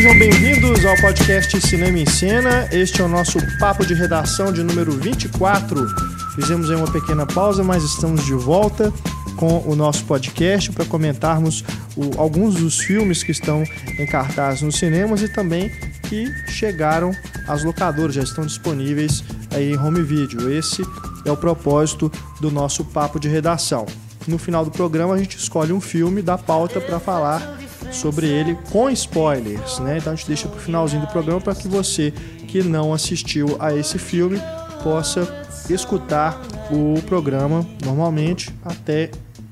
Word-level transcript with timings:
sejam 0.00 0.18
bem-vindos 0.18 0.82
ao 0.86 0.96
podcast 0.96 1.60
Cinema 1.60 1.98
em 1.98 2.06
Cena. 2.06 2.66
Este 2.72 3.02
é 3.02 3.04
o 3.04 3.08
nosso 3.08 3.38
papo 3.58 3.84
de 3.84 3.92
redação 3.92 4.50
de 4.50 4.62
número 4.62 4.92
24. 4.92 5.86
Fizemos 6.34 6.70
aí 6.70 6.76
uma 6.76 6.90
pequena 6.90 7.26
pausa, 7.26 7.62
mas 7.62 7.84
estamos 7.84 8.24
de 8.24 8.32
volta 8.32 8.90
com 9.36 9.58
o 9.68 9.76
nosso 9.76 10.06
podcast 10.06 10.72
para 10.72 10.86
comentarmos 10.86 11.62
o, 11.94 12.18
alguns 12.18 12.54
dos 12.54 12.78
filmes 12.78 13.22
que 13.22 13.30
estão 13.30 13.62
em 13.98 14.06
cartaz 14.06 14.62
nos 14.62 14.78
cinemas 14.78 15.20
e 15.20 15.28
também 15.28 15.70
que 16.08 16.32
chegaram 16.48 17.10
às 17.46 17.62
locadoras, 17.62 18.14
já 18.14 18.22
estão 18.22 18.46
disponíveis 18.46 19.22
aí 19.54 19.72
em 19.72 19.76
home 19.76 20.00
video. 20.00 20.50
Esse 20.50 20.80
é 21.26 21.30
o 21.30 21.36
propósito 21.36 22.10
do 22.40 22.50
nosso 22.50 22.86
papo 22.86 23.20
de 23.20 23.28
redação. 23.28 23.84
No 24.26 24.38
final 24.38 24.64
do 24.64 24.70
programa 24.70 25.12
a 25.12 25.18
gente 25.18 25.36
escolhe 25.36 25.74
um 25.74 25.80
filme 25.80 26.22
da 26.22 26.38
pauta 26.38 26.80
para 26.80 26.98
falar 26.98 27.59
sobre 27.90 28.26
ele 28.26 28.56
com 28.70 28.88
spoilers, 28.90 29.78
né? 29.80 29.98
Então 29.98 30.12
a 30.12 30.16
gente 30.16 30.26
deixa 30.26 30.48
para 30.48 30.58
o 30.58 30.60
finalzinho 30.60 31.02
do 31.02 31.08
programa 31.08 31.40
para 31.40 31.54
que 31.54 31.68
você 31.68 32.12
que 32.46 32.62
não 32.62 32.92
assistiu 32.92 33.56
a 33.58 33.74
esse 33.74 33.98
filme 33.98 34.40
possa 34.82 35.26
escutar 35.68 36.40
o 36.70 37.00
programa 37.02 37.66
normalmente 37.84 38.54
até 38.64 39.10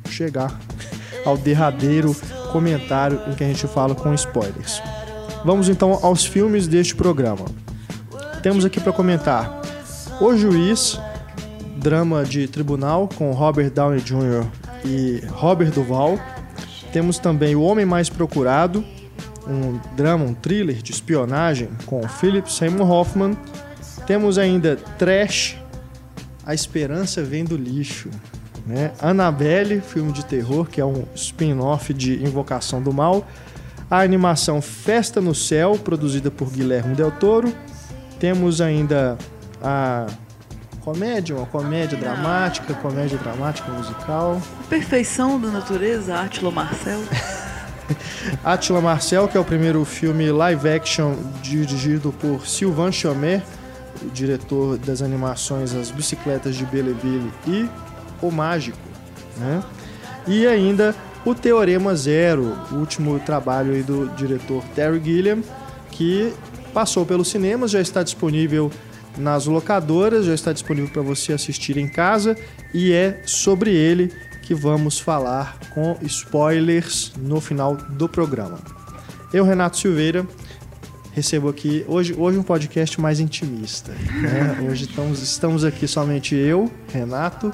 chegar 0.08 0.58
ao 1.24 1.36
derradeiro 1.36 2.14
comentário 2.52 3.20
em 3.28 3.34
que 3.34 3.44
a 3.44 3.46
gente 3.46 3.66
fala 3.66 3.94
com 3.94 4.12
spoilers. 4.14 4.82
Vamos 5.44 5.68
então 5.68 5.98
aos 6.02 6.24
filmes 6.24 6.66
deste 6.66 6.94
programa. 6.94 7.44
Temos 8.42 8.64
aqui 8.64 8.80
para 8.80 8.92
comentar 8.92 9.60
O 10.20 10.36
Juiz, 10.36 10.98
drama 11.76 12.24
de 12.24 12.48
tribunal 12.48 13.08
com 13.16 13.30
Robert 13.32 13.70
Downey 13.70 14.00
Jr. 14.00 14.46
e 14.84 15.22
Robert 15.30 15.70
Duval. 15.70 16.18
Temos 16.92 17.18
também 17.18 17.54
O 17.54 17.62
Homem 17.62 17.84
Mais 17.84 18.08
Procurado, 18.08 18.84
um 19.46 19.78
drama, 19.96 20.24
um 20.24 20.34
thriller 20.34 20.76
de 20.82 20.92
espionagem 20.92 21.68
com 21.86 22.06
Philip 22.08 22.50
Seymour 22.52 22.90
Hoffman. 22.90 23.36
Temos 24.06 24.38
ainda 24.38 24.76
Trash, 24.98 25.56
A 26.44 26.54
Esperança 26.54 27.22
Vem 27.22 27.44
do 27.44 27.56
Lixo. 27.56 28.10
Né? 28.66 28.92
Annabelle, 29.00 29.80
filme 29.80 30.12
de 30.12 30.24
terror, 30.24 30.66
que 30.66 30.80
é 30.80 30.84
um 30.84 31.04
spin-off 31.14 31.94
de 31.94 32.22
Invocação 32.22 32.82
do 32.82 32.92
Mal. 32.92 33.26
A 33.90 34.00
animação 34.00 34.60
Festa 34.60 35.20
no 35.20 35.34
Céu, 35.34 35.78
produzida 35.82 36.30
por 36.30 36.50
Guilherme 36.50 36.94
Del 36.94 37.10
Toro. 37.10 37.52
Temos 38.20 38.60
ainda 38.60 39.16
a 39.62 40.06
comédia, 40.92 41.36
uma 41.36 41.44
comédia 41.44 41.98
dramática, 41.98 42.72
comédia 42.72 43.18
dramática 43.18 43.70
musical. 43.70 44.40
Perfeição 44.70 45.38
da 45.38 45.48
natureza, 45.48 46.14
Átila 46.14 46.50
Marcel. 46.50 47.00
Átila 48.42 48.80
Marcel, 48.80 49.28
que 49.28 49.36
é 49.36 49.40
o 49.40 49.44
primeiro 49.44 49.84
filme 49.84 50.30
live 50.32 50.66
action 50.66 51.14
dirigido 51.42 52.10
por 52.10 52.46
Sylvain 52.46 52.90
Chomet, 52.90 53.44
o 54.00 54.08
diretor 54.08 54.78
das 54.78 55.02
animações 55.02 55.74
As 55.74 55.90
Bicicletas 55.90 56.56
de 56.56 56.64
Belleville 56.64 57.30
e 57.46 57.68
O 58.22 58.30
Mágico. 58.30 58.78
Né? 59.36 59.62
E 60.26 60.46
ainda 60.46 60.94
o 61.22 61.34
Teorema 61.34 61.94
Zero, 61.94 62.56
o 62.72 62.76
último 62.76 63.18
trabalho 63.18 63.72
aí 63.74 63.82
do 63.82 64.08
diretor 64.16 64.64
Terry 64.74 65.02
Gilliam, 65.04 65.42
que 65.90 66.32
passou 66.72 67.04
pelos 67.04 67.28
cinemas, 67.28 67.70
já 67.70 67.80
está 67.80 68.02
disponível 68.02 68.70
nas 69.18 69.46
locadoras, 69.46 70.26
já 70.26 70.34
está 70.34 70.52
disponível 70.52 70.90
para 70.90 71.02
você 71.02 71.32
assistir 71.32 71.76
em 71.76 71.88
casa 71.88 72.36
e 72.72 72.92
é 72.92 73.22
sobre 73.26 73.70
ele 73.70 74.12
que 74.42 74.54
vamos 74.54 74.98
falar 74.98 75.58
com 75.74 75.96
spoilers 76.02 77.12
no 77.18 77.40
final 77.40 77.76
do 77.76 78.08
programa. 78.08 78.58
Eu, 79.32 79.44
Renato 79.44 79.76
Silveira, 79.76 80.26
recebo 81.12 81.48
aqui 81.48 81.84
hoje, 81.86 82.14
hoje 82.16 82.38
um 82.38 82.42
podcast 82.42 82.98
mais 83.00 83.20
intimista. 83.20 83.92
Né? 83.92 84.64
Hoje 84.70 84.84
estamos, 84.84 85.22
estamos 85.22 85.64
aqui 85.64 85.86
somente 85.86 86.34
eu, 86.34 86.72
Renato, 86.90 87.52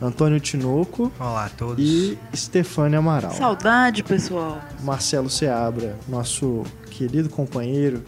Antônio 0.00 0.38
Tinoco. 0.38 1.10
Olá 1.18 1.46
a 1.46 1.48
todos. 1.48 1.82
E 1.82 2.16
Stefânia 2.34 3.00
Amaral. 3.00 3.32
Saudade, 3.32 4.04
pessoal. 4.04 4.60
Marcelo 4.82 5.28
Seabra, 5.28 5.96
nosso 6.06 6.62
querido 6.90 7.28
companheiro 7.28 8.04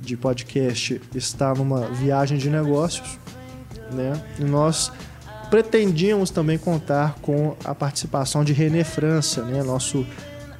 de 0.00 0.16
podcast, 0.16 1.00
está 1.14 1.54
numa 1.54 1.88
viagem 1.88 2.38
de 2.38 2.50
negócios, 2.50 3.18
né? 3.92 4.12
E 4.38 4.44
nós 4.44 4.92
pretendíamos 5.50 6.30
também 6.30 6.56
contar 6.58 7.16
com 7.20 7.56
a 7.64 7.74
participação 7.74 8.44
de 8.44 8.52
René 8.52 8.84
França, 8.84 9.42
né? 9.42 9.62
Nosso 9.62 10.06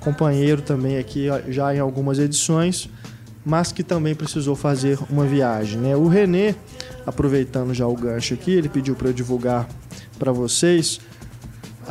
companheiro 0.00 0.62
também 0.62 0.98
aqui 0.98 1.28
já 1.48 1.74
em 1.74 1.78
algumas 1.78 2.18
edições, 2.18 2.88
mas 3.44 3.72
que 3.72 3.82
também 3.82 4.14
precisou 4.14 4.56
fazer 4.56 4.98
uma 5.08 5.24
viagem, 5.24 5.78
né? 5.78 5.96
O 5.96 6.08
René, 6.08 6.54
aproveitando 7.06 7.72
já 7.72 7.86
o 7.86 7.94
gancho 7.94 8.34
aqui, 8.34 8.50
ele 8.52 8.68
pediu 8.68 8.94
para 8.94 9.08
eu 9.08 9.12
divulgar 9.12 9.68
para 10.18 10.32
vocês 10.32 11.00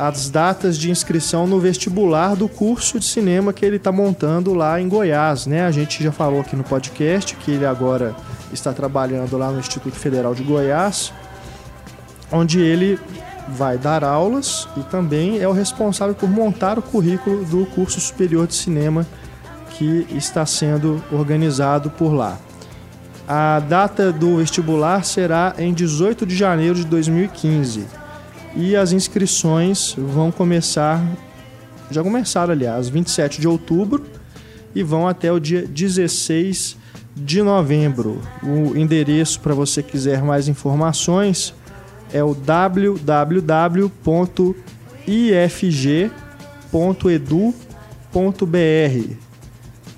as 0.00 0.30
datas 0.30 0.78
de 0.78 0.90
inscrição 0.90 1.46
no 1.46 1.60
vestibular 1.60 2.34
do 2.34 2.48
curso 2.48 2.98
de 2.98 3.04
cinema 3.04 3.52
que 3.52 3.66
ele 3.66 3.76
está 3.76 3.92
montando 3.92 4.54
lá 4.54 4.80
em 4.80 4.88
Goiás, 4.88 5.44
né? 5.44 5.66
A 5.66 5.70
gente 5.70 6.02
já 6.02 6.10
falou 6.10 6.40
aqui 6.40 6.56
no 6.56 6.64
podcast 6.64 7.36
que 7.36 7.50
ele 7.50 7.66
agora 7.66 8.16
está 8.50 8.72
trabalhando 8.72 9.36
lá 9.36 9.50
no 9.50 9.60
Instituto 9.60 9.94
Federal 9.96 10.34
de 10.34 10.42
Goiás, 10.42 11.12
onde 12.32 12.60
ele 12.60 12.98
vai 13.48 13.76
dar 13.76 14.02
aulas 14.02 14.66
e 14.74 14.80
também 14.84 15.38
é 15.38 15.46
o 15.46 15.52
responsável 15.52 16.14
por 16.14 16.30
montar 16.30 16.78
o 16.78 16.82
currículo 16.82 17.44
do 17.44 17.66
curso 17.66 18.00
superior 18.00 18.46
de 18.46 18.54
cinema 18.54 19.06
que 19.72 20.06
está 20.12 20.46
sendo 20.46 21.04
organizado 21.12 21.90
por 21.90 22.14
lá. 22.14 22.38
A 23.28 23.60
data 23.60 24.10
do 24.10 24.38
vestibular 24.38 25.04
será 25.04 25.54
em 25.58 25.74
18 25.74 26.24
de 26.24 26.34
janeiro 26.34 26.76
de 26.76 26.86
2015 26.86 27.99
e 28.54 28.76
as 28.76 28.92
inscrições 28.92 29.94
vão 29.96 30.30
começar, 30.30 31.02
já 31.90 32.02
começaram 32.02 32.52
aliás, 32.52 32.88
27 32.88 33.40
de 33.40 33.48
outubro 33.48 34.04
e 34.74 34.82
vão 34.82 35.08
até 35.08 35.32
o 35.32 35.40
dia 35.40 35.66
16 35.66 36.76
de 37.16 37.42
novembro. 37.42 38.20
O 38.42 38.76
endereço 38.76 39.40
para 39.40 39.54
você 39.54 39.82
quiser 39.82 40.22
mais 40.22 40.48
informações 40.48 41.54
é 42.12 42.22
o 42.22 42.34
www.ifg.edu.br. 42.34 43.90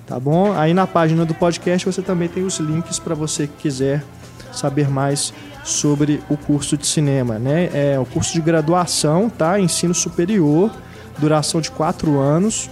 Tá 0.05 0.19
bom? 0.19 0.51
Aí 0.53 0.73
na 0.73 0.85
página 0.85 1.25
do 1.25 1.33
podcast 1.33 1.85
você 1.85 2.01
também 2.01 2.27
tem 2.27 2.43
os 2.43 2.59
links 2.59 2.99
para 2.99 3.15
você 3.15 3.47
quiser 3.47 4.03
saber 4.51 4.89
mais 4.89 5.33
sobre 5.63 6.21
o 6.29 6.37
curso 6.37 6.77
de 6.77 6.85
cinema, 6.85 7.39
né? 7.39 7.69
É 7.73 7.99
o 7.99 8.05
curso 8.05 8.33
de 8.33 8.41
graduação, 8.41 9.29
tá? 9.29 9.59
Ensino 9.59 9.93
superior, 9.93 10.71
duração 11.17 11.61
de 11.61 11.71
quatro 11.71 12.19
anos. 12.19 12.69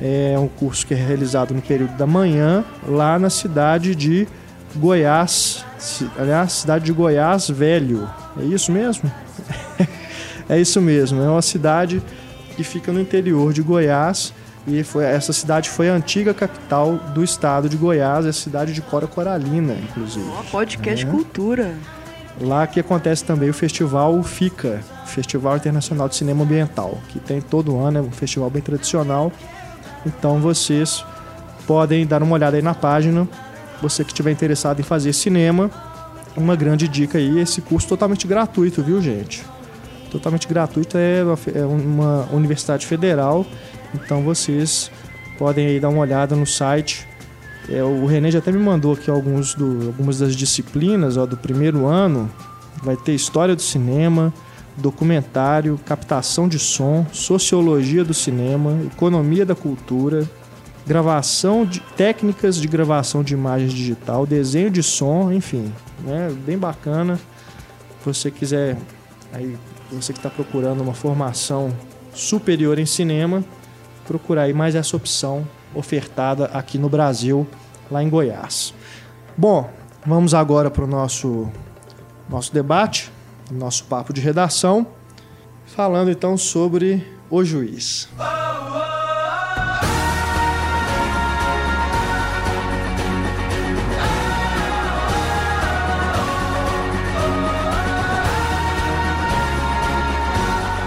É 0.00 0.36
um 0.38 0.48
curso 0.48 0.86
que 0.86 0.94
é 0.94 0.96
realizado 0.96 1.52
no 1.52 1.60
período 1.60 1.96
da 1.96 2.06
manhã, 2.06 2.64
lá 2.86 3.18
na 3.18 3.30
cidade 3.30 3.94
de 3.94 4.26
Goiás, 4.74 5.64
aliás, 6.16 6.52
cidade 6.52 6.84
de 6.84 6.92
Goiás 6.92 7.48
Velho. 7.48 8.08
É 8.40 8.44
isso 8.44 8.72
mesmo? 8.72 9.10
é 10.48 10.58
isso 10.58 10.80
mesmo. 10.80 11.20
É 11.20 11.28
uma 11.28 11.42
cidade 11.42 12.02
que 12.56 12.64
fica 12.64 12.92
no 12.92 13.00
interior 13.00 13.52
de 13.52 13.62
Goiás 13.62 14.32
e 14.66 14.84
foi, 14.84 15.04
essa 15.04 15.32
cidade 15.32 15.68
foi 15.68 15.90
a 15.90 15.94
antiga 15.94 16.32
capital 16.32 16.96
do 17.14 17.24
estado 17.24 17.68
de 17.68 17.76
Goiás, 17.76 18.24
a 18.26 18.32
cidade 18.32 18.72
de 18.72 18.80
Cora 18.80 19.06
Coralina, 19.06 19.74
inclusive. 19.74 20.24
Oh, 20.38 20.44
podcast 20.44 21.04
é. 21.04 21.08
Cultura. 21.08 21.74
Lá 22.40 22.66
que 22.66 22.80
acontece 22.80 23.24
também 23.24 23.50
o 23.50 23.54
festival 23.54 24.22
FICA, 24.22 24.80
Festival 25.06 25.56
Internacional 25.56 26.08
de 26.08 26.16
Cinema 26.16 26.44
Ambiental, 26.44 26.98
que 27.08 27.20
tem 27.20 27.40
todo 27.40 27.78
ano, 27.78 27.98
é 27.98 28.00
um 28.00 28.10
festival 28.10 28.48
bem 28.48 28.62
tradicional. 28.62 29.30
Então 30.06 30.40
vocês 30.40 31.04
podem 31.66 32.06
dar 32.06 32.22
uma 32.22 32.34
olhada 32.34 32.56
aí 32.56 32.62
na 32.62 32.74
página. 32.74 33.28
Você 33.80 34.04
que 34.04 34.10
estiver 34.10 34.30
interessado 34.30 34.80
em 34.80 34.82
fazer 34.82 35.12
cinema, 35.12 35.70
uma 36.36 36.56
grande 36.56 36.88
dica 36.88 37.18
aí, 37.18 37.38
esse 37.38 37.60
curso 37.60 37.88
totalmente 37.88 38.26
gratuito, 38.26 38.82
viu, 38.82 39.00
gente? 39.00 39.44
Totalmente 40.10 40.46
gratuito, 40.46 40.96
é 40.98 41.22
uma, 41.64 42.28
é 42.30 42.34
universidade 42.34 42.86
federal, 42.86 43.46
então 43.94 44.22
vocês 44.22 44.90
podem 45.38 45.66
aí 45.66 45.80
dar 45.80 45.88
uma 45.88 46.00
olhada 46.00 46.36
no 46.36 46.46
site 46.46 47.06
é, 47.68 47.82
o 47.82 48.06
René 48.06 48.30
já 48.30 48.38
até 48.38 48.50
me 48.50 48.58
mandou 48.58 48.92
aqui 48.92 49.10
alguns 49.10 49.54
do, 49.54 49.86
algumas 49.86 50.18
das 50.18 50.34
disciplinas 50.34 51.16
ó, 51.16 51.26
do 51.26 51.36
primeiro 51.36 51.86
ano. 51.86 52.30
Vai 52.82 52.96
ter 52.96 53.14
história 53.14 53.54
do 53.54 53.62
cinema, 53.62 54.32
documentário, 54.76 55.78
captação 55.86 56.48
de 56.48 56.58
som, 56.58 57.06
sociologia 57.12 58.04
do 58.04 58.12
cinema, 58.12 58.76
economia 58.92 59.46
da 59.46 59.54
cultura, 59.54 60.28
gravação 60.86 61.64
de 61.64 61.80
técnicas 61.96 62.56
de 62.56 62.66
gravação 62.66 63.22
de 63.22 63.34
imagens 63.34 63.72
digital, 63.72 64.26
desenho 64.26 64.70
de 64.70 64.82
som, 64.82 65.30
enfim, 65.30 65.72
né? 66.04 66.34
Bem 66.44 66.58
bacana. 66.58 67.16
Se 68.00 68.06
você 68.06 68.30
quiser 68.30 68.76
aí 69.32 69.56
você 69.92 70.12
que 70.12 70.18
está 70.18 70.30
procurando 70.30 70.82
uma 70.82 70.94
formação 70.94 71.72
superior 72.14 72.78
em 72.78 72.86
cinema, 72.86 73.44
procurar 74.06 74.42
aí 74.42 74.52
mais 74.52 74.74
essa 74.74 74.96
opção 74.96 75.46
ofertada 75.74 76.46
aqui 76.46 76.78
no 76.78 76.88
Brasil 76.88 77.46
lá 77.90 78.02
em 78.02 78.08
Goiás. 78.08 78.74
Bom, 79.36 79.70
vamos 80.06 80.34
agora 80.34 80.70
para 80.70 80.84
o 80.84 80.86
nosso, 80.86 81.50
nosso 82.28 82.52
debate, 82.52 83.10
nosso 83.50 83.84
papo 83.84 84.12
de 84.12 84.20
redação, 84.20 84.86
falando 85.66 86.10
então 86.10 86.36
sobre 86.36 87.06
o 87.30 87.44
juiz. 87.44 88.08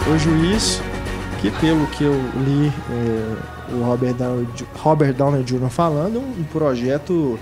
O 0.08 0.18
juiz, 0.20 0.81
que 1.45 1.51
pelo 1.59 1.86
que 1.88 2.03
eu 2.03 2.13
li 2.13 2.74
é, 2.89 3.74
o 3.74 3.83
Robert 3.83 4.15
Downey, 4.15 4.47
Robert 4.77 5.13
Downey 5.13 5.44
Jr. 5.44 5.69
falando, 5.69 6.19
um 6.19 6.44
projeto 6.44 7.38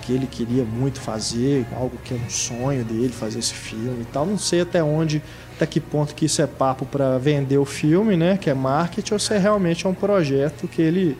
que 0.00 0.12
ele 0.14 0.26
queria 0.26 0.64
muito 0.64 0.98
fazer, 0.98 1.66
algo 1.76 1.98
que 2.02 2.14
é 2.14 2.16
um 2.16 2.30
sonho 2.30 2.82
dele, 2.82 3.10
fazer 3.10 3.40
esse 3.40 3.52
filme 3.52 4.00
e 4.00 4.06
tal. 4.06 4.24
Não 4.24 4.38
sei 4.38 4.62
até 4.62 4.82
onde, 4.82 5.22
até 5.54 5.66
que 5.66 5.80
ponto 5.80 6.14
que 6.14 6.24
isso 6.24 6.40
é 6.40 6.46
papo 6.46 6.86
para 6.86 7.18
vender 7.18 7.58
o 7.58 7.66
filme, 7.66 8.16
né, 8.16 8.38
que 8.38 8.48
é 8.48 8.54
marketing, 8.54 9.12
ou 9.12 9.20
se 9.20 9.34
é 9.34 9.38
realmente 9.38 9.86
é 9.86 9.88
um 9.88 9.94
projeto 9.94 10.66
que 10.66 10.80
ele 10.80 11.18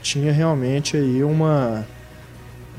tinha 0.00 0.32
realmente 0.32 0.96
aí 0.96 1.22
uma 1.22 1.86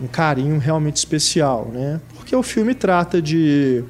um 0.01 0.07
carinho 0.07 0.57
realmente 0.57 0.95
especial, 0.95 1.69
né? 1.74 2.00
Porque 2.15 2.33
o 2.33 2.41
filme 2.41 2.74
trata 2.74 3.21
de 3.21 3.83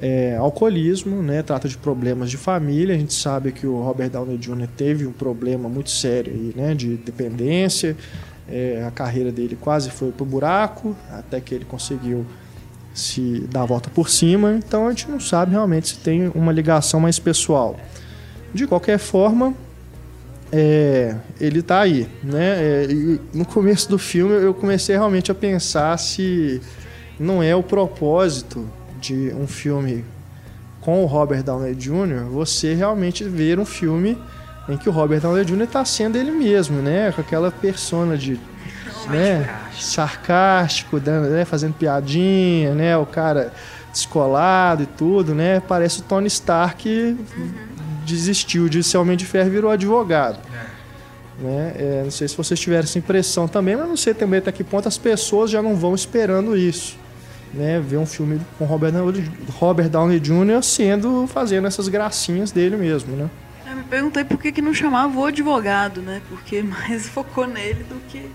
é, 0.00 0.36
alcoolismo, 0.36 1.22
né? 1.22 1.42
Trata 1.42 1.68
de 1.68 1.76
problemas 1.76 2.30
de 2.30 2.36
família. 2.36 2.94
A 2.94 2.98
gente 2.98 3.14
sabe 3.14 3.52
que 3.52 3.66
o 3.66 3.82
Robert 3.82 4.10
Downey 4.10 4.38
Jr. 4.38 4.66
teve 4.76 5.06
um 5.06 5.12
problema 5.12 5.68
muito 5.68 5.90
sério 5.90 6.32
aí, 6.32 6.52
né? 6.56 6.74
De 6.74 6.96
dependência. 6.96 7.96
É, 8.48 8.84
a 8.86 8.90
carreira 8.90 9.30
dele 9.30 9.56
quase 9.60 9.90
foi 9.90 10.10
pro 10.10 10.24
buraco, 10.24 10.96
até 11.12 11.40
que 11.40 11.54
ele 11.54 11.64
conseguiu 11.64 12.26
se 12.92 13.46
dar 13.50 13.62
a 13.62 13.66
volta 13.66 13.90
por 13.90 14.08
cima. 14.08 14.54
Então 14.54 14.86
a 14.86 14.90
gente 14.90 15.08
não 15.08 15.20
sabe 15.20 15.52
realmente 15.52 15.88
se 15.88 15.98
tem 15.98 16.28
uma 16.34 16.50
ligação 16.50 16.98
mais 16.98 17.18
pessoal. 17.18 17.78
De 18.52 18.66
qualquer 18.66 18.98
forma, 18.98 19.54
é, 20.50 21.14
ele 21.40 21.62
tá 21.62 21.80
aí, 21.80 22.08
né? 22.24 22.56
É, 22.58 22.88
no 23.32 23.44
começo 23.44 23.88
do 23.88 23.98
filme 23.98 24.34
eu 24.34 24.52
comecei 24.52 24.96
realmente 24.96 25.30
a 25.30 25.34
pensar 25.34 25.96
se 25.98 26.60
não 27.20 27.42
é 27.42 27.54
o 27.54 27.62
propósito 27.62 28.66
de 29.00 29.32
um 29.34 29.46
filme 29.46 30.04
com 30.80 31.02
o 31.02 31.06
Robert 31.06 31.42
Downey 31.42 31.74
Jr., 31.74 32.24
você 32.30 32.74
realmente 32.74 33.24
ver 33.24 33.58
um 33.58 33.64
filme 33.64 34.16
em 34.68 34.76
que 34.76 34.88
o 34.88 34.92
Robert 34.92 35.20
Downey 35.20 35.44
Jr. 35.44 35.62
está 35.62 35.84
sendo 35.84 36.16
ele 36.16 36.30
mesmo, 36.30 36.80
né? 36.80 37.12
Com 37.12 37.20
aquela 37.20 37.50
persona 37.50 38.16
de 38.16 38.38
né? 39.08 39.48
sarcástico, 39.78 40.98
né? 40.98 41.44
fazendo 41.44 41.74
piadinha, 41.74 42.74
né? 42.74 42.96
O 42.96 43.06
cara 43.06 43.52
descolado 43.92 44.84
e 44.84 44.86
tudo, 44.86 45.34
né? 45.34 45.60
Parece 45.60 46.00
o 46.00 46.02
Tony 46.02 46.28
Stark 46.28 46.88
uhum. 46.88 47.52
desistiu 48.06 48.68
de 48.68 48.84
ser 48.84 48.98
homem 48.98 49.16
de 49.16 49.26
ferro 49.26 49.48
e 49.48 49.50
virou 49.50 49.70
advogado. 49.70 50.38
É. 50.54 51.42
Né? 51.42 51.74
É, 51.76 52.00
não 52.04 52.10
sei 52.10 52.28
se 52.28 52.36
vocês 52.36 52.60
tiveram 52.60 52.84
essa 52.84 52.98
impressão 52.98 53.48
também, 53.48 53.74
mas 53.74 53.88
não 53.88 53.96
sei 53.96 54.14
também 54.14 54.38
até 54.38 54.52
que 54.52 54.62
ponto 54.62 54.86
as 54.86 54.98
pessoas 54.98 55.50
já 55.50 55.60
não 55.60 55.74
vão 55.74 55.94
esperando 55.94 56.56
isso 56.56 56.99
né, 57.52 57.80
ver 57.80 57.96
um 57.96 58.06
filme 58.06 58.40
com 58.58 58.64
Robert, 58.64 58.92
Robert 59.52 59.88
Downey 59.88 60.20
Jr. 60.20 60.62
sendo 60.62 61.26
fazendo 61.26 61.66
essas 61.66 61.88
gracinhas 61.88 62.52
dele 62.52 62.76
mesmo, 62.76 63.16
né? 63.16 63.28
Eu 63.68 63.76
me 63.76 63.82
perguntei 63.84 64.24
por 64.24 64.38
que, 64.38 64.50
que 64.52 64.62
não 64.62 64.74
chamava 64.74 65.18
o 65.18 65.24
advogado, 65.24 66.00
né? 66.00 66.20
Porque 66.28 66.62
mais 66.64 67.08
focou 67.08 67.46
nele 67.46 67.84
do 67.84 67.96
que 68.08 68.30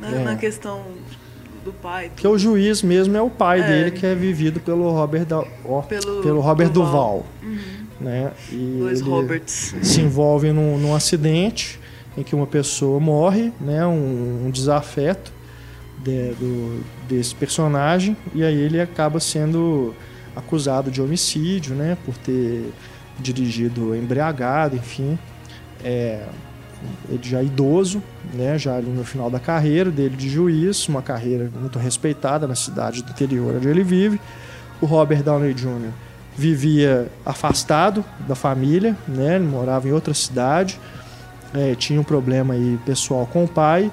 na, 0.00 0.08
é. 0.08 0.24
na 0.24 0.36
questão 0.36 0.84
do 1.64 1.72
pai. 1.72 2.10
Porque 2.14 2.26
o 2.26 2.38
juiz 2.38 2.82
mesmo 2.82 3.16
é 3.16 3.22
o 3.22 3.30
pai 3.30 3.60
é. 3.60 3.66
dele, 3.66 3.90
que 3.90 4.06
é 4.06 4.14
vivido 4.14 4.60
pelo 4.60 4.90
Robert, 4.90 5.26
da, 5.26 5.44
oh, 5.64 5.82
pelo, 5.82 6.22
pelo 6.22 6.40
Robert 6.40 6.70
Duval. 6.70 6.92
Duval 6.92 7.26
uhum. 7.42 7.86
né? 8.00 8.32
E 8.50 8.76
Dois 8.78 9.00
Roberts. 9.00 9.74
Se 9.82 10.00
envolve 10.00 10.52
num, 10.52 10.78
num, 10.78 10.94
acidente 10.94 11.78
em 12.16 12.22
que 12.22 12.34
uma 12.34 12.46
pessoa 12.46 12.98
morre, 12.98 13.52
né? 13.60 13.86
um, 13.86 14.46
um 14.46 14.50
desafeto 14.50 15.32
de, 15.98 16.32
do, 16.34 16.82
desse 17.10 17.34
personagem 17.34 18.16
e 18.32 18.44
aí 18.44 18.56
ele 18.56 18.80
acaba 18.80 19.18
sendo 19.18 19.92
acusado 20.36 20.90
de 20.90 21.02
homicídio, 21.02 21.74
né, 21.74 21.98
por 22.06 22.16
ter 22.16 22.72
dirigido 23.18 23.94
embriagado, 23.94 24.76
enfim, 24.76 25.18
é, 25.84 26.24
ele 27.08 27.20
já 27.22 27.42
idoso, 27.42 28.00
né, 28.32 28.56
já 28.56 28.76
ali 28.76 28.88
no 28.88 29.04
final 29.04 29.28
da 29.28 29.40
carreira 29.40 29.90
dele 29.90 30.16
de 30.16 30.28
juiz, 30.28 30.88
uma 30.88 31.02
carreira 31.02 31.50
muito 31.60 31.78
respeitada 31.78 32.46
na 32.46 32.54
cidade 32.54 33.02
do 33.02 33.10
interior 33.10 33.56
onde 33.56 33.68
ele 33.68 33.82
vive. 33.82 34.20
O 34.80 34.86
Robert 34.86 35.22
Downey 35.22 35.52
Jr. 35.52 35.90
vivia 36.36 37.08
afastado 37.26 38.04
da 38.26 38.34
família, 38.34 38.96
né, 39.06 39.36
ele 39.36 39.46
morava 39.46 39.88
em 39.88 39.92
outra 39.92 40.14
cidade, 40.14 40.80
é, 41.52 41.74
tinha 41.74 42.00
um 42.00 42.04
problema 42.04 42.54
aí 42.54 42.78
pessoal 42.86 43.26
com 43.26 43.44
o 43.44 43.48
pai 43.48 43.90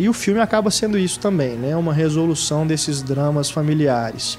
e 0.00 0.08
o 0.08 0.14
filme 0.14 0.40
acaba 0.40 0.70
sendo 0.70 0.96
isso 0.98 1.20
também, 1.20 1.56
né? 1.56 1.76
Uma 1.76 1.92
resolução 1.92 2.66
desses 2.66 3.02
dramas 3.02 3.50
familiares. 3.50 4.38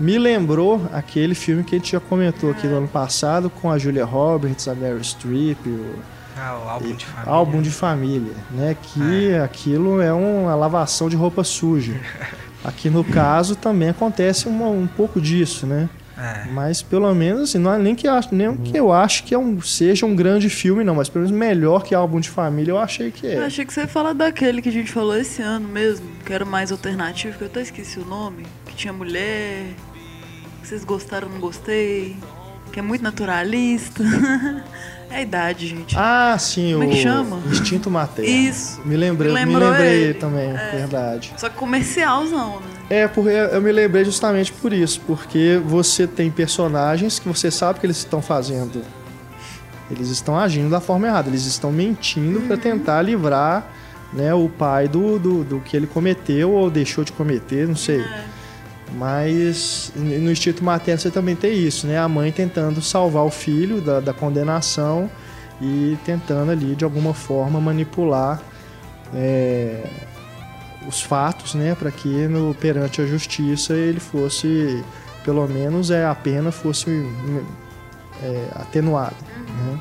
Me 0.00 0.18
lembrou 0.18 0.80
aquele 0.94 1.34
filme 1.34 1.62
que 1.62 1.74
a 1.74 1.78
gente 1.78 1.92
já 1.92 2.00
comentou 2.00 2.50
aqui 2.50 2.66
no 2.66 2.78
ano 2.78 2.88
passado 2.88 3.50
com 3.50 3.70
a 3.70 3.76
Julia 3.76 4.06
Roberts, 4.06 4.66
a 4.66 4.74
Meryl 4.74 5.04
Streep, 5.04 5.58
o, 5.66 5.94
ah, 6.38 6.58
o 6.64 6.68
álbum 6.70 6.94
de 6.94 7.04
família. 7.04 7.32
Álbum 7.32 7.62
de 7.62 7.70
família, 7.70 8.34
né? 8.50 8.76
Que 8.82 9.30
é. 9.32 9.40
aquilo 9.42 10.00
é 10.00 10.10
uma 10.10 10.54
lavação 10.54 11.10
de 11.10 11.16
roupa 11.16 11.44
suja. 11.44 12.00
Aqui 12.64 12.88
no 12.88 13.04
caso 13.04 13.56
também 13.56 13.90
acontece 13.90 14.48
uma, 14.48 14.68
um 14.68 14.86
pouco 14.86 15.20
disso, 15.20 15.66
né? 15.66 15.86
É. 16.16 16.46
Mas 16.50 16.80
pelo 16.80 17.12
menos, 17.14 17.50
assim, 17.50 17.58
não 17.58 17.72
é 17.72 17.78
nem 17.78 17.94
que, 17.94 18.06
eu, 18.06 18.12
nem 18.30 18.48
uhum. 18.48 18.56
que 18.56 18.76
eu 18.76 18.92
acho 18.92 19.24
que 19.24 19.34
é 19.34 19.38
um, 19.38 19.60
seja 19.60 20.06
um 20.06 20.14
grande 20.14 20.48
filme, 20.48 20.84
não, 20.84 20.94
mas 20.94 21.08
pelo 21.08 21.24
menos 21.24 21.36
melhor 21.36 21.82
que 21.82 21.94
álbum 21.94 22.20
de 22.20 22.30
família 22.30 22.72
eu 22.72 22.78
achei 22.78 23.10
que 23.10 23.26
é. 23.26 23.38
Eu 23.38 23.44
achei 23.44 23.64
que 23.64 23.72
você 23.72 23.80
ia 23.80 23.88
falar 23.88 24.12
daquele 24.12 24.62
que 24.62 24.68
a 24.68 24.72
gente 24.72 24.92
falou 24.92 25.16
esse 25.16 25.42
ano 25.42 25.68
mesmo, 25.68 26.06
que 26.24 26.32
era 26.32 26.44
mais 26.44 26.70
alternativo, 26.70 27.36
que 27.36 27.42
eu 27.42 27.48
até 27.48 27.62
esqueci 27.62 27.98
o 27.98 28.04
nome, 28.04 28.46
que 28.66 28.76
tinha 28.76 28.92
mulher, 28.92 29.66
que 30.62 30.68
vocês 30.68 30.84
gostaram, 30.84 31.28
não 31.28 31.40
gostei, 31.40 32.16
que 32.72 32.78
é 32.78 32.82
muito 32.82 33.02
naturalista. 33.02 34.02
É 35.10 35.18
a 35.18 35.22
idade, 35.22 35.68
gente. 35.68 35.94
Ah, 35.96 36.36
sim, 36.38 36.72
Como 36.72 36.86
o 36.86 36.90
é 36.90 36.92
que 36.92 37.02
chama? 37.02 37.40
Instinto 37.46 37.88
Materno. 37.88 38.28
Isso. 38.28 38.80
Me 38.84 38.96
lembrei, 38.96 39.32
me, 39.32 39.46
me 39.46 39.56
lembrei 39.56 40.02
ele. 40.04 40.14
também, 40.14 40.50
é. 40.50 40.70
verdade. 40.72 41.32
Só 41.36 41.48
que 41.48 41.56
comercialzão, 41.56 42.58
né? 42.60 42.73
É, 42.90 43.08
porque 43.08 43.30
eu 43.30 43.60
me 43.62 43.72
lembrei 43.72 44.04
justamente 44.04 44.52
por 44.52 44.72
isso, 44.72 45.00
porque 45.06 45.60
você 45.64 46.06
tem 46.06 46.30
personagens 46.30 47.18
que 47.18 47.26
você 47.26 47.50
sabe 47.50 47.80
que 47.80 47.86
eles 47.86 47.98
estão 47.98 48.20
fazendo. 48.20 48.82
Eles 49.90 50.08
estão 50.08 50.38
agindo 50.38 50.70
da 50.70 50.80
forma 50.80 51.06
errada, 51.06 51.28
eles 51.28 51.46
estão 51.46 51.72
mentindo 51.72 52.40
uhum. 52.40 52.46
para 52.46 52.56
tentar 52.56 53.02
livrar 53.02 53.66
né, 54.12 54.32
o 54.34 54.48
pai 54.48 54.88
do, 54.88 55.18
do, 55.18 55.44
do, 55.44 55.60
que 55.60 55.76
ele 55.76 55.86
cometeu 55.86 56.52
ou 56.52 56.70
deixou 56.70 57.04
de 57.04 57.12
cometer, 57.12 57.66
não 57.66 57.76
sei. 57.76 58.00
É. 58.00 58.24
Mas 58.92 59.92
no 59.96 60.30
instinto 60.30 60.62
materno 60.62 61.00
você 61.00 61.10
também 61.10 61.34
tem 61.34 61.52
isso, 61.58 61.86
né? 61.86 61.98
A 61.98 62.08
mãe 62.08 62.30
tentando 62.30 62.80
salvar 62.80 63.24
o 63.24 63.30
filho 63.30 63.80
da, 63.80 63.98
da 63.98 64.12
condenação 64.12 65.10
e 65.60 65.98
tentando 66.04 66.52
ali 66.52 66.76
de 66.76 66.84
alguma 66.84 67.12
forma 67.12 67.60
manipular 67.60 68.40
é, 69.12 69.84
os 70.86 71.02
fatos, 71.02 71.54
né, 71.54 71.74
para 71.74 71.90
que 71.90 72.26
no, 72.28 72.54
perante 72.54 73.00
a 73.00 73.06
justiça 73.06 73.74
ele 73.74 74.00
fosse, 74.00 74.84
pelo 75.24 75.46
menos 75.46 75.90
é 75.90 76.04
a 76.04 76.14
pena 76.14 76.50
fosse 76.50 76.90
é, 78.22 78.48
atenuada. 78.54 79.16
Né? 79.36 79.80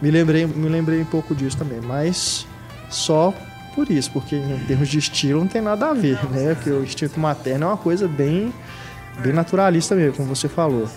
Me 0.00 0.10
lembrei, 0.10 0.46
me 0.46 0.68
lembrei 0.68 1.00
um 1.00 1.06
pouco 1.06 1.34
disso 1.34 1.56
também, 1.56 1.80
mas 1.80 2.46
só 2.88 3.34
por 3.74 3.90
isso, 3.90 4.10
porque 4.10 4.36
em 4.36 4.64
termos 4.66 4.88
de 4.88 4.98
estilo 4.98 5.40
não 5.40 5.46
tem 5.46 5.62
nada 5.62 5.90
a 5.90 5.94
ver, 5.94 6.18
né? 6.30 6.54
Porque 6.54 6.70
o 6.70 6.82
instinto 6.82 7.20
materno 7.20 7.66
é 7.66 7.68
uma 7.68 7.76
coisa 7.76 8.08
bem, 8.08 8.52
bem 9.18 9.32
naturalista 9.32 9.94
mesmo, 9.94 10.16
como 10.16 10.34
você 10.34 10.48
falou. 10.48 10.88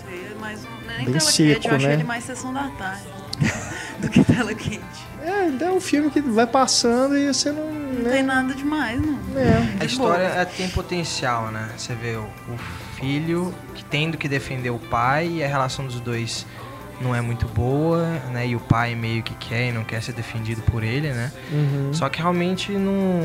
Nem 0.97 1.11
bem 1.11 1.19
seco, 1.19 1.61
quente, 1.61 1.67
eu 1.67 1.75
achei 1.75 1.87
né? 1.87 1.93
ele 1.95 2.03
mais 2.03 2.23
sessão 2.23 2.53
da 2.53 2.67
tarde 2.69 3.03
que 4.13 4.23
tela 4.31 4.53
quente. 4.53 4.81
É, 5.21 5.65
é 5.65 5.71
um 5.71 5.81
filme 5.81 6.09
que 6.11 6.21
vai 6.21 6.45
passando 6.45 7.17
e 7.17 7.33
você 7.33 7.51
não. 7.51 7.73
Não 7.73 8.03
né? 8.03 8.11
tem 8.11 8.23
nada 8.23 8.53
demais, 8.53 9.01
não. 9.01 9.19
É. 9.37 9.77
A 9.79 9.85
história 9.85 10.23
é, 10.23 10.45
tem 10.45 10.69
potencial, 10.69 11.51
né? 11.51 11.69
Você 11.77 11.93
vê 11.95 12.15
o, 12.15 12.23
o 12.23 12.57
filho 12.95 13.53
que 13.73 13.83
tendo 13.85 14.17
que 14.17 14.27
defender 14.27 14.69
o 14.69 14.79
pai 14.79 15.27
e 15.27 15.43
a 15.43 15.47
relação 15.47 15.85
dos 15.85 15.99
dois 15.99 16.45
não 17.01 17.15
é 17.15 17.21
muito 17.21 17.47
boa, 17.47 18.03
né? 18.31 18.47
E 18.47 18.55
o 18.55 18.59
pai 18.59 18.95
meio 18.95 19.23
que 19.23 19.33
quer 19.35 19.69
e 19.69 19.71
não 19.71 19.83
quer 19.83 20.01
ser 20.01 20.13
defendido 20.13 20.61
por 20.63 20.83
ele, 20.83 21.11
né? 21.11 21.31
Uhum. 21.51 21.93
Só 21.93 22.09
que 22.09 22.19
realmente 22.19 22.71
não, 22.71 23.21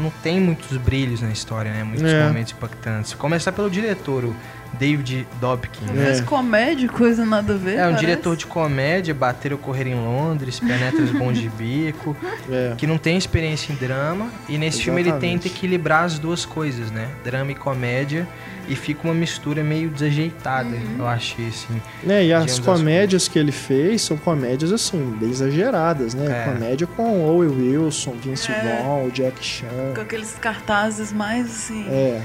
não 0.00 0.10
tem 0.22 0.40
muitos 0.40 0.76
brilhos 0.78 1.20
na 1.20 1.30
história, 1.30 1.72
né? 1.72 1.84
Muitos 1.84 2.10
é. 2.10 2.26
momentos 2.26 2.52
impactantes. 2.52 3.14
Começar 3.14 3.52
pelo 3.52 3.70
diretor, 3.70 4.24
o 4.24 4.36
David 4.78 5.26
Dobkin, 5.40 5.84
né? 5.86 6.06
Mas 6.08 6.20
comédia, 6.20 6.88
coisa 6.88 7.24
nada 7.24 7.54
a 7.54 7.56
ver. 7.56 7.74
É 7.76 7.82
um 7.82 7.84
parece. 7.90 8.00
diretor 8.00 8.36
de 8.36 8.46
comédia, 8.46 9.14
bater 9.14 9.52
ou 9.52 9.58
correr 9.58 9.86
em 9.86 9.94
Londres, 9.94 10.58
penetra 10.60 11.02
os 11.02 11.10
bons 11.10 11.38
de 11.38 11.48
bico, 11.48 12.16
É. 12.50 12.74
que 12.76 12.86
não 12.86 12.98
tem 12.98 13.16
experiência 13.16 13.72
em 13.72 13.76
drama. 13.76 14.28
E 14.48 14.58
nesse 14.58 14.82
filme 14.82 15.00
ele 15.00 15.10
Exatamente. 15.10 15.42
tenta 15.42 15.54
equilibrar 15.54 16.04
as 16.04 16.18
duas 16.18 16.44
coisas, 16.44 16.90
né? 16.90 17.08
Drama 17.24 17.52
e 17.52 17.54
comédia. 17.54 18.26
E 18.68 18.76
fica 18.76 19.00
uma 19.08 19.12
mistura 19.14 19.62
meio 19.64 19.90
desajeitada, 19.90 20.76
eu 20.96 21.04
achei, 21.06 21.48
assim. 21.48 21.82
Né, 22.04 22.26
e 22.26 22.32
as 22.32 22.46
Digamos 22.46 22.60
comédias 22.78 23.26
que 23.26 23.36
ele 23.36 23.50
fez 23.50 24.02
são 24.02 24.16
comédias 24.16 24.70
assim, 24.72 25.16
bem 25.18 25.30
exageradas, 25.30 26.14
né? 26.14 26.44
É. 26.46 26.52
Comédia 26.52 26.86
com 26.86 27.22
Owen 27.24 27.48
Wilson, 27.50 28.12
Vince 28.22 28.52
É. 28.52 28.80
Vaughn, 28.84 29.08
Jack 29.10 29.44
Chan. 29.44 29.66
Com 29.96 30.00
aqueles 30.00 30.34
cartazes 30.40 31.12
mais, 31.12 31.46
assim, 31.46 31.86
É, 31.88 32.22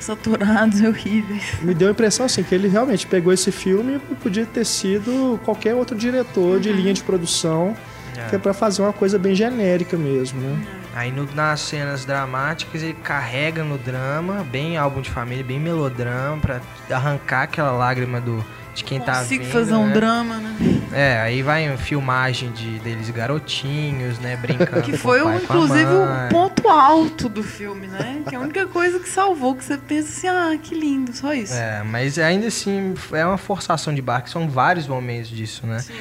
saturados 0.00 0.80
e 0.80 0.86
horríveis. 0.86 1.42
me 1.62 1.74
deu 1.74 1.88
a 1.88 1.90
impressão 1.90 2.26
assim 2.26 2.42
que 2.42 2.54
ele 2.54 2.68
realmente 2.68 3.06
pegou 3.06 3.32
esse 3.32 3.50
filme 3.50 4.00
e 4.10 4.14
podia 4.16 4.46
ter 4.46 4.64
sido 4.64 5.40
qualquer 5.44 5.74
outro 5.74 5.96
diretor 5.96 6.60
de 6.60 6.72
linha 6.72 6.92
de 6.94 7.02
produção, 7.02 7.76
É. 8.16 8.28
que 8.28 8.36
é 8.36 8.38
pra 8.38 8.52
fazer 8.54 8.82
uma 8.82 8.92
coisa 8.92 9.18
bem 9.18 9.34
genérica 9.34 9.96
mesmo, 9.96 10.40
né? 10.40 10.56
Aí 10.94 11.12
no- 11.12 11.28
nas 11.34 11.60
cenas 11.60 12.04
dramáticas 12.06 12.82
ele 12.82 12.94
carrega 12.94 13.62
no 13.62 13.76
drama, 13.76 14.42
bem 14.50 14.78
álbum 14.78 15.02
de 15.02 15.10
família, 15.10 15.44
bem 15.44 15.60
melodrama, 15.60 16.38
pra 16.38 16.60
arrancar 16.90 17.42
aquela 17.42 17.70
lágrima 17.72 18.18
do, 18.20 18.42
de 18.76 18.84
quem 18.84 19.00
tá 19.00 19.20
Consigo 19.20 19.42
vendo. 19.42 19.52
fazer 19.52 19.74
um 19.74 19.86
né? 19.86 19.94
drama, 19.94 20.36
né? 20.36 20.56
É, 20.92 21.18
aí 21.20 21.42
vai 21.42 21.76
filmagem 21.78 22.52
de, 22.52 22.78
deles 22.80 23.08
garotinhos, 23.10 24.18
né, 24.18 24.36
brincando 24.36 24.82
Que 24.82 24.96
foi, 24.96 25.22
o 25.22 25.34
inclusive, 25.34 25.86
o 25.86 26.28
ponto 26.30 26.68
alto 26.68 27.28
do 27.28 27.42
filme, 27.42 27.86
né? 27.86 28.22
Que 28.28 28.34
é 28.34 28.38
a 28.38 28.40
única 28.40 28.66
coisa 28.66 29.00
que 29.00 29.08
salvou, 29.08 29.54
que 29.54 29.64
você 29.64 29.78
pensa 29.78 30.08
assim, 30.08 30.28
ah, 30.28 30.58
que 30.62 30.74
lindo, 30.74 31.12
só 31.14 31.32
isso. 31.32 31.54
É, 31.54 31.82
mas 31.82 32.18
ainda 32.18 32.46
assim 32.48 32.94
é 33.12 33.24
uma 33.24 33.38
forçação 33.38 33.94
de 33.94 34.02
barco, 34.02 34.28
são 34.28 34.48
vários 34.48 34.86
momentos 34.86 35.30
disso, 35.30 35.66
né? 35.66 35.78
Sim. 35.78 35.94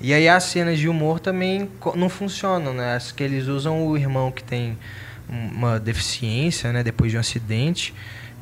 E 0.00 0.14
aí 0.14 0.28
as 0.28 0.44
cenas 0.44 0.78
de 0.78 0.88
humor 0.88 1.18
também 1.18 1.68
não 1.96 2.08
funcionam, 2.08 2.72
né? 2.72 2.94
As 2.94 3.12
que 3.12 3.22
eles 3.22 3.48
usam 3.48 3.86
o 3.86 3.96
irmão 3.96 4.30
que 4.30 4.42
tem 4.42 4.78
uma 5.28 5.78
deficiência, 5.78 6.72
né, 6.72 6.82
depois 6.82 7.12
de 7.12 7.16
um 7.16 7.20
acidente, 7.20 7.94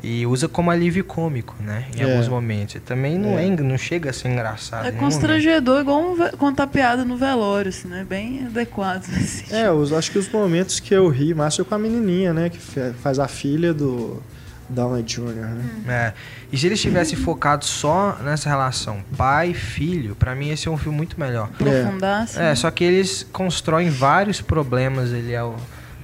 e 0.03 0.25
usa 0.27 0.49
como 0.49 0.71
alívio 0.71 1.05
cômico, 1.05 1.55
né, 1.61 1.87
em 1.97 2.01
É. 2.03 2.05
alguns 2.11 2.29
momentos. 2.29 2.77
E 2.77 2.81
também 2.81 3.19
não, 3.19 3.39
É. 3.39 3.47
é. 3.47 3.51
não 3.51 3.77
chega 3.77 4.11
a 4.11 4.13
ser 4.13 4.29
engraçado. 4.29 4.83
É 4.87 4.93
momento. 4.93 5.01
constrangedor, 5.01 5.81
igual 5.81 6.13
um 6.13 6.17
contar 6.37 6.67
piada 6.69 7.05
no 7.05 7.17
velório, 7.17 7.69
assim, 7.69 7.89
né? 7.89 8.07
Bem 8.09 8.47
adequado. 8.47 9.05
Assim. 9.17 9.55
É, 9.55 9.71
os, 9.71 9.93
acho 9.93 10.11
que 10.11 10.19
os 10.19 10.29
momentos 10.29 10.79
que 10.81 10.95
eu 10.95 11.09
ri 11.09 11.35
mais 11.35 11.57
foi 11.57 11.65
com 11.65 11.75
a 11.75 11.79
menininha, 11.79 12.33
né? 12.33 12.49
Que 12.49 12.59
faz 13.03 13.19
a 13.19 13.27
filha 13.27 13.75
do 13.75 14.23
Downey 14.69 15.03
Jr., 15.03 15.25
né? 15.33 15.65
É. 15.89 16.13
E 16.53 16.57
se 16.59 16.67
eles 16.67 16.81
tivessem 16.81 17.19
focado 17.19 17.65
só 17.65 18.19
nessa 18.23 18.49
relação 18.49 19.03
pai-filho, 19.17 20.15
pra 20.15 20.35
mim 20.35 20.51
esse 20.51 20.69
é 20.69 20.71
um 20.71 20.77
filme 20.79 20.97
muito 20.97 21.19
melhor. 21.19 21.49
Aprofundar, 21.55 22.23
assim. 22.23 22.41
É, 22.41 22.55
só 22.55 22.71
que 22.71 22.85
eles 22.85 23.27
constroem 23.33 23.91
vários 23.91 24.41
problemas 24.41 25.13
ali 25.13 25.35
ao, 25.35 25.57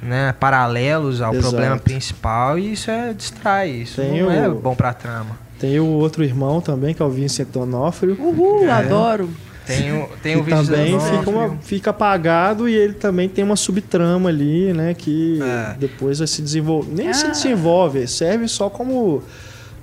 né, 0.04 0.34
paralelos 0.38 1.20
ao 1.20 1.32
Exato. 1.32 1.49
problema 1.50 1.78
principal 1.78 2.58
e 2.58 2.73
isso 2.75 2.90
é 2.90 3.12
distrai, 3.12 3.70
isso 3.70 4.00
Tem 4.00 4.23
não 4.23 4.30
é 4.30 4.49
o- 4.49 4.54
bom 4.54 4.75
pra 4.75 4.92
trama. 4.92 5.37
Tem 5.58 5.80
o 5.80 5.87
outro 5.87 6.23
irmão 6.23 6.61
também, 6.61 6.92
que 6.94 7.00
é 7.00 7.04
o 7.04 7.08
Vincent 7.11 7.49
D'Onofrio. 7.49 8.16
Uhul, 8.20 8.64
É. 8.66 8.70
adoro. 8.70 9.30
Tem 9.66 9.92
o, 9.99 10.06
tem 10.23 10.37
o 10.37 10.42
Vincent 10.42 10.66
também 10.66 10.90
D'Onofrio. 10.90 11.18
fica, 11.20 11.30
uma- 11.30 11.56
fica 11.62 11.90
apagado 11.90 12.68
e 12.68 12.75
ele 12.75 12.92
também 12.92 13.28
tem 13.30 13.42
uma 13.42 13.56
subtrama 13.56 14.28
ali, 14.28 14.75
né? 14.75 14.92
Que 14.92 15.40
É. 15.42 15.75
depois 15.78 16.18
vai 16.18 16.26
se 16.28 16.42
desenvolver. 16.42 16.92
Nem 16.94 17.12
se 17.14 17.25
Ah. 17.25 17.30
desenvolve, 17.30 18.06
serve 18.06 18.46
só 18.46 18.68
como 18.68 19.23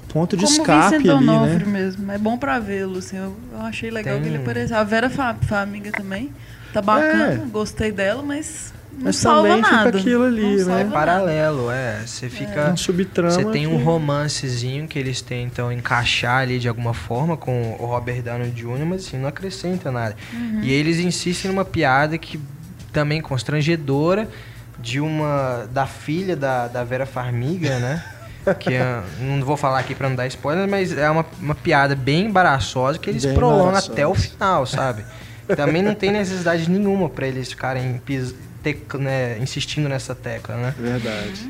ponto 0.10 0.38
de 0.38 0.44
Como 0.46 0.56
escape 0.56 0.98
Vincent 0.98 1.10
ali, 1.10 1.26
D'Onofrio 1.26 1.66
né? 1.68 1.80
mesmo. 1.82 2.12
É 2.12 2.18
bom 2.20 2.38
pra 2.38 2.60
vê-lo, 2.60 3.00
assim. 3.00 3.18
Eu, 3.18 3.34
eu 3.54 3.62
achei 3.62 3.90
legal 3.90 4.16
Tem- 4.16 4.24
que 4.24 4.30
ele 4.30 4.38
apareceu. 4.38 4.78
A 4.78 4.84
Vera 4.84 5.10
Fa- 5.10 5.36
Famiga 5.48 5.90
também. 5.92 6.30
Tá 6.74 6.82
bacana, 6.82 7.34
É. 7.34 7.36
gostei 7.52 7.92
dela, 7.92 8.22
mas 8.22 8.72
não 8.94 9.04
Mas 9.06 9.16
salva 9.16 9.48
também 9.48 9.64
fica 9.64 9.76
nada. 9.76 9.98
aquilo 9.98 10.24
ali, 10.24 10.58
Não 10.58 10.66
né? 10.76 10.82
É 10.82 10.86
paralelo, 10.86 11.72
é. 11.72 12.02
Você 12.06 12.30
fica. 12.30 12.70
Um 12.72 12.78
subtrama. 12.78 13.32
Você 13.32 13.46
tem 13.46 13.66
um 13.68 13.78
que- 13.78 13.84
romancezinho 13.84 14.88
que 14.88 15.00
eles 15.00 15.22
tentam 15.22 15.72
encaixar 15.72 16.42
ali 16.42 16.60
de 16.60 16.68
alguma 16.68 16.94
forma 16.94 17.36
com 17.38 17.76
o 17.80 17.86
Robert 17.86 18.22
Downey 18.22 18.52
Jr., 18.52 18.86
mas 18.86 19.06
assim, 19.08 19.18
não 19.18 19.30
acrescenta 19.30 19.92
nada. 19.92 20.16
Uhum. 20.34 20.60
E 20.62 20.72
eles 20.72 21.00
insistem 21.00 21.50
numa 21.52 21.66
piada 21.66 22.18
que 22.18 22.40
também 22.94 23.22
constrangedora 23.22 24.28
de 24.80 25.00
uma 25.00 25.68
da 25.72 25.86
filha 25.86 26.36
da, 26.36 26.68
da 26.68 26.84
Vera 26.84 27.06
Farmiga, 27.06 27.80
né? 27.80 28.04
Que 28.60 28.74
é- 28.74 29.02
não 29.20 29.44
vou 29.46 29.56
falar 29.56 29.80
aqui 29.80 29.94
pra 29.94 30.10
não 30.10 30.16
dar 30.16 30.26
spoiler, 30.28 30.68
mas 30.68 30.96
é 30.98 31.10
uma, 31.10 31.26
uma 31.40 31.54
piada 31.56 31.96
bem 31.96 32.26
embaraçosa 32.26 32.98
que 32.98 33.10
eles 33.10 33.24
Bem 33.24 33.36
prolongam 33.36 33.68
embaraçosa. 33.68 33.94
até 33.94 34.08
o 34.08 34.16
final, 34.16 34.66
sabe? 34.66 35.04
Também 35.56 35.82
não 35.84 35.94
tem 35.94 36.12
necessidade 36.12 36.70
nenhuma 36.70 37.08
pra 37.10 37.28
eles 37.28 37.50
ficarem 37.50 38.02
pis- 38.04 38.34
tec- 38.64 38.94
né, 38.96 39.38
insistindo 39.40 39.88
nessa 39.90 40.14
tecla, 40.16 40.56
né? 40.56 40.76
Verdade. 40.78 41.50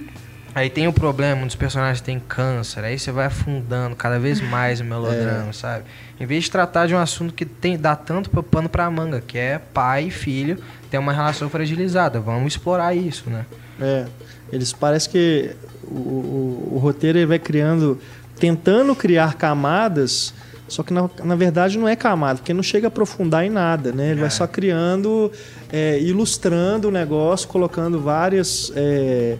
Aí 0.54 0.70
tem 0.70 0.86
o 0.86 0.92
problema, 0.92 1.44
um 1.44 1.48
dos 1.48 1.56
personagens 1.56 2.02
tem 2.02 2.20
câncer, 2.20 2.84
aí 2.84 3.00
você 3.00 3.10
vai 3.10 3.26
afundando 3.28 3.96
cada 3.96 4.20
vez 4.20 4.42
mais 4.44 4.82
o 4.82 4.84
melodrama, 4.84 5.54
sabe? 5.54 5.86
Em 6.20 6.26
vez 6.26 6.44
de 6.44 6.52
tratar 6.52 6.88
de 6.88 6.94
um 6.94 6.98
assunto 6.98 7.34
que 7.34 7.46
tem, 7.46 7.78
dá 7.78 7.96
tanto 7.96 8.30
pano 8.44 8.68
pra 8.68 8.90
manga, 8.92 9.22
que 9.22 9.38
é 9.38 9.58
pai 9.74 10.08
e 10.08 10.12
filho, 10.12 10.62
tem 10.90 11.00
uma 11.00 11.14
relação 11.14 11.50
fragilizada. 11.50 12.20
Vamos 12.20 12.54
explorar 12.54 12.94
isso, 12.94 13.30
né? 13.30 13.46
É. 13.80 14.06
Eles 14.52 14.74
parece 14.74 15.08
que 15.08 15.56
o, 15.84 15.96
o, 15.96 16.70
o 16.74 16.78
roteiro 16.80 17.26
vai 17.26 17.40
criando, 17.40 17.98
tentando 18.38 18.94
criar 18.94 19.36
camadas, 19.36 20.34
só 20.72 20.84
que 20.84 20.94
na, 20.94 21.10
na 21.24 21.36
verdade 21.36 21.78
não 21.78 21.88
é 21.88 21.96
camada, 21.96 22.40
porque 22.40 22.54
não 22.54 22.64
chega 22.64 22.88
a 22.88 22.90
aprofundar 22.90 23.46
em 23.46 23.50
nada, 23.50 23.92
né? 23.92 24.12
Ele 24.12 24.20
É. 24.20 24.22
vai 24.22 24.30
só 24.32 24.48
criando, 24.48 25.32
é, 25.72 26.00
ilustrando 26.00 26.88
o 26.88 26.92
negócio, 26.92 27.48
colocando 27.48 28.00
várias 28.00 28.72
é, 28.76 29.38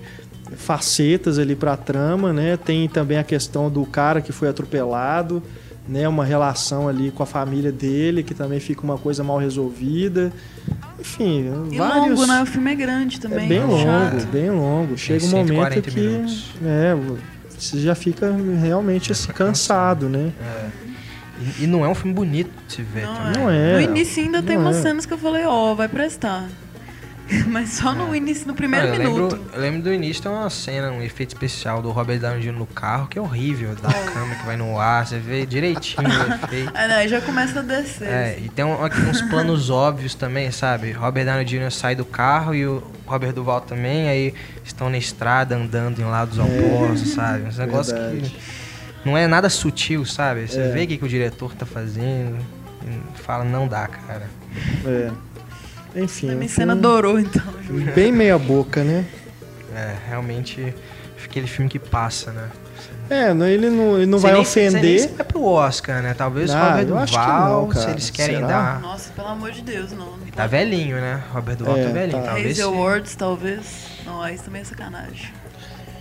facetas 0.58 1.40
ali 1.40 1.56
pra 1.56 1.78
trama, 1.78 2.34
né? 2.34 2.58
Tem 2.58 2.88
também 2.90 3.18
a 3.18 3.24
questão 3.24 3.70
do 3.70 3.86
cara 3.86 4.22
que 4.22 4.32
foi 4.32 4.50
atropelado, 4.50 5.42
né? 5.88 6.08
Uma 6.08 6.26
relação 6.26 6.88
ali 6.88 7.12
com 7.12 7.24
a 7.24 7.26
família 7.26 7.72
dele, 7.72 8.24
que 8.24 8.34
também 8.34 8.60
fica 8.60 8.82
uma 8.84 8.98
coisa 8.98 9.24
mal 9.24 9.38
resolvida. 9.38 10.32
Enfim, 11.00 11.50
E 11.72 11.78
vários... 11.78 12.20
longo, 12.20 12.26
né? 12.28 12.42
O 12.44 12.46
filme 12.46 12.72
é 12.72 12.76
grande 12.76 13.20
também. 13.20 13.46
É 13.46 13.48
bem 13.48 13.64
longo, 13.64 13.82
chato. 13.84 14.28
bem 14.28 14.50
longo. 14.52 14.98
Chega 14.98 15.26
um 15.26 15.30
140 15.30 15.54
momento 15.70 15.82
que 15.90 16.00
minutos. 16.00 16.46
é, 16.66 16.96
você 17.58 17.80
já 17.80 17.96
fica 17.96 18.36
realmente 18.62 19.12
assim, 19.12 19.32
cansado, 19.32 20.10
né? 20.10 20.32
E, 21.60 21.64
e 21.64 21.68
não 21.68 21.84
é 21.84 21.88
um 21.88 21.96
filme 21.96 22.14
bonito 22.14 22.52
de 22.68 22.74
se 22.74 22.82
ver 22.84 23.06
Não 23.06 23.16
também. 23.16 23.34
Não 23.34 23.50
é. 23.50 23.74
No 23.74 23.82
início 23.82 24.24
ainda 24.24 24.42
tem 24.44 24.56
Não 24.58 24.66
umas 24.66 24.78
é. 24.78 24.82
cenas 24.82 25.06
que 25.06 25.14
eu 25.14 25.18
falei, 25.18 25.44
ó, 25.46 25.74
vai 25.74 25.88
prestar. 25.88 26.48
Mas 27.48 27.70
só 27.70 27.94
no 27.94 28.14
início, 28.14 28.46
no 28.46 28.54
primeiro 28.54 28.88
Ah, 28.88 28.90
eu 28.96 29.00
minuto. 29.00 29.36
Lembro, 29.38 29.50
eu 29.54 29.62
lembro 29.62 29.82
do 29.84 29.94
início, 29.94 30.22
tem 30.22 30.30
uma 30.32 30.50
cena, 30.50 30.92
um 30.92 31.02
efeito 31.02 31.30
especial 31.30 31.82
do 31.82 31.90
Robert 31.90 32.20
Downey 32.20 32.42
Jr. 32.42 32.52
no 32.52 32.66
carro, 32.66 33.08
que 33.08 33.18
é 33.18 33.22
horrível, 33.22 33.74
da 33.76 33.90
câmera 33.90 34.36
que 34.38 34.46
vai 34.46 34.58
no 34.58 34.78
ar, 34.78 35.08
você 35.08 35.18
vê 35.18 35.46
direitinho 35.46 36.10
o 36.10 36.12
efeito. 36.46 36.76
É, 36.76 36.94
aí 36.94 37.08
já 37.08 37.22
começa 37.22 37.60
a 37.60 37.62
descer. 37.62 38.08
É, 38.10 38.38
e 38.38 38.50
tem 38.50 38.66
um- 38.66 38.84
aqui 38.84 39.00
uns 39.02 39.22
planos 39.32 39.70
óbvios 39.70 40.14
também, 40.14 40.52
sabe? 40.52 40.92
Robert 40.92 41.24
Downey 41.26 41.46
Jr. 41.46 41.72
sai 41.72 41.96
do 41.96 42.04
carro 42.04 42.54
e 42.54 42.68
o 42.68 42.84
Robert 43.06 43.32
Duval 43.32 43.62
também, 43.62 44.10
aí 44.10 44.34
estão 44.66 44.90
na 44.90 44.98
estrada 44.98 45.56
andando 45.56 46.02
em 46.02 46.06
lados 46.06 46.38
opostos, 46.38 47.12
sabe? 47.14 47.48
Uns 47.48 47.58
negócios 47.58 47.98
que. 47.98 48.61
Não 49.06 49.18
é 49.18 49.28
nada 49.28 49.50
sutil, 49.50 50.06
sabe? 50.06 50.48
Você 50.48 50.60
É. 50.60 50.70
vê 50.72 50.84
o 50.84 50.88
que, 50.88 50.98
que 50.98 51.06
o 51.06 51.10
diretor 51.10 51.54
tá 51.56 51.66
fazendo 51.66 52.38
e 52.86 53.18
fala, 53.22 53.44
não 53.44 53.68
dá, 53.68 53.88
cara. 53.88 54.28
É. 54.86 55.12
Enfim, 55.96 56.32
A 56.32 56.36
minha 56.36 56.50
cena 56.50 56.74
adorou, 56.74 57.20
então. 57.20 57.44
bem 57.94 58.12
meia 58.12 58.38
boca, 58.38 58.84
né? 58.84 59.06
É, 59.76 59.96
realmente 60.08 60.74
aquele 61.24 61.48
filme 61.48 61.70
que 61.70 61.80
passa, 61.80 62.32
né? 62.32 62.50
É, 63.10 63.34
não- 63.34 63.46
ele 63.46 63.70
não, 63.70 63.98
ele 63.98 64.06
não 64.06 64.18
vai 64.20 64.32
nem- 64.34 64.44
Você 64.46 64.62
nem 64.62 64.70
ofender. 64.70 65.00
se 65.02 65.08
vai 65.10 65.26
pro 65.26 65.44
Oscar, 65.44 66.02
né? 66.02 66.14
Talvez 66.14 66.50
o 66.50 66.54
Ah, 66.56 66.72
Robert 66.78 66.98
acho 67.04 67.14
que 67.14 67.20
Duval, 67.20 67.68
não, 67.68 67.72
se 67.82 67.90
eles 67.90 68.10
querem 68.10 68.36
Será? 68.38 68.48
dar... 68.48 68.80
Nossa, 68.82 69.12
pelo 69.14 69.28
amor 69.28 69.52
de 69.52 69.62
Deus, 69.62 69.92
não. 69.92 70.06
não 70.18 70.28
Tá 70.34 70.48
velhinho, 70.48 70.96
né? 70.96 71.22
Robert 71.34 71.58
Duval 71.58 71.78
É, 71.78 71.84
tá 71.86 71.90
velhinho. 71.92 72.20
tá. 72.22 72.26
Talvez 72.28 72.46
Haze 72.48 72.56
se- 72.56 72.62
Awards, 72.62 73.16
talvez. 73.16 73.66
Não, 74.06 74.22
aí 74.22 74.38
também 74.40 74.62
é 74.62 74.66
sacanagem. 74.66 75.30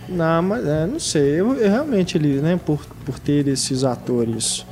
Não, 0.09 0.41
mas 0.41 0.65
é, 0.65 0.85
não 0.87 0.99
sei. 0.99 1.39
Eu, 1.39 1.53
eu 1.55 1.69
realmente 1.69 2.17
ele, 2.17 2.41
né, 2.41 2.59
por, 2.65 2.85
por 3.05 3.17
ter 3.19 3.47
esses 3.47 3.83
atores 3.83 4.65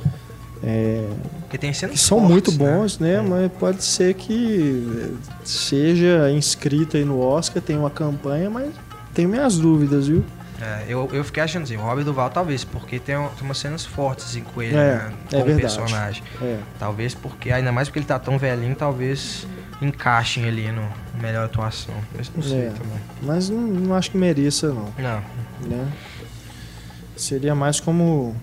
é, 0.62 1.04
que 1.48 1.72
são 1.96 2.18
fortes, 2.18 2.30
muito 2.30 2.52
bons, 2.52 2.98
né? 2.98 3.14
É. 3.14 3.22
Mas 3.22 3.50
pode 3.52 3.82
ser 3.82 4.14
que 4.14 4.86
eh, 5.02 5.10
seja 5.42 6.30
inscrito 6.30 6.96
aí 6.96 7.04
no 7.04 7.18
Oscar, 7.20 7.62
tem 7.62 7.76
uma 7.78 7.90
campanha, 7.90 8.50
mas 8.50 8.70
tenho 9.14 9.28
minhas 9.28 9.56
dúvidas, 9.58 10.06
viu? 10.08 10.22
É, 10.60 10.84
eu, 10.86 11.08
eu 11.12 11.24
fiquei 11.24 11.42
achando 11.42 11.62
assim, 11.62 11.76
o 11.76 11.80
Robert 11.80 12.04
Duval 12.04 12.28
talvez, 12.28 12.62
porque 12.64 12.98
tem, 12.98 13.16
um- 13.16 13.28
tem 13.28 13.42
umas 13.46 13.56
cenas 13.56 13.86
fortes 13.86 14.26
assim, 14.26 14.42
com 14.42 14.60
ele, 14.60 14.74
É, 14.76 14.76
né, 14.96 15.12
é 15.28 15.30
como 15.32 15.44
verdade. 15.46 15.60
personagem. 15.62 16.22
É. 16.42 16.58
Talvez 16.78 17.14
porque, 17.14 17.50
ainda 17.50 17.72
mais 17.72 17.88
porque 17.88 17.98
ele 18.00 18.06
tá 18.06 18.18
tão 18.18 18.36
velhinho, 18.38 18.76
talvez 18.76 19.46
encaixem 19.82 20.44
ali 20.44 20.70
no 20.70 20.86
melhor 21.20 21.44
atuação. 21.46 21.94
Mas 22.16 22.30
não 22.34 22.42
sei 22.42 22.66
É. 22.66 22.70
também. 22.70 23.00
Mas 23.22 23.48
não, 23.48 23.60
não 23.60 23.94
acho 23.94 24.10
que 24.10 24.16
mereça, 24.18 24.68
não. 24.68 24.92
Não, 24.98 25.22
Né? 25.68 25.88
Seria 27.16 27.54
mais 27.54 27.78
como 27.80 28.34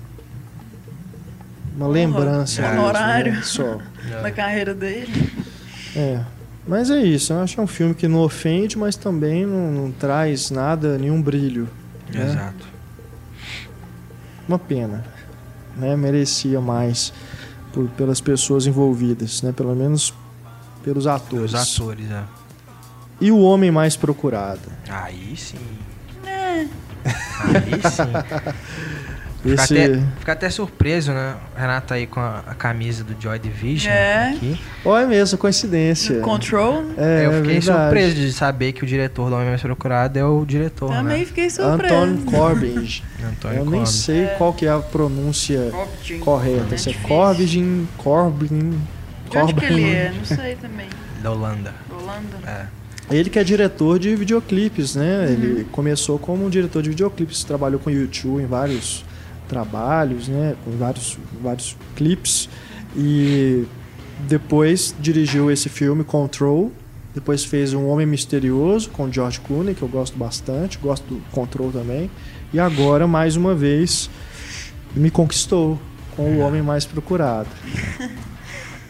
uma 1.75 1.87
lembrança. 1.87 2.61
Um 2.61 2.65
mesmo, 2.65 2.81
honorário. 2.81 3.33
né? 3.33 3.41
Só. 3.43 3.77
Na 4.21 4.31
carreira 4.31 4.73
dele. 4.73 5.31
É. 5.95 6.21
Mas 6.67 6.89
é 6.91 6.99
isso, 7.01 7.31
eu 7.33 7.39
acho 7.41 7.53
que 7.55 7.59
é 7.61 7.63
um 7.63 7.67
filme 7.67 7.93
que 7.95 8.07
não 8.09 8.19
ofende, 8.19 8.77
mas 8.77 8.95
também 8.97 9.45
não, 9.45 9.71
não 9.71 9.91
traz 9.91 10.51
nada, 10.51 10.97
nenhum 10.97 11.21
brilho. 11.21 11.67
né? 12.13 12.25
Exato. 12.25 12.67
Uma 14.47 14.59
pena. 14.59 15.03
Né? 15.75 15.95
Merecia 15.95 16.59
mais 16.59 17.13
por- 17.73 17.87
pelas 17.89 18.19
pessoas 18.19 18.65
envolvidas, 18.67 19.41
né? 19.41 19.51
Pelo 19.51 19.75
menos 19.75 20.13
pelos 20.87 21.05
atores. 21.05 21.53
Os 21.53 21.79
atores, 21.79 22.09
é. 22.09 22.23
E 23.19 23.29
o 23.31 23.39
homem 23.39 23.69
mais 23.71 23.97
procurado. 23.97 24.71
Aí 24.87 25.33
sim. 25.35 25.57
É. 26.25 26.65
Aí 27.43 27.81
sim. 27.91 28.53
Fica 29.43 29.63
Esse... 29.63 29.73
até, 29.79 30.03
fica 30.19 30.31
até 30.31 30.49
surpreso, 30.49 31.11
né? 31.13 31.35
O 31.55 31.59
Renato 31.59 31.93
aí 31.93 32.07
com 32.07 32.19
a, 32.19 32.39
a 32.47 32.55
camisa 32.55 33.03
do 33.03 33.15
Joy 33.21 33.37
Division 33.37 33.91
É. 33.93 34.29
aqui. 34.35 34.59
Ó, 34.83 34.97
é 34.97 35.05
mesmo, 35.05 35.37
coincidência. 35.37 36.19
Control. 36.21 36.83
É, 36.97 37.25
eu 37.25 37.33
fiquei 37.41 37.57
é 37.57 37.61
surpreso 37.61 38.15
de 38.15 38.33
saber 38.33 38.71
que 38.73 38.83
o 38.83 38.87
diretor 38.87 39.29
do 39.29 39.35
Homem 39.35 39.49
Mais 39.49 39.61
Procurado 39.61 40.17
é 40.17 40.25
o 40.25 40.43
diretor, 40.45 40.89
Também 40.89 41.19
né? 41.19 41.25
fiquei 41.25 41.49
surpresa. 41.49 41.95
Anton 41.95 42.31
Corbijn. 42.31 43.03
Antônio 43.25 43.57
Eu 43.57 43.65
nem 43.65 43.65
Corbijn. 43.65 43.85
sei 43.85 44.25
qual 44.37 44.53
que 44.53 44.65
é 44.65 44.69
a 44.71 44.79
pronúncia 44.79 45.69
Corbijn. 45.71 46.19
correta. 46.21 46.75
É 46.75 46.77
Se 46.77 46.89
é. 46.89 46.93
Corbijn, 46.93 47.87
Corbijn, 47.97 48.81
De 49.29 49.37
onde 49.37 49.53
que 49.53 49.65
ele 49.65 49.81
Corbijn. 49.81 49.95
é? 49.95 50.13
Não 50.15 50.25
sei 50.25 50.55
também. 50.55 50.87
Da 51.21 51.31
Holanda. 51.31 51.73
Holanda. 51.91 52.37
É. 52.45 52.67
Ele 53.09 53.29
que 53.29 53.39
é 53.39 53.43
diretor 53.43 53.97
de 53.97 54.15
videoclipes, 54.15 54.95
né? 54.95 55.25
Uhum. 55.25 55.33
Ele 55.33 55.67
começou 55.71 56.19
como 56.19 56.45
um 56.45 56.49
diretor 56.49 56.83
de 56.83 56.89
videoclipes, 56.89 57.43
trabalhou 57.43 57.79
com 57.79 57.89
o 57.89 57.93
YouTube 57.93 58.43
em 58.43 58.45
vários 58.45 59.03
trabalhos, 59.47 60.27
né? 60.27 60.55
Com 60.63 60.71
vários, 60.71 61.17
vários 61.41 61.75
clipes. 61.95 62.47
E 62.95 63.65
depois 64.27 64.93
dirigiu 64.99 65.49
esse 65.49 65.69
filme 65.69 66.03
Control. 66.03 66.71
Depois 67.15 67.43
fez 67.43 67.73
Um 67.73 67.87
Homem 67.87 68.05
Misterioso 68.05 68.89
com 68.91 69.11
George 69.11 69.39
Clooney, 69.39 69.73
que 69.73 69.81
eu 69.81 69.87
gosto 69.87 70.15
bastante. 70.17 70.77
Gosto 70.77 71.15
do 71.15 71.21
Control 71.31 71.71
também. 71.71 72.11
E 72.53 72.59
agora, 72.59 73.07
mais 73.07 73.35
uma 73.35 73.55
vez, 73.55 74.09
me 74.95 75.09
conquistou 75.09 75.79
com 76.15 76.23
O 76.23 76.39
Homem 76.39 76.61
Mais 76.61 76.85
Procurado. 76.85 77.49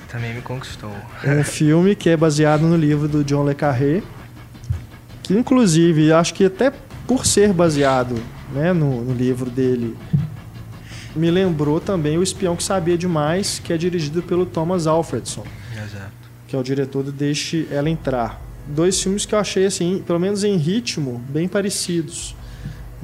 Também 0.09 0.33
me 0.33 0.41
conquistou. 0.41 0.93
É 1.23 1.31
um 1.31 1.43
filme 1.43 1.95
que 1.95 2.09
é 2.09 2.17
baseado 2.17 2.61
no 2.61 2.77
livro 2.77 3.07
do 3.07 3.23
John 3.23 3.47
Le 3.47 3.53
Carré, 3.53 4.01
que 5.21 5.33
inclusive 5.33 6.13
acho 6.13 6.33
que 6.33 6.45
até 6.45 6.71
por 7.05 7.25
ser 7.25 7.51
baseado 7.51 8.15
né, 8.53 8.71
no, 8.73 9.03
no 9.03 9.13
livro 9.13 9.49
dele, 9.49 9.97
me 11.15 11.31
lembrou 11.31 11.79
também 11.79 12.17
O 12.17 12.23
Espião 12.23 12.55
que 12.55 12.63
Sabia 12.63 12.97
Demais, 12.97 13.59
que 13.63 13.73
é 13.73 13.77
dirigido 13.77 14.21
pelo 14.21 14.45
Thomas 14.45 14.87
Alfredson, 14.87 15.43
Exato. 15.73 16.11
que 16.47 16.55
é 16.55 16.59
o 16.59 16.63
diretor 16.63 17.03
do 17.03 17.11
Deixe 17.11 17.67
Ela 17.71 17.89
Entrar. 17.89 18.41
Dois 18.67 19.01
filmes 19.01 19.25
que 19.25 19.33
eu 19.33 19.39
achei, 19.39 19.65
assim, 19.65 20.03
pelo 20.05 20.19
menos 20.19 20.43
em 20.43 20.57
ritmo, 20.57 21.23
bem 21.29 21.47
parecidos. 21.47 22.35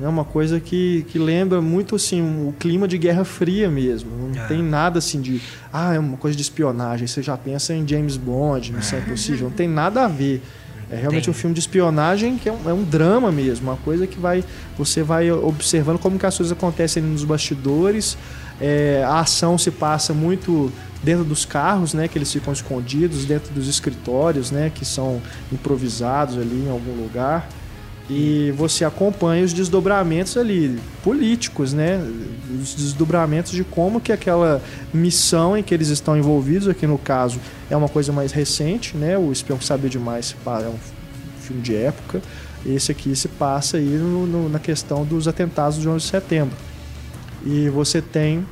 É 0.01 0.07
uma 0.07 0.25
coisa 0.25 0.59
que, 0.59 1.05
que 1.09 1.19
lembra 1.19 1.61
muito 1.61 1.95
assim 1.95 2.19
o 2.21 2.53
clima 2.59 2.87
de 2.87 2.97
Guerra 2.97 3.23
Fria 3.23 3.69
mesmo. 3.69 4.09
Não 4.33 4.43
É. 4.43 4.47
tem 4.47 4.63
nada 4.63 4.97
assim 4.99 5.21
de 5.21 5.39
ah, 5.71 5.93
é 5.93 5.99
uma 5.99 6.17
coisa 6.17 6.35
de 6.35 6.41
espionagem. 6.41 7.05
Você 7.05 7.21
já 7.21 7.37
pensa 7.37 7.73
em 7.73 7.87
James 7.87 8.17
Bond, 8.17 8.73
Missão 8.73 8.97
Impossível. 8.99 9.49
Não 9.49 9.55
tem 9.55 9.67
nada 9.67 10.05
a 10.05 10.07
ver. 10.07 10.41
É 10.89 10.95
realmente 10.95 11.23
Tem. 11.25 11.31
um 11.31 11.33
filme 11.33 11.53
de 11.53 11.59
espionagem 11.59 12.37
que 12.37 12.49
é 12.49 12.51
um, 12.51 12.69
é 12.69 12.73
um 12.73 12.83
drama 12.83 13.31
mesmo, 13.31 13.69
uma 13.69 13.77
coisa 13.77 14.05
que 14.05 14.19
vai 14.19 14.43
você 14.77 15.01
vai 15.01 15.31
observando 15.31 15.97
como 15.97 16.19
que 16.19 16.25
as 16.25 16.35
coisas 16.37 16.51
acontecem 16.51 17.01
ali 17.01 17.11
nos 17.11 17.23
bastidores. 17.23 18.17
É, 18.61 19.03
a 19.05 19.19
ação 19.21 19.57
se 19.57 19.71
passa 19.71 20.13
muito 20.13 20.71
dentro 21.03 21.23
dos 21.23 21.45
carros, 21.45 21.93
né, 21.93 22.07
que 22.07 22.17
eles 22.17 22.31
ficam 22.31 22.53
escondidos, 22.53 23.25
dentro 23.25 23.53
dos 23.53 23.67
escritórios, 23.67 24.51
né, 24.51 24.71
que 24.73 24.85
são 24.85 25.21
improvisados 25.51 26.37
ali 26.37 26.65
em 26.67 26.69
algum 26.69 26.93
lugar. 27.01 27.49
E 28.09 28.53
você 28.57 28.83
acompanha 28.83 29.45
os 29.45 29.53
desdobramentos 29.53 30.35
ali 30.35 30.77
políticos, 31.01 31.71
né? 31.71 31.97
Os 32.61 32.75
desdobramentos 32.75 33.51
de 33.53 33.63
como 33.63 34.01
que 34.01 34.11
aquela 34.11 34.61
missão 34.93 35.57
em 35.57 35.63
que 35.63 35.73
eles 35.73 35.87
estão 35.87 36.17
envolvidos, 36.17 36.67
aqui 36.67 36.85
no 36.85 36.97
caso 36.97 37.39
é 37.69 37.77
uma 37.77 37.87
coisa 37.87 38.11
mais 38.11 38.31
recente, 38.33 38.97
né? 38.97 39.17
O 39.17 39.31
Espião 39.31 39.57
que 39.57 39.63
Sabia 39.65 39.89
Demais 39.89 40.35
é 40.45 40.67
um 40.67 40.75
filme 41.39 41.61
de 41.61 41.75
época. 41.75 42.21
Esse 42.65 42.91
aqui 42.91 43.15
se 43.15 43.27
passa 43.29 43.77
aí 43.77 43.85
no- 43.85 44.25
no- 44.27 44.49
na 44.49 44.59
questão 44.59 45.05
dos 45.05 45.27
atentados 45.27 45.79
de 45.79 45.87
11 45.87 46.05
de 46.05 46.11
setembro. 46.11 46.55
E 47.45 47.69
você 47.69 48.01
tem 48.01 48.45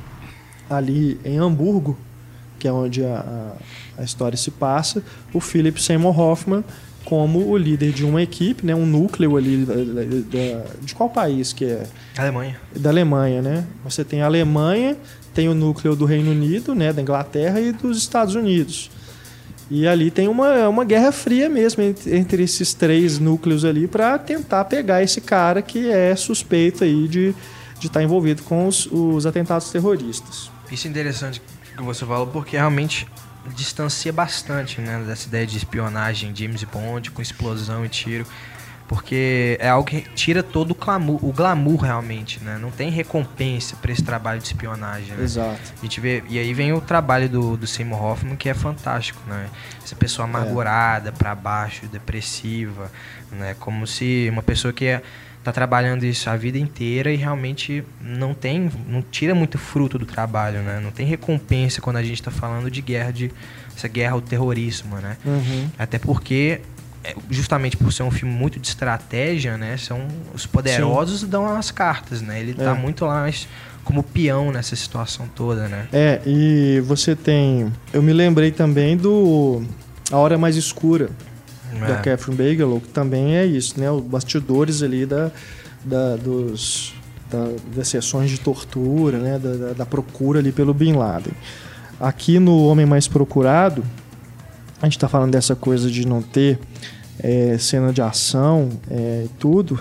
ali 0.68 1.20
em 1.24 1.36
Hamburgo, 1.38 1.96
que 2.58 2.66
é 2.66 2.72
onde 2.72 3.04
a- 3.04 3.52
a 3.98 4.02
história 4.02 4.36
se 4.36 4.50
passa, 4.50 5.02
o 5.32 5.40
Philip 5.40 5.80
Seymour 5.82 6.18
Hoffman 6.18 6.64
como 7.12 7.46
o 7.50 7.58
líder 7.58 7.92
de 7.92 8.06
uma 8.06 8.22
equipe, 8.22 8.64
né, 8.64 8.74
um 8.74 8.86
núcleo 8.86 9.36
ali 9.36 9.66
da- 9.66 9.74
da- 9.74 9.82
da- 10.02 10.64
de 10.80 10.94
qual 10.94 11.10
país 11.10 11.52
que 11.52 11.66
é? 11.66 11.82
Alemanha. 12.16 12.56
Da 12.74 12.88
Alemanha, 12.88 13.42
né? 13.42 13.66
Você 13.84 14.02
tem 14.02 14.22
a 14.22 14.24
Alemanha, 14.24 14.96
tem 15.34 15.46
o 15.46 15.52
núcleo 15.54 15.94
do 15.94 16.06
Reino 16.06 16.30
Unido, 16.30 16.74
né, 16.74 16.90
da 16.90 17.02
Inglaterra 17.02 17.60
e 17.60 17.70
dos 17.70 17.98
Estados 17.98 18.34
Unidos. 18.34 18.90
E 19.70 19.86
ali 19.86 20.10
tem 20.10 20.26
uma, 20.26 20.66
uma 20.70 20.86
guerra 20.86 21.12
fria 21.12 21.50
mesmo 21.50 21.82
entre, 21.82 22.16
entre 22.16 22.42
esses 22.44 22.72
três 22.72 23.18
núcleos 23.18 23.62
ali 23.62 23.86
para 23.86 24.16
tentar 24.18 24.64
pegar 24.64 25.02
esse 25.02 25.20
cara 25.20 25.60
que 25.60 25.90
é 25.90 26.16
suspeito 26.16 26.82
aí 26.82 27.06
de 27.06 27.34
de 27.78 27.88
estar 27.88 28.00
envolvido 28.02 28.42
com 28.44 28.68
os, 28.68 28.86
os 28.92 29.26
atentados 29.26 29.68
terroristas. 29.70 30.50
Isso 30.70 30.86
é 30.86 30.90
interessante 30.90 31.42
que 31.76 31.82
você 31.82 32.06
falou, 32.06 32.28
porque 32.28 32.56
realmente 32.56 33.06
distancia 33.50 34.12
bastante 34.12 34.80
né, 34.80 35.02
dessa 35.06 35.28
ideia 35.28 35.46
de 35.46 35.56
espionagem, 35.56 36.34
James 36.34 36.64
Bond 36.64 37.10
com 37.10 37.22
explosão 37.22 37.84
e 37.84 37.88
tiro. 37.88 38.26
Porque 38.88 39.56
é 39.58 39.70
algo 39.70 39.88
que 39.88 40.02
tira 40.14 40.42
todo 40.42 40.72
o 40.72 40.74
glamour, 40.74 41.24
o 41.24 41.32
glamour 41.32 41.80
realmente, 41.80 42.42
né? 42.44 42.58
Não 42.60 42.70
tem 42.70 42.90
recompensa 42.90 43.74
para 43.76 43.90
esse 43.90 44.02
trabalho 44.02 44.38
de 44.38 44.48
espionagem, 44.48 45.16
né? 45.16 45.24
Exato. 45.24 45.72
A 45.78 45.82
gente 45.82 45.98
vê, 45.98 46.22
e 46.28 46.38
aí 46.38 46.52
vem 46.52 46.74
o 46.74 46.80
trabalho 46.80 47.26
do, 47.26 47.56
do 47.56 47.66
Seymour 47.66 48.02
Hoffman, 48.04 48.36
que 48.36 48.50
é 48.50 48.54
fantástico, 48.54 49.18
né? 49.26 49.48
Essa 49.82 49.96
pessoa 49.96 50.28
amargurada, 50.28 51.10
pra 51.10 51.34
baixo, 51.34 51.86
depressiva, 51.86 52.90
né? 53.30 53.56
Como 53.58 53.86
se 53.86 54.28
uma 54.30 54.42
pessoa 54.42 54.74
que 54.74 54.84
é, 54.84 55.02
tá 55.42 55.52
trabalhando 55.52 56.04
isso 56.04 56.30
a 56.30 56.36
vida 56.36 56.56
inteira 56.58 57.12
e 57.12 57.16
realmente 57.16 57.84
não 58.00 58.32
tem, 58.32 58.70
não 58.88 59.02
tira 59.02 59.34
muito 59.34 59.58
fruto 59.58 59.98
do 59.98 60.06
trabalho, 60.06 60.60
né? 60.60 60.80
Não 60.82 60.90
tem 60.90 61.06
recompensa 61.06 61.80
quando 61.80 61.96
a 61.96 62.02
gente 62.02 62.14
está 62.20 62.30
falando 62.30 62.70
de 62.70 62.80
guerra, 62.80 63.10
de 63.12 63.30
essa 63.76 63.88
guerra 63.88 64.12
ao 64.14 64.20
terrorismo, 64.20 64.96
né? 64.96 65.16
Uhum. 65.24 65.68
Até 65.78 65.98
porque 65.98 66.60
é, 67.04 67.14
justamente 67.28 67.76
por 67.76 67.92
ser 67.92 68.04
um 68.04 68.10
filme 68.10 68.32
muito 68.32 68.60
de 68.60 68.68
estratégia, 68.68 69.56
né? 69.56 69.76
São 69.76 70.06
os 70.32 70.46
poderosos 70.46 71.22
dão 71.24 71.46
as 71.56 71.70
cartas, 71.70 72.22
né? 72.22 72.40
Ele 72.40 72.52
É. 72.52 72.64
tá 72.64 72.74
muito 72.74 73.04
lá 73.04 73.28
como 73.84 74.02
peão 74.04 74.52
nessa 74.52 74.76
situação 74.76 75.26
toda, 75.34 75.66
né? 75.66 75.88
É, 75.92 76.20
e 76.24 76.80
você 76.86 77.16
tem. 77.16 77.72
Eu 77.92 78.00
me 78.00 78.12
lembrei 78.12 78.52
também 78.52 78.96
do 78.96 79.64
A 80.12 80.16
Hora 80.18 80.38
Mais 80.38 80.54
Escura, 80.56 81.10
da 81.80 81.94
É. 81.94 82.02
Catherine 82.02 82.36
Bigelow, 82.36 82.80
que 82.80 82.88
também 82.88 83.36
é 83.36 83.44
isso, 83.46 83.78
né? 83.80 83.90
Os 83.90 84.02
bastidores 84.02 84.82
ali 84.82 85.06
da, 85.06 85.30
da- 85.84 86.16
dos, 86.16 86.94
da- 87.30 87.48
das 87.74 87.88
sessões 87.88 88.30
de 88.30 88.38
tortura, 88.40 89.18
né? 89.18 89.38
Da, 89.38 89.52
da- 89.54 89.72
da 89.72 89.86
procura 89.86 90.38
ali 90.38 90.52
pelo 90.52 90.72
Bin 90.74 90.92
Laden. 90.94 91.32
Aqui 92.00 92.38
no 92.38 92.66
Homem 92.66 92.84
Mais 92.86 93.06
Procurado, 93.08 93.84
a 94.80 94.86
gente 94.86 94.98
tá 94.98 95.08
falando 95.08 95.30
dessa 95.32 95.54
coisa 95.54 95.90
de 95.90 96.06
não 96.06 96.20
ter 96.22 96.58
é, 97.22 97.56
cena 97.58 97.92
de 97.92 98.02
ação 98.02 98.68
é, 98.90 99.24
e 99.26 99.28
tudo. 99.38 99.78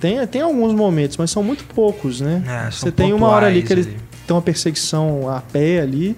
Tem, 0.00 0.26
tem 0.26 0.40
alguns 0.40 0.72
momentos, 0.72 1.18
mas 1.18 1.30
são 1.30 1.42
muito 1.42 1.62
poucos, 1.74 2.22
né? 2.22 2.42
É, 2.46 2.70
são 2.70 2.88
Você 2.88 2.92
tem 2.92 3.12
uma 3.12 3.26
hora 3.28 3.46
ali 3.48 3.62
que 3.62 3.70
eles 3.72 3.86
tem 3.86 4.34
uma 4.34 4.40
perseguição 4.40 5.28
a 5.28 5.40
pé 5.42 5.80
ali, 5.80 6.16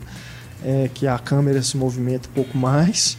é, 0.64 0.88
que 0.92 1.06
a 1.06 1.18
câmera 1.18 1.60
se 1.62 1.76
movimenta 1.76 2.28
um 2.28 2.32
pouco 2.32 2.56
mais. 2.56 3.16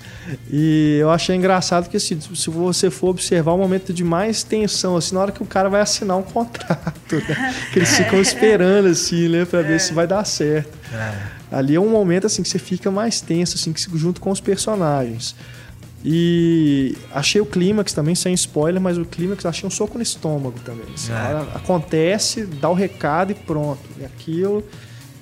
E 0.51 0.97
eu 1.01 1.09
achei 1.11 1.35
engraçado 1.35 1.89
que 1.89 1.97
assim, 1.97 2.19
se 2.19 2.49
você 2.49 2.89
for 2.89 3.09
observar 3.09 3.51
o 3.53 3.57
momento 3.57 3.93
de 3.93 4.03
mais 4.03 4.43
tensão, 4.43 4.95
assim, 4.95 5.13
na 5.15 5.21
hora 5.21 5.31
que 5.31 5.43
o 5.43 5.45
cara 5.45 5.69
vai 5.69 5.81
assinar 5.81 6.17
um 6.17 6.23
contrato, 6.23 7.15
né? 7.27 7.55
que 7.71 7.79
eles 7.79 7.95
ficam 7.95 8.19
esperando 8.21 8.87
assim, 8.87 9.27
né, 9.29 9.45
para 9.45 9.61
ver 9.61 9.79
se 9.81 9.93
vai 9.93 10.07
dar 10.07 10.23
certo. 10.25 10.77
É. 10.93 11.43
Ali 11.51 11.75
é 11.75 11.79
um 11.79 11.89
momento 11.89 12.25
assim 12.27 12.41
que 12.41 12.49
você 12.49 12.57
fica 12.59 12.89
mais 12.89 13.21
tenso, 13.21 13.55
assim, 13.55 13.71
que 13.73 13.79
se- 13.81 13.89
junto 13.95 14.19
com 14.21 14.31
os 14.31 14.39
personagens. 14.39 15.35
E 16.05 16.97
achei 17.13 17.39
o 17.39 17.45
clímax 17.45 17.93
também, 17.93 18.13
sem 18.13 18.33
spoiler, 18.33 18.81
mas 18.81 18.97
o 18.97 19.05
clímax 19.05 19.45
achei 19.45 19.65
um 19.65 19.69
soco 19.69 19.97
no 19.97 20.03
estômago 20.03 20.59
também. 20.65 20.85
assim. 20.93 21.11
É. 21.13 21.55
Acontece, 21.55 22.43
dá 22.45 22.69
o 22.69 22.73
recado 22.73 23.31
e 23.31 23.35
pronto. 23.35 23.79
E 23.99 24.03
aquilo. 24.05 24.63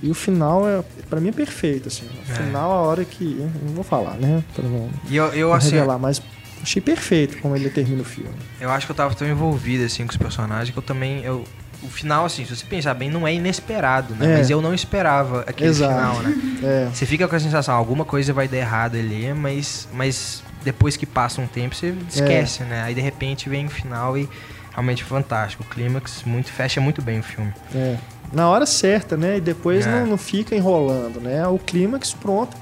E 0.04 0.10
o 0.10 0.14
final 0.14 0.68
é, 0.68 0.84
para 1.10 1.20
mim 1.20 1.30
é 1.30 1.32
perfeito, 1.32 1.88
assim. 1.88 2.06
O 2.06 2.32
É. 2.32 2.36
final, 2.36 2.72
a 2.72 2.82
hora 2.82 3.06
que. 3.06 3.38
eu 3.40 3.50
Não 3.68 3.74
vou 3.76 3.84
falar, 3.84 4.16
né? 4.16 4.44
Pra 4.56 4.64
não, 4.64 4.90
E 5.10 5.16
eu, 5.16 5.26
eu 5.28 5.48
não 5.50 5.56
assim, 5.56 5.72
revelar, 5.72 6.00
mas 6.00 6.22
achei 6.62 6.82
perfeito 6.82 7.38
como 7.40 7.56
ele 7.56 7.70
termina 7.70 8.02
o 8.02 8.06
filme. 8.06 8.32
eu 8.60 8.70
acho 8.72 8.86
que 8.86 8.92
eu 8.92 8.96
tava 8.96 9.14
tão 9.16 9.28
envolvido 9.28 9.84
assim 9.84 10.04
com 10.06 10.12
os 10.12 10.18
personagens 10.18 10.70
que 10.72 10.78
eu 10.78 10.84
também 10.84 11.24
eu 11.24 11.44
o 11.84 11.88
final, 11.88 12.26
assim, 12.26 12.46
se 12.46 12.56
você 12.56 12.64
pensar 12.64 12.94
bem, 12.94 13.10
não 13.10 13.28
é 13.28 13.34
inesperado, 13.34 14.14
né? 14.14 14.34
É. 14.34 14.38
Mas 14.38 14.52
eu 14.52 14.62
não 14.62 14.72
esperava 14.72 15.42
aquele 15.48 15.72
Exato. 15.72 15.92
final, 15.92 16.20
né? 16.22 16.36
É, 16.64 16.86
Você 16.94 17.08
fica 17.08 17.28
com 17.28 17.36
a 17.36 17.40
sensação, 17.40 17.74
alguma 17.76 18.06
coisa 18.06 18.32
vai 18.32 18.48
dar 18.48 18.58
errado 18.58 18.96
ali, 18.98 19.34
mas, 19.34 19.88
mas 19.92 20.44
depois 20.64 20.96
que 20.96 21.08
passa 21.08 21.42
um 21.42 21.48
tempo, 21.48 21.74
você 21.76 21.96
esquece, 22.08 22.62
né? 22.66 22.84
Aí 22.84 22.94
de 22.94 23.02
repente 23.02 23.50
vem 23.50 23.66
o 23.66 23.70
final 23.72 24.16
e 24.16 24.30
realmente 24.72 25.04
fantástico. 25.04 25.64
O 25.64 25.66
clímax 25.66 26.22
muito, 26.24 26.52
fecha 26.52 26.80
muito 26.80 27.02
bem 27.02 27.18
o 27.20 27.24
filme. 27.24 27.52
é. 27.74 27.98
Na 28.32 28.48
hora 28.50 28.66
certa, 28.66 29.18
né? 29.18 29.38
E 29.38 29.42
depois 29.42 29.86
É. 29.86 29.92
não, 29.92 30.08
não 30.08 30.18
fica 30.18 30.56
enrolando, 30.56 31.20
né? 31.20 31.46
O 31.48 31.60
clímax 31.60 32.14
pronto 32.14 32.56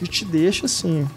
e 0.00 0.06
te 0.06 0.24
deixa 0.24 0.66
assim. 0.66 1.08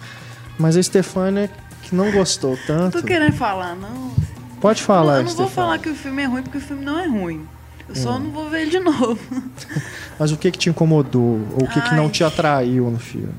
Mas 0.57 0.75
a 0.77 0.81
Stefania 0.83 1.49
que 1.83 1.93
não 1.95 2.11
gostou 2.11 2.51
Não 2.57 2.65
tanto. 2.65 3.01
tô 3.01 3.07
querendo 3.07 3.33
falar, 3.33 3.75
não. 3.75 4.11
Pode 4.59 4.81
falar, 4.81 5.17
eu 5.17 5.23
não 5.25 5.35
vou 5.35 5.45
Stefania. 5.45 5.53
falar 5.55 5.77
que 5.79 5.89
o 5.89 5.95
filme 5.95 6.23
é 6.23 6.25
ruim 6.25 6.41
porque 6.41 6.57
o 6.57 6.61
filme 6.61 6.83
não 6.83 6.97
é 6.99 7.07
ruim. 7.07 7.45
Eu 7.87 7.91
Hum. 7.93 7.95
só 7.95 8.17
não 8.19 8.31
vou 8.31 8.49
ver 8.49 8.61
ele 8.63 8.71
de 8.71 8.79
novo. 8.79 9.19
Mas 10.17 10.31
o 10.31 10.37
que 10.37 10.49
que 10.49 10.57
te 10.57 10.69
incomodou? 10.69 11.39
Ou 11.53 11.65
o 11.65 11.67
que 11.67 11.79
que 11.81 11.93
não 11.93 12.09
te 12.09 12.23
atraiu 12.23 12.89
no 12.89 12.97
filme? 12.97 13.33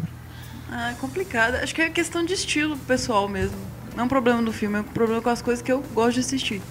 Ah, 0.70 0.90
é 0.92 0.94
complicado. 0.94 1.56
Acho 1.56 1.74
que 1.74 1.82
é 1.82 1.90
questão 1.90 2.24
de 2.24 2.34
estilo 2.34 2.76
pessoal 2.86 3.28
mesmo. 3.28 3.56
Não 3.96 4.02
é 4.02 4.06
um 4.06 4.08
problema 4.08 4.40
do 4.42 4.52
filme, 4.52 4.76
é 4.76 4.80
um 4.80 4.84
problema 4.84 5.20
com 5.22 5.30
as 5.30 5.42
coisas 5.42 5.60
que 5.62 5.72
eu 5.72 5.82
gosto 5.94 6.14
de 6.14 6.20
assistir. 6.20 6.62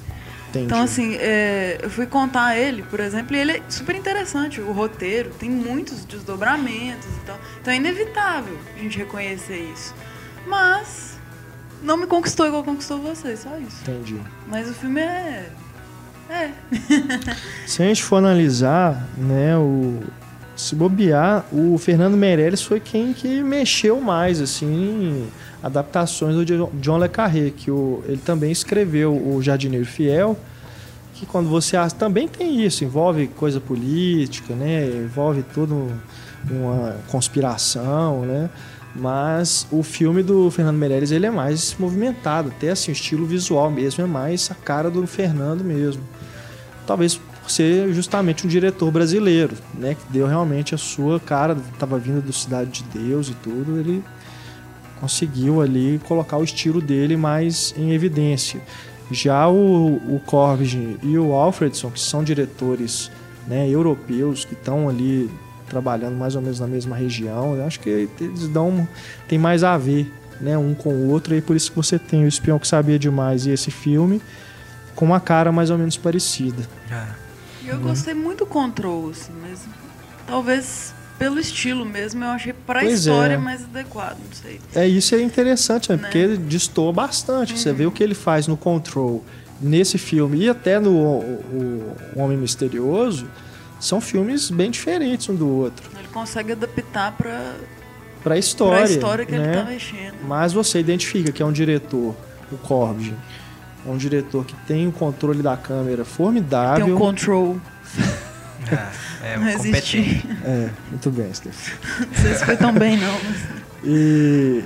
Entendi. 0.56 0.66
Então, 0.66 0.82
assim, 0.82 1.16
é, 1.16 1.80
eu 1.82 1.90
fui 1.90 2.06
contar 2.06 2.58
ele, 2.58 2.84
por 2.84 3.00
exemplo, 3.00 3.36
e 3.36 3.40
ele 3.40 3.52
é 3.54 3.62
super 3.68 3.96
interessante. 3.96 4.62
O 4.62 4.72
roteiro 4.72 5.32
tem 5.38 5.50
muitos 5.50 6.06
desdobramentos 6.06 7.08
e 7.08 7.26
tal. 7.26 7.38
Então 7.62 7.74
é 7.74 7.78
inevitável 7.78 8.58
a 8.76 8.80
gente 8.80 8.98
reconhecer 8.98 9.58
isso. 9.58 9.94
Mas 10.48 11.20
não 11.82 11.98
me 11.98 12.08
conquistou 12.08 12.48
igual 12.48 12.64
conquistou 12.64 13.00
você, 13.00 13.36
só 13.36 13.58
isso. 13.58 13.82
Entendi. 13.84 14.20
Mas 14.48 14.70
o 14.70 14.74
filme 14.74 15.02
é. 15.02 15.50
É. 16.30 16.52
Se 17.68 17.84
a 17.84 17.86
gente 17.86 18.04
for 18.04 18.18
analisar, 18.18 19.08
né, 19.18 19.56
o 19.58 20.02
se 20.56 20.76
bobear, 20.76 21.46
o 21.52 21.78
Fernando 21.78 22.16
Meirelles 22.16 22.62
foi 22.62 22.80
quem 22.80 23.14
que 23.14 23.44
mexeu 23.44 24.00
mais 24.00 24.40
assim 24.40 24.66
em 24.66 25.28
adaptações 25.62 26.36
do 26.36 26.46
Jo- 26.46 26.70
John 26.76 26.98
le 26.98 27.10
Carré, 27.10 27.52
que 27.56 27.70
o, 27.70 28.04
ele 28.08 28.22
também 28.24 28.52
escreveu 28.52 29.14
o 29.14 29.42
Jardineiro 29.42 29.86
Fiel, 29.86 30.38
que 31.14 31.26
quando 31.26 31.50
você 31.50 31.78
também 31.98 32.28
tem 32.28 32.66
isso, 32.66 32.84
envolve 32.84 33.28
coisa 33.28 33.60
política, 33.60 34.54
né, 34.54 34.86
envolve 34.88 35.44
tudo 35.54 35.92
uma 36.50 36.96
conspiração, 37.08 38.22
né? 38.22 38.50
Mas 38.98 39.68
o 39.72 39.84
filme 39.84 40.24
do 40.24 40.50
Fernando 40.50 40.78
Meirelles 40.78 41.12
ele 41.12 41.26
é 41.26 41.32
mais 41.32 41.76
movimentado, 41.78 42.50
até 42.56 42.70
assim, 42.70 42.92
o 42.92 42.94
estilo 42.94 43.26
visual 43.26 43.70
mesmo 43.70 44.04
é 44.04 44.08
mais 44.08 44.50
a 44.50 44.56
cara 44.56 44.90
do 44.90 45.06
Fernando 45.06 45.64
mesmo 45.66 46.02
talvez 46.86 47.20
por 47.46 47.52
ser 47.52 47.94
justamente 47.94 48.44
um 48.44 48.50
diretor 48.50 48.90
brasileiro, 48.90 49.56
né, 49.76 49.94
que 49.94 50.12
deu 50.12 50.26
realmente 50.26 50.74
a 50.74 50.80
sua 50.80 51.20
cara, 51.20 51.56
estava 51.72 52.00
vindo 52.00 52.20
do 52.20 52.34
Cidade 52.34 52.84
de 52.84 53.00
Deus 53.00 53.30
e 53.30 53.36
tudo, 53.36 53.80
ele 53.80 54.04
conseguiu 55.00 55.62
ali 55.62 56.02
colocar 56.08 56.38
o 56.38 56.44
estilo 56.44 56.82
dele 56.82 57.16
mais 57.16 57.72
em 57.78 57.92
evidência. 57.92 58.60
Já 59.12 59.48
o, 59.48 59.98
o 59.98 60.20
Corbijn 60.26 60.98
e 61.04 61.20
o 61.20 61.34
Alfredson, 61.34 61.92
que 61.92 62.00
são 62.00 62.24
diretores 62.24 63.12
né, 63.48 63.70
europeus 63.70 64.44
que 64.44 64.56
estão 64.56 64.90
ali 64.90 65.30
trabalhando 65.70 66.16
mais 66.16 66.36
ou 66.36 66.42
menos 66.42 66.60
na 66.60 66.66
mesma 66.66 66.96
região, 66.96 67.64
acho 67.64 67.80
que 67.80 68.10
eles 68.20 68.48
dão 68.48 68.88
tem 69.28 69.38
mais 69.38 69.64
a 69.64 69.78
ver, 69.78 70.12
né, 70.42 70.58
um 70.58 70.74
com 70.74 70.90
o 70.90 71.12
outro 71.12 71.36
e 71.36 71.42
por 71.42 71.56
isso 71.56 71.70
que 71.70 71.78
você 71.78 72.00
tem 72.00 72.26
o 72.26 72.28
Espião 72.28 72.58
que 72.58 72.68
sabia 72.68 72.98
demais 72.98 73.46
e 73.46 73.52
esse 73.52 73.70
filme 73.70 74.20
com 74.96 75.06
uma 75.06 75.20
cara 75.20 75.52
mais 75.52 75.70
ou 75.70 75.78
menos 75.78 75.96
parecida. 75.96 76.64
E 76.90 77.25
eu 77.68 77.80
gostei 77.80 78.14
muito 78.14 78.40
do 78.40 78.46
Control, 78.46 79.10
assim, 79.10 79.32
mas 79.42 79.60
talvez 80.28 80.94
pelo 81.18 81.40
estilo 81.40 81.86
mesmo, 81.86 82.24
eu 82.24 82.30
achei 82.32 82.54
pra 82.54 82.82
Pois 82.82 83.00
história 83.00 83.36
é. 83.36 83.38
mais 83.38 83.64
adequado, 83.64 84.18
não 84.18 84.34
sei. 84.34 84.60
É 84.76 84.86
isso 84.88 85.16
é 85.16 85.22
interessante, 85.22 85.90
né? 85.90 85.96
Né? 85.96 86.02
porque 86.04 86.18
ele 86.18 86.38
destoa 86.38 86.92
bastante. 86.92 87.58
Você 87.58 87.72
vê 87.72 87.86
o 87.86 87.92
que 87.92 88.04
ele 88.04 88.14
faz 88.16 88.48
no 88.48 88.58
Control, 88.58 89.24
nesse 89.62 89.98
filme 89.98 90.40
e 90.40 90.50
até 90.50 90.80
no 90.80 90.92
o, 90.92 91.96
o 92.16 92.20
Homem 92.20 92.38
Misterioso, 92.38 93.28
são 93.80 94.02
filmes 94.02 94.50
bem 94.50 94.70
diferentes 94.70 95.30
um 95.30 95.36
do 95.36 95.48
outro. 95.48 95.90
Ele 95.98 96.08
consegue 96.10 96.52
adaptar 96.52 97.14
pra, 97.14 97.54
Pra 98.24 98.38
história, 98.38 98.78
pra 98.84 98.90
história 98.90 99.26
que 99.26 99.32
né? 99.38 99.44
ele 99.46 99.54
tá 99.54 99.64
mexendo. 99.64 100.16
Mas 100.28 100.52
você 100.52 100.80
identifica 100.80 101.32
que 101.32 101.44
é 101.44 101.46
um 101.46 101.52
diretor, 101.52 102.16
o 102.52 102.58
Corbijn, 102.58 103.16
é 103.86 103.90
um 103.90 103.98
diretor 103.98 104.46
que 104.46 104.56
tem 104.68 104.88
o 104.88 104.92
controle 104.92 105.42
da 105.44 105.56
câmera 105.56 106.04
formidável. 106.06 106.86
Tem 106.86 106.94
um 106.94 106.98
control. 106.98 107.60
É, 109.22 109.34
é 109.34 109.38
Não 109.38 109.48
existe. 109.48 109.98
competente. 109.98 110.28
É, 110.44 110.70
muito 110.90 111.12
bem, 111.12 111.34
Steph. 111.34 111.74
Não 112.00 112.16
sei 112.22 112.34
se 112.34 112.46
foi 112.46 112.58
tão 112.58 112.74
bem, 112.74 112.98
não. 112.98 113.16
E 113.84 114.64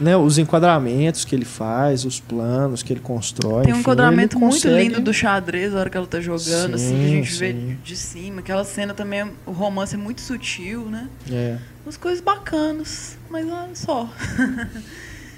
né, 0.00 0.16
os 0.16 0.38
enquadramentos 0.38 1.24
que 1.24 1.34
ele 1.36 1.44
faz, 1.44 2.04
os 2.04 2.18
planos 2.18 2.82
que 2.82 2.92
ele 2.92 3.00
constrói. 3.00 3.64
Tem 3.64 3.74
um 3.74 3.80
enquadramento 3.80 4.38
muito 4.38 4.54
consegue- 4.54 4.82
lindo 4.88 5.00
do 5.00 5.12
xadrez, 5.12 5.74
a 5.74 5.78
hora 5.80 5.90
que 5.90 5.96
ela 5.96 6.06
tá 6.06 6.20
jogando, 6.20 6.74
assim, 6.74 6.94
que 6.96 7.04
a 7.04 7.06
Sim, 7.06 7.10
gente 7.24 7.38
vê 7.38 7.52
sim. 7.52 7.78
de 7.84 7.96
cima. 7.96 8.40
Aquela 8.40 8.64
cena 8.64 8.94
também, 8.94 9.30
o 9.46 9.52
romance 9.52 9.94
é 9.94 9.98
muito 9.98 10.20
sutil, 10.22 10.86
né? 10.86 11.06
É. 11.30 11.58
Umas 11.84 11.96
coisas 11.98 12.20
bacanas, 12.22 13.16
mas 13.30 13.46
olha 13.46 13.74
só. 13.74 14.08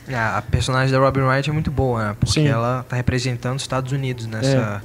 É, 0.08 0.16
a 0.16 0.42
personagem 0.42 0.92
da 0.92 0.98
Robin 0.98 1.20
Wright 1.20 1.48
é 1.48 1.52
muito 1.52 1.70
boa, 1.70 2.08
né? 2.08 2.16
Porque 2.18 2.40
Sim. 2.40 2.48
ela 2.48 2.84
tá 2.88 2.96
representando 2.96 3.56
os 3.56 3.62
Estados 3.62 3.92
Unidos 3.92 4.26
nessa, 4.26 4.82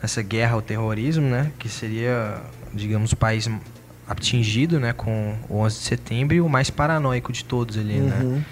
nessa 0.00 0.22
guerra 0.22 0.54
ao 0.54 0.62
terrorismo, 0.62 1.26
né? 1.26 1.50
Que 1.58 1.68
seria, 1.68 2.40
digamos, 2.72 3.12
o 3.12 3.16
país 3.16 3.48
atingido, 4.06 4.78
né? 4.78 4.92
Com 4.92 5.36
o 5.48 5.58
11 5.60 5.78
de 5.78 5.84
setembro 5.84 6.36
e 6.36 6.40
o 6.40 6.48
mais 6.48 6.68
paranoico 6.70 7.32
de 7.32 7.44
todos 7.44 7.78
ali, 7.78 7.98
né? 7.98 8.18
Uhum. 8.22 8.42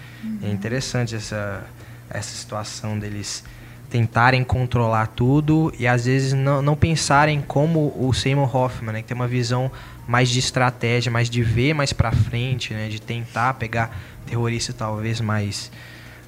É 0.42 0.50
interessante 0.50 1.14
essa, 1.14 1.62
essa 2.08 2.34
situação 2.34 2.98
deles 2.98 3.44
tentarem 3.90 4.44
controlar 4.44 5.08
tudo 5.08 5.72
e 5.78 5.86
às 5.86 6.06
vezes 6.06 6.32
não, 6.32 6.62
não 6.62 6.76
pensarem 6.76 7.42
como 7.42 7.92
o 7.98 8.12
Seymour 8.14 8.54
Hoffman, 8.54 8.92
né, 8.92 9.02
que 9.02 9.08
tem 9.08 9.16
uma 9.16 9.26
visão 9.26 9.70
mais 10.06 10.30
de 10.30 10.38
estratégia, 10.38 11.10
mais 11.10 11.28
de 11.28 11.42
ver 11.42 11.74
mais 11.74 11.92
pra 11.92 12.12
frente, 12.12 12.72
né, 12.72 12.88
de 12.88 13.00
tentar 13.00 13.54
pegar 13.54 13.98
terroristas 14.26 14.76
talvez 14.76 15.20
mais 15.20 15.72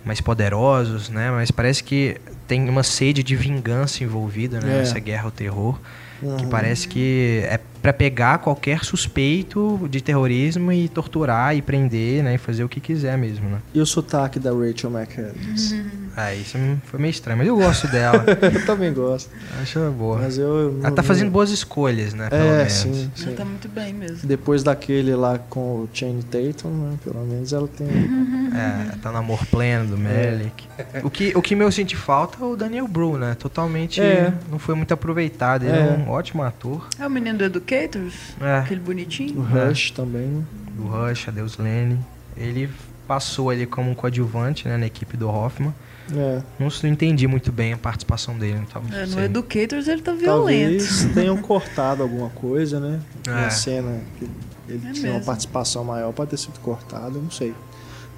mais 0.05 0.21
poderosos, 0.21 1.09
né, 1.09 1.31
mas 1.31 1.51
parece 1.51 1.83
que 1.85 2.17
tem 2.49 2.69
uma 2.69 2.83
sede 2.83 3.23
de 3.23 3.37
vingança 3.37 4.03
envolvida 4.03 4.61
né, 4.61 4.75
É. 4.75 4.79
nessa 4.79 4.99
guerra 4.99 5.25
ao 5.25 5.31
terror, 5.31 5.79
que 6.21 6.27
Uhum. 6.27 6.49
parece 6.51 6.87
que 6.89 7.41
é 7.45 7.59
pra 7.81 7.93
pegar 7.93 8.39
qualquer 8.39 8.85
suspeito 8.85 9.89
de 9.91 10.01
terrorismo 10.01 10.71
e 10.73 10.89
torturar 10.89 11.57
e 11.57 11.63
prender, 11.63 12.23
né, 12.23 12.35
e 12.35 12.39
fazer 12.39 12.63
o 12.65 12.69
que 12.69 12.81
quiser 12.81 13.17
mesmo, 13.19 13.49
né. 13.49 13.59
E 13.75 13.81
o 13.81 13.87
sotaque 13.87 14.39
da 14.39 14.51
Rachel 14.53 14.91
McAdams? 14.91 15.75
Ah, 16.17 16.35
isso 16.35 16.59
foi 16.85 17.01
meio 17.01 17.11
estranho, 17.11 17.39
mas 17.39 17.47
eu 17.49 17.57
gosto 17.57 17.89
dela. 17.89 18.25
eu 18.53 18.67
também 18.67 18.93
gosto. 18.93 19.31
Acho 19.63 19.79
ela 19.79 19.91
boa. 19.91 20.19
Mas 20.19 20.37
eu. 20.37 20.79
Ela 20.83 20.91
tá 20.91 21.03
fazendo 21.03 21.31
boas 21.31 21.51
escolhas, 21.51 22.13
né? 22.13 22.29
Pelo 22.29 22.43
É, 22.43 22.57
menos. 22.59 22.73
sim, 22.73 23.11
sim. 23.15 23.27
Ela 23.29 23.37
tá 23.37 23.45
muito 23.47 23.69
bem 23.69 23.95
mesmo. 23.95 24.29
Depois 24.29 24.63
daquele 24.63 25.15
lá 25.15 25.39
com 25.39 25.61
o 25.61 25.89
Channing 25.93 26.23
Tatum, 26.23 26.69
né, 26.69 26.99
pelo 27.03 27.25
menos 27.25 27.53
ela 27.53 27.67
tem. 27.69 27.87
É, 28.53 28.97
tá 29.01 29.11
no 29.11 29.17
amor 29.17 29.47
pleno 29.47 29.87
do 29.89 29.97
Melick. 29.97 30.69
O, 31.03 31.09
que, 31.09 31.33
o 31.35 31.41
que 31.41 31.57
meu 31.57 31.73
senti 31.73 31.97
falta 31.97 32.37
é 32.39 32.47
o 32.47 32.55
Daniel 32.55 32.87
Bru, 32.87 33.17
né? 33.17 33.35
Totalmente. 33.35 33.99
É. 33.99 34.31
Não 34.51 34.59
foi 34.59 34.75
muito 34.75 34.93
aproveitado. 34.93 35.63
Ele 35.63 35.73
é, 35.73 35.79
É. 35.81 35.83
um 36.07 36.11
ótimo 36.11 36.43
ator. 36.43 36.87
É 37.01 37.07
o 37.07 37.11
menino 37.11 37.39
do 37.39 37.45
Educators? 37.45 38.13
É. 38.39 38.59
Aquele 38.59 38.81
O 38.81 38.85
bonitinho? 38.85 39.41
Rush 39.41 39.93
também. 39.93 40.27
né? 40.27 40.43
Do 40.77 40.83
Rush, 40.83 41.29
Adeus 41.29 41.57
Lenny. 41.57 41.99
Ele 42.37 42.69
passou 43.09 43.49
ali 43.49 43.65
como 43.65 43.91
um 43.91 43.95
coadjuvante 43.95 44.69
né, 44.69 44.77
na 44.77 44.85
equipe 44.87 45.17
do 45.17 45.31
Hoffman. 45.31 45.73
É. 46.15 46.43
Não, 46.59 46.69
não 46.83 46.91
entendi 46.91 47.27
muito 47.27 47.51
bem 47.51 47.73
a 47.73 47.77
participação 47.77 48.37
dele. 48.39 48.61
Então, 48.69 48.83
É, 48.93 49.07
no. 49.07 49.21
Educators 49.21 49.89
ele 49.89 50.03
tá 50.03 50.13
violento. 50.13 50.85
Talvez 50.85 51.05
tenham 51.15 51.37
cortado 51.39 52.03
alguma 52.03 52.29
coisa, 52.31 52.79
né? 52.79 53.01
Na 53.27 53.47
É. 53.47 53.51
cena 53.51 54.01
que 54.19 54.29
ele 54.69 54.89
É 54.89 54.93
tinha 54.93 55.07
uma 55.07 55.13
mesmo. 55.15 55.27
participação 55.27 55.85
maior, 55.85 56.13
pode 56.13 56.31
ter 56.31 56.37
sido 56.39 56.59
cortado, 56.61 57.17
eu 57.19 57.23
não 57.23 57.31
sei. 57.31 57.55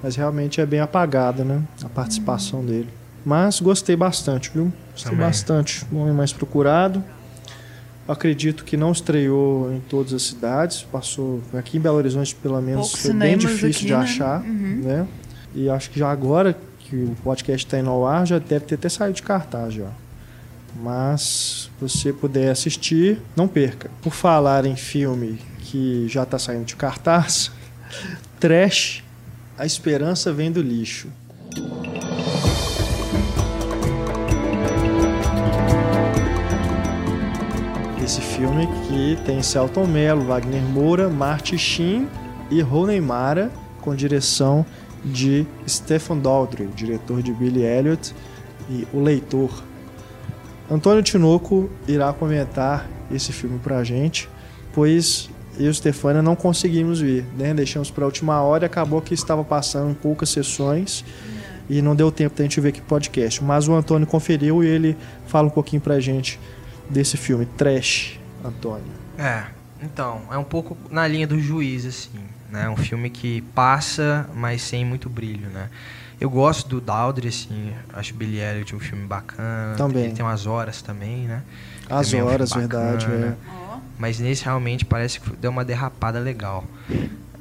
Mas 0.03 0.15
realmente 0.15 0.59
é 0.61 0.65
bem 0.65 0.79
apagada, 0.81 1.43
né? 1.43 1.61
A 1.83 1.89
participação 1.89 2.63
dele. 2.65 2.89
Mas 3.25 3.59
gostei 3.59 3.95
bastante, 3.95 4.51
viu? 4.53 4.71
Gostei 4.91 5.11
Também. 5.11 5.25
bastante. 5.25 5.85
O 5.91 5.97
Homem 5.97 6.13
Mais 6.13 6.31
Procurado. 6.31 7.03
Acredito 8.07 8.63
que 8.63 8.77
não 8.77 8.91
estreou 8.91 9.73
em 9.73 9.79
todas 9.79 10.13
as 10.13 10.21
cidades. 10.21 10.83
Passou 10.83 11.41
aqui 11.57 11.77
em 11.77 11.79
Belo 11.81 11.97
Horizonte, 11.97 12.35
pelo 12.35 12.61
menos, 12.61 12.89
Poucos 12.89 13.01
foi 13.01 13.13
bem 13.13 13.35
difícil 13.35 13.69
aqui, 13.69 13.85
de 13.87 13.93
né? 13.93 13.97
achar, 13.99 14.41
Uhum. 14.43 14.81
né? 14.83 15.07
E 15.55 15.67
acho 15.69 15.89
que 15.89 15.97
já 15.97 16.11
agora 16.11 16.55
que 16.85 16.95
o 16.95 17.15
podcast 17.23 17.65
está 17.65 17.79
indo 17.79 17.89
ao 17.89 18.05
ar, 18.05 18.25
já 18.25 18.39
deve 18.39 18.65
ter 18.65 18.75
até 18.75 18.89
saído 18.89 19.15
de 19.15 19.23
cartaz 19.23 19.73
já. 19.73 19.89
Mas 20.75 21.21
se 21.21 21.69
você 21.79 22.13
puder 22.13 22.51
assistir, 22.51 23.21
não 23.35 23.47
perca. 23.47 23.89
Por 24.01 24.13
falar 24.13 24.65
em 24.65 24.75
filme 24.75 25.39
que 25.59 26.07
já 26.07 26.23
está 26.23 26.37
saindo 26.37 26.65
de 26.65 26.75
cartaz, 26.75 27.51
Trash, 28.39 29.03
A 29.57 29.65
Esperança 29.65 30.31
Vem 30.31 30.51
do 30.51 30.61
Lixo. 30.61 31.09
filme 38.35 38.67
que 38.87 39.17
tem 39.23 39.41
Celton 39.41 39.87
Mello, 39.87 40.25
Wagner 40.25 40.61
Moura, 40.61 41.07
Marty 41.09 41.57
Sheen 41.57 42.05
e 42.51 42.59
Rooney 42.61 42.99
Mara, 42.99 43.49
com 43.79 43.95
direção 43.95 44.65
de 45.05 45.45
Stephen 45.67 46.19
Daldry, 46.19 46.67
diretor 46.67 47.21
de 47.21 47.31
Billy 47.31 47.63
Elliot 47.63 48.13
e 48.69 48.87
O 48.91 48.99
Leitor. 48.99 49.63
Antônio 50.69 51.03
Tinoco 51.03 51.69
irá 51.87 52.11
comentar 52.11 52.89
esse 53.11 53.31
filme 53.31 53.59
pra 53.59 53.83
gente, 53.83 54.27
pois 54.73 55.29
eu 55.57 55.67
e 55.67 55.69
o 55.69 55.73
Stefania 55.73 56.21
não 56.21 56.35
conseguimos 56.35 56.99
vir, 56.99 57.23
né? 57.37 57.53
Deixamos 57.53 57.89
para 57.89 58.03
a 58.03 58.07
última 58.07 58.41
hora 58.41 58.65
e 58.65 58.67
acabou 58.67 59.01
que 59.01 59.13
estava 59.13 59.43
passando 59.43 59.91
em 59.91 59.93
poucas 59.93 60.29
sessões 60.29 61.05
e 61.69 61.81
não 61.81 61.95
deu 61.95 62.11
tempo 62.11 62.35
da 62.35 62.43
gente 62.43 62.59
ver 62.59 62.69
aqui 62.69 62.81
podcast. 62.81 63.43
Mas 63.43 63.67
o 63.67 63.73
Antônio 63.73 64.07
conferiu 64.07 64.63
e 64.63 64.67
ele 64.67 64.97
fala 65.27 65.47
um 65.47 65.51
pouquinho 65.51 65.81
pra 65.81 65.99
gente 65.99 66.39
desse 66.89 67.15
filme, 67.15 67.45
Trash, 67.45 68.19
Antônio. 68.43 68.91
É, 69.17 69.45
então, 69.81 70.21
é 70.31 70.37
um 70.37 70.43
pouco 70.43 70.75
na 70.89 71.07
linha 71.07 71.25
do 71.25 71.39
juiz, 71.39 71.85
assim, 71.85 72.19
né? 72.55 72.69
Um 72.69 72.77
filme 72.77 73.09
que 73.09 73.41
passa, 73.53 74.27
mas 74.33 74.61
sem 74.61 74.85
muito 74.85 75.09
brilho, 75.09 75.49
né? 75.49 75.69
Eu 76.19 76.29
gosto 76.29 76.67
do 76.69 76.79
Daldry, 76.79 77.27
assim, 77.27 77.73
acho 77.93 78.13
Billy 78.13 78.39
Elliot 78.39 78.73
um 78.75 78.79
filme 78.79 79.05
bacana. 79.05 79.75
Também. 79.75 80.05
Ele 80.05 80.13
tem 80.13 80.25
umas 80.25 80.47
horas 80.47 80.81
também, 80.81 81.27
né? 81.27 81.43
As 81.89 82.07
Também 82.07 82.21
é 82.21 82.23
um 82.23 82.27
horas, 82.27 82.53
verdade, 82.53 83.05
é. 83.11 83.33
Mas 83.99 84.19
nesse 84.19 84.43
realmente 84.43 84.85
parece 84.85 85.19
que 85.19 85.35
deu 85.35 85.51
uma 85.51 85.63
derrapada 85.63 86.19
legal. 86.19 86.63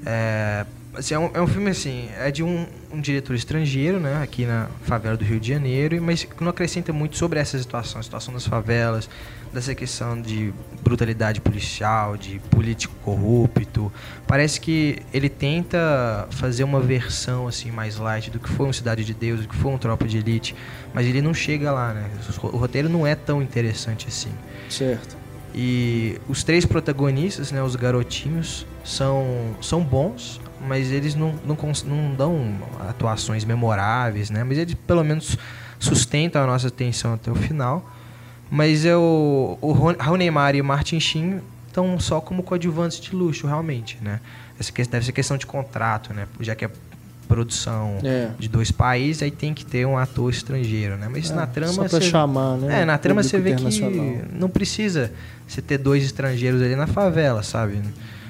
É, 0.04 0.66
assim, 0.96 1.14
é, 1.14 1.18
um, 1.18 1.30
é 1.34 1.40
um 1.40 1.46
filme 1.46 1.70
assim, 1.70 2.08
é 2.18 2.30
de 2.30 2.42
um, 2.42 2.66
um 2.92 3.00
diretor 3.00 3.34
estrangeiro, 3.34 3.98
né, 4.00 4.22
aqui 4.22 4.44
na 4.44 4.68
favela 4.82 5.16
do 5.16 5.24
Rio 5.24 5.40
de 5.40 5.48
Janeiro, 5.48 6.00
mas 6.02 6.26
não 6.40 6.48
acrescenta 6.48 6.92
muito 6.92 7.16
sobre 7.16 7.38
essa 7.38 7.58
situação, 7.58 8.00
a 8.00 8.02
situação 8.02 8.32
das 8.34 8.46
favelas, 8.46 9.08
dessa 9.52 9.74
questão 9.74 10.20
de 10.20 10.52
brutalidade 10.82 11.40
policial, 11.40 12.16
de 12.16 12.40
político 12.50 12.94
corrupto. 13.02 13.92
Parece 14.26 14.60
que 14.60 14.98
ele 15.12 15.28
tenta 15.28 16.26
fazer 16.30 16.64
uma 16.64 16.80
versão 16.80 17.46
assim 17.46 17.70
mais 17.70 17.96
light 17.96 18.30
do 18.30 18.40
que 18.40 18.48
foi 18.48 18.66
um 18.66 18.72
Cidade 18.72 19.04
de 19.04 19.14
Deus, 19.14 19.42
do 19.42 19.48
que 19.48 19.56
foi 19.56 19.72
um 19.72 19.78
Tropa 19.78 20.06
de 20.06 20.18
Elite, 20.18 20.56
mas 20.92 21.06
ele 21.06 21.22
não 21.22 21.32
chega 21.32 21.70
lá, 21.70 21.94
né? 21.94 22.10
O 22.42 22.56
roteiro 22.56 22.88
não 22.88 23.06
é 23.06 23.14
tão 23.14 23.40
interessante 23.40 24.08
assim. 24.08 24.30
Certo. 24.68 25.16
E 25.54 26.18
os 26.28 26.42
três 26.42 26.66
protagonistas, 26.66 27.52
né, 27.52 27.62
os 27.62 27.76
garotinhos, 27.76 28.66
são, 28.82 29.56
são 29.60 29.80
bons, 29.82 30.40
mas 30.66 30.90
eles 30.90 31.14
não, 31.14 31.34
não, 31.46 31.56
não 31.86 32.14
dão 32.14 32.54
atuações 32.88 33.44
memoráveis, 33.44 34.30
né? 34.30 34.42
Mas 34.44 34.58
eles 34.58 34.74
pelo 34.74 35.04
menos 35.04 35.36
sustentam 35.78 36.42
a 36.42 36.46
nossa 36.46 36.68
atenção 36.68 37.14
até 37.14 37.30
o 37.30 37.34
final. 37.34 37.88
Mas 38.50 38.84
eu, 38.84 39.58
o 39.60 39.72
Raul 39.98 40.18
Mara 40.32 40.56
e 40.56 40.60
o 40.60 40.64
Martin 40.64 41.00
Sheen 41.00 41.40
estão 41.66 41.98
só 41.98 42.20
como 42.20 42.42
coadjuvantes 42.42 43.00
de 43.00 43.14
luxo, 43.14 43.46
realmente, 43.46 43.98
né? 44.00 44.20
Essa 44.60 44.70
que- 44.70 44.84
deve 44.84 45.04
ser 45.04 45.12
questão 45.12 45.36
de 45.36 45.46
contrato, 45.46 46.12
né? 46.14 46.26
Já 46.40 46.54
que 46.54 46.64
é 46.64 46.70
produção 47.26 47.98
É. 48.04 48.30
de 48.38 48.48
dois 48.48 48.70
países, 48.70 49.22
aí 49.22 49.30
tem 49.30 49.54
que 49.54 49.64
ter 49.64 49.86
um 49.86 49.96
ator 49.96 50.30
estrangeiro, 50.30 50.96
né? 50.96 51.08
Mas 51.10 51.30
É, 51.30 51.34
na 51.34 51.46
trama 51.46 51.72
só 51.72 51.80
pra 51.80 51.88
você- 51.88 52.00
chamar, 52.02 52.56
né? 52.58 52.82
é, 52.82 52.84
na 52.84 52.98
trama 52.98 53.22
você 53.22 53.40
vê 53.40 53.54
que 53.54 53.64
não 54.32 54.48
precisa 54.48 55.10
você 55.48 55.60
ter 55.62 55.78
dois 55.78 56.04
estrangeiros 56.04 56.60
ali 56.62 56.76
na 56.76 56.86
favela, 56.86 57.42
sabe? 57.42 57.80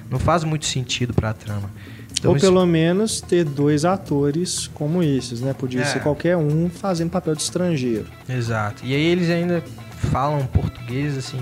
Não 0.09 0.19
faz 0.19 0.45
muito 0.45 0.65
sentido 0.65 1.13
pra 1.13 1.33
trama. 1.35 1.69
Então, 2.25 2.31
Ou 2.33 2.37
isso- 2.39 2.47
pelo 2.47 2.65
menos 2.65 3.21
ter 3.21 3.45
dois 3.45 3.85
atores 3.85 4.67
como 4.73 5.03
esses, 5.03 5.43
né? 5.43 5.53
Podia 5.53 5.83
É. 5.83 5.85
ser 5.85 6.01
qualquer 6.01 6.39
um 6.39 6.71
fazendo 6.71 7.11
papel 7.11 7.35
de 7.35 7.43
estrangeiro. 7.43 8.07
Exato. 8.27 8.83
E 8.83 8.95
aí 8.95 9.03
eles 9.05 9.29
ainda 9.29 9.63
falam 10.11 10.47
português, 10.47 11.19
assim, 11.19 11.39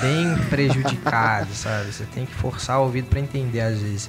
bem 0.00 0.36
prejudicado, 0.48 1.48
sabe? 1.54 1.92
Você 1.92 2.04
tem 2.14 2.24
que 2.26 2.32
forçar 2.34 2.78
o 2.78 2.84
ouvido 2.84 3.08
pra 3.08 3.18
entender 3.18 3.60
às 3.60 3.80
vezes. 3.80 4.08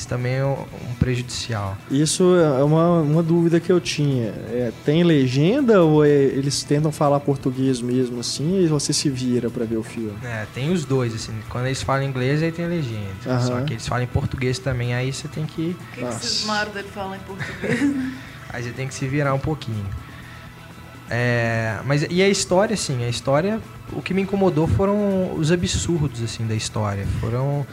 Isso 0.00 0.08
também 0.08 0.36
é 0.36 0.44
um 0.46 0.94
prejudicial. 0.98 1.76
Isso 1.90 2.34
é 2.34 2.64
uma, 2.64 3.00
uma 3.00 3.22
dúvida 3.22 3.60
que 3.60 3.70
eu 3.70 3.78
tinha. 3.78 4.28
É, 4.48 4.72
tem 4.82 5.04
legenda 5.04 5.82
ou 5.82 6.02
é- 6.02 6.08
eles 6.08 6.62
tentam 6.62 6.90
falar 6.90 7.20
português 7.20 7.82
mesmo 7.82 8.18
assim 8.18 8.62
e 8.64 8.66
você 8.66 8.94
se 8.94 9.10
vira 9.10 9.50
pra 9.50 9.66
ver 9.66 9.76
o 9.76 9.82
filme? 9.82 10.14
É, 10.24 10.46
tem 10.54 10.72
os 10.72 10.86
dois, 10.86 11.14
assim. 11.14 11.34
Quando 11.50 11.66
eles 11.66 11.82
falam 11.82 12.02
inglês, 12.04 12.42
aí 12.42 12.50
tem 12.50 12.66
legenda. 12.66 13.10
Aham. 13.26 13.40
Só 13.40 13.60
que 13.60 13.74
eles 13.74 13.86
falam 13.86 14.04
em 14.04 14.06
português 14.06 14.58
também, 14.58 14.94
aí 14.94 15.12
você 15.12 15.28
tem 15.28 15.44
que 15.44 15.76
o 15.78 15.92
que, 15.92 15.98
que 15.98 16.00
Nossa. 16.00 16.20
cismaram 16.26 16.72
dele 16.72 16.88
falar 16.88 17.16
em 17.16 17.20
português? 17.20 17.80
Aí 18.52 18.64
você 18.64 18.70
tem 18.70 18.88
que 18.88 18.94
se 18.94 19.06
virar 19.06 19.32
um 19.32 19.38
pouquinho. 19.38 19.86
É, 21.08 21.78
mas 21.84 22.04
e 22.08 22.22
a 22.22 22.28
história, 22.28 22.74
assim, 22.74 23.04
a 23.04 23.08
história, 23.08 23.60
o 23.92 24.00
que 24.02 24.12
me 24.14 24.22
incomodou 24.22 24.66
foram 24.66 25.34
os 25.36 25.52
absurdos, 25.52 26.20
assim, 26.22 26.46
da 26.46 26.54
história. 26.56 27.06
Foram, 27.20 27.64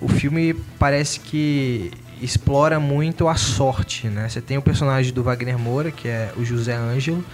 o 0.00 0.08
filme 0.08 0.54
parece 0.78 1.20
que 1.20 1.90
explora 2.20 2.78
muito 2.78 3.28
a 3.28 3.34
sorte, 3.34 4.08
né? 4.08 4.28
Você 4.28 4.40
tem 4.40 4.58
o 4.58 4.62
personagem 4.62 5.12
do 5.12 5.22
Wagner 5.22 5.58
Moura, 5.58 5.90
que 5.90 6.08
é 6.08 6.32
o 6.36 6.44
José 6.44 6.74
Ângelo, 6.74 7.24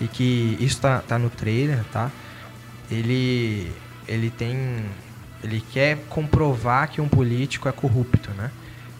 e 0.00 0.06
que 0.06 0.56
isso 0.60 0.80
tá, 0.80 1.00
tá 1.00 1.18
no 1.18 1.28
trailer, 1.28 1.84
tá? 1.92 2.10
Ele, 2.90 3.70
ele 4.08 4.30
tem, 4.30 4.84
ele 5.42 5.62
quer 5.72 5.98
comprovar 6.08 6.90
que 6.90 7.00
um 7.00 7.08
político 7.08 7.68
é 7.68 7.72
corrupto, 7.72 8.30
né? 8.32 8.50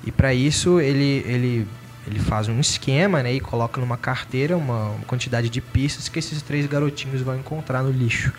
E 0.04 0.10
para 0.10 0.34
isso 0.34 0.80
ele, 0.80 1.22
ele, 1.26 1.68
ele 2.06 2.18
faz 2.18 2.48
um 2.48 2.58
esquema 2.60 3.22
né, 3.22 3.32
e 3.34 3.40
coloca 3.40 3.80
numa 3.80 3.96
carteira 3.96 4.56
uma, 4.56 4.96
quantidade 5.06 5.48
de 5.48 5.60
pistas 5.60 6.08
que 6.08 6.18
esses 6.18 6.42
três 6.42 6.66
garotinhos 6.66 7.22
vão 7.22 7.36
encontrar 7.36 7.82
no 7.82 7.90
lixo. 7.90 8.32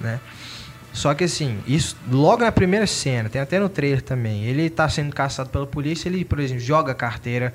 Né? 0.00 0.20
Só 0.92 1.14
que 1.14 1.24
assim, 1.24 1.58
isso 1.66 1.96
logo 2.10 2.42
na 2.42 2.50
primeira 2.50 2.86
cena, 2.86 3.28
tem 3.28 3.40
até 3.40 3.58
no 3.58 3.68
trailer 3.68 4.02
também, 4.02 4.44
ele 4.44 4.68
tá 4.68 4.88
sendo 4.88 5.14
caçado 5.14 5.50
pela 5.50 5.66
polícia, 5.66 6.08
ele, 6.08 6.24
por 6.24 6.40
exemplo, 6.40 6.62
joga 6.62 6.92
a 6.92 6.94
carteira 6.94 7.54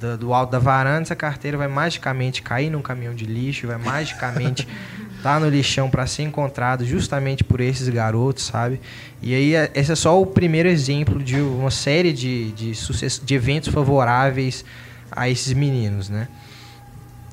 do, 0.00 0.16
do 0.18 0.34
alto 0.34 0.50
da 0.50 0.58
varanda, 0.58 1.02
essa 1.02 1.16
carteira 1.16 1.56
vai 1.58 1.68
magicamente 1.68 2.42
cair 2.42 2.70
num 2.70 2.82
caminhão 2.82 3.14
de 3.14 3.24
lixo, 3.24 3.66
vai 3.66 3.78
magicamente 3.78 4.68
tá 5.22 5.38
no 5.38 5.48
lixão 5.48 5.90
para 5.90 6.06
ser 6.06 6.22
encontrado 6.22 6.84
justamente 6.84 7.44
por 7.44 7.60
esses 7.60 7.88
garotos, 7.88 8.44
sabe? 8.44 8.80
E 9.22 9.34
aí 9.34 9.54
é- 9.54 9.70
esse 9.74 9.92
é 9.92 9.96
só 9.96 10.20
o 10.20 10.26
primeiro 10.26 10.68
exemplo 10.68 11.22
de 11.22 11.36
uma 11.40 11.70
série 11.70 12.12
de, 12.12 12.52
de, 12.52 12.74
sucesso, 12.74 13.24
de 13.24 13.34
eventos 13.34 13.68
favoráveis 13.68 14.64
a 15.10 15.28
esses 15.28 15.52
meninos, 15.52 16.08
né? 16.08 16.28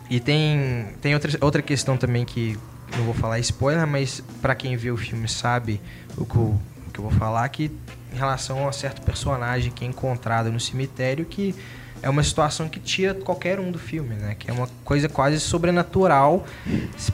E 0.10 0.20
tem, 0.20 0.88
tem 1.02 1.13
outra, 1.13 1.32
outra 1.42 1.62
questão 1.62 1.98
também 1.98 2.26
que 2.26 2.58
não 2.95 3.06
vou 3.06 3.13
falar 3.13 3.39
spoiler, 3.39 3.86
mas 3.88 4.23
para 4.41 4.56
quem 4.56 4.76
viu 4.78 4.93
o 4.93 4.97
filme 4.97 5.28
sabe 5.28 5.82
o 6.15 6.26
que, 6.26 6.36
eu, 6.36 6.60
o 6.88 6.91
que 6.93 7.00
eu 7.00 7.04
vou 7.04 7.12
falar, 7.12 7.47
que 7.50 7.71
em 8.13 8.17
relação 8.17 8.67
a 8.67 8.71
certo 8.71 9.02
personagem 9.02 9.71
que 9.71 9.84
é 9.84 9.88
encontrado 9.88 10.52
no 10.52 10.60
cemitério 10.60 11.26
que 11.26 11.54
é 12.02 12.10
uma 12.10 12.23
situação 12.23 12.69
que 12.69 12.80
tira 12.80 13.13
qualquer 13.13 13.60
um 13.60 13.71
do 13.71 13.80
filme, 13.80 14.15
né? 14.15 14.36
Que 14.38 14.50
é 14.50 14.54
uma 14.54 14.69
coisa 14.84 15.10
quase 15.10 15.39
sobrenatural. 15.39 16.45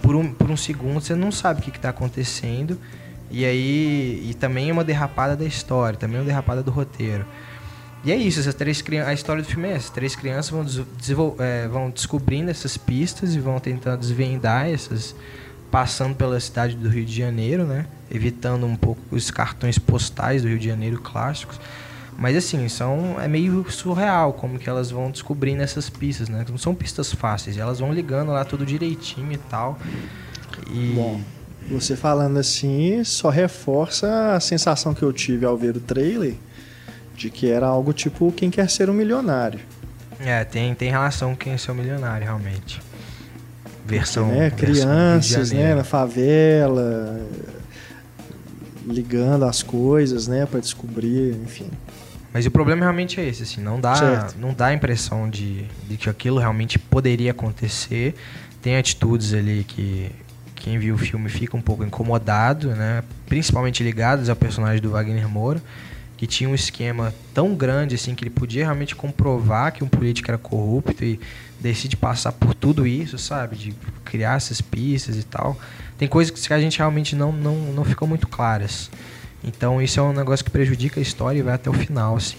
Por 0.02 0.16
um, 0.16 0.34
por 0.34 0.50
um 0.50 0.58
segundo 0.58 1.00
você 1.00 1.16
não 1.16 1.32
sabe 1.32 1.62
o 1.62 1.64
que 1.64 1.70
está 1.70 1.90
acontecendo. 1.90 2.78
E 3.32 3.46
aí. 3.46 4.28
E 4.30 4.34
também 4.34 4.70
é 4.70 4.74
uma 4.74 4.84
derrapada 4.84 5.36
da 5.36 5.46
história, 5.46 5.98
também 5.98 6.18
é 6.18 6.20
uma 6.20 6.26
derrapada 6.26 6.62
do 6.62 6.72
roteiro. 6.72 7.26
E 8.06 8.12
é 8.12 8.16
isso, 8.18 8.42
essas 8.42 8.54
três 8.54 8.82
crianças, 8.82 9.10
a 9.10 9.14
história 9.14 9.42
do 9.42 9.48
filme 9.48 9.70
é 9.70 9.74
essa. 9.74 9.92
Três 9.92 10.16
crianças 10.16 10.50
vão, 10.50 11.36
é, 11.40 11.68
vão 11.70 11.90
descobrindo 11.90 12.52
essas 12.52 12.76
pistas 12.76 13.34
e 13.34 13.40
vão 13.40 13.60
tentando 13.60 14.00
desvendar 14.00 14.68
essas. 14.68 15.16
Passando 15.74 16.14
pela 16.14 16.40
cidade 16.40 16.76
do 16.76 16.88
Rio 16.88 17.04
de 17.04 17.18
Janeiro, 17.18 17.64
né? 17.66 17.88
Evitando 18.12 18.64
um 18.68 18.76
pouco 18.76 19.02
os 19.10 19.32
cartões 19.32 19.80
postais 19.80 20.44
do 20.44 20.48
Rio 20.48 20.60
de 20.60 20.68
Janeiro 20.68 21.02
clássicos. 21.02 21.60
Mas 22.16 22.38
assim, 22.38 22.70
são, 22.70 23.20
é 23.20 23.28
meio 23.28 23.66
surreal 23.72 24.34
como 24.34 24.60
que 24.60 24.70
elas 24.70 24.92
vão 24.92 25.10
descobrindo 25.10 25.64
essas 25.64 25.90
pistas, 25.90 26.30
né? 26.30 26.46
Não 26.48 26.60
são 26.60 26.76
pistas 26.76 27.12
fáceis, 27.12 27.58
elas 27.58 27.80
vão 27.80 27.92
ligando 27.92 28.32
lá 28.32 28.46
tudo 28.46 28.64
direitinho 28.64 29.32
e 29.32 29.38
tal. 29.38 29.80
E 30.70 30.94
Bom, 30.94 31.20
você 31.68 31.96
falando 31.96 32.38
assim 32.38 33.04
só 33.04 33.32
reforça 33.32 34.36
a 34.36 34.40
sensação 34.40 34.94
que 34.94 35.02
eu 35.02 35.12
tive 35.12 35.44
ao 35.44 35.58
ver 35.58 35.76
o 35.76 35.80
trailer 35.80 36.36
de 37.16 37.32
que 37.32 37.50
era 37.50 37.66
algo 37.66 37.94
tipo 37.94 38.32
Quem 38.32 38.52
Quer 38.52 38.70
Ser 38.70 38.92
um 38.92 38.94
Milionário. 38.94 39.60
é, 40.20 40.44
tem, 40.44 40.76
tem 40.76 40.92
relação 40.92 41.32
com 41.32 41.38
quem 41.38 41.54
é 41.54 41.58
seu 41.58 41.74
milionário, 41.74 42.26
realmente. 42.26 42.80
Versão, 43.86 44.28
né? 44.28 44.50
versão 44.50 44.58
Crianças, 44.58 45.52
né? 45.52 45.76
Na 45.76 45.84
favela, 45.84 47.22
ligando 48.88 49.46
as 49.46 49.62
coisas, 49.64 50.28
né? 50.28 50.46
Pra 50.46 50.60
descobrir, 50.60 51.36
enfim. 51.44 51.68
Mas 52.34 52.46
o 52.46 52.52
problema 52.52 52.82
realmente 52.82 53.20
é 53.20 53.28
esse, 53.28 53.44
assim, 53.44 53.62
não 53.62 53.80
dá, 53.80 53.96
Certo. 53.96 54.36
não 54.40 54.54
dá 54.54 54.68
a 54.68 54.74
impressão 54.74 55.30
de, 55.30 55.66
de 55.88 55.98
que 55.98 56.10
aquilo 56.10 56.40
realmente 56.40 56.80
poderia 56.80 57.32
acontecer. 57.32 58.16
Tem 58.62 58.76
atitudes 58.76 59.34
ali 59.34 59.64
que 59.68 60.10
quem 60.56 60.80
viu 60.80 60.96
o 60.96 60.98
filme 60.98 61.30
fica 61.30 61.56
um 61.56 61.62
pouco 61.62 61.84
incomodado, 61.84 62.70
né? 62.70 63.04
Principalmente 63.28 63.84
ligadas 63.84 64.30
ao 64.30 64.36
personagem 64.36 64.82
do 64.82 64.90
Wagner 64.92 65.28
Moura. 65.30 65.62
que 66.18 66.26
tinha 66.26 66.50
um 66.50 66.56
esquema 66.56 67.14
tão 67.34 67.54
grande 67.54 67.96
assim 67.96 68.16
que 68.16 68.24
ele 68.24 68.30
podia 68.30 68.64
realmente 68.64 68.96
comprovar 68.96 69.74
que 69.74 69.84
um 69.84 69.88
político 69.90 70.32
era 70.32 70.38
corrupto 70.38 71.04
e 71.04 71.20
decide 71.64 71.96
passar 71.96 72.34
por 72.34 72.54
tudo 72.54 72.86
isso, 72.86 73.18
sabe? 73.18 73.56
De 73.56 73.74
criar 74.04 74.36
essas 74.36 74.60
pistas 74.60 75.16
e 75.18 75.24
tal. 75.24 75.58
Tem 75.98 76.08
coisas 76.08 76.46
que 76.46 76.54
a 76.54 76.60
gente 76.60 76.78
realmente 76.78 77.16
não, 77.16 77.32
não, 77.32 77.56
não 77.72 77.86
ficou 77.86 78.06
muito 78.06 78.28
claras. 78.28 78.92
Então 79.42 79.82
isso 79.82 80.00
é 80.00 80.04
um 80.04 80.12
negócio 80.12 80.44
que 80.44 80.52
prejudica 80.52 81.00
a 81.00 81.04
história 81.04 81.40
e 81.40 81.42
vai 81.42 81.54
até 81.54 81.70
o 81.70 81.74
final, 81.74 82.18
assim. 82.18 82.38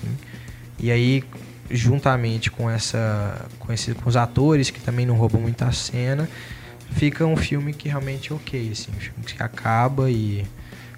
E 0.79 0.91
aí, 0.91 1.25
juntamente 1.71 2.51
com 2.51 2.69
essa. 2.71 3.47
com, 3.59 3.73
esse, 3.73 3.95
com 3.95 4.09
os 4.09 4.17
atores 4.17 4.71
que 4.71 4.81
também 4.81 5.07
não 5.07 5.15
roubam 5.15 5.41
muita 5.41 5.73
cena, 5.73 6.29
fica 6.93 7.25
um 7.25 7.37
filme 7.37 7.73
que 7.73 7.89
realmente 7.89 8.31
é 8.31 8.35
ok, 8.35 8.71
assim, 8.71 8.91
um 8.95 9.01
filme 9.01 9.25
que 9.25 9.43
acaba 9.43 10.11
e 10.11 10.45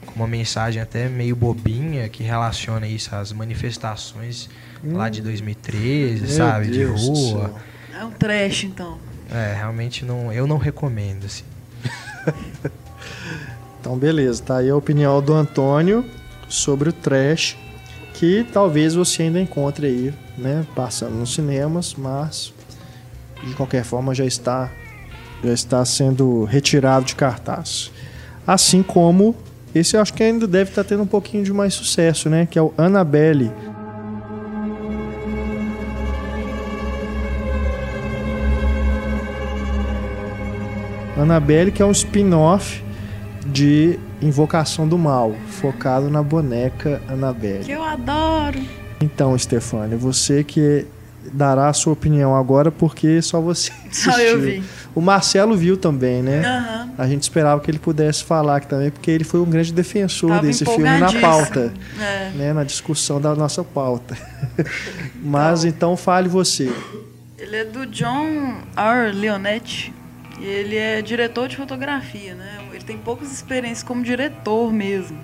com 0.04 0.14
uma 0.16 0.26
mensagem 0.26 0.82
até 0.82 1.08
meio 1.08 1.36
bobinha 1.36 2.08
que 2.08 2.24
relaciona 2.24 2.86
isso 2.88 3.14
às 3.14 3.32
manifestações 3.32 4.48
hum. 4.84 4.96
lá 4.96 5.08
de 5.08 5.22
2013, 5.22 6.22
Meu 6.22 6.30
sabe? 6.30 6.68
Deus 6.68 7.00
de 7.00 7.06
rua. 7.06 7.54
É 7.98 8.04
um 8.04 8.10
trash, 8.10 8.64
então. 8.64 8.98
É, 9.30 9.54
realmente 9.54 10.04
não, 10.04 10.30
eu 10.30 10.46
não 10.46 10.58
recomendo, 10.58 11.24
assim. 11.24 11.44
então, 13.80 13.96
beleza, 13.96 14.42
tá 14.42 14.58
aí 14.58 14.68
a 14.68 14.76
opinião 14.76 15.22
do 15.22 15.32
Antônio 15.32 16.04
sobre 16.46 16.90
o 16.90 16.92
trash, 16.92 17.56
que 18.12 18.46
talvez 18.52 18.94
você 18.94 19.22
ainda 19.22 19.40
encontre 19.40 19.86
aí, 19.86 20.14
né, 20.36 20.66
passando 20.74 21.14
nos 21.14 21.32
cinemas, 21.32 21.94
mas 21.94 22.52
de 23.42 23.54
qualquer 23.54 23.84
forma 23.84 24.14
já 24.14 24.24
está 24.24 24.70
já 25.42 25.52
está 25.52 25.84
sendo 25.84 26.44
retirado 26.44 27.06
de 27.06 27.14
cartaz. 27.14 27.90
Assim 28.46 28.82
como 28.82 29.34
esse 29.74 29.96
eu 29.96 30.00
acho 30.00 30.12
que 30.14 30.22
ainda 30.22 30.46
deve 30.46 30.70
estar 30.70 30.84
tendo 30.84 31.02
um 31.02 31.06
pouquinho 31.06 31.44
de 31.44 31.52
mais 31.52 31.74
sucesso, 31.74 32.30
né? 32.30 32.46
Que 32.50 32.58
é 32.58 32.62
o 32.62 32.72
Annabelle. 32.78 33.52
Annabelle, 41.16 41.72
que 41.72 41.82
é 41.82 41.86
um 41.86 41.92
spin-off 41.92 42.84
de 43.46 43.98
Invocação 44.20 44.86
do 44.86 44.98
Mal, 44.98 45.34
focado 45.48 46.10
na 46.10 46.22
boneca 46.22 47.00
Annabelle. 47.08 47.64
Que 47.64 47.72
eu 47.72 47.82
adoro! 47.82 48.60
Então, 49.00 49.36
Stefania, 49.38 49.96
você 49.96 50.42
que 50.42 50.86
dará 51.32 51.68
a 51.68 51.72
sua 51.72 51.92
opinião 51.92 52.34
agora, 52.34 52.70
porque 52.70 53.20
só 53.20 53.40
você 53.40 53.72
assistiu. 53.88 54.12
Só 54.12 54.18
eu 54.18 54.40
vi. 54.40 54.62
O 54.94 55.00
Marcelo 55.00 55.56
viu 55.56 55.76
também, 55.76 56.22
né? 56.22 56.38
Uhum. 56.38 56.94
A 56.98 57.06
gente 57.06 57.22
esperava 57.22 57.60
que 57.60 57.70
ele 57.70 57.78
pudesse 57.78 58.24
falar 58.24 58.56
aqui 58.56 58.66
também, 58.66 58.90
porque 58.90 59.10
ele 59.10 59.24
foi 59.24 59.40
um 59.40 59.44
grande 59.44 59.72
defensor 59.72 60.30
Tava 60.30 60.42
desse 60.46 60.64
filme 60.64 60.98
na 60.98 61.12
pauta, 61.20 61.72
é. 62.00 62.30
né? 62.34 62.52
na 62.52 62.64
discussão 62.64 63.20
da 63.20 63.34
nossa 63.34 63.62
pauta. 63.62 64.16
Mas 65.22 65.64
então, 65.64 65.92
então 65.92 65.96
fale 65.96 66.28
você. 66.28 66.72
Ele 67.38 67.56
é 67.56 67.64
do 67.64 67.86
John 67.86 68.54
R. 68.76 69.12
Leonetti 69.12 69.92
e 70.38 70.44
ele 70.44 70.76
é 70.76 71.00
diretor 71.00 71.48
de 71.48 71.56
fotografia, 71.56 72.34
né? 72.34 72.58
Ele 72.72 72.84
tem 72.84 72.98
poucas 72.98 73.32
experiências 73.32 73.82
como 73.82 74.02
diretor 74.02 74.72
mesmo. 74.72 75.18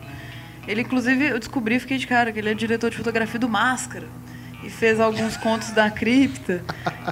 Ele, 0.67 0.83
inclusive, 0.83 1.27
eu 1.27 1.39
descobri, 1.39 1.79
fiquei 1.79 1.99
de 1.99 2.07
cara, 2.07 2.33
que 2.33 2.39
ele 2.39 2.51
é 2.51 2.55
diretor 2.55 2.91
de 2.91 2.97
fotografia 2.97 3.39
do 3.39 3.49
Máscara 3.49 4.07
e 4.63 4.71
fez 4.71 5.01
alguns 5.01 5.37
contos 5.37 5.71
da 5.71 5.91
cripta 5.91 6.63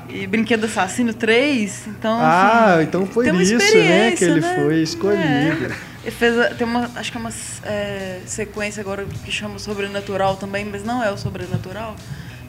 e 0.08 0.26
Brinquedo 0.26 0.64
Assassino 0.64 1.12
3. 1.12 1.88
Então, 1.88 2.16
ah, 2.20 2.74
assim, 2.74 2.84
então 2.84 3.06
foi 3.06 3.28
isso, 3.42 3.76
né, 3.76 4.12
que 4.12 4.24
ele 4.24 4.40
né? 4.40 4.54
foi 4.54 4.82
escolhido. 4.82 5.22
É. 5.22 5.90
Ele 6.02 6.10
fez, 6.10 6.56
tem 6.56 6.66
uma, 6.66 6.90
acho 6.94 7.10
que 7.10 7.18
é 7.18 7.20
uma 7.20 7.32
é, 7.64 8.20
sequência 8.24 8.80
agora 8.80 9.04
que 9.24 9.30
chama 9.30 9.58
Sobrenatural 9.58 10.36
também, 10.36 10.64
mas 10.64 10.82
não 10.84 11.02
é 11.02 11.10
o 11.10 11.18
Sobrenatural 11.18 11.94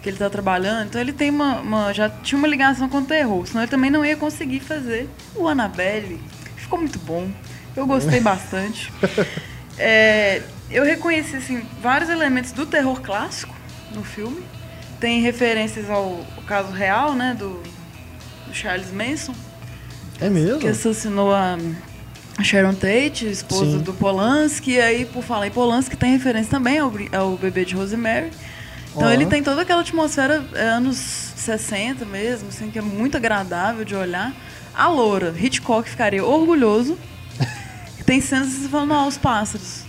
que 0.01 0.09
ele 0.09 0.15
está 0.15 0.29
trabalhando. 0.29 0.87
Então 0.87 1.01
ele 1.01 1.13
tem 1.13 1.29
uma, 1.29 1.59
uma, 1.59 1.93
já 1.93 2.09
tinha 2.09 2.37
uma 2.37 2.47
ligação 2.47 2.89
com 2.89 2.99
o 2.99 3.05
terror, 3.05 3.45
senão 3.45 3.61
ele 3.61 3.71
também 3.71 3.91
não 3.91 4.05
ia 4.05 4.17
conseguir 4.17 4.59
fazer 4.59 5.09
o 5.35 5.47
Annabelle. 5.47 6.19
Ficou 6.55 6.79
muito 6.79 6.99
bom. 6.99 7.29
Eu 7.75 7.85
gostei 7.85 8.19
bastante. 8.21 8.91
É, 9.77 10.41
eu 10.69 10.83
reconheci 10.83 11.35
assim, 11.35 11.65
vários 11.81 12.09
elementos 12.09 12.51
do 12.51 12.65
terror 12.65 13.01
clássico 13.01 13.55
no 13.93 14.03
filme 14.03 14.43
tem 15.01 15.19
referências 15.19 15.89
ao, 15.89 16.23
ao 16.37 16.43
caso 16.45 16.71
real, 16.71 17.15
né, 17.15 17.35
do, 17.37 17.61
do, 18.47 18.53
Charles 18.53 18.91
Manson. 18.93 19.33
É 20.21 20.29
mesmo? 20.29 20.59
Que 20.59 20.67
assassinou 20.67 21.33
a 21.33 21.57
Sharon 22.43 22.75
Tate, 22.75 23.25
esposa 23.27 23.79
Sim. 23.79 23.79
do 23.79 23.91
Polanski. 23.93 24.73
E 24.73 24.79
aí, 24.79 25.05
por 25.05 25.23
falar 25.23 25.47
em 25.47 25.51
Polanski, 25.51 25.97
tem 25.97 26.11
referência 26.11 26.51
também 26.51 26.77
ao, 26.77 26.93
ao 27.11 27.35
bebê 27.35 27.65
de 27.65 27.73
Rosemary. 27.73 28.29
Então 28.95 29.11
ele 29.11 29.25
tem 29.25 29.41
toda 29.41 29.61
aquela 29.61 29.81
atmosfera 29.81 30.43
é, 30.53 30.63
anos 30.63 30.97
60 30.97 32.05
mesmo, 32.05 32.49
assim, 32.49 32.69
que 32.69 32.77
é 32.77 32.81
muito 32.81 33.15
agradável 33.17 33.85
de 33.85 33.95
olhar. 33.95 34.33
A 34.73 34.87
Loura, 34.87 35.33
Hitchcock 35.37 35.89
ficaria 35.89 36.23
orgulhoso. 36.23 36.97
tem 38.05 38.19
cenas 38.19 38.49
que 38.49 38.61
você 38.61 38.69
fala, 38.69 38.95
aos 38.95 39.17
pássaros. 39.17 39.83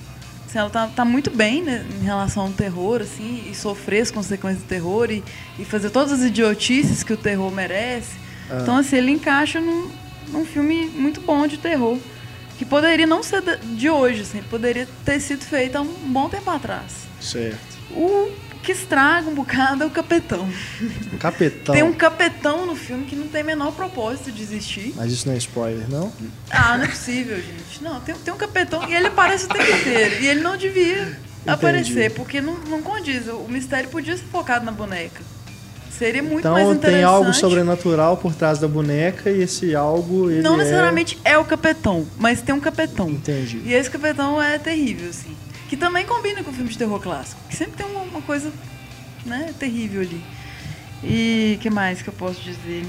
Assim, 0.46 0.58
ela 0.58 0.70
tá, 0.70 0.86
tá 0.86 1.04
muito 1.04 1.30
bem 1.30 1.62
né, 1.62 1.84
em 2.00 2.04
relação 2.04 2.44
ao 2.44 2.52
terror, 2.52 3.00
assim, 3.00 3.44
e 3.50 3.54
sofrer 3.54 4.02
as 4.02 4.10
consequências 4.10 4.62
do 4.62 4.68
terror 4.68 5.10
e, 5.10 5.24
e 5.58 5.64
fazer 5.64 5.90
todas 5.90 6.12
as 6.12 6.20
idiotices 6.20 7.02
que 7.02 7.12
o 7.12 7.16
terror 7.16 7.50
merece. 7.50 8.16
Ah. 8.50 8.58
Então, 8.62 8.76
assim, 8.76 8.96
ele 8.96 9.10
encaixa 9.10 9.60
num, 9.60 9.90
num 10.28 10.44
filme 10.44 10.86
muito 10.86 11.20
bom 11.20 11.46
de 11.46 11.58
terror. 11.58 11.98
Que 12.58 12.64
poderia 12.64 13.06
não 13.06 13.22
ser 13.22 13.42
de 13.58 13.90
hoje, 13.90 14.22
assim, 14.22 14.42
poderia 14.42 14.86
ter 15.04 15.18
sido 15.18 15.44
feito 15.44 15.76
há 15.76 15.80
um 15.80 16.12
bom 16.12 16.28
tempo 16.28 16.48
atrás. 16.50 16.92
Certo. 17.20 17.58
O 17.90 18.30
que 18.62 18.72
estraga 18.72 19.28
um 19.28 19.34
bocado 19.34 19.82
é 19.82 19.86
o 19.86 19.90
capetão. 19.90 20.48
Capetão? 21.18 21.74
Tem 21.74 21.82
um 21.82 21.92
capetão 21.92 22.64
no 22.64 22.76
filme 22.76 23.04
que 23.04 23.16
não 23.16 23.26
tem 23.26 23.42
menor 23.42 23.72
propósito 23.72 24.30
de 24.30 24.42
existir. 24.42 24.94
Mas 24.96 25.12
isso 25.12 25.26
não 25.26 25.34
é 25.34 25.38
spoiler, 25.38 25.90
não? 25.90 26.12
Ah, 26.50 26.78
não 26.78 26.84
é 26.84 26.88
possível, 26.88 27.36
gente. 27.36 27.82
Não, 27.82 28.00
tem, 28.00 28.14
tem 28.14 28.32
um 28.32 28.36
capetão 28.36 28.88
e 28.88 28.94
ele 28.94 29.08
aparece 29.08 29.46
o 29.46 29.48
tempo 29.48 29.70
inteiro. 29.70 30.22
E 30.22 30.26
ele 30.28 30.40
não 30.40 30.56
devia 30.56 31.02
Entendi. 31.02 31.18
aparecer, 31.46 32.12
porque 32.12 32.40
não, 32.40 32.54
não 32.68 32.80
condiz. 32.80 33.26
O 33.26 33.46
mistério 33.48 33.90
podia 33.90 34.16
ser 34.16 34.24
focado 34.24 34.64
na 34.64 34.72
boneca. 34.72 35.20
Seria 35.98 36.22
muito 36.22 36.40
então, 36.40 36.52
mais 36.52 36.66
interessante. 36.66 36.88
Então 36.88 37.00
tem 37.00 37.04
algo 37.04 37.34
sobrenatural 37.34 38.16
por 38.16 38.34
trás 38.34 38.58
da 38.58 38.66
boneca 38.66 39.30
e 39.30 39.42
esse 39.42 39.74
algo. 39.74 40.30
não 40.30 40.54
é 40.54 40.58
necessariamente 40.58 41.18
é... 41.24 41.32
é 41.32 41.38
o 41.38 41.44
capetão, 41.44 42.06
mas 42.16 42.40
tem 42.40 42.54
um 42.54 42.60
capetão. 42.60 43.10
Entendi. 43.10 43.60
E 43.64 43.74
esse 43.74 43.90
capetão 43.90 44.40
é 44.40 44.58
terrível, 44.58 45.10
assim. 45.10 45.36
Que 45.72 45.76
também 45.78 46.04
combina 46.04 46.44
com 46.44 46.50
o 46.50 46.52
filme 46.52 46.68
de 46.68 46.76
terror 46.76 47.00
clássico. 47.00 47.40
Que 47.48 47.56
sempre 47.56 47.78
tem 47.78 47.86
uma, 47.86 48.02
uma 48.02 48.20
coisa 48.20 48.52
né, 49.24 49.54
terrível 49.58 50.02
ali. 50.02 50.22
E 51.02 51.58
que 51.62 51.70
mais 51.70 52.02
que 52.02 52.10
eu 52.10 52.12
posso 52.12 52.42
dizer? 52.42 52.84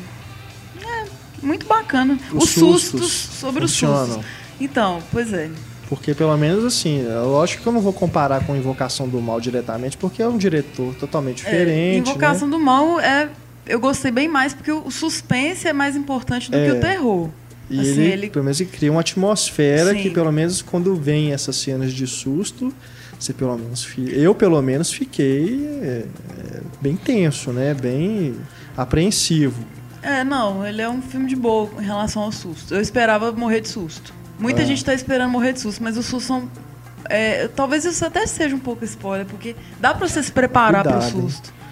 É, 0.86 1.06
muito 1.42 1.66
bacana. 1.66 2.20
Os, 2.34 2.44
Os 2.44 2.50
sustos, 2.50 3.00
sustos, 3.00 3.40
sobre 3.40 3.62
funcionam. 3.62 4.04
os 4.04 4.10
sustos. 4.16 4.26
Então, 4.60 5.02
pois 5.14 5.32
é. 5.32 5.50
Porque 5.88 6.14
pelo 6.14 6.36
menos 6.36 6.66
assim, 6.66 7.08
é 7.08 7.20
lógico 7.20 7.64
que 7.64 7.70
eu 7.70 7.72
não 7.72 7.80
vou 7.80 7.94
comparar 7.94 8.46
com 8.46 8.54
Invocação 8.54 9.08
do 9.08 9.22
Mal 9.22 9.40
diretamente, 9.40 9.96
porque 9.96 10.22
é 10.22 10.28
um 10.28 10.38
diretor 10.38 10.94
totalmente 10.96 11.48
é, 11.48 11.52
diferente. 11.52 12.10
É, 12.10 12.12
Invocação 12.12 12.50
né? 12.50 12.58
do 12.58 12.60
Mal 12.60 13.00
é. 13.00 13.30
Eu 13.66 13.80
gostei 13.80 14.12
bem 14.12 14.28
mais 14.28 14.54
porque 14.54 14.74
o 14.74 14.92
suspense 14.92 15.70
é 15.70 15.72
mais 15.72 15.96
importante 15.96 16.52
do 16.52 16.58
é. 16.58 16.66
que 16.66 16.72
o 16.74 16.82
terror. 16.82 17.30
E 17.74 17.80
assim, 17.80 18.02
ele, 18.02 18.12
ele, 18.12 18.30
pelo 18.30 18.46
menos, 18.46 18.62
ele 18.62 18.70
cria 18.70 18.92
uma 18.92 19.02
atmosfera 19.02 19.92
Sim. 19.92 20.04
que, 20.04 20.10
pelo 20.10 20.32
menos, 20.32 20.62
quando 20.62 20.96
vem 20.96 21.32
essas 21.32 21.56
cenas 21.56 21.92
de 21.92 22.06
susto, 22.06 22.74
você 23.20 23.34
pelo 23.34 23.58
menos 23.58 23.88
eu 24.12 24.36
pelo 24.36 24.62
menos 24.62 24.92
fiquei 24.92 25.66
é, 25.82 25.86
é, 25.86 26.62
bem 26.82 26.96
tenso, 26.96 27.52
né? 27.52 27.74
Bem 27.74 28.36
apreensivo. 28.76 29.66
É, 30.02 30.24
não, 30.24 30.66
ele 30.66 30.82
é 30.82 30.90
um 30.90 31.02
filme 31.02 31.28
de 31.28 31.36
boa 31.36 31.70
em 31.80 31.86
relação 31.86 32.24
ao 32.24 32.32
susto. 32.32 32.74
Eu 32.74 32.82
esperava 32.82 33.32
morrer 33.32 33.62
de 33.62 33.70
susto. 33.70 34.14
Muita 34.38 34.64
é. 34.64 34.66
gente 34.66 34.80
está 34.80 34.94
esperando 34.94 35.32
morrer 35.32 35.54
de 35.54 35.62
susto, 35.62 35.82
mas 35.82 35.98
os 35.98 36.06
sustos 36.06 36.28
são. 36.28 36.50
É, 37.10 37.48
talvez 37.48 37.86
isso 37.86 38.06
até 38.06 38.28
seja 38.28 38.56
um 38.56 38.60
pouco 38.60 38.84
spoiler, 38.84 39.26
porque 39.26 39.56
dá 39.80 39.94
para 39.94 40.08
você 40.08 40.22
se 40.22 40.32
preparar 40.32 40.84
para 40.84 40.98
o 40.98 41.02
susto. 41.02 41.48
Hein? 41.48 41.63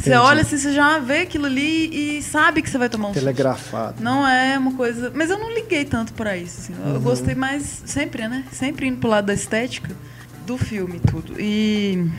Você 0.00 0.14
olha 0.14 0.42
assim, 0.42 0.56
você 0.56 0.72
já 0.72 0.98
vê 0.98 1.20
aquilo 1.20 1.46
ali 1.46 2.18
e 2.18 2.22
sabe 2.22 2.62
que 2.62 2.70
você 2.70 2.78
vai 2.78 2.88
tomar 2.88 3.08
um 3.08 3.12
Telegrafado. 3.12 3.92
Susto. 3.92 4.02
Não 4.02 4.26
é 4.26 4.58
uma 4.58 4.72
coisa. 4.74 5.12
Mas 5.14 5.30
eu 5.30 5.38
não 5.38 5.52
liguei 5.52 5.84
tanto 5.84 6.12
para 6.14 6.36
isso. 6.36 6.60
Assim. 6.60 6.74
Uhum. 6.74 6.94
Eu 6.94 7.00
gostei 7.00 7.34
mais, 7.34 7.82
sempre, 7.84 8.26
né? 8.26 8.44
Sempre 8.50 8.86
indo 8.86 8.98
pro 8.98 9.08
lado 9.08 9.26
da 9.26 9.34
estética 9.34 9.90
do 10.46 10.56
filme 10.56 10.96
e 10.96 11.00
tudo. 11.00 11.34
E. 11.38 12.10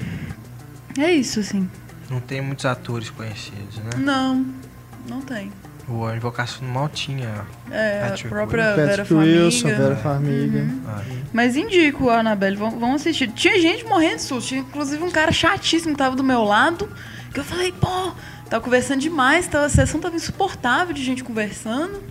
É 0.98 1.12
isso, 1.12 1.40
assim. 1.40 1.70
Não 2.10 2.20
tem 2.20 2.42
muitos 2.42 2.66
atores 2.66 3.10
conhecidos, 3.10 3.78
né? 3.78 3.92
Não, 3.98 4.46
não 5.08 5.22
tem. 5.22 5.52
O 5.88 6.10
Invocação 6.12 6.66
do 6.66 6.72
Mal 6.72 6.88
tinha. 6.90 7.46
É, 7.70 8.02
Patrick 8.02 8.28
a 8.28 8.30
própria 8.30 8.68
Will. 8.68 8.76
Vera 8.76 9.06
Farmiga. 9.06 9.44
Wilson, 9.44 9.68
Vera 9.68 9.96
Farmiga. 9.96 10.60
Uhum. 10.60 10.82
Ah, 10.88 11.02
Mas 11.34 11.56
indico 11.56 12.10
a 12.10 12.20
Annabelle, 12.20 12.56
vão, 12.56 12.72
vão 12.80 12.94
assistir. 12.94 13.32
Tinha 13.32 13.60
gente 13.60 13.86
morrendo 13.86 14.18
de 14.18 14.22
susto. 14.22 14.50
Tinha 14.50 14.62
inclusive 14.62 15.04
um 15.04 15.10
cara 15.10 15.32
chatíssimo 15.32 15.94
que 15.94 15.98
tava 15.98 16.16
do 16.16 16.24
meu 16.24 16.44
lado 16.44 16.88
que 17.34 17.40
eu 17.40 17.44
falei, 17.44 17.72
pô, 17.72 18.12
tava 18.50 18.64
conversando 18.64 19.00
demais, 19.00 19.48
tava, 19.48 19.66
a 19.66 19.70
sessão 19.70 20.00
tava 20.00 20.16
insuportável 20.16 20.94
de 20.94 21.04
gente 21.04 21.24
conversando. 21.24 22.02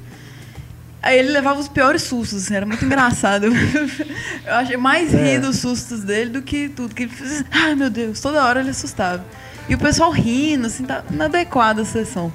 Aí 1.03 1.19
ele 1.19 1.31
levava 1.31 1.59
os 1.59 1.69
piores 1.69 2.03
sustos, 2.03 2.45
assim, 2.45 2.55
era 2.55 2.67
muito 2.67 2.85
engraçado. 2.85 3.47
Eu 4.47 4.55
achei 4.55 4.77
mais 4.77 5.15
É. 5.15 5.17
rir 5.33 5.41
dos 5.41 5.57
sustos 5.59 6.01
dele 6.01 6.29
do 6.31 6.43
que 6.43 6.69
tudo. 6.69 6.95
Que 6.95 7.05
ele 7.05 7.13
fez, 7.13 7.43
ai 7.51 7.75
meu 7.75 7.89
Deus, 7.89 8.21
toda 8.21 8.45
hora 8.45 8.61
ele 8.61 8.69
assustava. 8.71 9.25
E 9.69 9.75
o 9.75 9.79
pessoal 9.79 10.11
rindo, 10.11 10.67
assim, 10.67 10.85
tá 10.85 11.03
inadequada 11.11 11.83
a 11.83 11.85
sessão. 11.87 12.31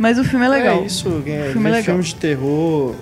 Mas 0.00 0.18
o 0.18 0.24
filme 0.24 0.46
é 0.46 0.48
legal. 0.48 0.82
É 0.82 0.86
isso, 0.86 1.08
é, 1.08 1.10
O 1.10 1.22
filme 1.22 1.38
é 1.38 1.52
ver 1.52 1.62
legal. 1.70 1.82
filme 1.84 2.02
de 2.02 2.14
terror 2.16 2.94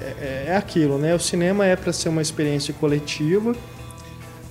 é, 0.00 0.44
é 0.48 0.56
aquilo, 0.56 0.98
né? 0.98 1.14
O 1.14 1.18
cinema 1.20 1.64
é 1.64 1.76
para 1.76 1.92
ser 1.92 2.08
uma 2.08 2.22
experiência 2.22 2.74
coletiva, 2.74 3.54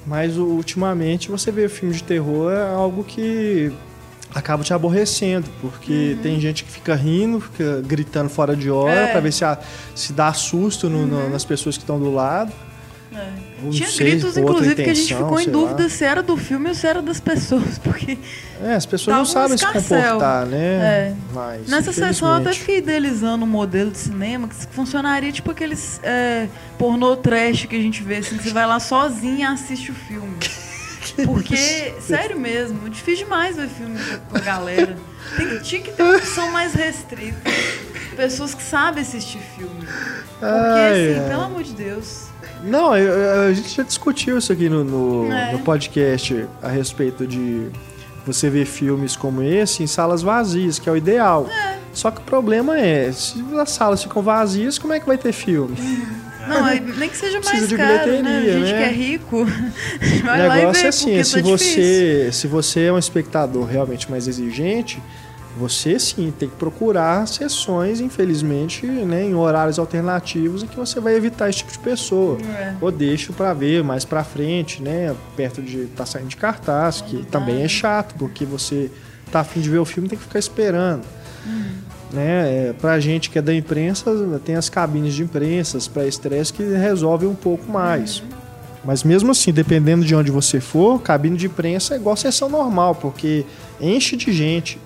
mas 0.05 0.37
ultimamente 0.37 1.29
você 1.29 1.51
vê 1.51 1.67
filme 1.67 1.93
de 1.93 2.03
terror 2.03 2.51
é 2.53 2.73
algo 2.73 3.03
que 3.03 3.71
acaba 4.35 4.63
te 4.63 4.73
aborrecendo, 4.73 5.47
porque 5.61 6.17
tem 6.21 6.39
gente 6.41 6.63
que 6.65 6.69
fica 6.71 6.93
rindo, 6.93 7.39
fica 7.39 7.81
gritando 7.81 8.29
fora 8.29 8.55
de 8.55 8.69
hora 8.69 8.91
Uhum. 8.93 8.97
É. 8.99 9.05
Uhum. 9.05 9.11
para 9.13 9.19
ver 9.21 9.31
se, 9.33 9.45
a- 9.45 9.57
se 9.95 10.11
dá 10.13 10.31
susto 10.33 10.89
no- 10.89 11.07
no- 11.07 11.29
nas 11.29 11.45
pessoas 11.45 11.77
que 11.77 11.83
estão 11.83 11.97
do 11.97 12.13
lado. 12.13 12.51
É. 13.13 13.45
Tinha 13.71 13.87
sei, 13.87 14.09
gritos, 14.11 14.35
inclusive, 14.35 14.75
que 14.75 14.81
a 14.81 14.93
gente 14.93 15.05
intenção, 15.05 15.23
ficou 15.29 15.39
em 15.39 15.47
dúvida 15.49 15.83
lá. 15.83 15.89
se 15.89 16.03
era 16.03 16.21
do 16.21 16.35
filme 16.35 16.67
ou 16.67 16.75
se 16.75 16.85
era 16.85 17.01
das 17.01 17.21
pessoas, 17.21 17.79
porque 17.81 18.17
É, 18.61 18.73
as 18.73 18.85
pessoas 18.85 19.15
não 19.15 19.23
sabem 19.23 19.57
se 19.57 19.63
escarcel. 19.63 20.01
comportar, 20.01 20.45
né? 20.45 20.57
É. 20.57 21.13
Mas, 21.33 21.69
nessa 21.69 21.93
sessão 21.93 22.27
eu 22.27 22.35
até 22.41 22.51
fiquei 22.51 22.79
idealizando 22.79 23.45
um 23.45 23.47
modelo 23.47 23.89
de 23.89 23.97
cinema 23.99 24.49
que 24.49 24.55
funcionaria 24.71 25.31
tipo 25.31 25.49
aqueles 25.49 26.01
é, 26.03 26.49
pornô 26.77 27.15
trash 27.15 27.65
que 27.67 27.75
a 27.77 27.81
gente 27.81 28.03
vê, 28.03 28.17
assim, 28.17 28.35
que 28.35 28.43
você 28.43 28.49
vai 28.53 28.67
lá 28.67 28.81
sozinho 28.81 29.37
e 29.39 29.43
assiste 29.43 29.91
o 29.91 29.95
filme. 29.95 30.35
Porque, 31.25 31.93
sério 32.01 32.39
mesmo, 32.39 32.85
é 32.85 32.89
difícil 32.89 33.25
demais 33.25 33.55
ver 33.55 33.67
filme 33.69 33.97
com 34.29 34.37
a 34.37 34.41
galera. 34.41 34.97
Tem 35.37 35.47
que, 35.47 35.59
tinha 35.61 35.81
que 35.81 35.91
ter 35.91 36.03
uma 36.03 36.17
opção 36.17 36.51
mais 36.51 36.73
restrita. 36.73 37.37
Pessoas 38.15 38.53
que 38.53 38.63
sabem 38.63 39.01
assistir 39.01 39.39
filme. 39.55 39.79
Porque, 39.79 40.45
Ai, 40.45 41.09
assim, 41.11 41.19
ai. 41.23 41.29
pelo 41.29 41.41
amor 41.41 41.63
de 41.63 41.73
Deus. 41.73 42.25
Não, 42.63 42.91
a 42.93 43.53
gente 43.53 43.75
já 43.75 43.83
discutiu 43.83 44.37
isso 44.37 44.51
aqui 44.51 44.67
no, 44.69 44.83
no, 44.83 45.31
É. 45.31 45.51
no 45.51 45.59
podcast 45.59 46.47
a 46.61 46.67
respeito 46.69 47.27
de 47.27 47.69
você 48.25 48.49
ver 48.49 48.65
filmes 48.65 49.15
como 49.15 49.43
esse 49.43 49.83
em 49.83 49.87
salas 49.87 50.21
vazias, 50.21 50.79
que 50.79 50.89
é 50.89 50.91
o 50.91 50.97
ideal. 50.97 51.47
Só 51.93 52.09
que 52.11 52.19
o 52.19 52.23
problema 52.23 52.77
é, 52.79 53.11
se 53.11 53.43
as 53.59 53.71
salas 53.71 54.01
ficam 54.03 54.21
vazias, 54.21 54.77
como 54.79 54.93
é 54.93 54.99
que 54.99 55.05
vai 55.05 55.17
ter 55.17 55.31
filme? 55.31 55.75
Não, 56.47 56.95
nem 56.97 57.09
que 57.09 57.17
seja 57.17 57.39
mais 57.41 57.73
caro, 57.73 58.21
né? 58.21 58.37
A 58.37 58.41
gente 58.41 58.71
né? 58.71 58.77
que 58.77 58.83
é 58.83 58.91
rico 58.91 59.43
O 59.43 59.45
vai 60.25 60.47
lá 60.47 60.57
e 60.57 60.59
negócio 60.59 60.81
vê, 60.81 60.85
é 60.85 60.89
assim, 60.89 61.05
porque 61.05 61.23
se 61.23 61.33
tá 61.33 61.41
difícil. 61.41 61.57
você, 61.57 62.29
se 62.31 62.47
você 62.47 62.81
é 62.83 62.93
um 62.93 62.99
espectador 62.99 63.65
realmente 63.65 64.09
mais 64.09 64.27
exigente, 64.27 65.01
você 65.57 65.97
sim 65.97 66.33
tem 66.37 66.49
que 66.49 66.55
procurar 66.55 67.25
sessões, 67.27 68.01
infelizmente, 68.01 68.85
né, 68.85 69.23
em 69.23 69.35
horários 69.35 69.79
alternativos 69.79 70.63
em 70.63 70.67
que 70.67 70.75
você 70.75 70.99
vai 70.99 71.15
evitar 71.15 71.49
esse 71.49 71.59
tipo 71.59 71.71
de 71.71 71.79
pessoa. 71.79 72.37
É. 72.41 72.73
Ou 72.81 72.91
deixo 72.91 73.31
pra 73.31 73.53
ver 73.53 73.83
mais 73.83 74.03
pra 74.03 74.23
frente, 74.23 74.81
né? 74.81 75.15
Perto 75.35 75.61
de 75.61 75.85
tá 75.87 76.05
saindo 76.05 76.27
de 76.27 76.35
cartaz, 76.35 77.01
que 77.01 77.25
também 77.25 77.63
é 77.63 77.67
chato, 77.67 78.15
porque 78.15 78.45
você 78.45 78.91
tá 79.31 79.39
afim 79.39 79.61
de 79.61 79.69
ver 79.69 79.79
o 79.79 79.85
filme 79.85 80.09
tem 80.09 80.17
que 80.17 80.25
ficar 80.25 80.39
esperando. 80.39 81.03
Né? 82.15 82.69
É, 82.69 82.73
pra 82.73 82.97
gente 82.99 83.29
que 83.29 83.37
é 83.37 83.41
da 83.41 83.53
imprensa, 83.53 84.11
tem 84.45 84.55
as 84.55 84.69
cabines 84.69 85.13
de 85.13 85.23
imprensas 85.23 85.87
para 85.87 86.07
estresse 86.07 86.53
que 86.53 86.63
resolvem 86.63 87.27
um 87.27 87.35
pouco 87.35 87.69
mais. 87.69 88.23
Mas 88.85 89.03
mesmo 89.03 89.31
assim, 89.31 89.51
dependendo 89.51 90.05
de 90.05 90.15
onde 90.15 90.31
você 90.31 90.61
for, 90.61 91.01
cabine 91.01 91.35
de 91.35 91.47
imprensa 91.47 91.95
é 91.95 91.97
igual 91.97 92.15
sessão 92.15 92.47
normal, 92.47 92.95
porque 92.95 93.45
enche 93.81 94.15
de 94.15 94.31
gente. 94.31 94.79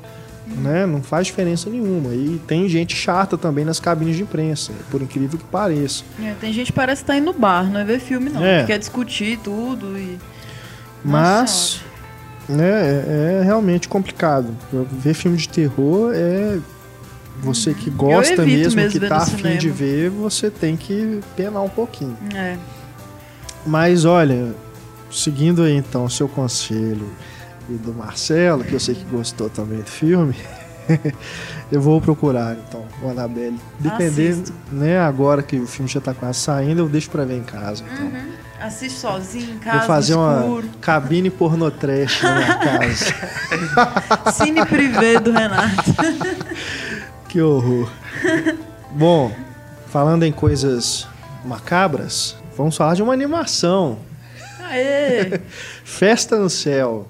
Né? 0.47 0.87
Não 0.87 1.03
faz 1.03 1.27
diferença 1.27 1.69
nenhuma. 1.69 2.15
E 2.15 2.41
tem 2.47 2.67
gente 2.67 2.95
chata 2.95 3.37
também 3.37 3.63
nas 3.63 3.79
cabines 3.79 4.15
de 4.15 4.23
imprensa, 4.23 4.71
por 4.89 4.99
incrível 4.99 5.37
que 5.37 5.45
pareça. 5.45 6.03
É, 6.19 6.33
tem 6.41 6.51
gente 6.51 6.67
que 6.67 6.73
parece 6.73 7.03
estar 7.03 7.15
indo 7.15 7.25
no 7.25 7.33
bar, 7.33 7.69
não 7.69 7.79
é 7.79 7.83
ver 7.83 7.99
filme, 7.99 8.31
não. 8.31 8.43
É. 8.43 8.63
Quer 8.63 8.79
discutir 8.79 9.37
tudo 9.43 9.95
e. 9.95 10.17
Mas 11.03 11.81
né, 12.47 13.03
é, 13.07 13.39
é 13.41 13.43
realmente 13.43 13.87
complicado. 13.87 14.47
Ver 14.71 15.13
filme 15.13 15.37
de 15.37 15.47
terror 15.47 16.11
é. 16.15 16.57
Você 17.41 17.73
que 17.73 17.89
gosta 17.89 18.45
mesmo, 18.45 18.75
mesmo 18.75 18.99
que 18.99 19.07
tá 19.07 19.17
afim 19.17 19.57
de 19.57 19.69
ver, 19.69 20.09
você 20.09 20.49
tem 20.49 20.75
que 20.75 21.21
penar 21.35 21.63
um 21.63 21.69
pouquinho. 21.69 22.17
É. 22.35 22.57
Mas 23.65 24.05
olha, 24.05 24.53
seguindo 25.11 25.63
aí 25.63 25.75
então 25.75 26.05
o 26.05 26.09
seu 26.09 26.27
conselho 26.27 27.09
e 27.69 27.73
do 27.73 27.93
Marcelo, 27.93 28.63
que 28.63 28.73
eu 28.73 28.79
sei 28.79 28.95
que 28.95 29.05
gostou 29.05 29.49
também 29.49 29.79
do 29.79 29.89
filme, 29.89 30.35
eu 31.71 31.81
vou 31.81 32.01
procurar 32.01 32.57
então 32.57 32.83
o 33.01 33.09
Annabelle. 33.09 33.59
Dependendo, 33.79 34.51
né, 34.71 34.99
agora 34.99 35.41
que 35.41 35.57
o 35.57 35.67
filme 35.67 35.89
já 35.89 36.01
tá 36.01 36.13
quase 36.13 36.39
saindo, 36.39 36.81
eu 36.81 36.89
deixo 36.89 37.09
pra 37.09 37.23
ver 37.25 37.37
em 37.37 37.43
casa. 37.43 37.83
Então. 37.93 38.11
Assiste 38.59 38.99
sozinho, 38.99 39.53
em 39.53 39.57
casa, 39.57 39.77
Vou 39.77 39.87
fazer 39.87 40.15
uma 40.15 40.61
cabine 40.81 41.29
porno 41.29 41.71
trash 41.71 42.21
na 42.21 42.35
minha 42.35 42.57
casa. 42.59 44.33
Cine 44.33 44.65
privê 44.65 45.17
do 45.19 45.31
Renato. 45.31 45.83
Que 47.29 47.39
horror. 47.43 47.87
Bom, 48.89 49.31
falando 49.91 50.23
em 50.23 50.31
coisas 50.31 51.07
macabras, 51.45 52.35
vamos 52.57 52.75
falar 52.75 52.95
de 52.95 53.03
uma 53.03 53.13
animação. 53.13 53.99
Aê! 54.63 55.39
Festa 55.85 56.39
no 56.39 56.49
Céu. 56.49 57.07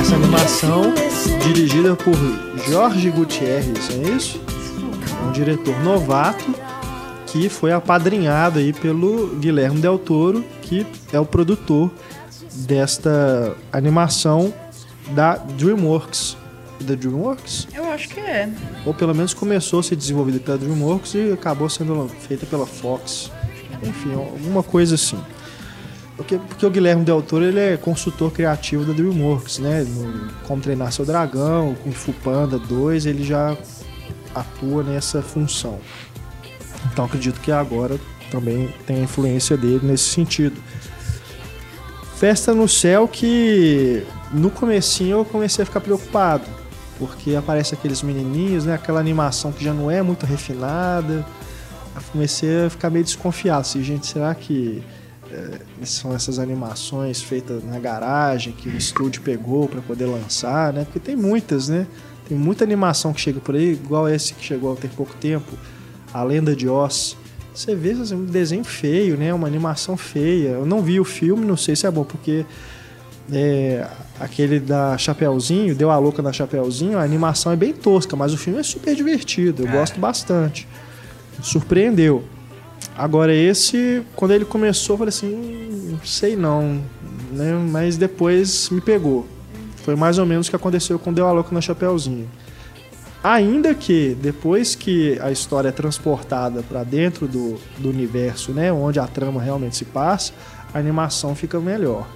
Essa 0.00 0.16
animação, 0.16 0.92
dirigida 1.40 1.94
por 1.94 2.16
Jorge 2.68 3.10
Gutierrez, 3.10 3.90
é 3.90 4.08
isso? 4.10 4.40
É 5.08 5.24
um 5.24 5.30
diretor 5.30 5.78
novato 5.84 6.52
que 7.30 7.48
foi 7.48 7.72
apadrinhado 7.72 8.58
aí 8.58 8.72
pelo 8.72 9.36
Guilherme 9.36 9.80
Del 9.80 9.98
Toro, 9.98 10.44
que 10.62 10.86
é 11.12 11.20
o 11.20 11.26
produtor 11.26 11.90
desta 12.66 13.54
animação 13.72 14.52
da 15.10 15.36
DreamWorks. 15.36 16.36
Da 16.80 16.94
DreamWorks? 16.94 17.68
Eu 17.74 17.84
acho 17.90 18.08
que 18.08 18.20
é. 18.20 18.48
ou 18.86 18.94
pelo 18.94 19.14
menos 19.14 19.34
começou 19.34 19.80
a 19.80 19.82
ser 19.82 19.96
desenvolvida 19.96 20.38
pela 20.40 20.56
DreamWorks 20.56 21.14
e 21.14 21.32
acabou 21.32 21.68
sendo 21.68 22.08
feita 22.08 22.46
pela 22.46 22.66
Fox. 22.66 23.30
Enfim, 23.82 24.14
alguma 24.14 24.62
coisa 24.62 24.94
assim. 24.94 25.18
Porque, 26.16 26.36
porque 26.36 26.66
o 26.66 26.70
Guilherme 26.70 27.04
Del 27.04 27.22
Toro 27.22 27.44
ele 27.44 27.60
é 27.60 27.76
consultor 27.76 28.32
criativo 28.32 28.84
da 28.84 28.92
DreamWorks, 28.92 29.58
né? 29.58 29.84
No 29.84 30.32
Como 30.46 30.60
Treinar 30.60 30.92
Seu 30.92 31.04
Dragão, 31.04 31.76
Kung 31.84 31.92
Fu 31.92 32.12
Panda 32.12 32.58
2, 32.58 33.06
ele 33.06 33.22
já 33.22 33.56
atua 34.34 34.82
nessa 34.82 35.22
função. 35.22 35.78
Então 36.92 37.04
acredito 37.04 37.40
que 37.40 37.52
agora 37.52 37.98
também 38.30 38.72
tem 38.86 38.96
a 38.96 39.00
influência 39.00 39.56
dele 39.56 39.80
nesse 39.82 40.04
sentido. 40.04 40.60
Festa 42.16 42.52
no 42.52 42.68
Céu 42.68 43.06
que 43.06 44.04
no 44.32 44.50
comecinho 44.50 45.18
eu 45.18 45.24
comecei 45.24 45.62
a 45.62 45.66
ficar 45.66 45.80
preocupado, 45.80 46.44
porque 46.98 47.34
aparece 47.34 47.74
aqueles 47.74 48.02
menininhos, 48.02 48.64
né, 48.64 48.74
aquela 48.74 49.00
animação 49.00 49.52
que 49.52 49.64
já 49.64 49.72
não 49.72 49.90
é 49.90 50.02
muito 50.02 50.26
refinada. 50.26 51.24
Eu 51.94 52.02
comecei 52.12 52.66
a 52.66 52.70
ficar 52.70 52.90
meio 52.90 53.04
desconfiado, 53.04 53.60
assim, 53.60 53.82
gente, 53.82 54.06
será 54.06 54.34
que 54.34 54.82
eh, 55.30 55.58
são 55.84 56.14
essas 56.14 56.38
animações 56.38 57.20
feitas 57.20 57.62
na 57.64 57.78
garagem 57.78 58.52
que 58.52 58.68
o 58.68 58.76
estúdio 58.76 59.22
pegou 59.22 59.68
para 59.68 59.80
poder 59.80 60.06
lançar, 60.06 60.72
né? 60.72 60.84
Porque 60.84 61.00
tem 61.00 61.16
muitas, 61.16 61.68
né? 61.68 61.86
Tem 62.28 62.36
muita 62.36 62.64
animação 62.64 63.12
que 63.12 63.20
chega 63.20 63.40
por 63.40 63.54
aí, 63.54 63.72
igual 63.72 64.08
esse 64.08 64.34
que 64.34 64.44
chegou 64.44 64.72
há 64.72 64.76
tem 64.76 64.90
pouco 64.90 65.14
tempo, 65.14 65.52
A 66.20 66.22
Lenda 66.24 66.54
de 66.54 66.68
Oz. 66.68 67.16
Você 67.54 67.74
vê 67.74 67.90
assim, 67.92 68.14
um 68.14 68.24
desenho 68.24 68.64
feio, 68.64 69.16
né? 69.16 69.32
Uma 69.34 69.46
animação 69.48 69.96
feia. 69.96 70.50
Eu 70.50 70.66
não 70.66 70.80
vi 70.82 71.00
o 71.00 71.04
filme, 71.04 71.44
não 71.44 71.56
sei 71.56 71.74
se 71.74 71.86
é 71.86 71.90
bom, 71.90 72.04
porque 72.04 72.44
é, 73.32 73.86
aquele 74.20 74.60
da 74.60 74.96
Chapeuzinho, 74.96 75.74
Deu 75.74 75.90
a 75.90 75.98
Louca 75.98 76.22
na 76.22 76.32
Chapeuzinho, 76.32 76.98
a 76.98 77.02
animação 77.02 77.50
é 77.52 77.56
bem 77.56 77.72
tosca, 77.72 78.14
mas 78.16 78.32
o 78.32 78.36
filme 78.38 78.58
é 78.60 78.62
super 78.62 78.94
divertido, 78.94 79.64
eu 79.64 79.68
É. 79.68 79.72
gosto 79.72 79.98
bastante. 79.98 80.66
Surpreendeu. 81.42 82.24
Agora 82.96 83.34
esse, 83.34 84.02
quando 84.16 84.32
ele 84.32 84.44
começou, 84.44 84.94
eu 84.94 84.98
falei 84.98 85.10
assim, 85.10 85.32
"Hum, 85.34 85.88
não 85.92 86.04
sei 86.04 86.36
não, 86.36 86.80
né? 87.32 87.52
Mas 87.70 87.96
depois 87.96 88.68
me 88.70 88.80
pegou. 88.80 89.26
Foi 89.84 89.94
mais 89.94 90.18
ou 90.18 90.26
menos 90.26 90.46
o 90.46 90.50
que 90.50 90.56
aconteceu 90.56 90.98
com 90.98 91.12
Deu 91.12 91.26
a 91.26 91.32
Louca 91.32 91.50
na 91.54 91.60
Chapeuzinho. 91.60 92.28
Ainda 93.28 93.74
que 93.74 94.16
depois 94.22 94.74
que 94.74 95.18
a 95.20 95.30
história 95.30 95.68
é 95.68 95.72
transportada 95.72 96.62
para 96.62 96.82
dentro 96.82 97.28
do, 97.28 97.60
do 97.76 97.90
universo, 97.90 98.52
né, 98.52 98.72
onde 98.72 98.98
a 98.98 99.06
trama 99.06 99.42
realmente 99.42 99.76
se 99.76 99.84
passa, 99.84 100.32
a 100.72 100.78
animação 100.78 101.34
fica 101.34 101.60
melhor. 101.60 102.08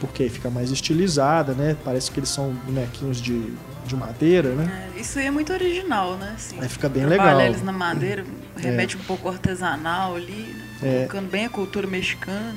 Porque 0.00 0.28
fica 0.28 0.50
mais 0.50 0.72
estilizada, 0.72 1.52
né? 1.52 1.76
Parece 1.84 2.10
que 2.10 2.18
eles 2.18 2.28
são 2.28 2.50
bonequinhos 2.66 3.20
de, 3.20 3.52
de 3.86 3.94
madeira, 3.94 4.50
né? 4.50 4.90
É, 4.96 5.00
Isso 5.00 5.20
aí 5.20 5.26
é 5.26 5.30
muito 5.30 5.52
original, 5.52 6.16
né? 6.16 6.32
Assim, 6.34 6.58
Aí 6.60 6.68
fica 6.68 6.88
bem 6.88 7.06
legal. 7.06 7.40
eles 7.40 7.62
na 7.62 7.72
madeira, 7.72 8.24
remete 8.56 8.96
um 8.96 9.00
pouco 9.00 9.28
artesanal 9.28 10.16
ali, 10.16 10.56
né? 10.56 10.64
É. 10.82 10.96
colocando 11.06 11.30
bem 11.30 11.46
a 11.46 11.50
cultura 11.50 11.86
mexicana. 11.86 12.56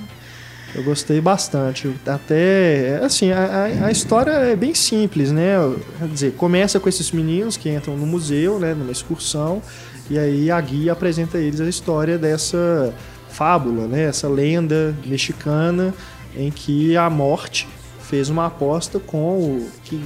Eu 0.73 0.83
gostei 0.83 1.19
bastante. 1.19 1.93
Até, 2.05 3.01
assim, 3.03 3.31
a, 3.31 3.85
a, 3.85 3.91
história 3.91 4.31
é 4.31 4.55
bem 4.55 4.73
simples, 4.73 5.31
né? 5.31 5.55
Quer 5.99 6.07
dizer, 6.07 6.31
começa 6.33 6.79
com 6.79 6.87
esses 6.87 7.11
meninos 7.11 7.57
que 7.57 7.69
entram 7.69 7.97
no 7.97 8.05
museu, 8.05 8.57
né? 8.57 8.73
Numa 8.73 8.91
excursão. 8.91 9.61
E 10.09 10.17
aí 10.17 10.49
a 10.49 10.59
guia 10.61 10.93
apresenta 10.93 11.37
a 11.37 11.41
eles 11.41 11.59
a 11.59 11.67
história 11.67 12.17
dessa 12.17 12.93
fábula, 13.29 13.85
né? 13.87 14.03
Essa 14.03 14.29
lenda 14.29 14.95
mexicana 15.05 15.93
em 16.35 16.49
que 16.49 16.95
a 16.95 17.09
morte 17.09 17.67
fez 17.99 18.29
uma 18.29 18.45
aposta 18.45 18.99
com 18.99 19.39
o... 19.39 19.69
Que, 19.83 20.01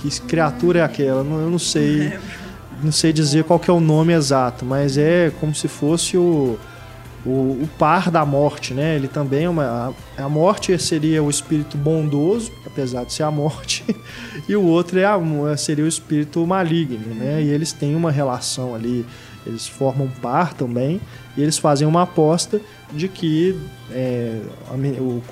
que 0.00 0.20
criatura 0.22 0.80
é 0.80 0.82
aquela? 0.82 1.20
Eu 1.20 1.50
não 1.50 1.58
sei... 1.58 2.12
Não 2.82 2.92
sei 2.92 3.12
dizer 3.12 3.44
qual 3.44 3.58
que 3.58 3.70
é 3.70 3.74
o 3.74 3.78
nome 3.78 4.14
exato, 4.14 4.64
mas 4.64 4.96
é 4.96 5.30
como 5.38 5.54
se 5.54 5.68
fosse 5.68 6.16
o 6.16 6.58
o, 7.24 7.30
o, 7.62 7.68
par 7.78 8.10
da 8.10 8.24
morte, 8.24 8.72
né? 8.72 8.96
Ele 8.96 9.08
também 9.08 9.44
é 9.44 9.48
uma. 9.48 9.94
A, 10.16 10.24
a, 10.24 10.28
morte 10.28 10.76
seria 10.78 11.22
o 11.22 11.28
espírito 11.28 11.76
bondoso, 11.76 12.50
apesar 12.66 13.04
de 13.04 13.12
ser 13.12 13.24
a 13.24 13.30
morte, 13.30 13.84
e 14.48 14.56
o 14.56 14.62
outro 14.62 14.98
é 14.98 15.04
a, 15.04 15.18
seria 15.56 15.84
o 15.84 15.88
espírito 15.88 16.46
maligno, 16.46 17.14
né? 17.14 17.42
E 17.42 17.48
eles 17.48 17.72
têm 17.72 17.94
uma 17.94 18.10
relação 18.10 18.74
ali, 18.74 19.04
eles 19.46 19.66
formam 19.66 20.06
um 20.06 20.20
par 20.20 20.54
também, 20.54 21.00
e 21.36 21.42
eles 21.42 21.58
fazem 21.58 21.86
uma 21.86 22.02
aposta 22.02 22.60
de 22.92 23.06
que 23.06 23.54
é, 23.90 24.40
a, 24.70 24.74
o, 24.74 25.22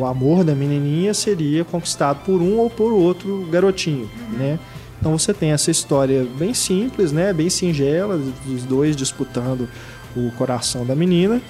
o, 0.00 0.06
amor 0.06 0.44
da 0.44 0.54
menininha 0.54 1.12
seria 1.12 1.64
conquistado 1.64 2.20
por 2.24 2.40
um 2.40 2.58
ou 2.58 2.70
por 2.70 2.92
outro 2.92 3.46
garotinho, 3.50 4.08
né? 4.32 4.58
Então 4.98 5.18
você 5.18 5.34
tem 5.34 5.52
essa 5.52 5.70
história 5.70 6.26
bem 6.38 6.54
simples, 6.54 7.12
né? 7.12 7.30
Bem 7.34 7.50
singela, 7.50 8.18
dos 8.46 8.62
dois 8.62 8.96
disputando 8.96 9.68
o 10.16 10.30
coração 10.32 10.84
da 10.84 10.94
menina. 10.94 11.40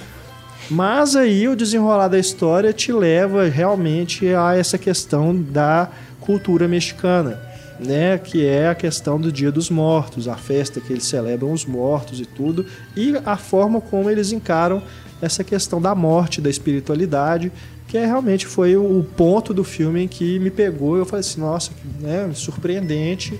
Mas 0.71 1.15
aí 1.15 1.47
o 1.47 1.57
desenrolar 1.57 2.09
da 2.09 2.19
história 2.19 2.73
te 2.73 2.93
leva 2.93 3.47
realmente 3.49 4.35
a 4.35 4.57
essa 4.57 4.79
questão 4.79 5.37
da 5.37 5.91
cultura 6.21 6.67
mexicana, 6.67 7.39
né? 7.79 8.17
Que 8.17 8.47
é 8.47 8.69
a 8.69 8.75
questão 8.75 9.21
do 9.21 9.31
Dia 9.31 9.53
dos 9.53 9.69
Mortos, 9.69 10.27
a 10.27 10.37
festa 10.37 10.81
que 10.81 10.93
eles 10.93 11.05
celebram 11.05 11.53
os 11.53 11.67
mortos 11.67 12.19
e 12.19 12.25
tudo, 12.25 12.65
e 12.97 13.15
a 13.27 13.37
forma 13.37 13.81
como 13.81 14.09
eles 14.09 14.33
encaram 14.33 14.83
essa 15.21 15.45
questão 15.45 15.81
da 15.81 15.95
morte, 15.95 16.41
da 16.41 16.49
espiritualidade, 16.49 17.53
que 17.87 17.99
é, 17.99 18.07
realmente 18.07 18.47
foi 18.47 18.77
o 18.77 19.07
ponto 19.17 19.53
do 19.53 19.62
filme 19.62 20.09
que 20.09 20.39
me 20.39 20.51
pegou. 20.51 20.97
Eu 20.97 21.05
falei 21.05 21.21
assim, 21.21 21.41
nossa, 21.41 21.71
né, 22.01 22.31
surpreendente 22.35 23.39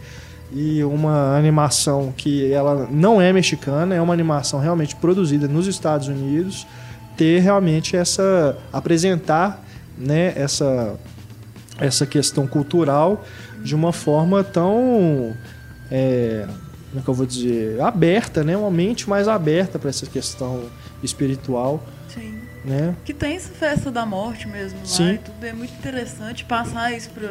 e 0.55 0.85
uma 0.85 1.37
animação 1.37 2.15
que 2.17 2.53
ela 2.53 2.89
não 2.91 3.21
é 3.21 3.33
mexicana, 3.33 3.95
é 3.95 4.01
uma 4.01 4.15
animação 4.15 4.61
realmente 4.61 4.95
produzida 4.95 5.49
nos 5.49 5.67
Estados 5.67 6.07
Unidos, 6.07 6.65
ter 7.17 7.41
realmente 7.41 7.97
essa 7.97 8.57
apresentar, 8.73 9.63
né, 9.99 10.33
essa 10.37 10.97
essa 11.81 12.07
questão 12.07 12.47
cultural 12.47 13.25
de 13.65 13.75
uma 13.75 13.93
forma 13.93 14.45
tão 14.45 15.35
é, 15.91 16.47
como 16.95 17.01
é 17.01 17.03
que 17.03 17.11
eu 17.11 17.15
vou 17.15 17.27
dizer, 17.27 17.81
aberta, 17.81 18.45
né, 18.45 18.57
uma 18.57 18.71
mente 18.71 19.11
mais 19.11 19.27
aberta 19.27 19.81
para 19.81 19.91
essa 19.91 20.07
questão 20.07 20.67
espiritual. 21.03 21.83
Sim. 22.09 22.39
Né? 22.65 22.95
Que 23.05 23.13
tem 23.13 23.35
essa 23.35 23.53
festa 23.53 23.91
da 23.91 24.07
morte 24.07 24.47
mesmo 24.47 24.79
lá, 24.79 24.87
Sim. 24.87 25.19
tudo 25.23 25.45
é 25.45 25.53
muito 25.53 25.75
interessante 25.75 26.45
passar 26.45 26.93
isso 26.97 27.11
para 27.11 27.29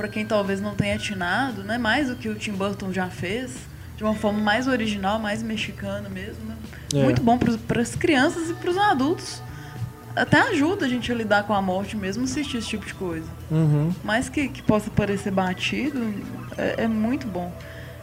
para 0.00 0.08
quem 0.08 0.24
talvez 0.24 0.62
não 0.62 0.74
tenha 0.74 0.94
atinado, 0.94 1.62
né? 1.62 1.76
Mais 1.76 2.08
do 2.08 2.16
que 2.16 2.26
o 2.26 2.34
Tim 2.34 2.52
Burton 2.52 2.90
já 2.90 3.08
fez, 3.08 3.52
de 3.98 4.02
uma 4.02 4.14
forma 4.14 4.40
mais 4.40 4.66
original, 4.66 5.18
mais 5.18 5.42
mexicana 5.42 6.08
mesmo. 6.08 6.42
Né? 6.46 6.56
É. 6.94 7.02
Muito 7.04 7.22
bom 7.22 7.36
para 7.36 7.82
as 7.82 7.94
crianças 7.94 8.48
e 8.48 8.54
para 8.54 8.70
os 8.70 8.78
adultos. 8.78 9.42
Até 10.16 10.40
ajuda 10.40 10.86
a 10.86 10.88
gente 10.88 11.12
a 11.12 11.14
lidar 11.14 11.42
com 11.42 11.52
a 11.52 11.60
morte 11.60 11.98
mesmo 11.98 12.24
assistir 12.24 12.56
esse 12.56 12.68
tipo 12.68 12.86
de 12.86 12.94
coisa. 12.94 13.26
Uhum. 13.50 13.92
Mais 14.02 14.30
que, 14.30 14.48
que 14.48 14.62
possa 14.62 14.90
parecer 14.90 15.30
batido, 15.30 16.02
é, 16.56 16.84
é 16.84 16.88
muito 16.88 17.26
bom. 17.26 17.52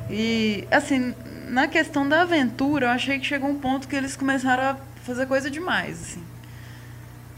E, 0.08 0.68
assim, 0.70 1.16
na 1.50 1.68
questão 1.68 2.08
da 2.08 2.22
aventura, 2.22 2.86
eu 2.86 2.92
achei 2.92 3.18
que 3.18 3.26
chegou 3.26 3.50
um 3.50 3.58
ponto 3.58 3.88
que 3.88 3.96
eles 3.96 4.16
começaram 4.16 4.64
a 4.64 4.78
fazer 5.04 5.26
coisa 5.26 5.50
demais, 5.50 6.00
assim 6.00 6.27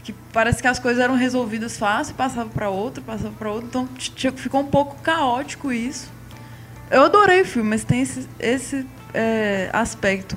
que 0.02 0.14
parece 0.32 0.62
que 0.62 0.68
as 0.68 0.78
coisas 0.78 1.02
eram 1.02 1.14
resolvidas 1.14 1.76
fácil, 1.76 2.14
passava 2.14 2.48
para 2.48 2.68
outro, 2.70 3.02
passava 3.02 3.34
para 3.38 3.50
outro, 3.50 3.66
então 3.68 3.88
ficou 4.36 4.60
um 4.60 4.66
pouco 4.66 4.96
caótico 5.02 5.72
isso. 5.72 6.10
Eu 6.90 7.04
adorei 7.04 7.42
o 7.42 7.44
filme, 7.44 7.70
mas 7.70 7.84
tem 7.84 8.00
esse, 8.00 8.26
esse 8.38 8.86
é, 9.14 9.70
aspecto. 9.72 10.36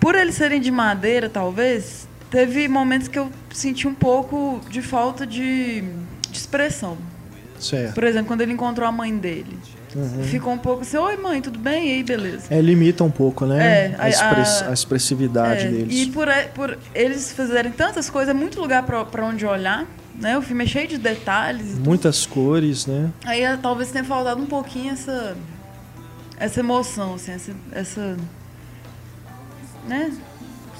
Por 0.00 0.14
eles 0.14 0.34
serem 0.34 0.60
de 0.60 0.70
madeira, 0.70 1.28
talvez, 1.28 2.08
teve 2.30 2.66
momentos 2.66 3.06
que 3.06 3.18
eu 3.18 3.30
senti 3.52 3.86
um 3.86 3.94
pouco 3.94 4.60
de 4.68 4.80
falta 4.80 5.26
de, 5.26 5.82
de 5.82 6.36
expressão. 6.36 6.96
Certo. 7.58 7.94
Por 7.94 8.04
exemplo, 8.04 8.28
quando 8.28 8.40
ele 8.40 8.52
encontrou 8.52 8.88
a 8.88 8.92
mãe 8.92 9.16
dele. 9.16 9.58
Uhum. 9.94 10.22
Ficou 10.24 10.52
um 10.52 10.58
pouco 10.58 10.82
assim, 10.82 10.96
oi 10.96 11.16
mãe, 11.16 11.42
tudo 11.42 11.58
bem? 11.58 11.88
E 11.88 11.92
aí, 11.94 12.02
beleza. 12.02 12.44
É, 12.50 12.60
limita 12.60 13.02
um 13.02 13.10
pouco, 13.10 13.44
né? 13.44 13.58
É, 13.58 13.96
a, 13.98 14.08
express, 14.08 14.62
a, 14.62 14.70
a 14.70 14.72
expressividade 14.72 15.66
é, 15.66 15.68
deles. 15.68 15.98
E 15.98 16.06
por, 16.10 16.28
por 16.54 16.78
eles 16.94 17.32
fazerem 17.32 17.72
tantas 17.72 18.08
coisas, 18.08 18.34
é 18.34 18.38
muito 18.38 18.60
lugar 18.60 18.84
para 18.84 19.26
onde 19.26 19.44
olhar. 19.44 19.86
Né? 20.14 20.36
O 20.36 20.42
filme 20.42 20.64
é 20.64 20.66
cheio 20.66 20.86
de 20.86 20.98
detalhes. 20.98 21.78
Muitas 21.78 22.24
tudo. 22.24 22.34
cores, 22.34 22.86
né? 22.86 23.10
Aí 23.24 23.42
é, 23.42 23.56
talvez 23.56 23.90
tenha 23.90 24.04
faltado 24.04 24.40
um 24.40 24.46
pouquinho 24.46 24.92
essa, 24.92 25.36
essa 26.38 26.60
emoção, 26.60 27.14
assim, 27.14 27.32
essa, 27.32 27.52
essa 27.72 28.16
né? 29.88 30.12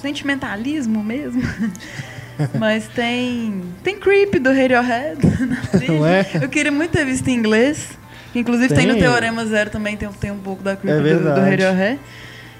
sentimentalismo 0.01 1.03
mesmo. 1.03 1.41
Mas 2.57 2.87
tem. 2.87 3.61
Tem 3.83 3.99
Creep 3.99 4.35
do 4.35 4.49
Radiohead 4.49 5.19
Não 5.87 6.05
é? 6.05 6.25
Eu 6.41 6.49
queria 6.49 6.71
muito 6.71 6.91
ter 6.91 7.05
visto 7.05 7.27
em 7.27 7.33
inglês. 7.35 7.89
Inclusive 8.33 8.69
tem, 8.69 8.85
tem 8.85 8.87
no 8.87 8.97
Teorema 8.97 9.45
Zero 9.45 9.69
também, 9.69 9.97
tem, 9.97 10.09
tem 10.09 10.31
um 10.31 10.39
pouco 10.39 10.63
da 10.63 10.75
Creep 10.75 11.05
é 11.05 11.13
do, 11.15 11.23
do 11.23 11.41
Radiohead. 11.41 11.99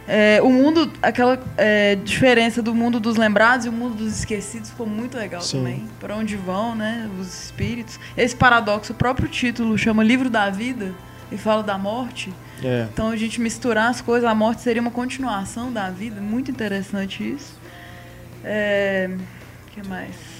É, 0.08 0.42
o 0.42 0.50
mundo, 0.50 0.92
aquela 1.02 1.40
é, 1.58 1.96
diferença 1.96 2.62
do 2.62 2.74
mundo 2.74 3.00
dos 3.00 3.16
lembrados 3.16 3.66
e 3.66 3.70
o 3.70 3.72
mundo 3.72 3.96
dos 3.96 4.20
esquecidos 4.20 4.70
ficou 4.70 4.86
muito 4.86 5.18
legal 5.18 5.42
Sim. 5.42 5.60
também. 5.60 5.86
Para 6.00 6.16
onde 6.16 6.36
vão, 6.36 6.76
né? 6.76 7.10
Os 7.20 7.46
espíritos. 7.46 8.00
Esse 8.18 8.36
paradoxo, 8.36 8.92
o 8.92 8.96
próprio 8.96 9.30
título 9.30 9.78
chama 9.78 10.04
Livro 10.04 10.30
da 10.30 10.50
Vida 10.50 10.94
e 11.32 11.38
fala 11.38 11.64
da 11.64 11.78
morte. 11.78 12.34
É. 12.64 12.88
Então 12.92 13.10
a 13.10 13.16
gente 13.16 13.40
misturar 13.40 13.90
as 13.90 14.02
coisas, 14.02 14.30
a 14.30 14.36
morte 14.36 14.62
seria 14.62 14.82
uma 14.82 14.92
continuação 14.92 15.72
da 15.72 15.90
vida, 15.90 16.20
muito 16.20 16.52
interessante 16.52 17.24
isso. 17.24 17.58
É, 18.44 19.10
que 19.72 19.88
mais? 19.88 20.31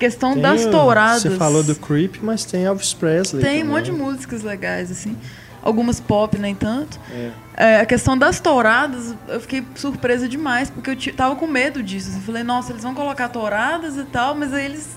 Questão 0.00 0.32
tem, 0.32 0.42
das 0.42 0.66
touradas. 0.66 1.22
Você 1.22 1.30
falou 1.30 1.62
do 1.62 1.76
Creep, 1.76 2.16
mas 2.22 2.44
tem 2.44 2.64
Elvis 2.64 2.94
Presley. 2.94 3.42
Tem 3.42 3.60
também. 3.60 3.64
um 3.64 3.76
monte 3.76 3.84
de 3.84 3.92
músicas 3.92 4.42
legais, 4.42 4.90
assim. 4.90 5.16
Algumas 5.62 6.00
pop, 6.00 6.38
nem 6.38 6.54
tanto. 6.54 6.98
É. 7.12 7.30
É, 7.54 7.80
a 7.80 7.86
questão 7.86 8.16
das 8.16 8.40
touradas, 8.40 9.14
eu 9.28 9.38
fiquei 9.40 9.62
surpresa 9.74 10.26
demais, 10.26 10.70
porque 10.70 10.90
eu 10.90 11.14
tava 11.14 11.36
com 11.36 11.46
medo 11.46 11.82
disso. 11.82 12.08
Assim. 12.08 12.18
Eu 12.18 12.24
falei, 12.24 12.42
nossa, 12.42 12.72
eles 12.72 12.82
vão 12.82 12.94
colocar 12.94 13.28
touradas 13.28 13.96
e 13.98 14.04
tal, 14.04 14.34
mas 14.34 14.54
aí 14.54 14.64
eles. 14.64 14.88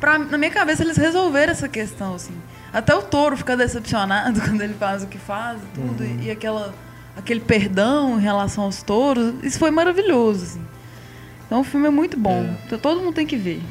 Pra, 0.00 0.18
na 0.18 0.36
minha 0.36 0.50
cabeça, 0.50 0.82
eles 0.82 0.96
resolveram 0.96 1.52
essa 1.52 1.68
questão, 1.68 2.14
assim. 2.16 2.34
Até 2.72 2.94
o 2.94 3.02
touro 3.02 3.36
fica 3.36 3.56
decepcionado 3.56 4.40
quando 4.42 4.60
ele 4.60 4.74
faz 4.74 5.04
o 5.04 5.06
que 5.06 5.18
faz 5.18 5.60
e 5.62 5.66
tudo. 5.80 6.02
Uhum. 6.02 6.18
E, 6.20 6.26
e 6.26 6.30
aquela, 6.30 6.74
aquele 7.16 7.40
perdão 7.40 8.18
em 8.18 8.22
relação 8.22 8.64
aos 8.64 8.82
touros. 8.82 9.34
Isso 9.42 9.58
foi 9.58 9.70
maravilhoso, 9.70 10.44
assim. 10.44 10.62
Então 11.46 11.60
o 11.60 11.64
filme 11.64 11.86
é 11.86 11.90
muito 11.90 12.18
bom. 12.18 12.42
É. 12.42 12.66
Então, 12.66 12.78
todo 12.78 13.00
mundo 13.00 13.14
tem 13.14 13.26
que 13.26 13.36
ver. 13.36 13.62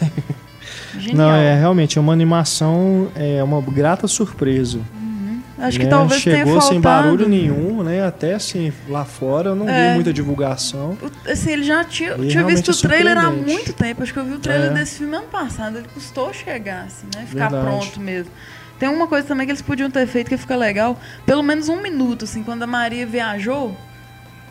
Genial. 0.98 1.16
Não, 1.28 1.34
é 1.34 1.54
realmente 1.58 1.98
é 1.98 2.00
uma 2.00 2.12
animação, 2.12 3.08
é 3.14 3.42
uma 3.42 3.60
grata 3.60 4.08
surpresa. 4.08 4.78
Uhum. 4.78 5.40
Acho 5.58 5.78
né? 5.78 5.84
que 5.84 5.90
talvez 5.90 6.20
Chegou 6.20 6.36
tenha 6.44 6.46
faltado. 6.54 6.72
sem 6.72 6.80
barulho 6.80 7.28
nenhum, 7.28 7.82
né? 7.82 8.04
Até 8.04 8.34
assim, 8.34 8.72
lá 8.88 9.04
fora 9.04 9.50
eu 9.50 9.54
não 9.56 9.68
É. 9.68 9.88
vi 9.90 9.94
muita 9.96 10.12
divulgação. 10.12 10.96
Assim, 11.30 11.52
ele 11.52 11.62
já 11.64 11.84
tinha, 11.84 12.14
E 12.18 12.28
tinha 12.28 12.44
visto 12.44 12.70
é 12.70 12.74
o 12.74 12.76
trailer 12.76 13.18
há 13.18 13.30
muito 13.30 13.72
tempo. 13.72 14.02
Acho 14.02 14.12
que 14.12 14.18
eu 14.18 14.24
vi 14.24 14.32
o 14.34 14.38
trailer 14.38 14.70
É. 14.70 14.74
desse 14.74 14.98
filme 14.98 15.16
ano 15.16 15.26
passado. 15.26 15.78
Ele 15.78 15.88
custou 15.92 16.32
chegar, 16.32 16.84
assim, 16.86 17.06
né? 17.14 17.24
Ficar 17.26 17.48
Verdade. 17.50 17.64
pronto 17.76 18.00
mesmo. 18.00 18.30
Tem 18.78 18.88
uma 18.88 19.06
coisa 19.08 19.26
também 19.26 19.46
que 19.46 19.50
eles 19.52 19.62
podiam 19.62 19.90
ter 19.90 20.06
feito 20.06 20.28
que 20.28 20.36
fica 20.36 20.56
legal. 20.56 20.98
Pelo 21.26 21.42
menos 21.42 21.68
um 21.68 21.80
minuto, 21.82 22.24
assim, 22.24 22.42
quando 22.42 22.62
a 22.62 22.66
Maria 22.66 23.04
viajou. 23.06 23.76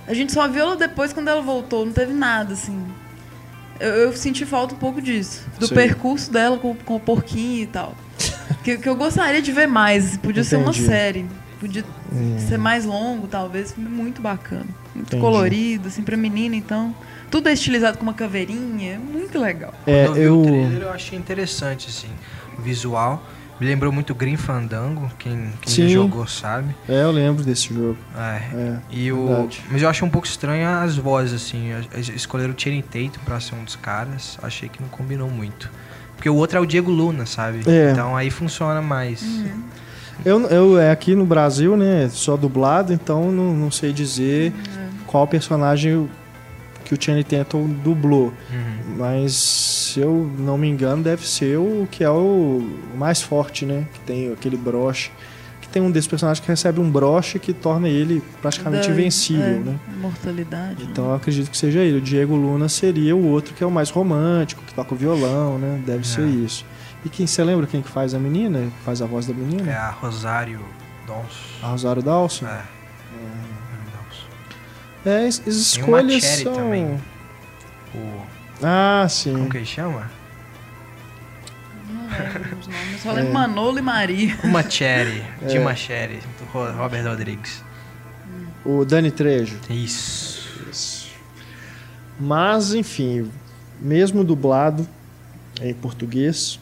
A 0.08 0.14
gente 0.14 0.32
só 0.34 0.48
viu 0.48 0.62
ela 0.64 0.76
depois 0.76 1.12
quando 1.14 1.30
ela 1.30 1.42
voltou. 1.42 1.86
Não 1.86 1.94
teve 1.94 2.14
nada, 2.14 2.54
assim. 2.54 2.86
Eu, 3.80 3.90
eu 3.94 4.14
senti 4.16 4.46
falta 4.46 4.74
um 4.76 4.78
pouco 4.78 5.02
disso. 5.02 5.46
Do 5.60 5.68
Sim. 5.68 5.76
percurso 5.76 6.32
dela 6.32 6.58
com, 6.58 6.76
com 6.76 6.96
o 6.96 7.00
porquinho 7.00 7.64
e 7.64 7.68
tal. 7.68 7.96
que, 8.64 8.78
que 8.78 8.88
eu 8.90 8.96
gostaria 8.96 9.42
de 9.42 9.52
ver 9.52 9.68
mais. 9.68 10.18
Podia 10.18 10.44
ser 10.44 10.58
uma 10.58 10.70
Entendi. 10.72 10.86
série. 10.86 11.26
Podia 11.60 11.84
Hum. 12.12 12.38
ser 12.40 12.58
mais 12.58 12.86
longo, 12.86 13.28
talvez. 13.28 13.76
Muito 13.76 14.22
bacana. 14.22 14.66
Muito 14.96 15.08
Entendi. 15.10 15.22
colorido, 15.22 15.88
assim, 15.90 16.02
pra 16.04 16.16
menina, 16.16 16.56
então. 16.56 16.96
Tudo 17.30 17.50
é 17.50 17.54
estilizado 17.54 17.98
com 17.98 18.04
uma 18.04 18.14
caveirinha. 18.14 18.94
É 18.94 18.98
muito 18.98 19.38
legal. 19.38 19.74
É, 19.86 20.06
Quando 20.06 20.18
eu 20.18 20.22
vi 20.22 20.22
eu. 20.24 20.40
o 20.40 20.44
trailer, 20.44 20.82
eu 20.84 20.92
achei 20.92 21.18
interessante, 21.20 21.88
assim, 21.90 22.08
o 22.58 22.62
visual. 22.62 23.22
Me 23.60 23.66
lembrou 23.66 23.92
muito 23.92 24.14
Green 24.14 24.38
Fandango, 24.38 25.10
quem, 25.18 25.52
quem 25.62 25.74
Sim. 25.74 25.84
já 25.88 25.94
jogou 25.96 26.28
sabe. 26.28 26.76
É, 26.88 27.02
eu 27.04 27.12
lembro 27.12 27.44
desse 27.44 27.74
jogo. 27.74 27.98
É. 28.16 28.22
É, 28.56 28.78
E 28.92 29.12
o... 29.12 29.28
verdade. 29.28 29.64
Mas 29.72 29.82
eu 29.82 29.90
achei 29.90 30.08
um 30.08 30.12
pouco 30.12 30.28
estranho 30.28 30.68
as 30.68 30.96
vozes, 30.96 31.34
assim. 31.34 31.72
Es- 31.96 32.10
Escolheram 32.10 32.54
o 32.54 32.60
Channing 32.60 32.82
Tatum 32.84 33.20
pra 33.26 33.40
ser 33.40 33.56
um 33.56 33.64
dos 33.64 33.76
caras. 33.76 34.38
Achei 34.44 34.70
que 34.70 34.80
não 34.82 34.90
combinou 34.90 35.30
muito. 35.30 35.72
Porque 36.16 36.30
o 36.30 36.36
outro 36.36 36.58
é 36.58 36.62
o 36.62 36.66
Diego 36.66 36.92
Luna, 36.92 37.26
sabe? 37.26 37.62
É. 37.68 37.92
Então 37.92 38.16
aí 38.16 38.30
funciona 38.30 38.82
mais. 38.82 39.24
Eu, 40.26 40.42
eu 40.50 40.80
é 40.80 40.92
aqui 40.92 41.16
no 41.16 41.26
Brasil, 41.26 41.76
né? 41.78 42.10
Só 42.10 42.36
dublado, 42.38 42.92
então 42.94 43.32
não, 43.32 43.54
não 43.56 43.72
sei 43.72 43.92
dizer 43.94 44.52
qual 45.06 45.28
personagem 45.28 46.10
que 46.86 46.94
o 46.94 46.98
Channing 47.00 47.24
Tatum 47.24 47.68
dublou. 47.84 48.34
Uhum. 48.52 48.67
Mas 48.96 49.34
se 49.34 50.00
eu 50.00 50.32
não 50.38 50.58
me 50.58 50.68
engano, 50.68 51.04
deve 51.04 51.28
ser 51.28 51.58
o 51.58 51.88
que 51.92 52.04
é 52.04 52.10
o 52.10 52.62
mais 52.96 53.22
forte, 53.22 53.66
né? 53.66 53.86
Que 53.94 54.00
tem 54.02 54.32
aquele 54.32 54.56
broche. 54.56 55.12
Que 55.62 55.68
tem 55.68 55.82
um 55.82 55.92
desses 55.92 56.08
personagens 56.08 56.40
que 56.40 56.48
recebe 56.48 56.80
um 56.80 56.90
broche 56.90 57.38
que 57.40 57.52
torna 57.52 57.90
ele 57.90 58.24
praticamente 58.42 58.88
Da- 58.88 58.94
invencível, 58.94 59.44
é, 59.44 59.60
né? 59.60 59.80
Mortalidade. 60.00 60.84
né? 60.86 60.90
Então 60.92 61.06
eu 61.10 61.16
acredito 61.16 61.52
que 61.52 61.58
seja 61.58 61.80
ele. 61.80 61.98
O 61.98 62.02
Diego 62.02 62.36
Luna 62.36 62.70
seria 62.70 63.14
o 63.16 63.26
outro 63.28 63.54
que 63.54 63.62
é 63.64 63.68
o 63.68 63.72
mais 63.72 63.90
romântico, 63.90 64.64
que 64.64 64.74
toca 64.74 64.94
o 64.94 64.98
violão, 64.98 65.58
né? 65.58 65.82
Deve 65.86 66.08
ser 66.08 66.22
É. 66.22 66.26
isso. 66.26 66.66
E 67.04 67.10
quem 67.10 67.28
você 67.28 67.44
lembra 67.44 67.68
quem 67.68 67.82
que 67.82 67.90
faz 67.90 68.14
a 68.14 68.20
menina? 68.20 68.70
Faz 68.86 69.02
a 69.02 69.06
voz 69.06 69.26
da 69.28 69.34
menina? 69.34 69.70
É 69.70 69.76
a 69.76 69.90
Rosário 69.92 70.62
Dawson. 71.06 71.26
A 71.62 71.68
Rosário 71.68 72.02
Dawson? 72.02 72.46
É. 72.48 72.62
É, 75.06 75.26
as 75.28 75.38
o 75.46 75.50
escolhas 75.50 76.24
são. 76.24 76.54
também. 76.54 77.00
O... 77.96 78.22
Ah, 78.64 79.06
sim. 79.10 79.34
Como 79.34 79.50
que 79.50 79.58
ele 79.58 79.66
chama? 79.66 80.10
Não 81.90 82.08
lembro 82.08 82.58
os 82.60 82.68
nomes. 82.68 83.02
Só 83.02 83.12
É. 83.18 83.24
Manolo 83.24 83.80
e 83.80 83.82
Maria. 83.82 84.36
O 84.44 84.48
Machete. 84.48 85.24
É. 85.42 86.08
Do 86.40 86.46
Ro- 86.52 86.72
Robert 86.74 87.06
Rodrigues. 87.06 87.64
O 88.66 88.84
Dani 88.84 89.12
Trejo. 89.12 89.58
Isso. 89.70 90.50
Isso. 90.70 91.08
Mas, 92.20 92.74
enfim, 92.74 93.32
mesmo 93.80 94.24
dublado 94.24 94.88
em 95.62 95.74
português, 95.74 96.60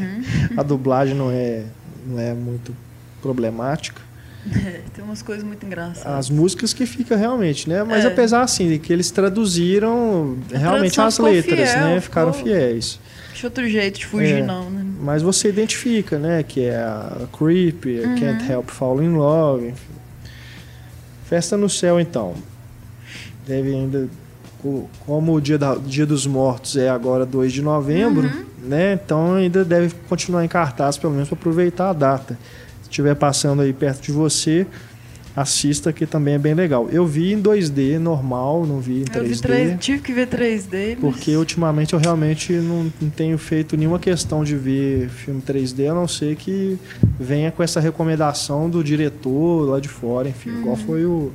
a 0.56 0.62
dublagem 0.62 1.14
não 1.14 1.30
é, 1.30 1.64
não 2.06 2.18
é 2.18 2.32
muito 2.34 2.74
problemática. 3.22 4.00
É, 4.52 4.80
tem 4.94 5.02
umas 5.04 5.22
coisas 5.22 5.44
muito 5.44 5.64
engraçadas. 5.64 6.18
As 6.18 6.30
músicas 6.30 6.72
que 6.72 6.84
fica 6.86 7.16
realmente, 7.16 7.68
né? 7.68 7.82
Mas 7.84 8.04
É. 8.04 8.08
apesar 8.08 8.42
assim 8.42 8.68
de 8.68 8.78
que 8.78 8.92
eles 8.92 9.10
traduziram 9.10 10.36
A 10.52 10.58
realmente 10.58 11.00
as 11.00 11.18
letras, 11.18 11.70
fiel, 11.70 11.80
né? 11.84 12.00
Ficaram 12.00 12.32
ficou- 12.32 12.48
fiéis. 12.52 12.98
Tinha 13.34 13.48
outro 13.48 13.68
jeito 13.68 13.98
de 13.98 14.06
fugir, 14.06 14.38
É. 14.38 14.42
não, 14.42 14.70
né? 14.70 14.84
Mas 15.00 15.22
você 15.22 15.48
identifica, 15.48 16.18
né? 16.18 16.42
Que 16.42 16.66
é 16.66 16.76
a 16.76 17.26
Creep, 17.36 17.84
Uhum. 17.86 18.14
Can't 18.18 18.50
Help 18.50 18.70
Fall 18.70 19.02
in 19.02 19.14
Love, 19.16 19.68
enfim. 19.68 19.94
Festa 21.24 21.56
no 21.56 21.68
Céu, 21.68 21.98
então. 21.98 22.34
Deve 23.46 23.70
ainda. 23.74 24.08
co- 24.62 24.88
Como 25.04 25.34
o 25.34 25.40
dia, 25.40 25.58
da, 25.58 25.74
dia 25.74 26.06
dos 26.06 26.26
Mortos 26.26 26.76
é 26.76 26.88
agora 26.88 27.26
2 27.26 27.52
de 27.52 27.60
novembro, 27.60 28.26
Uhum. 28.26 28.44
né? 28.62 28.92
Então 28.94 29.34
ainda 29.34 29.64
deve 29.64 29.94
continuar 30.08 30.44
em 30.44 30.48
cartaz, 30.48 30.96
pelo 30.96 31.12
menos 31.12 31.28
para 31.28 31.36
aproveitar 31.38 31.90
a 31.90 31.92
data. 31.92 32.38
Estiver 32.94 33.16
passando 33.16 33.60
aí 33.60 33.72
perto 33.72 34.00
de 34.02 34.12
você, 34.12 34.64
assista 35.34 35.92
que 35.92 36.06
também 36.06 36.34
é 36.34 36.38
bem 36.38 36.54
legal. 36.54 36.88
Eu 36.92 37.04
vi 37.04 37.32
em 37.32 37.42
2D 37.42 37.98
normal, 37.98 38.64
não 38.64 38.78
vi 38.78 38.98
em 38.98 39.04
Eu 39.12 39.24
vi 39.24 39.30
3D. 39.30 39.40
três, 39.42 39.76
tive 39.80 40.00
que 40.00 40.12
ver 40.12 40.28
3D. 40.28 40.90
mas- 40.90 40.98
Porque 41.00 41.34
ultimamente 41.36 41.92
eu 41.92 41.98
realmente 41.98 42.52
não, 42.52 42.92
não 43.00 43.10
tenho 43.10 43.36
feito 43.36 43.76
nenhuma 43.76 43.98
questão 43.98 44.44
de 44.44 44.54
ver 44.54 45.08
filme 45.08 45.42
3D, 45.42 45.88
a 45.90 45.92
não 45.94 46.06
ser 46.06 46.36
que 46.36 46.78
venha 47.18 47.50
com 47.50 47.64
essa 47.64 47.80
recomendação 47.80 48.70
do 48.70 48.84
diretor 48.84 49.70
lá 49.70 49.80
de 49.80 49.88
fora, 49.88 50.28
enfim, 50.28 50.50
igual 50.60 50.76
foi 50.76 51.04
o 51.04 51.32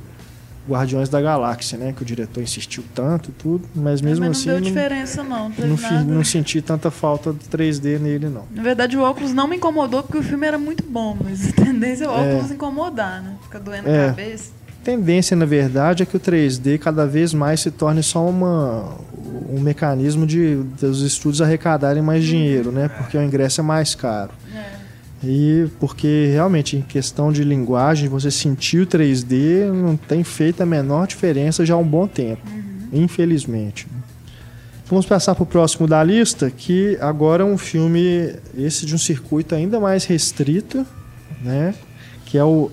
Guardiões 0.68 1.08
da 1.08 1.20
Galáxia, 1.20 1.76
né? 1.78 1.92
Que 1.96 2.02
o 2.02 2.04
diretor 2.04 2.42
insistiu 2.42 2.84
tanto, 2.94 3.32
tudo, 3.32 3.66
mas 3.74 4.00
mesmo 4.00 4.24
mas 4.26 4.38
assim 4.38 4.48
não 4.48 4.54
deu 4.56 4.62
não, 4.64 4.68
diferença, 4.68 5.22
não. 5.22 5.48
Não 5.48 5.66
não, 5.68 5.76
nada. 5.76 6.04
não 6.04 6.24
senti 6.24 6.60
tanta 6.62 6.90
falta 6.90 7.32
de 7.32 7.44
3D 7.48 7.98
nele, 7.98 8.28
não. 8.28 8.44
Na 8.54 8.62
verdade, 8.62 8.96
o 8.96 9.00
óculos 9.02 9.32
não 9.32 9.48
me 9.48 9.56
incomodou 9.56 10.02
porque 10.02 10.18
o 10.18 10.22
filme 10.22 10.46
era 10.46 10.58
muito 10.58 10.82
bom, 10.84 11.16
mas 11.22 11.48
a 11.50 11.52
tendência 11.52 12.04
é 12.04 12.08
o 12.08 12.12
É. 12.12 12.34
óculos 12.34 12.50
incomodar, 12.52 13.22
né? 13.22 13.34
Fica 13.42 13.58
doendo 13.58 13.88
É. 13.88 14.04
a 14.04 14.08
cabeça. 14.10 14.52
tendência, 14.84 15.36
na 15.36 15.44
verdade, 15.44 16.02
é 16.02 16.06
que 16.06 16.16
o 16.16 16.20
3D 16.20 16.78
cada 16.78 17.06
vez 17.06 17.34
mais 17.34 17.60
se 17.60 17.70
torne 17.70 18.02
só 18.02 18.26
uma, 18.26 18.96
um 19.50 19.60
mecanismo 19.60 20.26
de 20.26 20.56
dos 20.80 21.02
estúdios 21.02 21.42
arrecadarem 21.42 22.02
mais 22.02 22.24
dinheiro, 22.24 22.70
né? 22.72 22.88
Porque 22.88 23.16
o 23.18 23.22
ingresso 23.22 23.60
é 23.60 23.64
mais 23.64 23.94
caro. 23.94 24.30
E 25.22 25.68
porque 25.78 26.30
realmente, 26.32 26.76
em 26.76 26.80
questão 26.82 27.30
de 27.30 27.44
linguagem, 27.44 28.08
você 28.08 28.30
sentir 28.30 28.80
o 28.80 28.86
3D 28.86 29.70
não 29.70 29.96
tem 29.96 30.24
feito 30.24 30.62
a 30.62 30.66
menor 30.66 31.06
diferença 31.06 31.64
já 31.66 31.74
há 31.74 31.78
um 31.78 31.86
bom 31.86 32.06
tempo, 32.06 32.42
infelizmente. 32.92 33.86
Vamos 34.86 35.06
passar 35.06 35.34
para 35.34 35.44
o 35.44 35.46
próximo 35.46 35.86
da 35.86 36.02
lista, 36.02 36.50
que 36.50 36.96
agora 37.00 37.42
é 37.42 37.46
um 37.46 37.58
filme, 37.58 38.34
esse 38.56 38.84
de 38.86 38.94
um 38.94 38.98
circuito 38.98 39.54
ainda 39.54 39.78
mais 39.78 40.04
restrito, 40.04 40.84
né? 41.42 41.74
Que 42.24 42.38
é 42.38 42.44
o. 42.44 42.70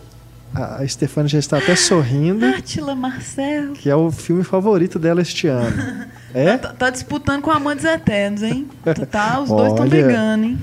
A 0.55 0.77
a 0.81 0.87
Stefania 0.87 1.27
já 1.27 1.39
está 1.39 1.57
até 1.57 1.75
sorrindo, 1.77 2.45
Átila 2.45 2.95
Marcel. 2.95 3.73
que 3.73 3.89
é 3.89 3.95
o 3.95 4.09
filme 4.09 4.43
favorito 4.43 4.97
dela 4.97 5.21
este 5.21 5.47
ano. 5.47 6.07
É? 6.33 6.57
Tá, 6.57 6.73
tá 6.73 6.89
disputando 6.89 7.41
com 7.41 7.49
Amantes 7.49 7.85
Eternos, 7.85 8.43
hein? 8.43 8.67
Tá, 9.09 9.39
os 9.39 9.49
dois 9.49 9.71
estão 9.71 9.87
brigando, 9.87 10.43
hein? 10.43 10.57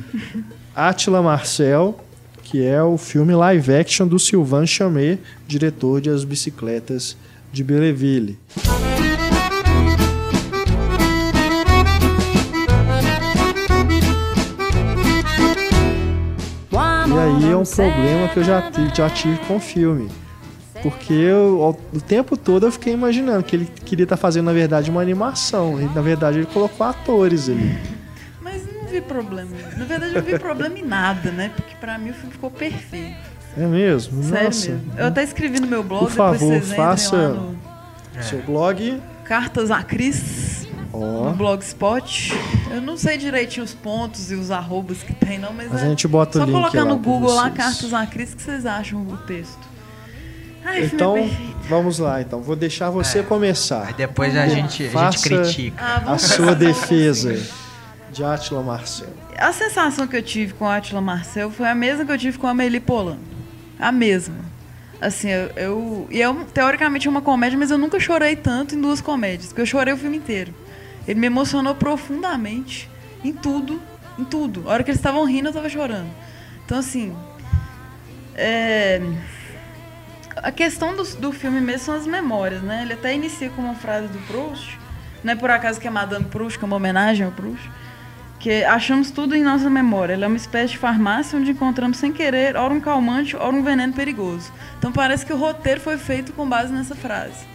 Attila 0.77 1.23
Marcel, 1.23 1.97
que 2.43 2.65
é 2.65 2.83
o 2.83 2.99
filme 2.99 3.33
live 3.33 3.73
action 3.73 4.09
do 4.09 4.19
Sylvain 4.19 4.67
Chamet, 4.67 5.21
diretor 5.47 6.01
de 6.01 6.11
As 6.11 6.25
Bicicletas 6.25 7.17
de 7.53 7.63
Belleville. 7.63 8.39
E 16.73 17.17
aí 17.17 17.53
é 17.53 17.57
um 17.57 17.63
problema 17.63 18.29
que 18.33 18.41
eu 18.41 18.45
já, 18.45 18.73
já 18.93 19.09
tive 19.09 19.39
com 19.47 19.57
o 19.57 19.61
filme. 19.61 20.11
Porque 20.83 21.13
eu, 21.13 21.79
o 21.93 22.01
tempo 22.01 22.37
todo 22.37 22.67
eu 22.67 22.73
fiquei 22.73 22.93
imaginando 22.93 23.45
que 23.45 23.55
ele 23.55 23.67
queria 23.87 24.03
estar 24.03 24.17
fazendo, 24.17 24.47
na 24.47 24.53
verdade, 24.53 24.91
uma 24.91 25.01
animação. 25.01 25.81
E, 25.81 25.85
na 25.95 26.03
verdade, 26.03 26.39
ele 26.39 26.47
colocou 26.47 26.85
atores 26.85 27.49
ali. 27.49 27.94
Vi 28.95 29.01
problema. 29.01 29.51
Na 29.77 29.85
verdade, 29.85 30.15
eu 30.15 30.23
não 30.23 30.29
vi 30.31 30.39
problema 30.39 30.79
em 30.79 30.85
nada, 30.85 31.31
né? 31.33 31.51
Porque 31.55 31.75
pra 31.77 31.99
mim 31.99 32.11
o 32.11 32.15
filme 32.15 32.31
ficou 32.33 32.51
perfeito. 32.51 33.17
É 33.57 33.67
mesmo? 33.67 34.23
Sério 34.23 34.45
Nossa. 34.47 34.71
mesmo. 34.71 34.93
Eu 34.97 35.07
até 35.07 35.23
escrevi 35.25 35.61
no 35.61 35.67
meu 35.67 35.83
blog, 35.83 36.05
Por 36.05 36.11
favor, 36.13 36.33
depois 36.39 36.51
vocês 36.51 36.65
entrem 36.73 36.77
faça- 36.87 37.17
lá 37.17 37.29
no 37.29 37.57
Seu 38.23 38.43
blog. 38.43 39.01
Cartas 39.25 39.71
a 39.71 39.83
Cris, 39.83 40.67
Ó. 40.93 40.99
no 41.31 41.35
Blogspot. 41.35 42.33
Eu 42.71 42.81
não 42.81 42.97
sei 42.97 43.17
direitinho 43.17 43.65
os 43.65 43.73
pontos 43.75 44.31
e 44.31 44.35
os 44.35 44.51
arrobas 44.51 44.99
que 45.03 45.13
tem, 45.15 45.39
não, 45.39 45.53
mas, 45.53 45.71
Mas 45.71 45.83
é 45.83 45.87
a 45.87 45.89
gente 45.89 46.07
bota 46.07 46.39
o 46.39 46.41
só 46.41 46.45
link 46.47 46.55
colocar 46.55 46.79
lá 46.83 46.85
no 46.85 46.99
Google 46.99 47.35
lá. 47.35 47.51
Cartas 47.51 47.93
a 47.93 48.07
Cris 48.07 48.35
que 48.35 48.43
vocês 48.43 48.65
acham 48.67 49.01
o 49.03 49.17
texto. 49.19 49.59
Ai, 50.65 50.79
o 50.85 50.89
filme 50.89 50.95
Então, 50.95 51.17
é 51.17 51.21
perfeito. 51.23 51.57
vamos 51.69 51.99
lá. 51.99 52.21
Então, 52.21 52.41
vou 52.43 52.57
deixar 52.57 52.91
você 52.91 53.19
É. 53.19 53.23
começar. 53.23 53.87
Aí 53.89 53.95
depois 53.95 54.37
a 54.37 54.47
gente, 54.47 54.85
a 54.97 55.11
gente 55.11 55.23
critica. 55.23 55.77
Ah, 55.83 56.13
A 56.13 56.19
sua 56.19 56.55
defesa 56.55 57.33
assim. 57.33 57.64
De 58.15 58.25
Attila 58.25 58.63
Marcel. 58.63 59.09
A 59.37 59.53
sensação 59.53 60.07
que 60.07 60.17
eu 60.17 60.23
tive 60.23 60.55
com 60.55 60.67
a 60.67 60.77
Atila 60.77 61.01
Marcel 61.01 61.51
foi 61.51 61.67
a 61.69 61.75
mesma 61.75 62.05
que 62.05 62.13
eu 62.13 62.19
tive 62.19 62.39
com 62.39 62.47
Amélie 62.47 62.81
Polan. 62.81 63.19
A 63.79 63.91
mesma. 63.91 64.37
Assim, 65.01 65.29
eu, 65.29 65.51
eu. 65.57 66.09
E 66.11 66.23
é 66.23 66.31
um- 66.31 66.45
teoricamente 66.45 67.09
é 67.09 67.11
uma 67.11 67.21
comédia, 67.21 67.59
mas 67.59 67.71
eu 67.71 67.77
nunca 67.77 67.99
chorei 67.99 68.37
tanto 68.37 68.75
em 68.77 68.81
duas 68.81 69.01
comédias. 69.01 69.49
Porque 69.49 69.61
eu 69.63 69.67
chorei 69.67 69.93
o 69.93 69.97
filme 69.97 70.17
inteiro. 70.17 70.55
Ele 71.07 71.19
me 71.19 71.27
emocionou 71.27 71.75
profundamente 71.75 72.89
em 73.23 73.33
tudo. 73.33 73.83
Em 74.19 74.25
tudo. 74.25 74.63
A 74.69 74.73
hora 74.73 74.85
que 74.85 74.91
eles 74.91 75.01
estavam 75.01 75.25
rindo, 75.25 75.49
eu 75.49 75.53
tava 75.53 75.69
chorando. 75.69 76.09
Então, 76.65 76.79
assim. 76.79 77.15
É. 78.37 79.03
A 80.37 80.53
questão 80.53 80.95
do, 80.97 81.03
do 81.17 81.33
filme 81.33 81.61
mesmo 81.61 81.81
são 81.87 81.95
as 81.95 82.07
memórias, 82.07 82.63
né? 82.63 82.83
Ele 82.83 82.93
até 82.95 83.15
inicia 83.15 83.51
com 83.51 83.63
uma 83.63 83.75
frase 83.75 84.07
do 84.09 84.19
Proust. 84.27 84.79
Não 85.23 85.33
é 85.33 85.37
por 85.37 85.51
acaso 85.51 85.81
que 85.81 85.89
é 85.89 85.91
Madame 85.91 86.27
Proust, 86.27 86.59
que 86.59 86.65
é 86.65 86.67
uma 86.67 86.77
homenagem 86.77 87.27
ao 87.27 87.33
Proust 87.33 87.69
que 88.45 88.63
achamos 88.63 89.11
tudo 89.11 89.35
em 89.35 89.43
nossa 89.43 89.71
memória. 89.71 90.13
Ela 90.13 90.27
é 90.27 90.29
uma 90.29 90.37
espécie 90.37 90.73
de 90.73 90.79
farmácia 90.79 91.39
onde 91.39 91.53
encontramos 91.53 91.97
sem 91.97 92.13
querer 92.13 92.57
ora 92.57 92.75
um 92.75 92.79
calmante, 92.79 93.35
ora 93.35 93.57
um 93.57 93.63
veneno 93.63 93.95
perigoso. 93.95 94.53
Então 94.79 94.93
parece 94.93 95.25
que 95.25 95.33
o 95.33 95.37
roteiro 95.39 95.81
foi 95.81 95.97
feito 95.97 96.31
com 96.35 96.47
base 96.47 96.71
nessa 96.71 96.95
frase. 96.95 97.47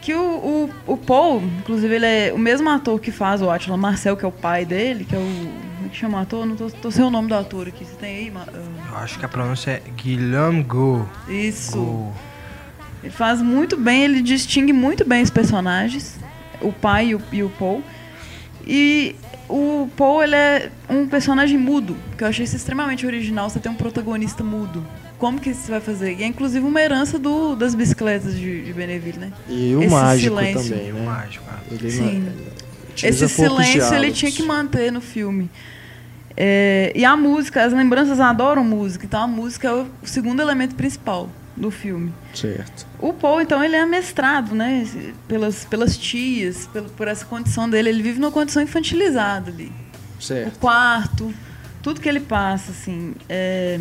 Que 0.00 0.14
o, 0.14 0.20
o, 0.22 0.70
o 0.86 0.96
Paul, 0.96 1.42
inclusive, 1.58 1.96
ele 1.96 2.06
é 2.06 2.32
o 2.32 2.38
mesmo 2.38 2.70
ator 2.70 3.00
que 3.00 3.10
faz 3.10 3.42
o 3.42 3.50
Attila 3.50 3.76
Marcel, 3.76 4.16
que 4.16 4.24
é 4.24 4.28
o 4.28 4.30
pai 4.30 4.64
dele, 4.64 5.04
que 5.04 5.16
é 5.16 5.18
o. 5.18 5.22
Como 5.22 5.86
é 5.86 5.88
que 5.88 5.96
chama 5.96 6.18
o 6.18 6.22
ator? 6.22 6.46
Não 6.46 6.54
tô, 6.54 6.70
tô 6.70 6.90
sem 6.92 7.04
o 7.04 7.10
nome 7.10 7.26
do 7.26 7.34
ator 7.34 7.66
aqui. 7.66 7.84
Você 7.84 7.96
tem 7.96 8.16
aí? 8.18 8.32
Ah, 8.36 9.02
acho 9.02 9.18
que 9.18 9.24
a 9.24 9.28
pronúncia 9.28 9.72
é 9.72 9.82
Guilherme 9.96 10.62
Go. 10.62 11.08
Isso. 11.28 11.76
Go. 11.76 12.12
Ele 13.02 13.12
faz 13.12 13.42
muito 13.42 13.76
bem, 13.76 14.04
ele 14.04 14.22
distingue 14.22 14.72
muito 14.72 15.04
bem 15.04 15.24
os 15.24 15.30
personagens, 15.30 16.20
o 16.60 16.72
pai 16.72 17.08
e 17.08 17.14
o, 17.16 17.22
e 17.32 17.42
o 17.42 17.50
Paul. 17.50 17.82
E 18.64 19.16
o 19.52 19.88
Paul 19.96 20.22
ele 20.22 20.34
é 20.34 20.70
um 20.88 21.06
personagem 21.06 21.58
mudo, 21.58 21.94
que 22.16 22.24
eu 22.24 22.28
achei 22.28 22.44
isso 22.44 22.56
extremamente 22.56 23.06
original, 23.06 23.50
você 23.50 23.60
tem 23.60 23.70
um 23.70 23.74
protagonista 23.74 24.42
mudo. 24.42 24.84
Como 25.18 25.38
que 25.38 25.52
você 25.52 25.70
vai 25.70 25.80
fazer? 25.80 26.16
E 26.18 26.22
é 26.22 26.26
inclusive 26.26 26.66
uma 26.66 26.80
herança 26.80 27.18
do, 27.18 27.54
das 27.54 27.74
bicicletas 27.74 28.34
de, 28.34 28.64
de 28.64 28.72
Beneville, 28.72 29.18
né? 29.18 29.32
E 29.48 29.74
o 29.76 29.82
Esse 29.82 29.94
mágico 29.94 30.36
silêncio. 30.36 30.70
também, 30.70 30.92
né? 30.92 31.00
O 31.00 31.04
mágico, 31.04 31.44
é. 31.48 31.74
Ele 31.74 31.90
Sim. 31.90 32.28
utiliza 32.90 33.24
Esse 33.26 33.34
silêncio 33.34 33.94
ele 33.94 34.10
tinha 34.10 34.32
que 34.32 34.42
manter 34.42 34.90
no 34.90 35.00
filme. 35.00 35.50
É, 36.34 36.90
e 36.96 37.04
a 37.04 37.14
música, 37.14 37.62
as 37.62 37.74
lembranças 37.74 38.18
adoram 38.18 38.64
música, 38.64 39.04
então 39.04 39.22
a 39.22 39.26
música 39.26 39.68
é 39.68 39.72
o 39.72 39.86
segundo 40.02 40.40
elemento 40.40 40.74
principal 40.74 41.28
do 41.56 41.70
filme. 41.70 42.12
Certo. 42.34 42.86
O 42.98 43.12
Paul, 43.12 43.40
então, 43.40 43.62
ele 43.62 43.76
é 43.76 43.80
amestrado, 43.80 44.54
né? 44.54 44.86
Pelas, 45.28 45.64
pelas 45.64 45.96
tias, 45.96 46.66
pelo, 46.66 46.88
por 46.90 47.08
essa 47.08 47.24
condição 47.24 47.68
dele. 47.68 47.88
Ele 47.90 48.02
vive 48.02 48.18
numa 48.18 48.32
condição 48.32 48.62
infantilizada 48.62 49.50
ali. 49.50 49.72
O 50.18 50.22
Certo. 50.22 50.58
quarto, 50.58 51.34
tudo 51.82 52.00
que 52.00 52.08
ele 52.08 52.20
passa, 52.20 52.70
assim, 52.70 53.14
é, 53.28 53.78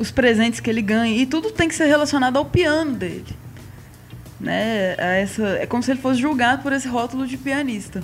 os 0.00 0.10
presentes 0.10 0.60
que 0.60 0.70
ele 0.70 0.82
ganha, 0.82 1.16
e 1.16 1.26
tudo 1.26 1.50
tem 1.50 1.68
que 1.68 1.74
ser 1.74 1.86
relacionado 1.86 2.36
ao 2.36 2.44
piano 2.44 2.92
dele. 2.92 3.26
Né? 4.40 4.94
A 4.98 5.14
essa, 5.14 5.46
é 5.58 5.66
como 5.66 5.82
se 5.82 5.90
ele 5.90 6.00
fosse 6.00 6.20
julgado 6.20 6.62
por 6.62 6.72
esse 6.72 6.88
rótulo 6.88 7.26
de 7.26 7.36
pianista. 7.36 8.02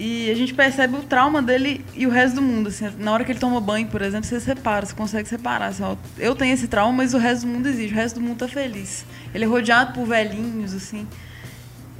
E 0.00 0.30
a 0.30 0.34
gente 0.34 0.54
percebe 0.54 0.96
o 0.96 1.02
trauma 1.02 1.42
dele 1.42 1.84
e 1.92 2.06
o 2.06 2.10
resto 2.10 2.36
do 2.36 2.42
mundo. 2.42 2.68
Assim, 2.68 2.88
na 3.00 3.12
hora 3.12 3.24
que 3.24 3.32
ele 3.32 3.40
toma 3.40 3.60
banho, 3.60 3.88
por 3.88 4.00
exemplo, 4.00 4.24
você 4.24 4.38
separa, 4.38 4.86
você 4.86 4.94
consegue 4.94 5.28
separar. 5.28 5.66
Assim, 5.66 5.82
ó, 5.82 5.96
eu 6.16 6.36
tenho 6.36 6.54
esse 6.54 6.68
trauma, 6.68 6.92
mas 6.92 7.14
o 7.14 7.18
resto 7.18 7.46
do 7.46 7.52
mundo 7.52 7.66
existe, 7.66 7.92
o 7.92 7.96
resto 7.96 8.20
do 8.20 8.24
mundo 8.24 8.38
tá 8.38 8.46
feliz. 8.46 9.04
Ele 9.34 9.42
é 9.42 9.46
rodeado 9.48 9.92
por 9.94 10.06
velhinhos, 10.06 10.72
assim. 10.72 11.04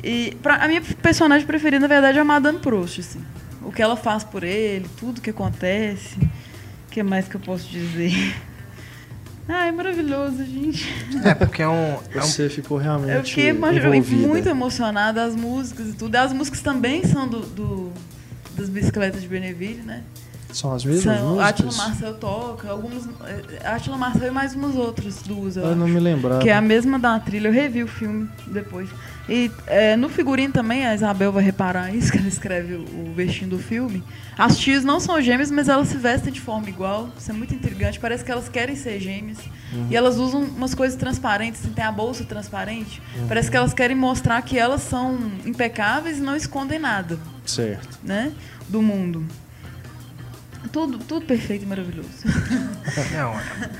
E 0.02 0.36
pra, 0.40 0.54
a 0.62 0.68
minha 0.68 0.80
personagem 0.80 1.44
preferida, 1.44 1.80
na 1.80 1.88
verdade, 1.88 2.18
é 2.18 2.20
a 2.20 2.24
Madame 2.24 2.60
Proust, 2.60 3.00
assim. 3.00 3.20
O 3.62 3.72
que 3.72 3.82
ela 3.82 3.96
faz 3.96 4.22
por 4.22 4.44
ele, 4.44 4.88
tudo 4.96 5.20
que 5.20 5.30
acontece. 5.30 6.16
O 6.86 6.90
que 6.92 7.02
mais 7.02 7.26
que 7.26 7.34
eu 7.34 7.40
posso 7.40 7.68
dizer? 7.68 8.12
Ah, 9.48 9.66
é 9.66 9.72
maravilhoso, 9.72 10.44
gente. 10.44 10.86
É, 11.24 11.34
porque 11.34 11.62
é 11.62 11.68
um. 11.68 11.96
É 12.14 12.18
um 12.18 12.22
Você 12.22 12.48
ficou 12.50 12.76
realmente 12.76 13.12
Eu 13.16 13.24
fiquei 13.24 13.50
envolvida. 13.50 14.26
muito 14.28 14.48
emocionada, 14.48 15.24
as 15.24 15.34
músicas 15.34 15.88
e 15.88 15.92
tudo. 15.94 16.14
As 16.16 16.32
músicas 16.32 16.60
também 16.60 17.02
são 17.04 17.26
do, 17.26 17.40
do- 17.40 17.92
das 18.54 18.68
bicicletas 18.68 19.22
de 19.22 19.28
Beneville, 19.28 19.82
né? 19.82 20.02
São 20.52 20.72
as 20.74 20.84
mesmas 20.84 21.18
São, 21.18 21.40
a 21.40 21.48
Atila 21.48 21.66
músicas? 21.66 21.88
Marcel 21.88 22.14
toca, 22.14 22.70
algumas. 22.70 23.08
A 23.64 23.74
Atila 23.76 23.96
Marcel 23.96 24.28
e 24.28 24.30
mais 24.30 24.54
umas 24.54 24.74
outras 24.76 25.16
duas, 25.22 25.56
eu 25.56 25.64
Eu 25.64 25.76
não 25.76 25.88
me 25.88 26.00
lembrava. 26.00 26.40
Que 26.40 26.48
é 26.50 26.54
a 26.54 26.60
mesma 26.60 26.98
da 26.98 27.18
trilha. 27.20 27.48
Eu 27.48 27.52
revi 27.52 27.82
o 27.82 27.88
filme 27.88 28.28
depois. 28.46 28.88
E 29.28 29.50
é, 29.66 29.94
no 29.96 30.08
figurino 30.08 30.52
também, 30.52 30.86
a 30.86 30.94
Isabel 30.94 31.30
vai 31.30 31.42
reparar 31.44 31.94
isso, 31.94 32.10
que 32.12 32.18
ela 32.18 32.28
escreve 32.28 32.74
o, 32.74 32.80
o 33.10 33.12
vestinho 33.14 33.50
do 33.50 33.58
filme. 33.58 34.02
As 34.36 34.56
tias 34.58 34.84
não 34.84 34.98
são 35.00 35.20
gêmeas, 35.20 35.50
mas 35.50 35.68
elas 35.68 35.88
se 35.88 35.96
vestem 35.96 36.32
de 36.32 36.40
forma 36.40 36.68
igual. 36.68 37.10
Isso 37.18 37.30
é 37.30 37.34
muito 37.34 37.54
intrigante. 37.54 38.00
Parece 38.00 38.24
que 38.24 38.30
elas 38.32 38.48
querem 38.48 38.74
ser 38.76 38.98
gêmeas. 39.00 39.38
E 39.90 39.94
elas 39.96 40.16
usam 40.16 40.42
umas 40.44 40.74
coisas 40.74 40.96
transparentes, 40.98 41.60
assim, 41.60 41.72
tem 41.74 41.84
a 41.84 41.92
bolsa 41.92 42.24
transparente. 42.24 43.02
Parece 43.26 43.50
que 43.50 43.56
elas 43.56 43.74
querem 43.74 43.94
mostrar 43.96 44.40
que 44.40 44.58
elas 44.58 44.80
são 44.80 45.18
impecáveis 45.44 46.18
e 46.18 46.22
não 46.22 46.34
escondem 46.34 46.78
nada, 46.78 47.18
Certo. 47.44 47.98
né? 48.02 48.32
Do 48.66 48.80
mundo. 48.80 49.26
Tudo, 50.72 50.98
tudo 50.98 51.24
perfeito 51.24 51.64
e 51.64 51.66
maravilhoso. 51.66 52.08
É 53.14 53.24
um, 53.24 53.34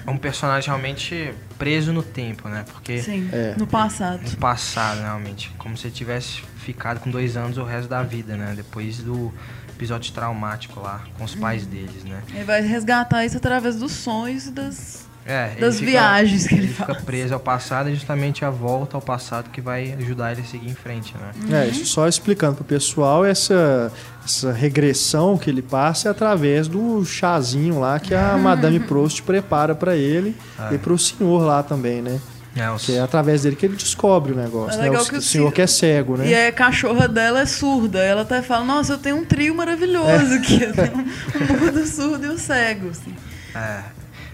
é 0.07 0.11
um 0.11 0.19
personagem 0.19 0.69
realmente 0.69 1.35
preso 1.59 1.93
no 1.93 2.03
tempo, 2.03 2.49
né? 2.49 2.65
Porque 2.71 3.03
Sim, 3.03 3.29
É. 3.33 3.55
no 3.57 3.67
passado. 3.67 4.23
no 4.23 4.37
passado, 4.37 5.01
realmente. 5.01 5.51
Como 5.59 5.77
se 5.77 5.87
ele 5.87 5.95
tivesse 5.95 6.43
ficado 6.59 7.01
com 7.01 7.11
dois 7.11 7.37
anos 7.37 7.57
o 7.59 7.65
resto 7.65 7.89
da 7.89 8.03
vida, 8.03 8.37
né? 8.37 8.53
Depois 8.55 8.99
do 8.99 9.33
episódio 9.71 10.13
traumático 10.13 10.79
lá, 10.81 11.05
com 11.17 11.25
os 11.25 11.35
pais 11.35 11.67
deles, 11.67 12.05
né? 12.05 12.23
Ele 12.35 12.45
vai 12.45 12.61
resgatar 12.61 13.25
isso 13.25 13.37
através 13.39 13.77
dos 13.77 13.93
sonhos 13.93 14.47
e 14.47 14.51
das. 14.51 15.08
É, 15.31 15.51
ele 15.53 15.61
Das 15.61 15.79
fica- 15.79 15.91
viagens 15.91 16.47
que 16.47 16.55
ele 16.55 16.69
fica 16.69 16.87
faz. 16.87 17.05
preso 17.05 17.35
ao 17.35 17.41
passado 17.41 17.91
e 17.91 17.95
justamente 17.95 18.45
a 18.47 18.51
volta 18.51 18.97
ao 18.97 19.01
passado 19.03 19.51
que 19.51 19.61
vai 19.61 19.93
ajudar 19.99 20.33
ele 20.33 20.41
a 20.41 20.45
seguir 20.45 20.71
em 20.71 20.75
frente, 20.75 21.15
né? 21.21 21.31
Uhum. 21.51 21.55
É, 21.55 21.67
isso 21.69 21.85
só 21.85 22.09
explicando 22.09 22.55
pro 22.55 22.65
pessoal, 22.65 23.27
essa, 23.27 23.93
essa 24.25 24.51
regressão 24.53 25.37
que 25.37 25.51
ele 25.51 25.61
passa 25.61 26.09
é 26.09 26.11
através 26.11 26.67
do 26.67 27.05
chazinho 27.05 27.79
lá 27.79 28.01
que 28.01 28.15
a 28.15 28.39
Madame 28.39 28.81
Proust 28.81 29.23
prepara 29.23 29.75
pra 29.75 29.95
ele 29.95 30.35
Ah. 30.59 30.71
e 30.73 30.79
pro 30.79 30.99
senhor 30.99 31.43
lá 31.45 31.63
também, 31.63 32.01
né? 32.01 32.19
É, 32.57 32.71
os- 32.71 32.87
Que 32.87 32.97
é 32.97 33.01
através 33.01 33.43
dele 33.43 33.55
que 33.55 33.67
ele 33.67 33.77
descobre 33.77 34.33
o 34.33 34.35
negócio, 34.35 34.81
É 34.81 34.91
né? 34.91 34.99
O, 34.99 35.05
que 35.05 35.17
o 35.19 35.23
senhor 35.23 35.49
se- 35.49 35.55
que 35.55 35.63
é 35.63 35.67
cego, 35.67 36.17
né? 36.17 36.27
E 36.27 36.35
a 36.49 36.51
cachorra 36.51 37.07
dela 37.07 37.41
é 37.41 37.47
surda. 37.47 37.99
Ela 38.01 38.23
até 38.23 38.41
fala: 38.43 38.65
Nossa, 38.65 38.95
eu 38.95 38.99
tenho 38.99 39.17
um 39.17 39.25
trio 39.25 39.55
maravilhoso 39.55 40.35
aqui. 40.35 40.63
Eu 40.63 40.73
tenho 40.73 40.95
um 40.97 41.65
mudo, 41.67 41.87
surdo 41.87 42.25
e 42.25 42.29
um 42.31 42.39
cego. 42.39 42.89
assim. 42.89 43.15
É, 43.55 43.81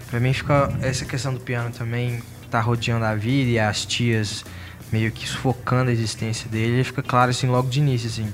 pra 0.09 0.19
mim 0.19 0.33
fica 0.33 0.71
essa 0.81 1.05
questão 1.05 1.33
do 1.33 1.39
piano 1.39 1.71
também 1.71 2.21
tá 2.49 2.59
rodeando 2.61 3.05
a 3.05 3.15
vida 3.15 3.49
e 3.49 3.59
as 3.59 3.85
tias 3.85 4.45
meio 4.91 5.11
que 5.11 5.27
sufocando 5.27 5.89
a 5.89 5.93
existência 5.93 6.49
dele, 6.49 6.83
fica 6.83 7.01
claro 7.01 7.31
assim 7.31 7.47
logo 7.47 7.69
de 7.69 7.79
início 7.79 8.07
assim, 8.07 8.31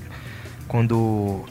quando 0.68 1.44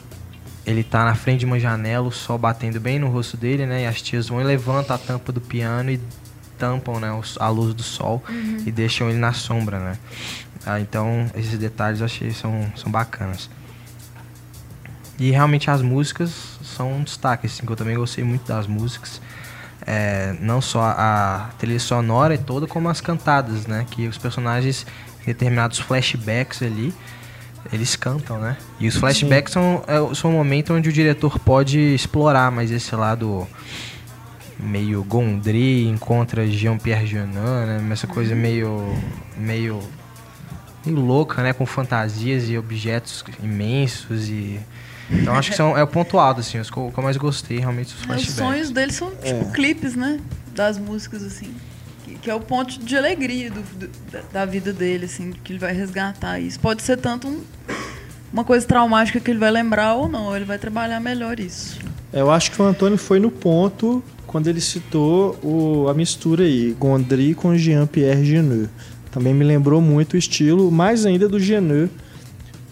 ele 0.64 0.84
tá 0.84 1.04
na 1.04 1.14
frente 1.14 1.40
de 1.40 1.46
uma 1.46 1.58
janela, 1.58 2.06
o 2.06 2.12
sol 2.12 2.38
batendo 2.38 2.78
bem 2.80 2.98
no 2.98 3.08
rosto 3.08 3.36
dele, 3.36 3.66
né? 3.66 3.82
E 3.82 3.86
as 3.86 4.00
tias 4.00 4.28
vão 4.28 4.40
e 4.40 4.44
levantam 4.44 4.94
a 4.94 4.98
tampa 4.98 5.32
do 5.32 5.40
piano 5.40 5.90
e 5.90 6.00
tampam, 6.56 7.00
né, 7.00 7.08
a 7.40 7.48
luz 7.48 7.74
do 7.74 7.82
sol 7.82 8.22
e 8.64 8.70
deixam 8.70 9.10
ele 9.10 9.18
na 9.18 9.32
sombra, 9.32 9.80
né? 9.80 9.98
Ah, 10.64 10.78
então 10.78 11.28
esses 11.34 11.58
detalhes 11.58 11.98
eu 11.98 12.06
achei 12.06 12.30
são 12.30 12.72
são 12.76 12.90
bacanas. 12.90 13.50
E 15.18 15.30
realmente 15.30 15.70
as 15.70 15.82
músicas 15.82 16.58
são 16.62 16.92
um 16.94 17.02
destaque, 17.02 17.46
assim, 17.46 17.66
que 17.66 17.70
eu 17.70 17.76
também 17.76 17.96
gostei 17.96 18.24
muito 18.24 18.46
das 18.46 18.66
músicas. 18.66 19.20
É, 19.86 20.34
não 20.40 20.60
só 20.60 20.82
a 20.96 21.50
trilha 21.58 21.80
sonora 21.80 22.38
toda, 22.38 22.66
como 22.66 22.88
as 22.88 23.00
cantadas, 23.00 23.66
né? 23.66 23.86
Que 23.90 24.06
os 24.06 24.18
personagens, 24.18 24.86
em 25.22 25.26
determinados 25.26 25.78
flashbacks 25.78 26.62
ali, 26.62 26.94
eles 27.72 27.96
cantam, 27.96 28.38
né? 28.38 28.56
E 28.80 28.88
os 28.88 28.96
flashbacks 28.96 29.52
são, 29.52 29.84
é, 29.86 30.14
são 30.14 30.30
um 30.30 30.34
momento 30.34 30.72
onde 30.72 30.88
o 30.88 30.92
diretor 30.92 31.38
pode 31.38 31.78
explorar 31.78 32.50
mais 32.50 32.70
esse 32.70 32.94
lado 32.94 33.46
meio 34.58 35.02
Gondry, 35.02 35.88
encontra 35.88 36.46
Jean-Pierre 36.46 37.06
Jeunet, 37.06 37.34
né? 37.34 37.88
Essa 37.90 38.06
coisa 38.06 38.34
meio, 38.34 38.94
meio, 39.36 39.80
meio 40.86 41.00
louca, 41.00 41.42
né? 41.42 41.52
Com 41.52 41.66
fantasias 41.66 42.48
e 42.48 42.56
objetos 42.56 43.24
imensos 43.42 44.28
e... 44.28 44.60
Então 45.20 45.34
acho 45.34 45.50
que 45.50 45.56
são, 45.56 45.76
é 45.76 45.82
o 45.82 45.86
ponto 45.86 46.18
alto, 46.18 46.40
assim, 46.40 46.58
os 46.58 46.70
que 46.70 46.76
eu, 46.76 46.92
mais 47.02 47.16
gostei 47.16 47.58
realmente 47.58 47.86
dos 47.92 48.00
Os 48.00 48.04
flashbacks. 48.06 48.34
sonhos 48.34 48.70
deles 48.70 48.94
são 48.94 49.10
tipo 49.22 49.50
clipes, 49.52 49.94
né? 49.94 50.18
Das 50.54 50.78
músicas, 50.78 51.22
assim. 51.22 51.50
Que, 52.04 52.14
que 52.16 52.30
é 52.30 52.34
o 52.34 52.40
ponto 52.40 52.78
de 52.78 52.96
alegria 52.96 53.50
do, 53.50 53.60
do- 53.78 53.90
da, 54.10 54.20
da 54.32 54.44
vida 54.44 54.72
dele, 54.72 55.04
assim, 55.04 55.32
que 55.44 55.52
ele 55.52 55.58
vai 55.58 55.72
resgatar 55.72 56.38
isso. 56.40 56.58
Pode 56.60 56.82
ser 56.82 56.96
tanto 56.96 57.28
um- 57.28 57.42
uma 58.32 58.44
coisa 58.44 58.66
traumática 58.66 59.20
que 59.20 59.30
ele 59.30 59.38
vai 59.38 59.50
lembrar 59.50 59.94
ou 59.94 60.08
não. 60.08 60.34
Ele 60.34 60.44
vai 60.44 60.58
trabalhar 60.58 60.98
melhor 61.00 61.38
isso. 61.38 61.78
Eu 62.12 62.30
acho 62.30 62.50
que 62.50 62.60
o 62.60 62.64
Antônio 62.64 62.98
foi 62.98 63.18
no 63.20 63.30
ponto 63.30 64.02
quando 64.26 64.46
ele 64.48 64.60
citou 64.60 65.38
o- 65.42 65.88
a 65.88 65.94
mistura 65.94 66.44
aí, 66.44 66.74
Gondry 66.78 67.34
com 67.34 67.56
Jean-Pierre 67.56 68.24
Geneux. 68.24 68.68
Também 69.10 69.34
me 69.34 69.44
lembrou 69.44 69.80
muito 69.80 70.14
o 70.14 70.16
estilo, 70.16 70.70
mais 70.70 71.04
ainda 71.04 71.28
do 71.28 71.38
Geneux, 71.38 71.90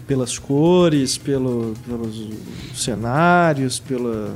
pelas 0.07 0.37
cores, 0.37 1.17
pelo, 1.17 1.73
pelos 1.87 2.27
cenários, 2.75 3.79
pelos 3.79 4.31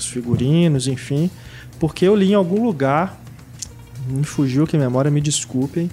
figurinos, 0.00 0.86
enfim. 0.86 1.30
Porque 1.78 2.06
eu 2.06 2.14
li 2.14 2.32
em 2.32 2.34
algum 2.34 2.64
lugar, 2.64 3.20
me 4.08 4.24
fugiu 4.24 4.66
que 4.66 4.76
a 4.76 4.78
memória, 4.80 5.10
me 5.10 5.20
desculpem, 5.20 5.90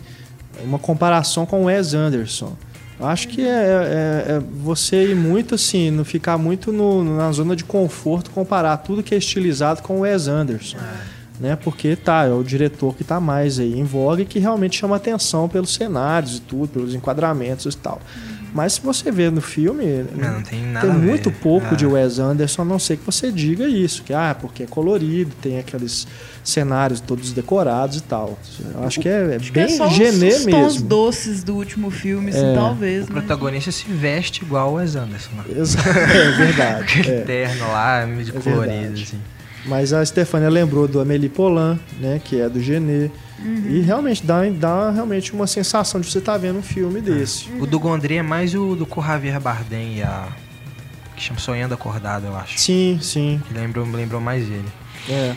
uma 0.64 0.78
comparação 0.80 1.46
com 1.46 1.62
o 1.64 1.66
Wes 1.66 1.94
Anderson. 1.94 2.56
Eu 3.00 3.08
acho 3.08 3.30
que 3.30 3.42
é, 3.42 3.46
é- 3.48 4.32
é 4.34 4.42
você 4.62 5.12
ir 5.12 5.16
muito 5.16 5.56
assim, 5.56 5.90
não 5.90 6.04
ficar 6.04 6.38
muito 6.38 6.72
no- 6.74 7.16
na 7.16 7.32
zona 7.32 7.56
de 7.56 7.64
conforto, 7.64 8.30
comparar 8.32 8.76
tudo 8.78 9.02
que 9.02 9.16
é 9.16 9.18
estilizado 9.18 9.82
com 9.82 9.98
o 9.98 10.00
Wes 10.02 10.28
Anderson. 10.28 10.78
Né? 11.40 11.56
Porque 11.56 11.96
tá, 11.96 12.26
é 12.26 12.34
o 12.34 12.44
diretor 12.44 12.94
que 12.94 13.04
tá 13.06 13.18
mais 13.22 13.58
aí 13.58 13.80
em 13.80 13.86
voga 13.86 14.24
e 14.24 14.26
que 14.26 14.38
realmente 14.40 14.78
chama 14.78 14.98
atenção 14.98 15.48
pelos 15.48 15.74
cenários 15.74 16.36
e 16.38 16.42
tudo, 16.42 16.68
pelos 16.68 16.94
enquadramentos 16.94 17.74
e 17.74 17.78
tal. 17.78 18.02
Mas 18.54 18.74
se 18.74 18.82
você 18.82 19.12
vê 19.12 19.30
no 19.30 19.42
filme, 19.42 20.06
Não, 20.16 20.34
não 20.34 20.42
tem 20.42 20.64
nada 20.64 20.88
tem 20.88 20.96
muito 20.98 21.32
pouco 21.32 21.76
de 21.76 21.86
Wes 21.86 22.18
Anderson, 22.20 22.64
a 22.64 22.66
não 22.66 22.80
ser 22.80 22.98
que 22.98 23.06
você 23.06 23.32
diga 23.32 23.68
isso, 23.68 24.02
que 24.04 24.14
ah, 24.14 24.36
porque 24.40 24.64
é 24.64 24.66
colorido, 24.66 25.32
tem 25.42 25.60
aqueles 25.60 26.08
cenários 26.44 27.00
todos 27.00 27.32
decorados 27.32 27.98
e 27.98 28.02
tal. 28.04 28.40
Eu 28.74 28.84
acho 28.86 29.00
que 29.00 29.08
é, 29.08 29.34
é 29.34 29.36
Acho 29.36 29.46
que 29.52 29.52
bem 29.52 29.78
é 29.78 29.84
os, 29.86 29.94
genê 29.94 30.28
os 30.30 30.46
tons 30.46 30.46
mesmo. 30.74 30.88
doces 30.88 31.44
do 31.44 31.56
último 31.56 31.92
filme, 31.92 32.32
assim, 32.32 32.46
É. 32.52 32.54
talvez. 32.56 33.04
O 33.08 33.14
né? 33.14 33.20
protagonista 33.20 33.72
se 33.72 33.86
veste 33.86 34.44
igual 34.44 34.72
o 34.72 34.74
Wes 34.76 34.96
Anderson, 34.96 35.30
né? 35.38 35.44
Exa- 35.56 35.80
é 35.88 36.32
verdade. 36.32 36.82
Aquele 36.84 37.12
é. 37.12 37.22
terno 37.22 37.68
lá, 37.68 38.06
meio 38.08 38.24
de 38.26 38.36
É 38.36 38.40
colorido, 38.40 38.72
verdade. 38.74 39.04
assim. 39.04 39.20
Mas 39.66 39.94
a 39.94 40.04
Stefania 40.04 40.50
lembrou 40.50 40.88
do 40.88 41.00
Amélie 41.00 41.30
Poulain, 41.30 41.80
né, 42.00 42.20
que 42.24 42.40
é 42.40 42.50
do 42.50 42.60
Genê. 42.62 43.12
E 43.44 43.82
realmente 43.82 44.26
dá, 44.26 44.42
dá 44.50 44.92
realmente 44.92 45.34
uma 45.34 45.48
sensação 45.48 46.02
de 46.02 46.10
você 46.10 46.20
estar 46.20 46.38
vendo 46.38 46.60
um 46.60 46.64
filme 46.64 47.02
desse. 47.02 47.50
O 47.60 47.66
do 47.66 47.80
Gondry 47.80 48.18
é 48.18 48.22
mais 48.22 48.54
o 48.54 48.76
do 48.76 48.88
Javier 49.02 49.40
Bardem 49.40 49.98
e 49.98 50.04
a... 50.04 50.28
que 51.16 51.24
chama 51.24 51.40
Sonhando 51.40 51.74
Acordado, 51.74 52.26
eu 52.26 52.36
acho. 52.36 52.60
Sim, 52.60 53.00
sim. 53.02 53.42
Que 53.48 53.54
lembrou, 53.54 53.86
lembrou 53.86 54.20
mais 54.22 54.44
ele. 54.44 54.68
É. 55.10 55.36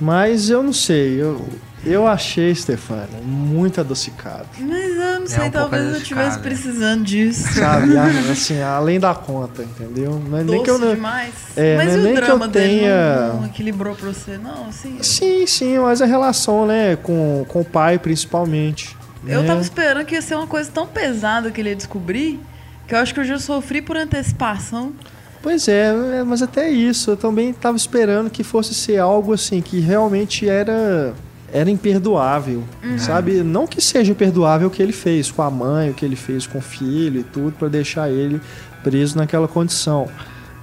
Mas 0.00 0.50
eu 0.50 0.62
não 0.62 0.72
sei, 0.72 1.20
eu, 1.20 1.48
eu 1.84 2.06
achei, 2.06 2.52
Stefania, 2.54 3.20
muito 3.24 3.80
adocicado. 3.80 4.48
Mas 4.58 4.96
eu 4.96 5.11
não 5.22 5.26
É 5.26 5.30
sei, 5.30 5.38
um 5.38 5.50
pouco 5.50 5.58
talvez 5.70 5.84
eu 5.90 5.96
estivesse 5.96 6.38
é. 6.38 6.40
precisando 6.42 7.04
disso. 7.04 7.48
Sabe? 7.54 7.96
A- 7.96 8.04
assim, 8.32 8.60
além 8.60 9.00
da 9.00 9.14
conta, 9.14 9.62
entendeu? 9.62 10.20
Não 10.28 10.38
é 10.38 10.44
nem 10.44 10.56
Doce 10.56 10.64
que 10.64 10.70
eu 10.70 10.78
não. 10.78 10.94
demais. 10.94 11.32
É, 11.56 11.76
mas 11.76 11.86
não 11.86 11.92
é 11.92 11.96
e 11.96 12.00
o 12.00 12.02
nem 12.04 12.12
que 12.14 12.18
eu 12.20 12.24
drama 12.24 12.48
dele 12.48 12.78
tenha- 12.80 13.28
não, 13.28 13.36
não 13.40 13.46
equilibrou 13.46 13.94
pra 13.94 14.08
você? 14.08 14.38
Não, 14.38 14.68
assim. 14.68 14.98
Sim, 15.02 15.46
sim, 15.46 15.78
mas 15.78 16.02
a 16.02 16.06
relação, 16.06 16.66
né, 16.66 16.96
com, 16.96 17.44
com 17.48 17.60
o 17.60 17.64
pai, 17.64 17.98
principalmente. 17.98 18.96
Eu 19.26 19.42
né? 19.42 19.46
tava 19.46 19.60
esperando 19.60 20.04
que 20.04 20.14
ia 20.14 20.22
ser 20.22 20.34
uma 20.34 20.46
coisa 20.46 20.70
tão 20.72 20.86
pesada 20.86 21.50
que 21.50 21.60
ele 21.60 21.68
ia 21.70 21.76
descobrir, 21.76 22.40
que 22.88 22.94
eu 22.94 22.98
acho 22.98 23.14
que 23.14 23.20
eu 23.20 23.24
já 23.24 23.38
sofri 23.38 23.80
por 23.80 23.96
antecipação. 23.96 24.92
Pois 25.40 25.66
é, 25.68 25.88
é, 26.20 26.22
mas 26.24 26.40
até 26.42 26.68
isso, 26.70 27.10
eu 27.12 27.16
também 27.16 27.50
estava 27.50 27.76
esperando 27.76 28.30
que 28.30 28.44
fosse 28.44 28.74
ser 28.74 28.98
algo 28.98 29.32
assim, 29.32 29.60
que 29.60 29.80
realmente 29.80 30.48
era 30.48 31.12
era 31.52 31.70
imperdoável, 31.70 32.64
sabe? 32.98 33.42
Não 33.42 33.66
que 33.66 33.80
seja 33.80 34.10
imperdoável 34.10 34.68
o 34.68 34.70
que 34.70 34.82
ele 34.82 34.92
fez 34.92 35.30
com 35.30 35.42
a 35.42 35.50
mãe, 35.50 35.90
o 35.90 35.94
que 35.94 36.04
ele 36.04 36.16
fez 36.16 36.46
com 36.46 36.58
o 36.58 36.62
filho 36.62 37.20
e 37.20 37.24
tudo, 37.24 37.52
para 37.52 37.68
deixar 37.68 38.10
ele 38.10 38.40
preso 38.82 39.18
naquela 39.18 39.46
condição. 39.46 40.08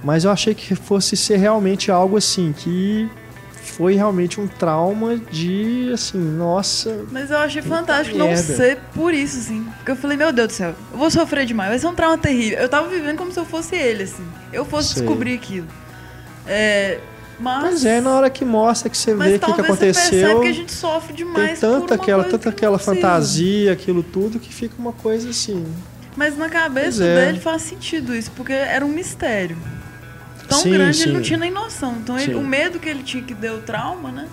Mas 0.02 0.24
eu 0.24 0.30
achei 0.30 0.54
que 0.54 0.74
fosse 0.74 1.16
ser 1.16 1.36
realmente 1.36 1.90
algo 1.90 2.16
assim, 2.16 2.52
que 2.52 3.08
foi 3.62 3.94
realmente 3.94 4.40
um 4.40 4.48
trauma 4.48 5.16
de, 5.16 5.90
assim, 5.94 6.18
nossa, 6.18 7.04
Mas 7.10 7.30
eu 7.30 7.38
achei 7.38 7.62
fantástico 7.62 8.18
não 8.18 8.26
merda. 8.26 8.42
ser 8.42 8.78
por 8.92 9.14
isso, 9.14 9.38
assim. 9.38 9.64
Porque 9.76 9.92
eu 9.92 9.96
falei, 9.96 10.16
meu 10.16 10.32
Deus 10.32 10.48
do 10.48 10.52
céu, 10.54 10.74
eu 10.92 10.98
vou 10.98 11.10
sofrer 11.10 11.46
demais, 11.46 11.70
vai 11.70 11.78
ser 11.78 11.86
um 11.86 11.94
trauma 11.94 12.18
terrível. 12.18 12.58
Eu 12.58 12.68
tava 12.68 12.88
vivendo 12.88 13.16
como 13.16 13.30
se 13.30 13.38
eu 13.38 13.44
fosse 13.44 13.76
ele, 13.76 14.02
assim. 14.02 14.24
Eu 14.52 14.64
fosse 14.64 14.94
Sei. 14.94 15.02
descobrir 15.02 15.34
aquilo. 15.34 15.66
É. 16.46 16.98
Mas. 17.40 17.84
É, 17.84 18.00
na 18.00 18.10
hora 18.10 18.30
que 18.30 18.44
mostra 18.44 18.90
que 18.90 18.96
você 18.96 19.14
vê 19.14 19.20
o 19.20 19.24
que, 19.24 19.32
que 19.32 19.38
talvez 19.38 19.66
você 19.66 19.72
aconteceu, 19.72 20.40
que 20.40 20.48
a 20.48 20.52
gente 20.52 20.72
sofre 20.72 21.14
tem 21.14 21.26
demais 21.26 21.58
por 21.58 21.60
tanta 21.60 21.94
aquela, 21.94 22.24
tanta 22.24 22.38
que 22.38 22.48
aquela 22.48 22.78
fantasia, 22.78 23.72
aquilo 23.72 24.02
tudo, 24.02 24.38
que 24.38 24.52
fica 24.52 24.74
uma 24.78 24.92
coisa 24.92 25.30
assim. 25.30 25.64
Mas 26.16 26.36
na 26.36 26.48
cabeça 26.48 27.04
é. 27.04 27.26
dele 27.26 27.40
faz 27.40 27.62
sentido 27.62 28.14
isso, 28.14 28.30
porque 28.32 28.52
era 28.52 28.84
um 28.84 28.90
mistério. 28.90 29.56
Tão 30.48 30.58
Sim, 30.58 30.72
grande 30.72 31.02
ele 31.02 31.10
sim. 31.10 31.12
não 31.12 31.22
tinha 31.22 31.38
nem 31.38 31.50
noção. 31.50 31.96
Então 32.02 32.18
ele- 32.18 32.34
o 32.34 32.42
medo 32.42 32.78
que 32.78 32.88
ele 32.88 33.02
tinha 33.02 33.22
que 33.22 33.32
deu 33.32 33.62
trauma, 33.62 34.10
né? 34.10 34.26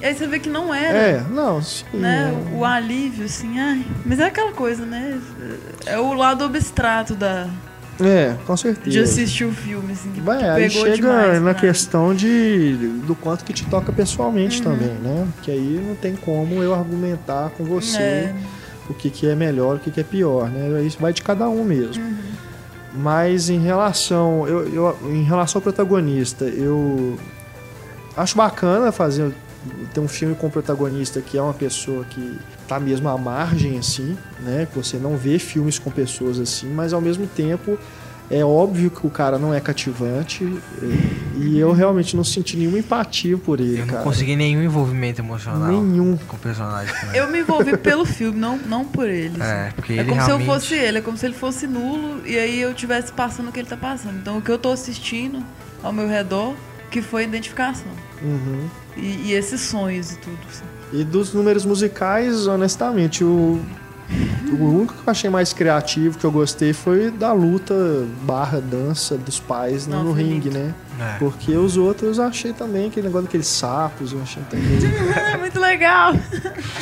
E 0.00 0.04
aí 0.04 0.14
você 0.14 0.26
vê 0.26 0.38
que 0.38 0.48
não 0.48 0.74
era. 0.74 0.98
É, 0.98 1.20
não, 1.30 1.62
sim. 1.62 1.84
Né? 1.92 2.32
é. 2.34 2.56
O 2.56 2.64
alívio, 2.64 3.24
assim, 3.24 3.58
ai. 3.58 3.84
Mas 4.04 4.18
é 4.18 4.24
aquela 4.24 4.52
coisa, 4.52 4.84
né? 4.84 5.18
É 5.86 5.98
o 5.98 6.12
lado 6.12 6.44
abstrato 6.44 7.14
da, 7.14 7.48
É, 8.00 8.34
com 8.46 8.56
certeza. 8.56 8.90
de 8.90 8.98
assistir 9.00 9.44
o 9.44 9.52
filme, 9.52 9.92
assim, 9.92 10.10
que, 10.10 10.20
Vai, 10.20 10.42
aí 10.48 10.68
chega 10.70 10.96
demais. 10.96 11.42
na 11.42 11.54
questão 11.54 12.14
de 12.14 12.76
do 13.06 13.14
quanto 13.14 13.44
que 13.44 13.52
te 13.52 13.64
toca 13.66 13.90
pessoalmente 13.92 14.58
Uhum. 14.58 14.64
também, 14.64 14.88
né? 15.02 15.26
Que 15.42 15.50
aí 15.50 15.82
não 15.86 15.94
tem 15.94 16.14
como 16.14 16.62
eu 16.62 16.74
argumentar 16.74 17.50
com 17.56 17.64
você 17.64 17.98
É. 17.98 18.34
o 18.90 18.94
que, 18.94 19.08
que 19.08 19.26
é 19.26 19.34
melhor, 19.34 19.76
o 19.76 19.78
que, 19.78 19.90
que 19.90 20.00
é 20.00 20.04
pior, 20.04 20.50
né? 20.50 20.82
Isso 20.82 20.98
vai 21.00 21.12
de 21.12 21.22
cada 21.22 21.48
um 21.48 21.64
mesmo. 21.64 22.02
Uhum. 22.04 22.16
Mas 22.98 23.48
em 23.50 23.58
relação, 23.60 24.46
eu, 24.46 24.68
eu- 24.72 24.96
em 25.10 25.22
relação 25.22 25.58
ao 25.58 25.62
protagonista, 25.62 26.44
eu 26.44 27.18
acho 28.16 28.36
bacana 28.36 28.90
fazer 28.92 29.32
ter 29.92 30.00
um 30.00 30.08
filme 30.08 30.34
com 30.34 30.46
um 30.46 30.50
protagonista 30.50 31.20
que 31.20 31.36
é 31.38 31.42
uma 31.42 31.54
pessoa 31.54 32.04
que 32.04 32.38
tá 32.68 32.78
mesmo 32.80 33.08
à 33.08 33.16
margem 33.18 33.78
assim, 33.78 34.16
né? 34.40 34.66
Que 34.70 34.76
você 34.78 34.96
não 34.96 35.16
vê 35.16 35.38
filmes 35.38 35.78
com 35.78 35.90
pessoas 35.90 36.38
assim, 36.38 36.68
mas 36.72 36.92
ao 36.92 37.00
mesmo 37.00 37.26
tempo 37.26 37.78
é 38.28 38.44
óbvio 38.44 38.90
que 38.90 39.06
o 39.06 39.10
cara 39.10 39.38
não 39.38 39.54
é 39.54 39.60
cativante 39.60 40.42
e, 41.36 41.56
eu 41.56 41.72
realmente 41.72 42.16
não 42.16 42.24
senti 42.24 42.56
nenhuma 42.56 42.76
empatia 42.78 43.38
por 43.38 43.60
ele, 43.60 43.74
Eu 43.78 43.86
não 43.86 43.92
cara. 43.94 44.02
consegui 44.02 44.34
nenhum 44.34 44.62
envolvimento 44.64 45.20
emocional 45.20 45.70
Nenhum. 45.70 46.16
com 46.26 46.34
o 46.34 46.38
personagem. 46.40 46.92
também. 47.00 47.16
Eu 47.20 47.30
me 47.30 47.38
envolvi 47.40 47.76
pelo 47.76 48.04
filme, 48.04 48.36
não, 48.36 48.56
não 48.58 48.84
por 48.84 49.08
ele. 49.08 49.40
assim. 49.40 49.52
É, 49.52 49.72
porque 49.76 49.92
É 49.92 49.96
ele 49.98 50.08
como 50.08 50.20
realmente... 50.20 50.44
se 50.44 50.48
eu 50.50 50.54
fosse 50.54 50.74
ele, 50.74 50.98
é 50.98 51.00
como 51.00 51.16
se 51.16 51.24
ele 51.24 51.34
fosse 51.34 51.66
nulo 51.68 52.26
e 52.26 52.36
aí 52.36 52.60
eu 52.60 52.72
estivesse 52.72 53.12
passando 53.12 53.48
o 53.48 53.52
que 53.52 53.60
ele 53.60 53.68
tá 53.68 53.76
passando. 53.76 54.16
Então 54.18 54.38
o 54.38 54.42
que 54.42 54.50
eu 54.50 54.58
tô 54.58 54.72
assistindo 54.72 55.40
ao 55.80 55.92
meu 55.92 56.08
redor, 56.08 56.52
que 56.90 57.00
foi 57.00 57.22
a 57.22 57.26
identificação. 57.26 57.86
Uhum. 58.20 58.68
E, 58.96 59.26
e 59.26 59.32
esses 59.32 59.60
sonhos 59.60 60.12
e 60.12 60.16
tudo. 60.16 60.38
assim. 60.48 60.64
E 60.92 61.04
dos 61.04 61.32
números 61.34 61.64
musicais, 61.64 62.46
honestamente, 62.46 63.22
o, 63.24 63.60
o 64.58 64.64
único 64.64 64.94
que 64.94 65.00
eu 65.00 65.10
achei 65.10 65.28
mais 65.28 65.52
criativo, 65.52 66.16
que 66.16 66.24
eu 66.24 66.30
gostei, 66.30 66.72
foi 66.72 67.10
da 67.10 67.32
luta 67.32 67.74
barra 68.22 68.60
dança 68.60 69.16
dos 69.18 69.40
pais 69.40 69.86
no, 69.86 69.96
Não, 69.96 70.04
no 70.04 70.12
ringue, 70.12 70.48
né? 70.48 70.72
É. 70.98 71.18
Porque 71.18 71.52
os 71.56 71.76
outros 71.76 72.18
eu 72.18 72.24
achei 72.24 72.52
também, 72.52 72.86
aquele 72.86 73.08
negócio 73.08 73.26
daqueles 73.26 73.48
sapos, 73.48 74.12
eu 74.12 74.22
achei 74.22 74.42
também, 74.48 74.78
É 75.34 75.36
muito 75.36 75.58
legal. 75.60 76.14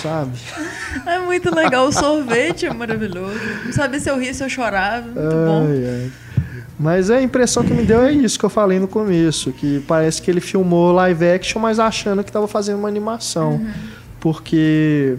sabe? 0.01 0.39
É 1.07 1.19
muito 1.19 1.53
legal. 1.53 1.89
O 1.89 1.93
sorvete 1.93 2.67
é 2.67 2.73
maravilhoso. 2.75 3.41
Não 3.65 3.73
sabia 3.73 3.99
se 3.99 4.09
eu 4.11 4.19
ria, 4.19 4.33
se 4.35 4.45
eu 4.45 4.49
chorava. 4.49 5.07
Muito 5.07 5.17
bom. 5.19 5.67
Ai, 5.69 5.85
ai. 5.85 6.13
Mas 6.79 7.11
a 7.11 7.23
impressão 7.23 7.63
que 7.63 7.73
me 7.73 7.85
deu 7.85 8.03
é 8.03 8.13
isso 8.13 8.39
que 8.39 8.45
eu 8.45 8.51
falei 8.51 8.79
no 8.81 8.89
começo, 8.89 9.53
que 9.53 9.83
parece 9.87 10.21
que 10.21 10.31
ele 10.31 10.41
filmou 10.41 10.93
live 10.93 11.25
action, 11.25 11.61
mas 11.61 11.79
achando 11.79 12.23
que 12.25 12.31
estava 12.31 12.49
fazendo 12.49 12.79
uma 12.79 12.89
animação. 12.89 13.53
Uhum. 13.53 13.73
Porque 14.19 15.17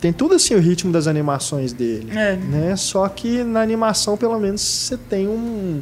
tem 0.00 0.12
tudo 0.12 0.34
assim 0.34 0.54
o 0.54 0.58
ritmo 0.58 0.90
das 0.90 1.06
animações 1.06 1.72
dele. 1.72 2.10
É. 2.10 2.36
né? 2.36 2.76
Só 2.76 3.06
que 3.08 3.44
na 3.44 3.60
animação, 3.60 4.16
pelo 4.16 4.38
menos, 4.40 4.62
você 4.62 4.96
tem 4.96 5.28
um, 5.28 5.80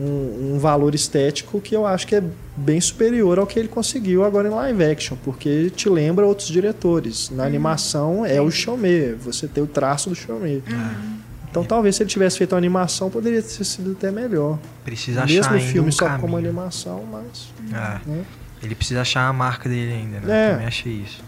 um, 0.00 0.54
um 0.54 0.58
valor 0.58 0.94
estético 0.94 1.60
que 1.60 1.76
eu 1.76 1.86
acho 1.86 2.06
que 2.06 2.14
é 2.14 2.22
bem 2.56 2.80
superior 2.80 3.38
ao 3.38 3.46
que 3.46 3.58
ele 3.58 3.68
conseguiu 3.68 4.24
agora 4.24 4.48
em 4.48 4.52
live 4.52 4.84
action, 4.84 5.16
porque 5.22 5.68
te 5.70 5.88
lembra 5.88 6.24
outros 6.24 6.48
diretores. 6.48 7.28
Uhum. 7.28 7.36
Na 7.36 7.44
animação 7.44 8.24
é 8.24 8.40
o 8.40 8.50
Chomé, 8.50 9.12
você 9.12 9.46
tem 9.46 9.62
o 9.62 9.66
traço 9.66 10.08
do 10.08 10.14
Chomé. 10.14 10.60
Uhum. 10.66 11.18
Então 11.50 11.64
talvez 11.64 11.96
se 11.96 12.02
ele 12.02 12.10
tivesse 12.10 12.38
feito 12.38 12.52
uma 12.52 12.58
animação, 12.58 13.10
poderia 13.10 13.42
ter 13.42 13.64
sido 13.64 13.92
até 13.92 14.10
melhor. 14.10 14.58
Precisa 14.84 15.24
achar 15.24 15.34
Mesmo 15.34 15.52
o 15.52 15.56
ainda 15.56 15.72
filme 15.72 15.88
um 15.88 15.92
só 15.92 16.04
caminho. 16.04 16.20
como 16.20 16.36
animação, 16.36 17.04
mas. 17.10 17.52
É. 17.72 18.08
né? 18.08 18.24
Ele 18.62 18.74
precisa 18.74 19.00
achar 19.00 19.26
a 19.26 19.32
marca 19.32 19.68
dele 19.68 19.92
ainda, 19.92 20.20
né? 20.20 20.32
É. 20.32 20.46
Eu 20.46 20.52
também 20.52 20.66
achei 20.66 20.92
isso. 20.92 21.22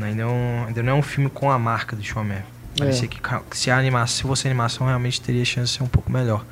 Ainda 0.00 0.22
não, 0.24 0.64
ainda 0.68 0.82
não 0.82 0.92
é 0.92 0.94
um 0.94 1.02
filme 1.02 1.28
com 1.28 1.50
a 1.50 1.58
marca 1.58 1.96
do 1.96 2.02
Showman. 2.02 2.42
Parecia 2.78 3.06
É. 3.06 3.08
que 3.08 3.56
se 3.58 3.70
a 3.70 3.76
animação, 3.78 4.16
se 4.16 4.22
fosse 4.22 4.46
animação, 4.46 4.86
realmente 4.86 5.20
teria 5.20 5.44
chance 5.44 5.72
de 5.72 5.78
ser 5.78 5.82
um 5.82 5.88
pouco 5.88 6.12
melhor. 6.12 6.44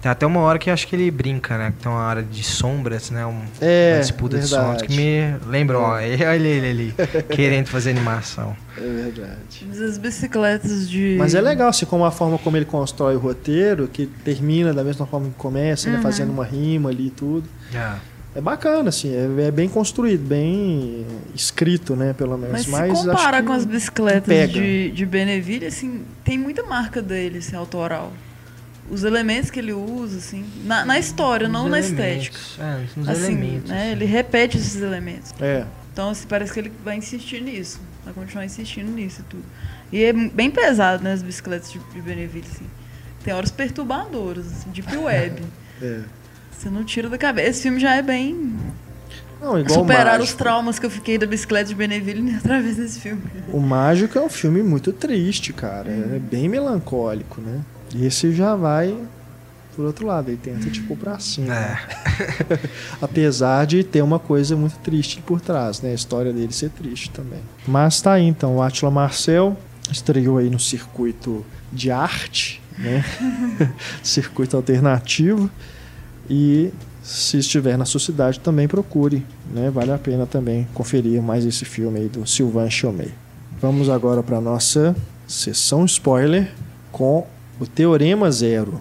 Tem 0.00 0.10
até 0.10 0.24
uma 0.24 0.40
hora 0.40 0.58
que 0.58 0.70
eu 0.70 0.74
acho 0.74 0.86
que 0.88 0.96
ele 0.96 1.10
brinca, 1.10 1.58
né? 1.58 1.74
Tem 1.78 1.92
uma 1.92 2.00
hora 2.08 2.22
de 2.22 2.42
sombras, 2.42 3.10
né? 3.10 3.26
Um, 3.26 3.42
É, 3.60 3.92
uma 3.96 4.00
disputa 4.00 4.38
de 4.38 4.46
verdade. 4.46 4.64
sombras 4.80 4.82
que 4.82 4.96
me 4.96 5.36
lembra, 5.50 5.78
ó, 5.78 5.90
olha 5.92 6.06
ele, 6.36 6.48
ele 6.48 6.66
ali, 6.68 6.94
querendo 7.34 7.66
fazer 7.66 7.90
animação. 7.90 8.56
É 8.78 8.80
verdade. 8.80 9.66
Mas 9.68 9.80
as 9.80 9.98
bicicletas 9.98 10.88
de. 10.88 11.16
Mas 11.18 11.34
é 11.34 11.40
legal, 11.42 11.68
assim, 11.68 11.84
como 11.84 12.04
a 12.06 12.10
forma 12.10 12.38
como 12.38 12.56
ele 12.56 12.64
constrói 12.64 13.14
o 13.14 13.18
roteiro, 13.18 13.86
que 13.88 14.06
termina 14.06 14.72
da 14.72 14.82
mesma 14.82 15.04
forma 15.06 15.26
que 15.28 15.34
começa, 15.34 15.90
né, 15.90 15.96
Uhum. 15.96 16.02
fazendo 16.02 16.30
uma 16.30 16.44
rima 16.44 16.88
ali 16.88 17.08
e 17.08 17.10
tudo. 17.10 17.46
É. 17.74 18.10
É 18.32 18.40
bacana, 18.40 18.90
assim, 18.90 19.12
é, 19.12 19.48
é 19.48 19.50
bem 19.50 19.68
construído, 19.68 20.22
bem 20.24 21.04
escrito, 21.34 21.96
né, 21.96 22.12
pelo 22.16 22.38
menos. 22.38 22.52
Mas 22.52 22.64
se 22.64 22.70
Mas 22.70 22.90
acho 22.92 23.04
comparar 23.08 23.40
que 23.40 23.46
com 23.48 23.52
as 23.52 23.64
bicicletas 23.64 24.22
pega. 24.24 24.52
de, 24.52 24.92
de 24.92 25.04
Beneville, 25.04 25.66
assim, 25.66 26.02
tem 26.24 26.38
muita 26.38 26.62
marca 26.62 27.02
dele, 27.02 27.38
assim, 27.38 27.56
autoral. 27.56 28.12
Os 28.90 29.04
elementos 29.04 29.50
que 29.50 29.58
ele 29.60 29.72
usa, 29.72 30.18
assim, 30.18 30.44
na, 30.64 30.84
na 30.84 30.98
história, 30.98 31.48
não 31.48 31.62
Nos 31.62 31.70
na 31.70 31.78
elementos. 31.78 32.26
estética. 32.26 32.62
É, 32.62 32.86
nos 32.96 33.08
Assim, 33.08 33.22
elementos. 33.32 33.70
né? 33.70 33.82
assim. 33.82 33.90
Ele 33.92 34.04
repete 34.04 34.56
esses 34.58 34.82
elementos. 34.82 35.32
É, 35.40 35.64
Então, 35.92 36.10
assim, 36.10 36.26
parece 36.28 36.52
que 36.52 36.58
ele 36.60 36.72
vai 36.84 36.96
insistir 36.96 37.40
nisso. 37.40 37.80
Vai 38.04 38.12
continuar 38.14 38.44
insistindo 38.44 38.90
nisso 38.90 39.20
e 39.20 39.24
tudo. 39.24 39.44
E 39.92 40.02
é 40.04 40.12
bem 40.12 40.50
pesado, 40.50 41.02
né, 41.04 41.12
as 41.12 41.22
bicicletas 41.22 41.70
de, 41.70 41.78
de 41.78 42.00
Beneville, 42.00 42.46
assim. 42.52 42.66
Tem 43.22 43.34
horas 43.34 43.50
perturbadoras, 43.50 44.46
assim, 44.46 44.70
deep 44.70 44.96
web. 44.96 45.42
é. 45.82 46.00
Você 46.50 46.68
não 46.68 46.84
tira 46.84 47.08
da 47.08 47.16
cabeça. 47.18 47.48
Esse 47.50 47.62
filme 47.62 47.78
já 47.80 47.94
é 47.96 48.02
bem... 48.02 48.54
Não, 49.40 49.58
igual 49.58 49.80
Superar 49.80 50.20
os 50.20 50.34
traumas 50.34 50.78
que 50.78 50.84
eu 50.84 50.90
fiquei 50.90 51.16
da 51.16 51.26
bicicleta 51.26 51.64
de 51.70 51.74
Beneville 51.74 52.34
através 52.36 52.76
desse 52.76 53.00
filme. 53.00 53.22
O 53.48 53.58
Mágico 53.58 54.18
é 54.18 54.20
um 54.20 54.28
filme 54.28 54.62
muito 54.62 54.92
triste, 54.92 55.52
cara. 55.52 55.90
É 55.90 56.18
bem 56.18 56.46
melancólico, 56.48 57.40
né? 57.40 57.60
Esse 57.94 58.32
já 58.32 58.54
vai 58.54 58.96
por 59.80 59.86
outro 59.86 60.06
lado, 60.06 60.28
ele 60.28 60.36
tenta, 60.36 60.68
tipo, 60.68 60.96
pra 60.96 61.18
cima. 61.18 61.54
É. 61.54 61.78
Apesar 63.00 63.66
de 63.66 63.84
ter 63.84 64.02
uma 64.02 64.18
coisa 64.18 64.56
muito 64.56 64.78
triste 64.80 65.22
por 65.22 65.40
trás, 65.40 65.80
né? 65.80 65.92
A 65.92 65.94
história 65.94 66.32
dele 66.32 66.52
ser 66.52 66.70
triste 66.70 67.08
também. 67.10 67.40
Mas 67.66 68.00
tá 68.02 68.12
aí, 68.12 68.26
então. 68.26 68.56
O 68.56 68.62
Atila 68.62 68.90
Marcel 68.90 69.56
estreou 69.90 70.38
aí 70.38 70.50
no 70.50 70.58
circuito 70.58 71.46
de 71.72 71.90
arte, 71.90 72.60
né? 72.76 73.04
circuito 74.02 74.56
alternativo. 74.56 75.48
E 76.28 76.70
se 77.02 77.38
estiver 77.38 77.78
na 77.78 77.84
sua 77.84 78.00
cidade, 78.00 78.40
também 78.40 78.68
procure, 78.68 79.24
né? 79.50 79.70
Vale 79.70 79.92
a 79.92 79.98
pena 79.98 80.26
também 80.26 80.68
conferir 80.74 81.22
mais 81.22 81.46
esse 81.46 81.64
filme 81.64 82.00
aí 82.00 82.08
do 82.08 82.26
Sylvain 82.26 82.70
Chomet. 82.70 83.14
Vamos 83.62 83.88
agora 83.88 84.22
para 84.22 84.40
nossa 84.40 84.96
sessão 85.26 85.84
spoiler 85.84 86.52
com 86.90 87.26
o 87.60 87.66
teorema 87.66 88.30
zero. 88.30 88.80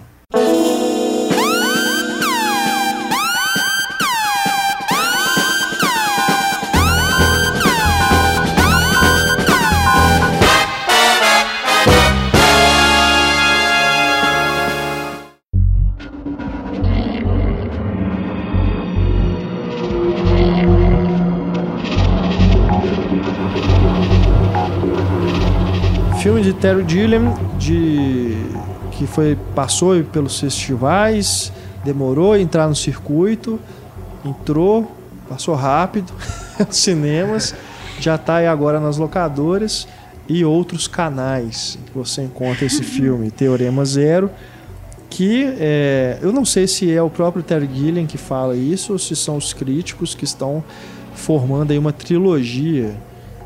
filme 26.22 26.42
de 26.42 26.54
Terry 26.54 26.84
Gilliam 26.86 27.34
de 27.58 28.39
que 29.00 29.08
foi, 29.08 29.38
passou 29.56 30.04
pelos 30.04 30.38
festivais, 30.38 31.54
demorou 31.86 32.34
a 32.34 32.40
entrar 32.40 32.68
no 32.68 32.76
circuito, 32.76 33.58
entrou, 34.26 34.92
passou 35.30 35.56
rápido 35.56 36.12
cinemas, 36.70 37.56
já 37.98 38.16
está 38.16 38.36
aí 38.36 38.48
agora 38.48 38.78
nas 38.78 38.98
locadoras 38.98 39.88
e 40.28 40.44
outros 40.44 40.86
canais 40.86 41.80
que 41.86 41.98
você 41.98 42.24
encontra 42.24 42.66
esse 42.66 42.84
filme, 42.84 43.32
Teorema 43.32 43.86
Zero, 43.86 44.30
que 45.10 45.46
é, 45.58 46.20
eu 46.22 46.34
não 46.34 46.44
sei 46.44 46.68
se 46.68 46.94
é 46.94 47.02
o 47.02 47.10
próprio 47.10 47.42
Terry 47.42 47.70
Gilliam 47.74 48.06
que 48.06 48.18
fala 48.18 48.54
isso 48.54 48.92
ou 48.92 49.00
se 49.00 49.16
são 49.16 49.38
os 49.38 49.54
críticos 49.54 50.14
que 50.14 50.26
estão 50.26 50.62
formando 51.16 51.72
aí 51.72 51.78
uma 51.78 51.94
trilogia 51.94 52.98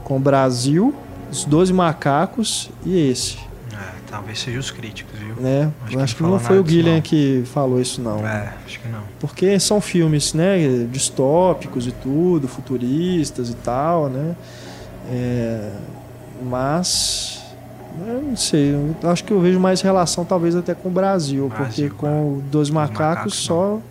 com 0.03 0.17
o 0.17 0.19
Brasil, 0.19 0.95
os 1.31 1.45
Doze 1.45 1.71
Macacos 1.71 2.71
e 2.83 2.97
esse. 2.97 3.37
É, 3.71 3.93
talvez 4.09 4.39
seja 4.39 4.59
os 4.59 4.71
críticos? 4.71 5.12
Né? 5.43 5.69
Acho, 5.85 5.99
acho 5.99 6.15
que, 6.15 6.23
que 6.23 6.29
não 6.29 6.39
foi 6.39 6.57
o 6.57 6.65
Gilliam 6.65 7.01
que 7.01 7.43
falou 7.47 7.81
isso 7.81 8.01
não. 8.01 8.25
É, 8.25 8.53
acho 8.65 8.79
que 8.79 8.87
não. 8.87 9.01
Porque 9.19 9.59
são 9.59 9.81
filmes, 9.81 10.33
né, 10.33 10.87
distópicos 10.89 11.85
e 11.85 11.91
tudo, 11.91 12.47
futuristas 12.47 13.49
e 13.49 13.53
tal, 13.55 14.07
né? 14.09 14.37
É, 15.11 15.69
mas 16.41 17.41
eu 18.07 18.21
não 18.21 18.37
sei, 18.37 18.73
eu 18.73 19.09
acho 19.09 19.25
que 19.25 19.33
eu 19.33 19.41
vejo 19.41 19.59
mais 19.59 19.81
relação 19.81 20.23
talvez 20.23 20.55
até 20.55 20.73
com 20.73 20.87
o 20.87 20.91
Brasil, 20.91 21.49
Brasil 21.49 21.89
porque 21.89 21.89
com 21.89 22.41
é. 22.41 22.49
Dois 22.49 22.69
Macacos, 22.69 22.99
macacos 22.99 23.35
só 23.35 23.81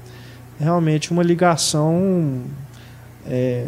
realmente 0.59 1.13
uma 1.13 1.23
ligação 1.23 2.41
é, 3.27 3.67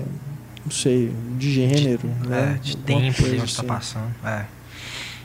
não 0.65 0.71
sei, 0.71 1.13
de 1.37 1.53
gênero, 1.53 2.09
de, 2.23 2.29
né? 2.29 2.57
É, 2.57 2.59
de 2.63 2.77
tempo 2.79 3.23
que 3.23 3.27
a 3.27 3.29
gente 3.29 3.45
está 3.45 3.61
assim. 3.61 3.67
passando. 3.67 4.15
É. 4.25 4.47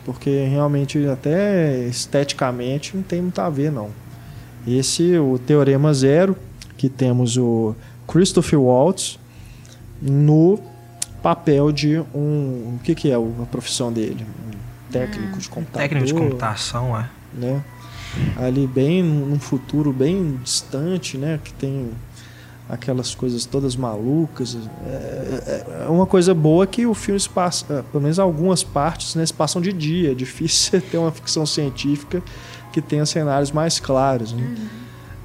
Porque 0.06 0.46
realmente 0.46 1.06
até 1.08 1.86
esteticamente 1.88 2.96
não 2.96 3.04
tem 3.04 3.22
muito 3.22 3.40
a 3.40 3.50
ver 3.50 3.72
não. 3.72 3.90
Esse 4.68 5.18
o 5.18 5.38
Teorema 5.40 5.94
Zero, 5.94 6.36
que 6.78 6.90
temos 6.90 7.38
o 7.38 7.76
Christopher 8.08 8.60
Waltz 8.60 9.20
no 10.02 10.60
papel 11.22 11.72
de 11.72 12.00
um. 12.14 12.76
O 12.76 12.80
que, 12.84 12.96
que 12.96 13.12
é 13.12 13.16
a 13.16 13.46
profissão 13.46 13.92
dele? 13.92 14.26
Um 14.48 14.92
técnico 14.92 15.38
de 15.38 15.50
computação. 15.50 15.82
Técnico 15.82 16.06
de 16.06 16.14
computação, 16.14 17.00
é. 17.00 17.10
Né? 17.34 17.64
Ali 18.38 18.66
bem 18.66 19.04
num 19.04 19.40
futuro 19.40 19.94
bem 19.94 20.40
distante, 20.44 21.18
né? 21.18 21.40
Que 21.44 21.54
tem 21.54 21.92
aquelas 22.70 23.16
coisas 23.16 23.46
todas 23.46 23.76
malucas. 23.76 24.56
É, 24.86 24.90
é, 24.90 25.86
é 25.86 25.90
uma 25.90 26.06
coisa 26.06 26.34
boa 26.34 26.68
que 26.68 26.86
o 26.86 26.94
filme 26.94 27.20
se 27.20 27.30
passa, 27.30 27.66
é, 27.74 27.82
pelo 27.82 28.04
menos 28.04 28.20
algumas 28.20 28.64
partes, 28.64 29.16
né, 29.16 29.26
se 29.26 29.34
passam 29.34 29.62
de 29.62 29.74
dia. 29.74 30.12
É 30.12 30.16
difícil 30.16 30.80
ter 30.90 30.98
uma 30.98 31.12
ficção 31.12 31.46
científica 31.46 32.22
que 32.72 32.82
tenha 32.82 33.06
cenários 33.06 33.52
mais 33.52 33.80
claros. 33.80 34.34
Né? 34.34 34.44
Uhum. 34.44 34.68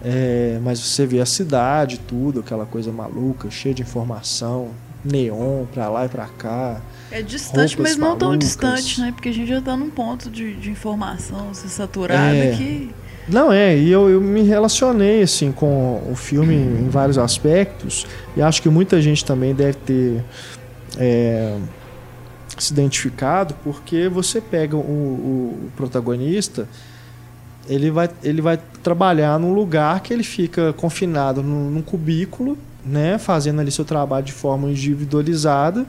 É, 0.03 0.59
mas 0.63 0.81
você 0.81 1.07
vê 1.07 1.21
a 1.21 1.27
cidade, 1.27 1.99
tudo, 1.99 2.41
aquela 2.41 2.67
coisa 2.67 2.91
maluca, 2.91 3.51
cheia 3.51 3.75
de 3.75 3.83
informação, 3.83 4.71
neon 5.05 5.67
pra 5.67 5.89
lá 5.89 6.07
e 6.07 6.09
pra 6.09 6.27
cá. 6.27 6.81
É 7.11 7.23
distante, 7.23 7.81
mas 7.81 7.97
não 7.97 8.09
malucas. 8.09 8.29
tão 8.29 8.37
distante, 8.37 9.01
né? 9.01 9.13
Porque 9.13 9.29
a 9.29 9.33
gente 9.33 9.49
já 9.49 9.61
tá 9.61 9.77
num 9.77 9.91
ponto 9.91 10.31
de, 10.31 10.55
de 10.57 10.71
informação 10.71 11.51
assim, 11.51 11.69
saturada 11.69 12.35
é. 12.35 12.57
que. 12.57 12.91
Não, 13.27 13.51
é, 13.51 13.77
e 13.77 13.91
eu, 13.91 14.11
eu 14.11 14.21
me 14.21 14.43
relacionei 14.43 15.23
assim 15.23 15.51
com 15.51 16.03
o 16.11 16.15
filme 16.15 16.55
em 16.55 16.89
vários 16.89 17.17
aspectos, 17.17 18.07
e 18.37 18.43
acho 18.43 18.61
que 18.61 18.69
muita 18.69 19.01
gente 19.01 19.25
também 19.25 19.55
deve 19.55 19.79
ter 19.79 20.25
é, 20.99 21.57
se 22.59 22.73
identificado, 22.73 23.55
porque 23.65 24.09
você 24.09 24.41
pega 24.41 24.77
o, 24.77 24.81
o, 24.81 25.67
o 25.67 25.73
protagonista, 25.75 26.69
ele 27.69 27.91
vai, 27.91 28.11
ele 28.23 28.43
vai 28.43 28.59
trabalhar 28.83 29.39
num 29.39 29.55
lugar 29.55 30.01
que 30.01 30.13
ele 30.13 30.23
fica 30.23 30.73
confinado 30.75 31.43
num, 31.43 31.71
num 31.71 31.83
cubículo, 31.83 32.59
né, 32.85 33.17
fazendo 33.17 33.61
ali 33.61 33.71
seu 33.71 33.85
trabalho 33.85 34.27
de 34.27 34.33
forma 34.33 34.69
individualizada 34.71 35.87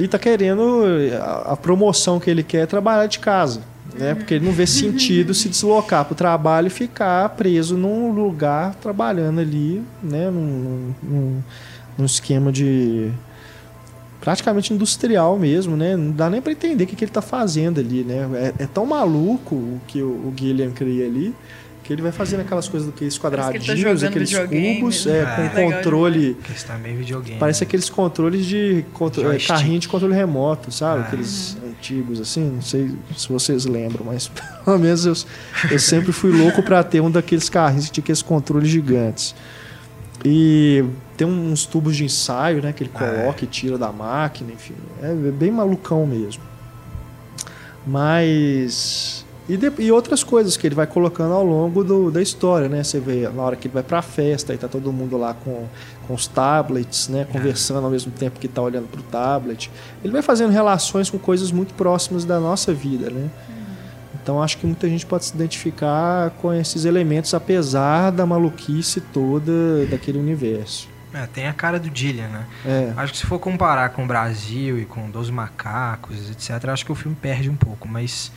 e 0.00 0.04
está 0.04 0.18
querendo 0.18 0.84
a, 1.20 1.52
a, 1.52 1.56
promoção 1.56 2.18
que 2.18 2.30
ele 2.30 2.42
quer 2.42 2.62
é 2.62 2.66
trabalhar 2.66 3.06
de 3.06 3.18
casa, 3.18 3.60
né? 3.98 4.14
Porque 4.14 4.34
ele 4.34 4.44
não 4.44 4.52
vê 4.52 4.66
sentido 4.66 5.34
se 5.34 5.48
deslocar 5.48 6.04
para 6.04 6.12
o 6.12 6.16
trabalho 6.16 6.68
e 6.68 6.70
ficar 6.70 7.28
preso 7.30 7.76
num 7.76 8.12
lugar 8.12 8.74
trabalhando 8.76 9.40
ali, 9.40 9.82
né, 10.02 10.30
num, 10.30 10.94
num, 11.02 11.42
num 11.98 12.04
esquema 12.04 12.52
de 12.52 13.10
praticamente 14.20 14.72
industrial 14.72 15.38
mesmo, 15.38 15.76
né? 15.76 15.96
Não 15.96 16.10
dá 16.10 16.28
nem 16.28 16.40
para 16.40 16.52
entender 16.52 16.84
o 16.84 16.86
que, 16.86 16.96
que 16.96 17.04
ele 17.04 17.10
está 17.10 17.22
fazendo 17.22 17.80
ali, 17.80 18.04
né? 18.04 18.28
É, 18.58 18.64
é, 18.64 18.66
tão 18.66 18.84
maluco 18.84 19.54
o 19.54 19.80
que 19.86 20.02
o, 20.02 20.08
o 20.08 20.32
Guilherme 20.34 20.74
cria 20.74 21.06
ali 21.06 21.34
que 21.88 21.94
ele 21.94 22.02
vai 22.02 22.12
fazendo 22.12 22.40
aquelas 22.40 22.68
coisas 22.68 22.86
daqueles 22.86 23.18
quadradinhos, 23.18 24.02
tá 24.02 24.08
aqueles 24.08 24.30
cubos, 24.36 25.06
é, 25.06 25.24
né? 25.24 25.48
com 25.54 25.58
é, 25.58 25.72
controle. 25.72 26.36
Está 26.54 26.76
meio 26.76 26.98
videogame. 26.98 27.40
Parece 27.40 27.62
aqueles 27.64 27.88
controles 27.88 28.44
de 28.44 28.84
contro 28.92 29.32
é, 29.32 29.38
carrinho 29.38 29.78
de 29.78 29.88
controle 29.88 30.14
remoto, 30.14 30.70
sabe? 30.70 31.00
Ah. 31.00 31.06
Aqueles 31.06 31.56
antigos 31.66 32.20
assim, 32.20 32.42
não 32.56 32.60
sei 32.60 32.94
se 33.16 33.26
vocês 33.30 33.64
lembram, 33.64 34.04
mas 34.04 34.28
pelo 34.66 34.78
menos 34.78 35.06
eu, 35.06 35.14
eu 35.70 35.78
sempre 35.78 36.12
fui 36.12 36.30
louco 36.30 36.62
para 36.62 36.84
ter 36.84 37.00
um 37.00 37.10
daqueles 37.10 37.48
carrinhos 37.48 37.86
que 37.86 37.92
tinha 37.92 38.02
aqueles 38.02 38.20
controles 38.20 38.68
gigantes. 38.68 39.34
E 40.22 40.84
tem 41.16 41.26
uns 41.26 41.64
tubos 41.64 41.96
de 41.96 42.04
ensaio, 42.04 42.60
né, 42.60 42.70
que 42.70 42.82
ele 42.82 42.90
coloca 42.90 43.40
é. 43.40 43.44
e 43.44 43.46
tira 43.46 43.78
da 43.78 43.90
máquina, 43.90 44.52
enfim, 44.52 44.74
é 45.02 45.14
bem 45.30 45.50
malucão 45.50 46.06
mesmo. 46.06 46.42
Mas 47.86 49.24
e, 49.48 49.56
de, 49.56 49.72
e, 49.78 49.90
outras 49.90 50.22
coisas 50.22 50.56
que 50.56 50.66
ele 50.66 50.74
vai 50.74 50.86
colocando 50.86 51.32
ao 51.32 51.44
longo 51.44 51.82
do, 51.82 52.10
da 52.10 52.20
história, 52.20 52.68
né? 52.68 52.84
Você 52.84 53.00
vê 53.00 53.28
na 53.28 53.42
hora 53.42 53.56
que 53.56 53.66
ele 53.66 53.74
vai 53.74 53.82
pra 53.82 54.02
festa 54.02 54.52
e 54.52 54.58
tá 54.58 54.68
todo 54.68 54.92
mundo 54.92 55.16
lá 55.16 55.32
com, 55.32 55.66
com 56.06 56.14
os 56.14 56.26
tablets, 56.26 57.08
né? 57.08 57.26
Conversando 57.32 57.84
ao 57.84 57.90
mesmo 57.90 58.12
tempo 58.12 58.38
que 58.38 58.46
tá 58.46 58.60
olhando 58.60 58.88
pro 58.88 59.02
tablet. 59.02 59.70
Ele 60.04 60.12
vai 60.12 60.22
fazendo 60.22 60.50
relações 60.50 61.08
com 61.08 61.18
coisas 61.18 61.50
muito 61.50 61.72
próximas 61.74 62.24
da 62.24 62.38
nossa 62.38 62.74
vida, 62.74 63.08
né? 63.08 63.30
Então 64.22 64.42
acho 64.42 64.58
que 64.58 64.66
muita 64.66 64.86
gente 64.86 65.06
pode 65.06 65.24
se 65.24 65.34
identificar 65.34 66.30
com 66.42 66.52
esses 66.52 66.84
elementos, 66.84 67.32
apesar 67.32 68.10
da 68.10 68.26
maluquice 68.26 69.00
toda 69.00 69.86
daquele 69.86 70.18
universo. 70.18 70.86
É, 71.14 71.26
tem 71.26 71.46
a 71.46 71.54
cara 71.54 71.78
do 71.78 71.88
Dillian, 71.88 72.28
né? 72.28 72.46
É. 72.66 72.92
Acho 72.94 73.12
que 73.14 73.18
se 73.18 73.24
for 73.24 73.38
comparar 73.38 73.88
com 73.88 74.04
o 74.04 74.06
Brasil 74.06 74.78
e 74.78 74.84
com 74.84 75.10
Dos 75.10 75.30
Macacos, 75.30 76.30
etc., 76.30 76.68
acho 76.68 76.84
que 76.84 76.92
o 76.92 76.94
filme 76.94 77.16
perde 77.18 77.48
um 77.48 77.56
pouco, 77.56 77.88
mas 77.88 78.30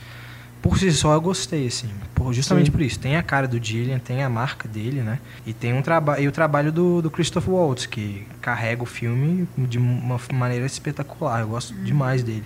por 0.62 0.78
si 0.78 0.92
só 0.92 1.12
eu 1.12 1.20
gostei, 1.20 1.66
assim. 1.66 1.90
Por, 2.14 2.32
justamente 2.32 2.66
Sim. 2.66 2.72
por 2.72 2.80
isso. 2.80 2.98
Tem 3.00 3.16
a 3.16 3.22
cara 3.22 3.48
do 3.48 3.62
Gillian, 3.62 3.98
tem 3.98 4.22
a 4.22 4.28
marca 4.28 4.68
dele, 4.68 5.02
né? 5.02 5.18
E 5.44 5.52
tem 5.52 5.74
um 5.74 5.82
trabalho. 5.82 6.22
E 6.22 6.28
o 6.28 6.32
trabalho 6.32 6.70
do, 6.70 7.02
do 7.02 7.10
Christopher 7.10 7.52
Waltz, 7.52 7.86
que 7.86 8.24
carrega 8.40 8.80
o 8.80 8.86
filme 8.86 9.48
de 9.58 9.76
uma 9.76 10.20
maneira 10.32 10.64
espetacular. 10.64 11.40
Eu 11.40 11.48
gosto 11.48 11.74
hum. 11.74 11.82
demais 11.82 12.22
dele. 12.22 12.44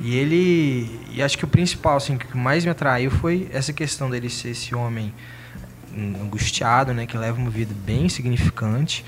E 0.00 0.16
ele. 0.16 0.98
E 1.12 1.22
acho 1.22 1.36
que 1.36 1.44
o 1.44 1.48
principal, 1.48 1.98
assim, 1.98 2.16
que 2.16 2.34
mais 2.34 2.64
me 2.64 2.70
atraiu 2.70 3.10
foi 3.10 3.48
essa 3.52 3.70
questão 3.70 4.08
dele 4.08 4.30
ser 4.30 4.50
esse 4.50 4.74
homem 4.74 5.12
angustiado, 5.94 6.94
né? 6.94 7.04
Que 7.04 7.18
leva 7.18 7.38
uma 7.38 7.50
vida 7.50 7.74
bem 7.84 8.08
significante 8.08 9.04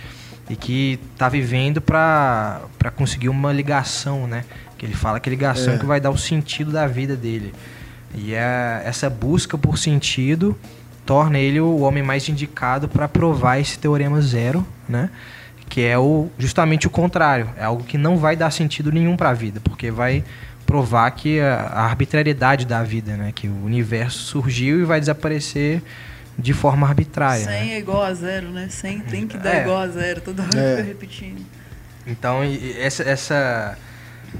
e 0.50 0.56
que 0.56 1.00
tá 1.16 1.30
vivendo 1.30 1.80
para 1.80 2.60
conseguir 2.94 3.30
uma 3.30 3.54
ligação, 3.54 4.26
né? 4.26 4.44
Que 4.76 4.84
ele 4.84 4.94
fala 4.94 5.18
que 5.18 5.30
ligação 5.30 5.74
é. 5.74 5.78
que 5.78 5.86
vai 5.86 5.98
dar 5.98 6.10
o 6.10 6.18
sentido 6.18 6.70
da 6.70 6.86
vida 6.86 7.16
dele. 7.16 7.54
E 8.14 8.34
é, 8.34 8.82
essa 8.84 9.08
busca 9.08 9.56
por 9.58 9.78
sentido 9.78 10.56
torna 11.04 11.38
ele 11.38 11.60
o 11.60 11.80
homem 11.80 12.02
mais 12.02 12.28
indicado 12.28 12.88
para 12.88 13.08
provar 13.08 13.58
esse 13.58 13.78
teorema 13.78 14.20
zero, 14.20 14.66
né? 14.88 15.10
Que 15.68 15.84
é 15.84 15.98
o, 15.98 16.28
justamente 16.38 16.86
o 16.86 16.90
contrário. 16.90 17.50
É 17.56 17.64
algo 17.64 17.84
que 17.84 17.98
não 17.98 18.16
vai 18.16 18.36
dar 18.36 18.50
sentido 18.50 18.90
nenhum 18.90 19.16
para 19.16 19.30
a 19.30 19.34
vida, 19.34 19.60
porque 19.60 19.90
vai 19.90 20.24
provar 20.66 21.10
que 21.12 21.40
a, 21.40 21.60
a 21.60 21.84
arbitrariedade 21.84 22.66
da 22.66 22.82
vida, 22.82 23.16
né? 23.16 23.32
Que 23.34 23.48
o 23.48 23.64
universo 23.64 24.18
surgiu 24.18 24.80
e 24.80 24.84
vai 24.84 25.00
desaparecer 25.00 25.82
de 26.38 26.52
forma 26.52 26.86
arbitrária. 26.86 27.44
100 27.44 27.52
né? 27.52 27.72
é 27.72 27.78
igual 27.78 28.02
a 28.02 28.14
zero, 28.14 28.48
né? 28.50 28.68
100 28.70 29.00
tem 29.00 29.26
que 29.26 29.36
dar 29.36 29.56
é. 29.56 29.62
igual 29.62 29.78
a 29.78 29.88
zero, 29.88 30.20
toda 30.20 30.42
hora 30.42 30.58
é. 30.58 30.82
repetindo. 30.82 31.44
Então, 32.06 32.40
essa, 32.78 33.02
essa 33.02 33.78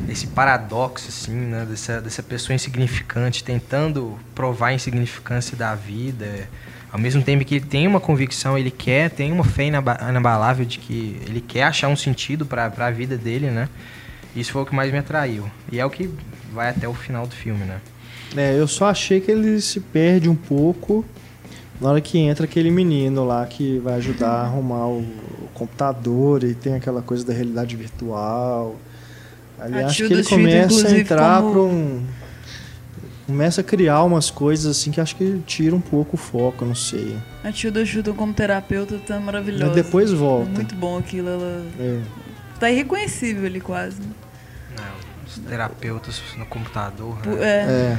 esse 0.08 0.26
paradoxo 0.28 1.08
assim, 1.08 1.32
né, 1.34 1.66
dessa, 1.68 2.00
dessa 2.00 2.22
pessoa 2.22 2.54
insignificante 2.54 3.42
tentando 3.42 4.18
provar 4.34 4.68
a 4.68 4.74
insignificância 4.74 5.56
da 5.56 5.74
vida, 5.74 6.48
ao 6.92 6.98
mesmo 6.98 7.22
tempo 7.22 7.44
que 7.44 7.56
ele 7.56 7.64
tem 7.64 7.86
uma 7.86 8.00
convicção, 8.00 8.56
ele 8.56 8.70
quer, 8.70 9.10
tem 9.10 9.30
uma 9.32 9.44
fé 9.44 9.64
inabalável 9.66 10.64
de 10.64 10.78
que 10.78 11.20
ele 11.26 11.40
quer 11.40 11.64
achar 11.64 11.88
um 11.88 11.96
sentido 11.96 12.46
para 12.46 12.72
a 12.76 12.90
vida 12.90 13.16
dele, 13.16 13.50
né? 13.50 13.68
Isso 14.34 14.52
foi 14.52 14.62
o 14.62 14.66
que 14.66 14.74
mais 14.74 14.90
me 14.90 14.98
atraiu. 14.98 15.50
E 15.70 15.78
é 15.78 15.84
o 15.84 15.90
que 15.90 16.10
vai 16.52 16.70
até 16.70 16.88
o 16.88 16.94
final 16.94 17.26
do 17.26 17.34
filme, 17.34 17.64
né? 17.64 17.80
É, 18.36 18.58
eu 18.58 18.68
só 18.68 18.86
achei 18.86 19.20
que 19.20 19.30
ele 19.30 19.60
se 19.60 19.80
perde 19.80 20.28
um 20.28 20.34
pouco 20.34 21.04
na 21.80 21.90
hora 21.90 22.00
que 22.00 22.18
entra 22.18 22.44
aquele 22.44 22.70
menino 22.70 23.24
lá 23.24 23.46
que 23.46 23.78
vai 23.78 23.94
ajudar 23.94 24.30
a 24.30 24.42
arrumar 24.42 24.88
o, 24.88 25.04
computador 25.54 26.44
e 26.44 26.54
tem 26.54 26.74
aquela 26.74 27.02
coisa 27.02 27.26
da 27.26 27.32
realidade 27.32 27.74
virtual. 27.74 28.76
Ali 29.60 29.82
acho 29.82 30.06
que 30.06 30.12
ele 30.12 30.24
começa 30.24 30.88
a 30.88 30.98
entrar 30.98 31.40
como... 31.42 31.52
para 31.52 31.60
um 31.62 32.06
começa 33.26 33.60
a 33.60 33.64
criar 33.64 34.02
umas 34.04 34.30
coisas 34.30 34.64
assim 34.74 34.90
que 34.90 34.98
acho 35.00 35.14
que 35.14 35.42
tira 35.46 35.76
um 35.76 35.80
pouco 35.82 36.14
o 36.16 36.18
foco, 36.18 36.64
não 36.64 36.74
sei. 36.74 37.14
A 37.44 37.52
Tilda 37.52 37.84
Swinton 37.84 38.14
como 38.14 38.32
terapeuta 38.32 38.98
tá 39.06 39.20
maravilhosa. 39.20 39.66
Mas 39.66 39.74
depois 39.74 40.10
volta. 40.12 40.48
Muito 40.50 40.74
bom 40.74 40.96
aquilo, 40.96 41.28
ela 41.28 41.66
É. 41.78 42.00
tá 42.58 42.70
irreconhecível 42.70 43.44
ali 43.44 43.60
quase. 43.60 44.00
né? 44.00 44.06
Não, 44.78 45.26
os 45.26 45.38
terapeutas 45.46 46.22
no 46.38 46.46
computador. 46.46 47.18
Pu- 47.18 47.30
Né? 47.30 47.44
É. 47.44 47.98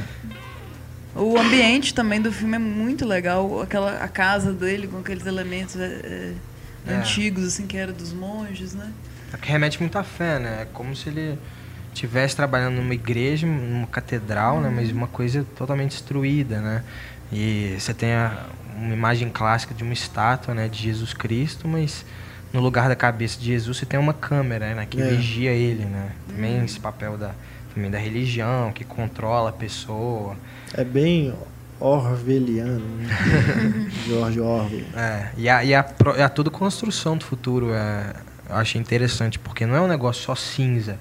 O 1.14 1.38
ambiente 1.38 1.92
também 1.94 2.20
do 2.20 2.32
filme 2.32 2.56
é 2.56 2.58
muito 2.58 3.04
legal. 3.06 3.62
Aquela, 3.62 3.98
a 4.02 4.08
casa 4.08 4.52
dele 4.52 4.88
com 4.88 4.98
aqueles 4.98 5.26
elementos 5.26 5.76
é, 5.76 5.84
é, 5.84 6.32
É. 6.88 6.94
antigos, 6.94 7.44
assim, 7.44 7.66
que 7.68 7.76
era 7.76 7.92
dos 7.92 8.12
monges, 8.12 8.74
né? 8.74 8.88
É 9.32 9.36
que 9.36 9.50
remete 9.50 9.80
muito 9.80 9.96
à 9.98 10.02
fé, 10.02 10.38
né? 10.38 10.58
É 10.62 10.64
como 10.72 10.94
se 10.94 11.08
ele 11.08 11.38
estivesse 11.92 12.36
trabalhando 12.36 12.76
numa 12.76 12.94
igreja, 12.94 13.46
numa 13.46 13.86
catedral, 13.86 14.60
né? 14.60 14.70
Mas 14.74 14.90
uma 14.90 15.06
coisa 15.06 15.44
totalmente 15.56 15.90
destruída, 15.92 16.60
né? 16.60 16.82
E 17.32 17.76
você 17.78 17.92
tem 17.94 18.12
a- 18.12 18.46
uma 18.76 18.94
imagem 18.94 19.28
clássica 19.28 19.74
de 19.74 19.82
uma 19.84 19.92
estátua, 19.92 20.54
né? 20.54 20.68
De 20.68 20.82
Jesus 20.82 21.12
Cristo, 21.12 21.68
mas 21.68 22.04
no 22.52 22.60
lugar 22.60 22.88
da 22.88 22.96
cabeça 22.96 23.38
de 23.38 23.46
Jesus 23.46 23.76
você 23.78 23.86
tem 23.86 23.98
uma 24.00 24.14
câmera, 24.14 24.74
né? 24.74 24.86
Que 24.88 25.00
É. 25.00 25.08
vigia 25.10 25.50
ele, 25.52 25.84
né? 25.84 26.10
Também 26.28 26.64
esse 26.64 26.80
papel 26.80 27.16
da, 27.16 27.32
também 27.74 27.90
da 27.90 27.98
religião, 27.98 28.72
que 28.72 28.82
controla 28.84 29.50
a 29.50 29.52
pessoa. 29.52 30.36
É 30.74 30.82
bem 30.84 31.32
orwelliano, 31.78 32.80
né? 32.96 33.08
George 34.06 34.40
Orwell. 34.40 34.84
É, 34.94 35.28
e 35.36 35.48
a, 35.48 35.64
e 35.64 35.74
a, 35.74 35.80
a 36.24 36.28
toda 36.28 36.50
construção 36.50 37.16
do 37.16 37.24
futuro 37.24 37.72
é, 37.72 38.12
eu 38.50 38.56
achei 38.56 38.80
interessante, 38.80 39.38
porque 39.38 39.64
não 39.66 39.74
é 39.76 39.80
um 39.80 39.86
negócio 39.88 40.22
só 40.22 40.34
cinza, 40.34 40.98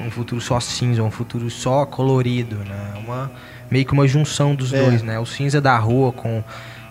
um 0.00 0.10
futuro 0.10 0.40
só 0.40 0.58
cinza, 0.60 1.02
um 1.02 1.10
futuro 1.10 1.50
só 1.50 1.84
colorido, 1.84 2.56
né? 2.56 2.92
É 2.94 2.98
Uma, 2.98 3.30
meio 3.70 3.84
que 3.84 3.92
uma 3.92 4.06
junção 4.06 4.54
dos 4.54 4.72
É. 4.72 4.80
dois, 4.80 5.02
né? 5.02 5.18
O 5.18 5.26
cinza 5.26 5.60
da 5.60 5.76
rua 5.78 6.12
com 6.12 6.42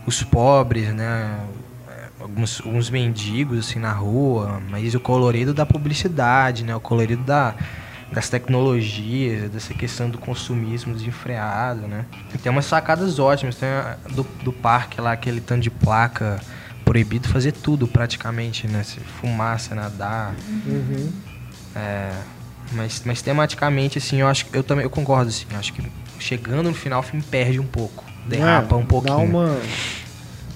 os 0.06 0.22
pobres, 0.24 0.94
né? 0.94 1.40
Alguns, 2.20 2.62
alguns 2.66 2.90
mendigos 2.90 3.60
assim 3.60 3.80
na 3.80 3.92
rua, 3.94 4.60
mas 4.70 4.94
o 4.96 5.00
colorido 5.00 5.54
da 5.54 5.66
publicidade, 5.66 6.64
né? 6.64 6.76
O 6.76 6.80
colorido 6.80 7.24
da, 7.24 7.54
das 8.12 8.28
tecnologias, 8.28 9.50
dessa 9.50 9.74
questão 9.74 10.10
do 10.10 10.18
consumismo 10.18 10.94
desenfreado, 10.94 11.88
né? 11.88 12.06
E 12.34 12.38
tem 12.38 12.52
umas 12.52 12.66
sacadas 12.66 13.20
ótimas, 13.20 13.56
tem 13.56 13.70
a 13.70 13.98
do, 14.12 14.26
do 14.44 14.52
parque 14.52 15.00
lá, 15.00 15.12
aquele 15.14 15.40
tanto 15.40 15.62
de 15.62 15.70
placa 15.70 16.40
proibido 16.88 17.28
fazer 17.28 17.52
tudo 17.52 17.86
praticamente, 17.86 18.66
né? 18.66 18.82
Se 18.82 18.98
fumaça, 19.02 19.76
nadar. 19.76 20.34
Uhum. 20.66 21.12
É, 21.76 22.14
mas, 22.72 23.02
mas 23.06 23.22
tematicamente, 23.22 23.98
assim, 23.98 24.22
eu 24.22 24.28
acho 24.28 24.46
que 24.46 24.58
eu 24.58 24.64
também 24.64 24.86
eu 24.86 24.90
concordo, 24.90 25.28
assim, 25.28 25.46
eu 25.52 25.60
acho 25.60 25.74
que 25.74 25.84
chegando 26.18 26.70
no 26.70 26.74
final 26.74 27.02
o 27.02 27.04
filme 27.04 27.22
perde 27.22 27.60
um 27.60 27.66
pouco. 27.66 28.06
Derrapa 28.26 28.74
É, 28.74 28.80
um 28.80 28.86
pouquinho. 28.86 29.18
Dá 29.18 29.22
uma... 29.22 29.60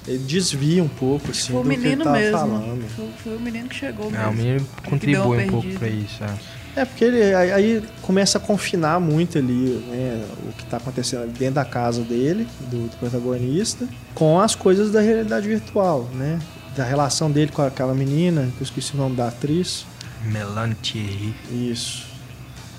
Ele 0.07 0.17
desvia 0.19 0.82
um 0.82 0.88
pouco, 0.88 1.32
assim, 1.32 1.51
Foi 1.51 1.59
o 1.59 1.63
do 1.63 1.69
que 1.69 1.75
ele 1.75 1.84
menino 1.84 2.03
tava 2.05 2.17
mesmo. 2.17 2.38
falando. 2.38 2.89
Foi, 2.95 3.09
foi 3.23 3.36
o 3.36 3.39
menino 3.39 3.67
que 3.67 3.75
chegou 3.75 4.09
mesmo. 4.09 4.25
É, 4.25 4.27
o 4.29 4.34
menino 4.34 4.67
contribui 4.86 5.45
um 5.45 5.49
pouco 5.49 5.69
pra 5.73 5.88
isso. 5.89 6.23
É. 6.23 6.61
É, 6.76 6.86
porque 6.86 7.03
ele 7.03 7.36
aí, 7.36 7.51
aí 7.51 7.84
começa 8.01 8.38
a 8.38 8.41
confinar 8.41 8.99
muito 8.99 9.38
ali 9.38 9.84
né, 9.89 10.26
o 10.47 10.53
que 10.53 10.63
está 10.63 10.78
acontecendo 10.78 11.28
dentro 11.28 11.55
da 11.55 11.65
casa 11.65 12.01
dele, 12.01 12.47
do, 12.69 12.88
do 12.88 12.97
protagonista, 12.97 13.88
com 14.15 14.39
as 14.39 14.55
coisas 14.55 14.91
da 14.91 15.01
realidade 15.01 15.47
virtual, 15.47 16.09
né? 16.13 16.39
Da 16.76 16.86
relação 16.86 17.30
dele 17.30 17.51
com 17.51 17.61
aquela 17.61 17.93
menina, 17.93 18.49
que 18.55 18.61
eu 18.61 18.63
esqueci 18.63 18.93
o 18.93 18.97
nome 18.97 19.15
da 19.17 19.28
atriz. 19.28 19.86
Melanie 20.24 20.76
Thierry. 20.76 21.36
Isso. 21.51 22.05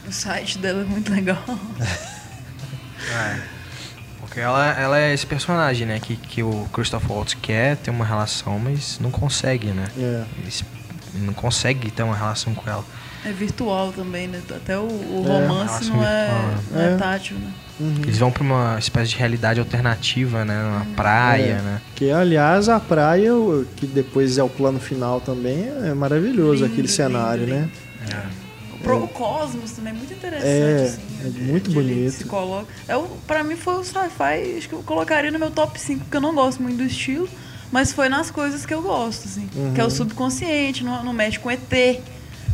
O 0.08 0.12
site 0.12 0.58
dela 0.58 0.82
é 0.82 0.84
muito 0.84 1.12
legal. 1.12 1.42
É. 3.10 3.42
Porque 4.20 4.38
ela, 4.38 4.64
ela 4.78 4.98
é 4.98 5.12
esse 5.12 5.26
personagem, 5.26 5.86
né? 5.86 5.98
Que, 5.98 6.16
que 6.16 6.42
o 6.42 6.68
Christoph 6.72 7.04
Waltz 7.10 7.34
quer 7.34 7.76
ter 7.76 7.90
uma 7.90 8.04
relação, 8.04 8.58
mas 8.58 8.98
não 9.00 9.10
consegue, 9.10 9.66
né? 9.72 9.86
É. 9.98 10.24
Ele 10.38 11.26
não 11.26 11.34
consegue 11.34 11.90
ter 11.90 12.02
uma 12.02 12.16
relação 12.16 12.54
com 12.54 12.70
ela. 12.70 12.84
É 13.24 13.30
virtual 13.30 13.92
também, 13.92 14.26
né? 14.26 14.40
Até 14.50 14.76
o, 14.78 14.82
o 14.82 15.24
É, 15.26 15.46
romance 15.46 15.84
não 15.88 16.02
é, 16.02 16.26
virtual, 16.26 16.54
não 16.72 16.80
é 16.80 16.92
É. 16.92 16.96
tátil, 16.96 17.36
né? 17.38 17.52
Uhum. 17.80 17.94
Eles 18.02 18.18
vão 18.18 18.30
pra 18.30 18.42
uma 18.42 18.76
espécie 18.78 19.10
de 19.12 19.16
realidade 19.16 19.58
alternativa, 19.60 20.44
né? 20.44 20.54
Na 20.54 20.86
praia, 20.96 21.42
É. 21.58 21.62
né? 21.62 21.80
Que, 21.94 22.10
aliás, 22.10 22.68
a 22.68 22.78
praia, 22.80 23.30
que 23.76 23.86
depois 23.86 24.38
é 24.38 24.42
o 24.42 24.48
plano 24.48 24.78
final 24.80 25.20
também, 25.20 25.68
é 25.84 25.94
maravilhoso 25.94 26.62
Lindo, 26.62 26.72
aquele 26.72 26.88
cenário, 26.88 27.44
lindo, 27.44 27.56
né? 27.56 27.70
O, 28.74 28.78
pro- 28.82 29.04
o 29.04 29.08
Cosmos 29.08 29.70
também 29.72 29.92
é 29.92 29.96
muito 29.96 30.12
interessante. 30.12 30.46
É, 30.48 30.84
assim, 30.84 31.00
é 31.24 31.28
muito 31.52 31.68
de 31.70 31.74
bonito. 31.76 32.10
Se 32.12 32.24
coloca. 32.24 32.66
É 32.88 32.96
o, 32.96 33.04
pra 33.26 33.44
mim 33.44 33.54
foi 33.56 33.74
o 33.76 33.84
sci-fi, 33.84 34.56
acho 34.58 34.68
que 34.68 34.74
eu 34.74 34.82
colocaria 34.82 35.30
no 35.30 35.38
meu 35.38 35.50
top 35.52 35.80
5, 35.80 36.00
porque 36.04 36.16
eu 36.16 36.20
não 36.20 36.34
gosto 36.34 36.60
muito 36.62 36.76
do 36.78 36.84
estilo, 36.84 37.28
mas 37.70 37.92
foi 37.92 38.08
nas 38.08 38.30
coisas 38.30 38.66
que 38.66 38.74
eu 38.74 38.82
gosto, 38.82 39.26
assim. 39.26 39.48
Que 39.74 39.80
é 39.80 39.84
o 39.84 39.86
Uhum. 39.86 39.90
subconsciente, 39.90 40.82
não, 40.84 41.04
não 41.04 41.12
mexe 41.12 41.38
com 41.38 41.48
ET, 41.50 42.00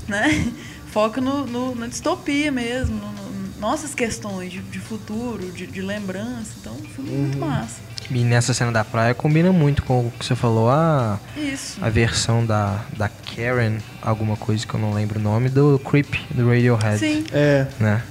né? 0.09 0.53
Foca 0.91 1.21
no, 1.21 1.47
no- 1.47 1.75
na 1.75 1.87
distopia 1.87 2.51
mesmo, 2.51 2.97
no- 2.97 3.13
no- 3.13 3.61
nossas 3.61 3.95
questões 3.95 4.53
de, 4.53 4.61
de 4.61 4.79
futuro, 4.79 5.51
de, 5.53 5.67
de 5.67 5.83
lembrança. 5.83 6.53
Então, 6.61 6.73
um 6.75 6.89
filme 6.89 7.11
muito 7.11 7.39
Uhum. 7.39 7.47
massa. 7.47 7.77
E 8.11 8.25
nessa 8.25 8.55
cena 8.55 8.73
da 8.73 8.85
praia 8.85 9.13
combina 9.15 9.53
muito 9.53 9.83
com 9.83 10.07
o 10.07 10.11
que 10.13 10.25
você 10.25 10.35
falou, 10.35 10.71
a, 10.71 11.19
Isso. 11.37 11.79
a 11.85 11.91
versão 11.91 12.47
da, 12.47 12.83
da 12.97 13.09
Karen, 13.09 13.79
alguma 14.01 14.35
coisa 14.37 14.67
que 14.67 14.73
eu 14.73 14.81
não 14.81 14.95
lembro 14.95 15.19
o 15.19 15.23
nome, 15.23 15.51
do 15.51 15.79
Creep, 15.81 16.15
do 16.31 16.49
Radiohead. 16.49 16.99
Sim, 16.99 17.25
É, 17.33 17.67
Né? 17.79 18.03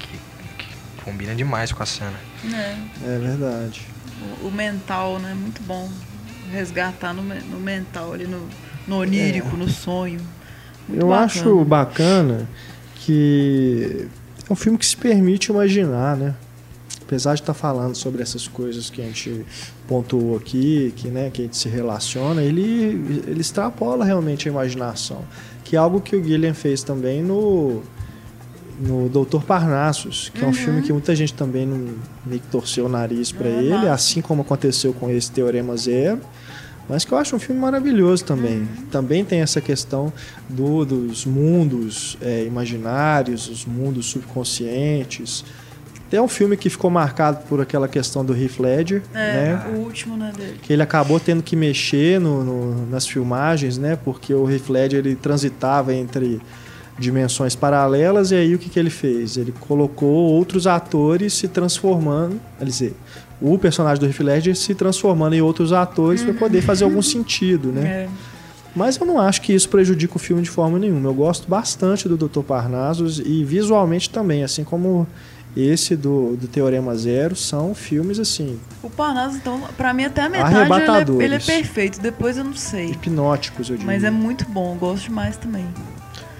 Que, 0.00 0.18
que 0.64 1.02
combina 1.04 1.36
demais 1.36 1.70
com 1.70 1.82
a 1.82 1.86
cena. 1.86 2.18
né? 2.42 2.78
é 3.04 3.18
verdade. 3.18 3.82
o, 4.42 4.48
o 4.48 4.50
mental, 4.50 5.20
né? 5.20 5.32
Muito 5.34 5.62
bom 5.62 5.88
resgatar 6.50 7.12
no, 7.12 7.22
no 7.22 7.60
mental, 7.60 8.14
ali 8.14 8.26
no, 8.26 8.48
no 8.88 8.96
onírico, 8.98 9.56
no 9.56 9.68
sonho. 9.68 10.18
Eu 10.92 11.08
bacana. 11.08 11.24
acho 11.24 11.64
bacana 11.64 12.48
que 12.96 14.08
é 14.48 14.52
um 14.52 14.56
filme 14.56 14.78
que 14.78 14.86
se 14.86 14.96
permite 14.96 15.50
imaginar, 15.50 16.16
né? 16.16 16.34
Apesar 17.02 17.34
de 17.34 17.40
estar 17.40 17.54
falando 17.54 17.94
sobre 17.94 18.22
essas 18.22 18.46
coisas 18.46 18.90
que 18.90 19.00
a 19.00 19.04
gente 19.04 19.44
pontuou 19.86 20.36
aqui, 20.36 20.92
que, 20.94 21.08
né, 21.08 21.30
que 21.30 21.40
a 21.40 21.44
gente 21.46 21.56
se 21.56 21.68
relaciona, 21.68 22.42
ele, 22.42 23.24
ele 23.26 23.40
extrapola 23.40 24.04
realmente 24.04 24.46
a 24.46 24.52
imaginação. 24.52 25.22
Que 25.64 25.74
é 25.74 25.78
algo 25.78 26.00
que 26.00 26.14
o 26.14 26.20
Guilherme 26.20 26.54
fez 26.54 26.82
também 26.82 27.22
no, 27.22 27.82
no 28.78 29.08
Doutor 29.08 29.42
Parnassus, 29.42 30.30
que 30.34 30.44
é 30.44 30.46
um 30.46 30.52
filme 30.52 30.82
que 30.82 30.92
muita 30.92 31.14
gente 31.16 31.32
também 31.32 31.66
não, 31.66 31.94
meio 32.26 32.40
que 32.40 32.48
torceu 32.48 32.86
o 32.86 32.88
nariz 32.88 33.32
para 33.32 33.48
É 33.48 33.62
ele, 33.62 33.88
assim 33.88 34.20
como 34.20 34.42
aconteceu 34.42 34.92
com 34.92 35.10
esse 35.10 35.30
Teorema 35.30 35.76
Zero. 35.76 36.20
Mas 36.88 37.04
que 37.04 37.12
eu 37.12 37.18
acho 37.18 37.36
um 37.36 37.38
filme 37.38 37.60
maravilhoso 37.60 38.24
também. 38.24 38.66
Também 38.90 39.24
tem 39.24 39.40
essa 39.40 39.60
questão 39.60 40.10
do- 40.48 40.84
dos 40.86 41.26
mundos 41.26 42.16
é, 42.20 42.44
imaginários, 42.44 43.48
os 43.48 43.66
mundos 43.66 44.06
subconscientes. 44.06 45.44
Tem 46.10 46.18
um 46.18 46.28
filme 46.28 46.56
que 46.56 46.70
ficou 46.70 46.90
marcado 46.90 47.44
por 47.46 47.60
aquela 47.60 47.86
questão 47.86 48.24
do 48.24 48.34
Heath 48.34 48.58
Ledger, 48.58 49.02
É, 49.14 49.32
né? 49.34 49.66
o 49.74 49.80
último, 49.80 50.16
né, 50.16 50.32
dele. 50.34 50.58
Que 50.62 50.72
ele 50.72 50.80
acabou 50.82 51.20
tendo 51.20 51.42
que 51.42 51.54
mexer 51.54 52.18
no- 52.18 52.42
no- 52.42 52.86
nas 52.86 53.06
filmagens, 53.06 53.76
né? 53.76 53.98
Porque 54.02 54.32
o 54.32 54.50
Heath 54.50 54.70
Ledger 54.70 55.00
ele 55.00 55.14
transitava 55.14 55.92
entre 55.92 56.40
dimensões 56.98 57.54
paralelas 57.54 58.30
e 58.30 58.34
aí 58.34 58.54
o 58.54 58.58
que, 58.58 58.68
que 58.68 58.78
ele 58.78 58.90
fez? 58.90 59.36
Ele 59.36 59.52
colocou 59.52 60.10
outros 60.10 60.66
atores 60.66 61.32
se 61.34 61.48
transformando, 61.48 62.40
quer 62.58 62.64
dizer, 62.64 62.96
o 63.40 63.56
personagem 63.56 64.00
do 64.00 64.06
Heath 64.06 64.20
Ledger 64.20 64.56
se 64.56 64.74
transformando 64.74 65.34
em 65.34 65.40
outros 65.40 65.72
atores 65.72 66.22
para 66.22 66.34
poder 66.34 66.60
fazer 66.60 66.84
algum 66.84 67.02
sentido, 67.02 67.70
né? 67.70 67.86
É. 67.86 68.08
Mas 68.74 68.96
eu 68.96 69.06
não 69.06 69.18
acho 69.18 69.40
que 69.42 69.52
isso 69.52 69.68
prejudica 69.68 70.16
o 70.16 70.18
filme 70.18 70.42
de 70.42 70.50
forma 70.50 70.78
nenhuma. 70.78 71.08
Eu 71.08 71.14
gosto 71.14 71.48
bastante 71.48 72.08
do 72.08 72.16
Dr. 72.16 72.42
Parnassus 72.42 73.18
e 73.18 73.44
visualmente 73.44 74.10
também, 74.10 74.44
assim 74.44 74.62
como 74.62 75.06
esse 75.56 75.96
do, 75.96 76.36
do 76.36 76.46
Teorema 76.46 76.94
Zero, 76.96 77.34
são 77.34 77.74
filmes 77.74 78.18
assim, 78.18 78.60
O 78.82 78.90
Parnaso, 78.90 79.36
então, 79.36 79.60
pra 79.76 79.92
mim 79.92 80.04
até 80.04 80.22
a 80.22 80.28
metade 80.28 81.10
ele 81.10 81.22
é, 81.22 81.24
ele 81.24 81.34
é 81.34 81.38
perfeito. 81.38 82.00
Depois 82.00 82.36
eu 82.36 82.44
não 82.44 82.54
sei. 82.54 82.90
hipnóticos, 82.90 83.70
eu 83.70 83.76
diria. 83.76 83.92
Mas 83.92 84.04
é 84.04 84.10
muito 84.10 84.44
bom, 84.48 84.76
gosto 84.76 85.04
demais 85.04 85.36
também. 85.36 85.66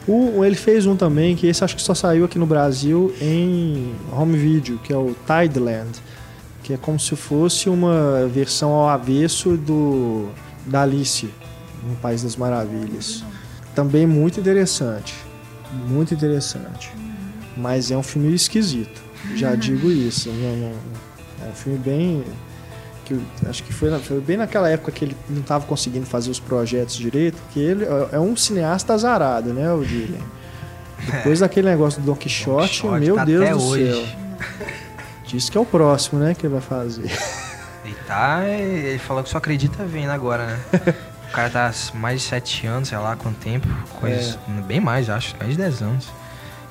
O- 0.09 0.43
ele 0.45 0.57
fez 0.57 0.87
um 0.87 0.97
também, 0.97 1.37
que 1.37 1.47
esse 1.47 1.63
acho 1.63 1.77
que 1.77 1.83
só 1.83 1.95
saiu 1.95 2.25
aqui 2.25 2.39
no 2.39 2.47
Brasil 2.47 3.13
em 3.21 3.93
home 4.11 4.37
video, 4.39 4.79
que 4.79 4.93
é 4.93 4.97
o 4.97 5.15
Tideland, 5.27 5.91
que 6.63 6.73
é 6.73 6.77
como 6.79 6.99
se 6.99 7.15
fosse 7.15 7.69
uma 7.69 8.27
versão 8.27 8.71
ao 8.71 8.89
avesso 8.89 9.57
do 9.57 10.29
da 10.67 10.83
Alice 10.83 11.29
no 11.87 11.95
País 11.97 12.23
das 12.23 12.37
Maravilhas. 12.37 13.23
Também 13.75 14.07
muito 14.07 14.41
interessante, 14.41 15.15
muito 15.89 16.13
interessante. 16.15 16.91
Mas 17.57 17.91
é 17.91 17.97
um 17.97 18.03
filme 18.03 18.33
esquisito, 18.35 19.01
já 19.35 19.55
digo 19.55 19.91
isso. 19.91 20.31
não- 20.31 20.57
não- 20.57 21.47
é 21.47 21.51
um 21.51 21.55
filme 21.55 21.79
bem 21.79 22.25
que 23.09 23.49
acho 23.49 23.63
que 23.65 23.73
foi, 23.73 23.91
foi 24.01 24.21
bem 24.21 24.37
naquela 24.37 24.69
época 24.69 24.93
que 24.93 25.05
ele 25.07 25.17
não 25.29 25.41
estava 25.41 25.65
conseguindo 25.67 26.07
fazer 26.07 26.31
os 26.31 26.39
projetos 26.39 26.95
direito, 26.97 27.37
porque 27.45 27.59
ele 27.59 27.85
é- 27.85 28.09
é 28.13 28.21
um 28.21 28.37
cineasta 28.37 28.93
azarado, 28.95 29.53
né, 29.53 29.73
o 29.73 29.85
Dylan? 29.85 30.19
Depois 31.07 31.41
daquele 31.41 31.69
negócio 31.69 32.01
do 32.01 32.07
Don 32.07 32.15
Quixote, 32.17 32.69
Quixote 32.83 33.01
meu 33.01 33.15
tá 33.17 33.25
Deus 33.25 33.49
do 33.63 33.69
hoje. 33.69 33.93
céu. 33.93 34.07
Diz 35.27 35.51
que 35.51 35.59
é 35.59 35.61
o 35.61 35.65
próximo, 35.67 36.21
né, 36.21 36.35
que 36.35 36.47
ele 36.47 36.53
vai 36.53 36.63
fazer. 36.63 37.11
Ele 37.85 37.97
tá. 38.07 38.47
Ele 38.47 38.99
falou 38.99 39.23
que 39.23 39.29
só 39.31 39.39
acredita 39.39 39.85
vendo 39.85 40.11
agora, 40.11 40.47
né? 40.47 40.59
o 41.29 41.33
cara 41.33 41.51
tá 41.51 41.67
há 41.71 41.97
mais 41.97 42.21
de 42.23 42.27
7 42.29 42.67
anos, 42.67 42.89
sei 42.89 42.99
lá 42.99 43.15
quanto 43.17 43.37
tempo. 43.39 43.67
Coisas. 44.01 44.39
Bem 44.67 44.81
mais, 44.81 45.09
acho, 45.11 45.37
mais 45.39 45.53
de 45.53 45.59
10 45.59 45.83
anos. 45.83 46.09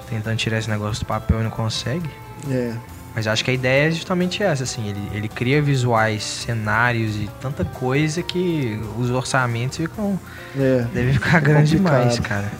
Tentando 0.10 0.38
tirar 0.38 0.58
esse 0.58 0.70
negócio 0.70 1.04
do 1.04 1.08
papel 1.08 1.40
e 1.42 1.44
não 1.44 1.50
consegue. 1.52 2.10
É. 2.50 2.74
Mas 3.18 3.26
acho 3.26 3.44
que 3.44 3.50
a 3.50 3.54
ideia 3.56 3.88
é 3.88 3.92
justamente 3.92 4.44
essa, 4.44 4.62
assim, 4.64 4.88
ele, 4.90 5.10
ele 5.12 5.28
cria 5.28 5.60
visuais, 5.60 6.24
cenários 6.24 7.16
e 7.16 7.28
tanta 7.42 7.66
coisa 7.66 8.22
que 8.22 8.80
os 8.96 9.10
orçamentos 9.10 9.76
ficam. 9.78 10.20
É. 10.56 10.86
Devem 10.94 11.14
ficar 11.14 11.40
grandes 11.42 11.72
demais, 11.72 12.20
cara. 12.22 12.52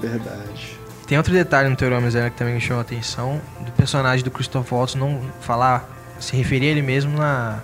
Verdade. 0.00 0.78
Tem 1.06 1.18
outro 1.18 1.30
detalhe 1.32 1.68
no 1.68 1.76
Teorema 1.76 2.10
Zero 2.10 2.30
que 2.30 2.38
também 2.38 2.54
me 2.54 2.60
chamou 2.60 2.78
a 2.78 2.82
atenção, 2.82 3.38
do 3.60 3.70
personagem 3.72 4.24
do 4.24 4.30
Christoph 4.30 4.72
Waltz 4.72 4.94
não 4.94 5.20
falar, 5.42 5.86
se 6.18 6.34
referir 6.34 6.68
a 6.68 6.70
ele 6.70 6.82
mesmo 6.82 7.18
na, 7.18 7.58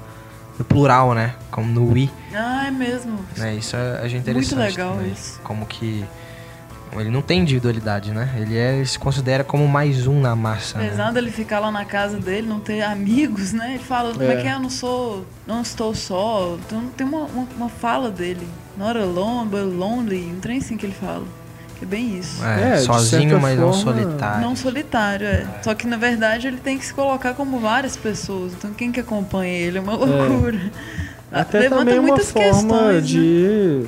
no 0.59 0.65
plural, 0.67 1.15
né? 1.15 1.35
Como 1.51 1.67
no 1.73 1.91
we, 1.93 2.11
Ah, 2.35 2.67
é 2.67 2.71
mesmo. 2.71 3.19
né? 3.39 3.55
Isso 3.55 3.75
eu 3.75 4.05
achei 4.05 4.19
interessante. 4.19 4.55
Muito 4.59 4.71
legal 4.71 4.97
também. 4.97 5.13
isso. 5.13 5.41
Como 5.43 5.65
que 5.65 6.05
ele 7.01 7.11
não 7.11 7.23
tem 7.23 7.41
individualidade, 7.41 8.11
né? 8.13 8.35
Ele, 8.37 8.57
é, 8.57 8.85
se 8.85 8.99
considera 8.99 9.43
como 9.45 9.67
mais 9.67 10.07
um 10.07 10.21
na 10.21 10.35
massa, 10.37 10.79
né? 10.79 10.87
Apesar 10.87 11.13
dele 11.13 11.31
ficar 11.31 11.59
lá 11.61 11.71
na 11.71 11.85
casa 11.85 12.19
dele, 12.19 12.47
não 12.47 12.61
ter 12.61 12.83
amigos, 12.83 13.53
né? 13.53 13.75
Ele 13.75 13.83
fala, 13.85 14.13
como 14.13 14.25
é 14.25 14.35
É. 14.35 14.37
que 14.43 14.47
é? 14.49 14.55
Eu 14.55 14.61
não 14.61 14.71
sou. 14.71 15.27
Não 15.47 15.61
estou 15.63 15.95
só. 15.95 16.57
Então 16.67 16.85
tem 16.97 17.07
uma, 17.07 17.25
uma, 17.25 17.47
uma 17.57 17.69
fala 17.69 18.11
dele. 18.11 18.47
Not 18.77 18.99
alone, 18.99 19.49
but 19.49 19.63
lonely. 19.63 20.33
Um 20.37 20.41
trem 20.41 20.59
assim 20.59 20.77
que 20.77 20.87
ele 20.87 20.95
fala. 20.95 21.25
Que 21.79 21.85
é 21.85 21.89
bem 21.89 22.19
isso. 22.19 22.45
É, 22.45 22.75
É, 22.75 22.77
sozinho, 22.79 23.41
mas 23.41 23.59
não 23.59 23.73
forma, 23.73 24.01
solitário. 24.03 24.41
Não 24.43 24.55
solitário, 24.57 25.27
é. 25.27 25.47
Só 25.63 25.75
que 25.75 25.87
na 25.87 25.97
verdade 25.97 26.47
ele 26.47 26.59
tem 26.59 26.79
que 26.79 26.87
se 26.87 26.95
colocar 26.95 27.35
como 27.35 27.59
várias 27.59 27.97
pessoas. 27.97 28.53
Então 28.53 28.73
quem 28.73 28.93
que 28.93 29.01
acompanha 29.01 29.53
ele 29.53 29.79
é 29.79 29.81
uma 29.81 29.95
loucura. 29.97 30.61
Até 31.33 31.59
Levanta 31.61 31.81
também 31.87 31.99
uma 31.99 32.09
muitas 32.09 32.31
forma 32.31 32.51
questões, 32.53 32.95
né? 32.95 33.01
de 33.01 33.87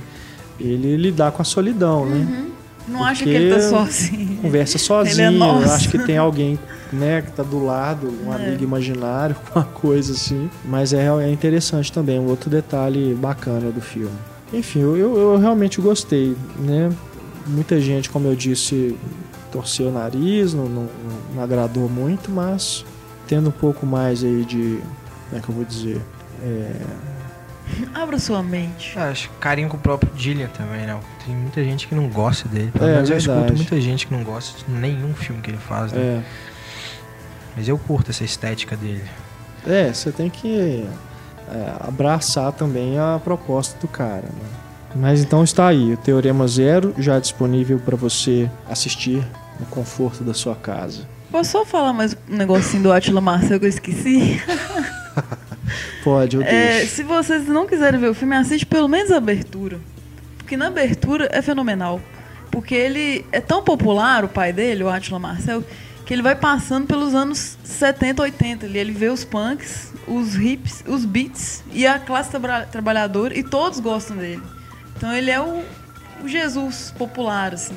ele 0.59 0.97
lidar 0.97 1.31
com 1.31 1.43
a 1.43 1.45
solidão, 1.45 2.05
né? 2.07 2.47
Não 2.89 3.05
acha 3.05 3.25
que 3.25 3.31
ele 3.31 3.53
tá 3.55 3.61
sozinho. 3.61 4.37
Conversa 4.43 4.77
Ele 4.79 4.85
é 4.85 4.87
sozinho, 4.87 5.33
nosso. 5.33 5.73
acho 5.73 5.89
que 5.89 5.99
tem 5.99 6.17
alguém, 6.17 6.59
né, 6.93 7.23
que 7.23 7.33
tá 7.33 7.43
do 7.43 7.65
lado, 7.65 8.13
um 8.25 8.33
É. 8.33 8.37
amigo 8.37 8.63
imaginário, 8.65 9.35
uma 9.55 9.65
coisa 9.65 10.13
assim. 10.13 10.49
Mas 10.65 10.93
é, 10.93 11.07
é 11.07 11.31
interessante 11.31 11.93
também, 11.93 12.19
um 12.21 12.27
outro 12.27 12.49
detalhe 12.49 13.15
bacana 13.15 13.71
do 13.73 13.81
filme. 13.81 14.17
Enfim, 14.53 14.81
eu, 14.81 14.97
eu, 14.97 15.17
eu 15.19 15.39
realmente 15.39 15.81
gostei, 15.81 16.37
né? 16.59 16.91
Muita 17.47 17.81
gente, 17.81 18.09
como 18.11 18.29
eu 18.29 18.35
disse, 18.37 18.97
torceu 19.51 19.89
o 19.89 19.93
nariz, 19.93 20.55
não, 20.55 20.67
não, 20.69 20.87
não 21.35 21.43
agradou 21.43 21.89
muito, 21.89 22.31
mas 22.31 22.85
tendo 23.27 23.49
um 23.49 23.53
pouco 23.53 23.85
mais 23.87 24.23
aí 24.23 24.45
de. 24.45 24.79
Como 25.29 25.39
é 25.39 25.41
que 25.41 25.49
eu 25.49 25.55
vou 25.55 25.65
dizer? 25.65 26.01
É, 26.45 26.71
Abra 27.95 28.19
sua 28.19 28.43
mente. 28.43 28.95
Eu 28.97 29.03
acho 29.03 29.29
que 29.29 29.35
carinho 29.37 29.69
com 29.69 29.77
o 29.77 29.81
próprio 29.81 30.13
Dillian 30.15 30.49
também, 30.49 30.87
né? 30.87 30.99
Tem 31.25 31.35
muita 31.35 31.63
gente 31.65 31.87
que 31.89 31.95
não 31.95 32.09
gosta 32.09 32.49
dele. 32.49 32.71
Pelo 32.73 32.87
É, 32.87 32.95
menos 32.95 33.11
eu 33.11 33.17
escuto 33.17 33.55
muita 33.55 33.81
gente 33.81 34.07
que 34.07 34.15
não 34.15 34.23
gosta 34.23 34.59
de 34.65 34.71
nenhum 34.73 35.15
filme 35.15 35.41
que 35.43 35.51
ele 35.51 35.59
faz, 35.59 35.93
né? 35.93 36.01
é, 36.01 36.23
Mas 37.57 37.69
eu 37.69 37.77
curto 37.79 38.11
essa 38.11 38.25
estética 38.25 38.77
dele. 38.77 39.05
É, 39.67 39.93
você 39.93 40.13
tem 40.13 40.31
que 40.31 40.87
é, 41.51 41.73
abraçar 41.81 42.53
também 42.53 42.99
a 42.99 43.21
proposta 43.23 43.79
do 43.81 43.89
cara. 43.89 44.23
Né? 44.23 44.49
Mas 44.95 45.21
então 45.21 45.43
está 45.43 45.67
aí, 45.69 45.93
o 45.93 45.97
Teorema 45.97 46.47
Zero 46.49 46.95
já 46.99 47.19
disponível 47.19 47.79
para 47.79 47.97
você 47.97 48.49
assistir 48.71 49.27
no 49.59 49.67
conforto 49.67 50.23
da 50.25 50.33
sua 50.33 50.55
casa. 50.55 51.03
Posso 51.31 51.51
só 51.51 51.65
falar 51.67 51.93
mais 51.93 52.17
um 52.31 52.37
negocinho 52.37 52.85
do 52.85 52.93
Atila 52.93 53.21
Marcel 53.21 53.59
que 53.59 53.67
eu 53.67 53.71
esqueci? 53.71 54.41
Pode, 56.05 56.37
eu 56.37 56.43
É, 56.43 56.85
se 56.87 57.03
vocês 57.03 57.47
não 57.47 57.67
quiserem 57.67 57.99
ver 57.99 58.11
o 58.11 58.15
filme, 58.15 58.35
assiste 58.37 58.67
pelo 58.67 58.89
menos 58.89 59.11
a 59.11 59.17
abertura. 59.17 59.79
Porque 60.39 60.57
na 60.57 60.69
abertura 60.69 61.29
é 61.33 61.43
fenomenal. 61.43 62.01
Porque 62.51 62.75
ele 62.75 63.25
é 63.33 63.41
tão 63.41 63.63
popular, 63.63 64.25
o 64.25 64.29
pai 64.29 64.53
dele, 64.53 64.83
o 64.85 64.89
Attila 64.89 65.19
Marcel, 65.19 65.65
que 66.05 66.15
ele 66.15 66.23
vai 66.23 66.37
passando 66.37 66.87
pelos 66.87 67.15
anos 67.15 67.59
70, 67.65 68.23
80. 68.23 68.67
Ele, 68.67 68.79
ele 68.79 68.93
vê 68.93 69.09
os 69.09 69.25
punks, 69.25 69.93
os 70.07 70.37
hips, 70.37 70.85
os 70.87 71.05
beats 71.05 71.65
e 71.73 71.87
a 71.87 71.99
classe 71.99 72.31
trabra- 72.31 72.67
trabalhadora 72.71 73.37
e 73.37 73.43
todos 73.43 73.81
gostam 73.81 74.17
dele. 74.17 74.43
Então 74.97 75.13
ele 75.13 75.31
é 75.31 75.41
o, 75.41 75.65
o 76.23 76.29
Jesus 76.29 76.95
popular, 76.97 77.53
assim. 77.55 77.75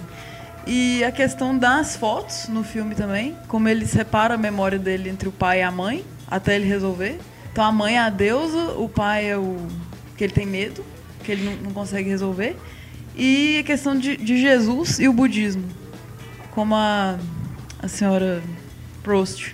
E 0.68 1.04
a 1.04 1.12
questão 1.12 1.58
das 1.58 1.96
fotos 1.96 2.48
no 2.48 2.64
filme 2.64 2.94
também, 2.94 3.36
como 3.48 3.68
ele 3.68 3.88
separa 3.88 4.36
a 4.36 4.38
memória 4.38 4.78
dele 4.78 5.10
entre 5.10 5.28
o 5.28 5.32
pai 5.32 5.60
e 5.60 5.64
a 5.64 5.72
mãe, 5.72 6.06
até 6.30 6.56
ele 6.56 6.66
resolver. 6.68 7.20
Então 7.60 7.68
a 7.68 7.74
mãe 7.74 7.96
é 7.98 8.00
a 8.00 8.10
deusa, 8.10 8.72
o 8.78 8.88
pai 8.88 9.30
é 9.30 9.38
o 9.38 9.58
que 10.16 10.24
ele 10.24 10.32
tem 10.32 10.46
medo, 10.46 10.82
que 11.26 11.30
ele 11.34 11.44
não, 11.44 11.56
não 11.58 11.72
consegue 11.72 12.08
resolver. 12.08 12.56
E 13.18 13.58
a 13.60 13.64
questão 13.64 13.98
de, 14.00 14.16
de 14.16 14.40
Jesus 14.40 14.98
e 14.98 15.10
o 15.10 15.12
budismo. 15.12 15.66
Como 16.52 16.74
a, 16.74 17.20
a 17.84 17.88
senhora 17.90 18.42
Prost 19.04 19.54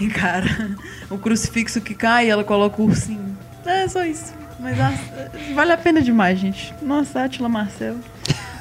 encara 0.00 0.76
o 1.10 1.18
crucifixo 1.18 1.80
que 1.80 1.96
cai 1.96 2.26
e 2.26 2.30
ela 2.30 2.44
coloca 2.44 2.80
o 2.80 2.84
ursinho. 2.84 3.36
É 3.66 3.88
só 3.88 4.04
isso. 4.04 4.32
Mas 4.60 4.78
a- 4.78 4.94
vale 5.52 5.72
a 5.72 5.76
pena 5.76 6.00
demais, 6.00 6.38
gente. 6.38 6.72
Nossa, 6.80 7.24
Atila 7.24 7.48
Marcel. 7.48 7.96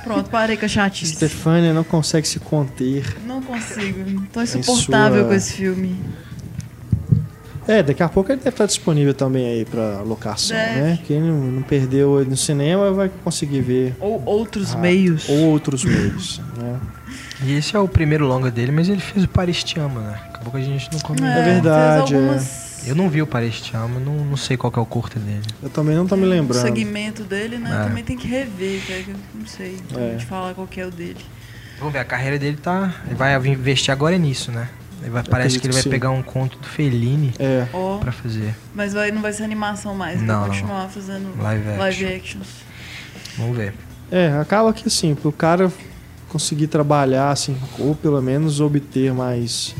Pronto, 0.03 0.27
parei 0.31 0.57
com 0.57 0.65
a 0.65 0.67
chatice. 0.67 1.13
Stefania 1.13 1.71
não 1.71 1.83
consegue 1.83 2.27
se 2.27 2.39
conter. 2.39 3.15
Não 3.27 3.43
consigo. 3.43 4.25
Tô 4.33 4.41
insuportável 4.41 5.19
sua- 5.19 5.27
com 5.27 5.33
esse 5.35 5.53
filme. 5.53 6.01
É, 7.67 7.83
daqui 7.83 8.01
a 8.01 8.09
pouco 8.09 8.31
ele 8.31 8.39
deve 8.39 8.49
estar 8.49 8.65
disponível 8.65 9.13
também 9.13 9.45
aí 9.45 9.65
para 9.65 10.01
locação, 10.01 10.57
Deve. 10.57 10.79
né? 10.81 10.99
Quem 11.05 11.21
não, 11.21 11.37
não 11.37 11.61
perdeu 11.61 12.19
ele 12.19 12.29
no 12.31 12.37
cinema 12.37 12.91
vai 12.91 13.09
conseguir 13.23 13.61
ver 13.61 13.95
Ou 13.99 14.21
outros 14.25 14.73
Ah, 14.73 14.79
meios. 14.79 15.29
ou 15.29 15.37
outros 15.51 15.83
meios, 15.85 16.41
né? 16.57 16.79
E 17.43 17.53
esse 17.53 17.75
é 17.75 17.79
o 17.79 17.87
primeiro 17.87 18.25
longa 18.25 18.49
dele, 18.51 18.71
mas 18.71 18.89
ele 18.89 18.99
fez 19.01 19.25
o 19.25 19.27
Paris 19.27 19.63
Te 19.63 19.79
Ama, 19.79 20.01
né? 20.01 20.19
Acabou 20.33 20.51
que 20.53 20.57
a 20.59 20.61
gente 20.61 20.91
não 20.91 20.99
comentou. 20.99 21.27
É 21.29 21.43
verdade, 21.43 22.09
fez 22.09 22.19
algumas- 22.21 22.71
Eu 22.87 22.95
não 22.95 23.09
vi 23.09 23.21
o 23.21 23.27
Paris 23.27 23.61
Te 23.61 23.75
Ama, 23.77 23.99
não, 23.99 24.13
não 24.25 24.37
sei 24.37 24.57
qual 24.57 24.71
que 24.71 24.79
é 24.79 24.81
o 24.81 24.85
curta 24.85 25.19
dele. 25.19 25.41
Eu 25.61 25.69
também 25.69 25.95
não 25.95 26.07
tô 26.07 26.15
me 26.15 26.25
O 26.25 26.29
lembrando. 26.29 26.61
segmento 26.63 27.23
dele, 27.23 27.57
né? 27.59 27.81
É. 27.81 27.87
Também 27.87 28.03
tem 28.03 28.17
que 28.17 28.27
rever, 28.27 28.81
cara, 28.87 29.03
que 29.03 29.11
eu 29.11 29.15
não 29.35 29.45
sei. 29.47 29.77
É. 29.95 30.15
De 30.15 30.25
falar 30.25 30.55
qual 30.55 30.65
que 30.65 30.81
é 30.81 30.85
o 30.87 30.91
dele. 30.91 31.17
Vamos 31.77 31.93
ver, 31.93 31.99
a 31.99 32.05
carreira 32.05 32.37
dele 32.39 32.57
tá. 32.57 32.93
Ele 33.05 33.15
vai 33.15 33.35
investir 33.47 33.91
agora 33.91 34.17
nisso, 34.17 34.51
né? 34.51 34.67
Vai, 35.09 35.23
parece 35.23 35.59
que 35.59 35.65
ele 35.65 35.69
que 35.69 35.73
vai 35.75 35.83
sim. 35.83 35.89
pegar 35.89 36.11
um 36.11 36.21
conto 36.21 36.57
do 36.59 36.67
Fellini 36.67 37.33
É, 37.39 37.65
Ó, 37.73 37.97
pra 37.97 38.11
fazer. 38.11 38.55
mas 38.75 38.93
vai, 38.93 39.11
não 39.11 39.21
vai 39.21 39.33
ser 39.33 39.43
animação 39.43 39.95
mais, 39.95 40.21
Não, 40.21 40.41
vai 40.41 40.49
continuar 40.49 40.87
fazendo 40.89 41.29
Live 41.41 41.67
action. 41.67 41.79
live 41.79 42.05
actions. 42.05 42.47
Vamos 43.37 43.57
ver. 43.57 43.73
É, 44.11 44.27
acaba 44.39 44.71
que 44.73 44.87
assim, 44.87 45.15
pro 45.15 45.31
cara 45.31 45.71
conseguir 46.29 46.67
trabalhar, 46.67 47.31
assim, 47.31 47.57
ou 47.79 47.95
pelo 47.95 48.21
menos 48.21 48.59
obter 48.61 49.13
mais 49.13 49.73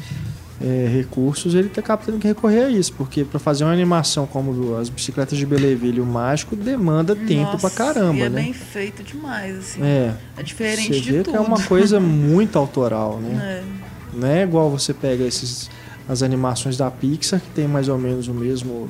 é, 0.60 0.88
recursos, 0.94 1.54
ele 1.56 1.72
acaba 1.78 2.02
tendo 2.06 2.18
que 2.20 2.28
recorrer 2.28 2.64
a 2.66 2.70
isso, 2.70 2.94
porque 2.94 3.24
pra 3.24 3.40
fazer 3.40 3.64
uma 3.64 3.74
animação 3.74 4.26
como 4.28 4.76
as 4.78 4.90
bicicletas 4.90 5.38
de 5.38 5.46
Belleville 5.46 5.98
e 5.98 6.02
o 6.02 6.06
Mágico 6.06 6.56
demanda 6.56 7.16
tempo 7.16 7.54
Nossa, 7.54 7.58
pra 7.58 7.70
caramba, 7.70 8.16
e 8.18 8.22
é 8.22 8.30
né? 8.30 8.42
bem 8.44 8.54
feito 8.54 9.02
demais, 9.04 9.58
assim. 9.58 9.82
É, 9.84 10.14
É, 10.38 10.44
diferente 10.44 10.94
você 10.94 11.00
de 11.02 11.12
vê 11.12 11.18
tudo. 11.24 11.32
que 11.32 11.38
é 11.38 11.40
uma 11.40 11.62
coisa 11.64 12.00
muito 12.02 12.58
autoral, 12.60 13.20
né? 13.20 13.64
É. 13.78 13.91
Não 14.14 14.28
é 14.28 14.44
igual 14.44 14.70
você 14.70 14.94
pega 14.94 15.24
esses, 15.24 15.70
as 16.08 16.22
animações 16.24 16.78
da 16.78 16.90
Pixar, 16.92 17.40
que 17.40 17.50
tem 17.50 17.68
mais 17.68 17.88
ou 17.88 17.98
menos 17.98 18.28
o 18.28 18.34
mesmo, 18.34 18.90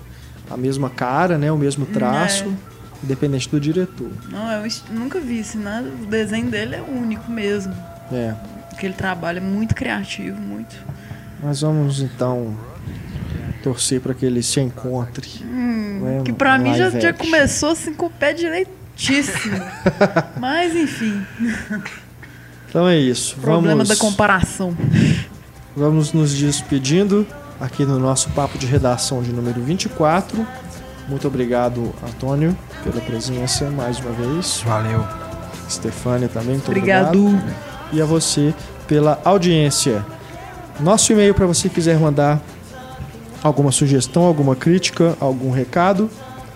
a 0.49 0.57
mesma 0.57 0.89
cara, 0.89 1.38
né? 1.38 1.52
O 1.52 1.57
mesmo 1.57 1.85
traço, 1.85 2.45
É. 2.45 3.03
independente 3.06 3.49
do 3.49 3.60
diretor. 3.60 4.10
Não, 4.30 4.52
eu 4.52 4.72
nunca 4.91 5.19
vi 5.19 5.39
assim, 5.41 5.60
nada. 5.60 5.88
O 6.02 6.06
desenho 6.06 6.49
dele 6.49 6.76
é 6.76 6.81
único 6.81 7.30
mesmo. 7.31 7.73
É. 8.11 8.34
Que 8.80 8.85
ele 8.88 8.95
trabalha 8.95 9.38
é 9.38 9.41
muito 9.41 9.76
criativo, 9.76 10.39
muito. 10.41 10.76
Mas 11.43 11.61
vamos 11.61 12.02
então 12.02 12.56
torcer 13.64 14.02
para 14.02 14.14
que 14.14 14.26
ele 14.26 14.41
se 14.41 14.60
encontre. 14.60 15.30
Hum, 15.43 15.99
Né, 16.02 16.22
que 16.26 16.34
pra 16.34 16.57
no 16.57 16.64
mim 16.64 16.73
já, 16.76 16.89
já 16.89 17.14
começou 17.14 17.69
assim 17.69 17.93
com 17.93 18.07
o 18.07 18.10
pé 18.10 18.34
direitíssimo. 18.34 19.56
Mas 20.39 20.76
enfim, 20.76 21.23
Então 22.72 22.88
é 22.88 22.98
isso. 22.98 23.35
problema 23.35 23.84
vamos, 23.84 23.89
da 23.89 23.98
comparação. 23.98 24.73
vamos 25.76 26.14
nos 26.14 26.34
despedindo 26.34 27.27
aqui 27.60 27.85
no 27.85 27.99
nosso 27.99 28.30
papo 28.30 28.57
de 28.57 28.65
redação 28.65 29.22
de 29.22 29.34
número 29.34 29.61
24. 29.61 30.48
Muito 31.10 31.27
obrigado, 31.27 31.93
Antônio, 32.02 32.57
pela 32.81 33.02
presença 33.02 33.69
mais 33.69 33.99
uma 33.99 34.14
vez. 34.14 34.64
Valeu. 34.65 35.06
Stefânia 35.69 36.30
também, 36.30 36.52
muito 36.52 36.69
Obrigado. 36.69 37.19
obrigado. 37.19 37.56
E 37.91 38.02
a 38.02 38.06
você 38.06 38.53
pela 38.88 39.19
audiência. 39.26 40.06
Nosso 40.80 41.11
e-mail 41.11 41.34
para 41.34 41.45
você 41.45 41.68
quiser 41.68 41.99
mandar 41.99 42.39
alguma 43.43 43.73
sugestão, 43.73 44.23
alguma 44.23 44.56
crítica, 44.56 45.18
algum 45.19 45.52
recado 45.52 46.10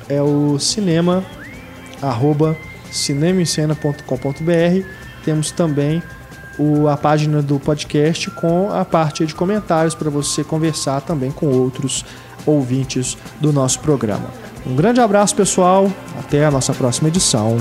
é 0.07 0.21
o 0.21 0.57
cinema 0.59 1.25
arroba 2.01 2.55
cinemaencena.com.br. 2.89 5.04
Temos 5.25 5.51
também 5.51 6.01
o, 6.57 6.87
a 6.87 6.95
página 6.95 7.41
do 7.41 7.59
podcast 7.59 8.29
com 8.31 8.71
a 8.71 8.85
parte 8.85 9.25
de 9.25 9.35
comentários 9.35 9.95
para 9.95 10.09
você 10.09 10.43
conversar 10.43 11.01
também 11.01 11.31
com 11.31 11.47
outros 11.47 12.05
ouvintes 12.45 13.17
do 13.41 13.51
nosso 13.51 13.79
programa. 13.79 14.29
Um 14.65 14.75
grande 14.75 15.01
abraço, 15.01 15.35
pessoal. 15.35 15.91
Até 16.19 16.45
a 16.45 16.51
nossa 16.51 16.73
próxima 16.73 17.09
edição. 17.09 17.57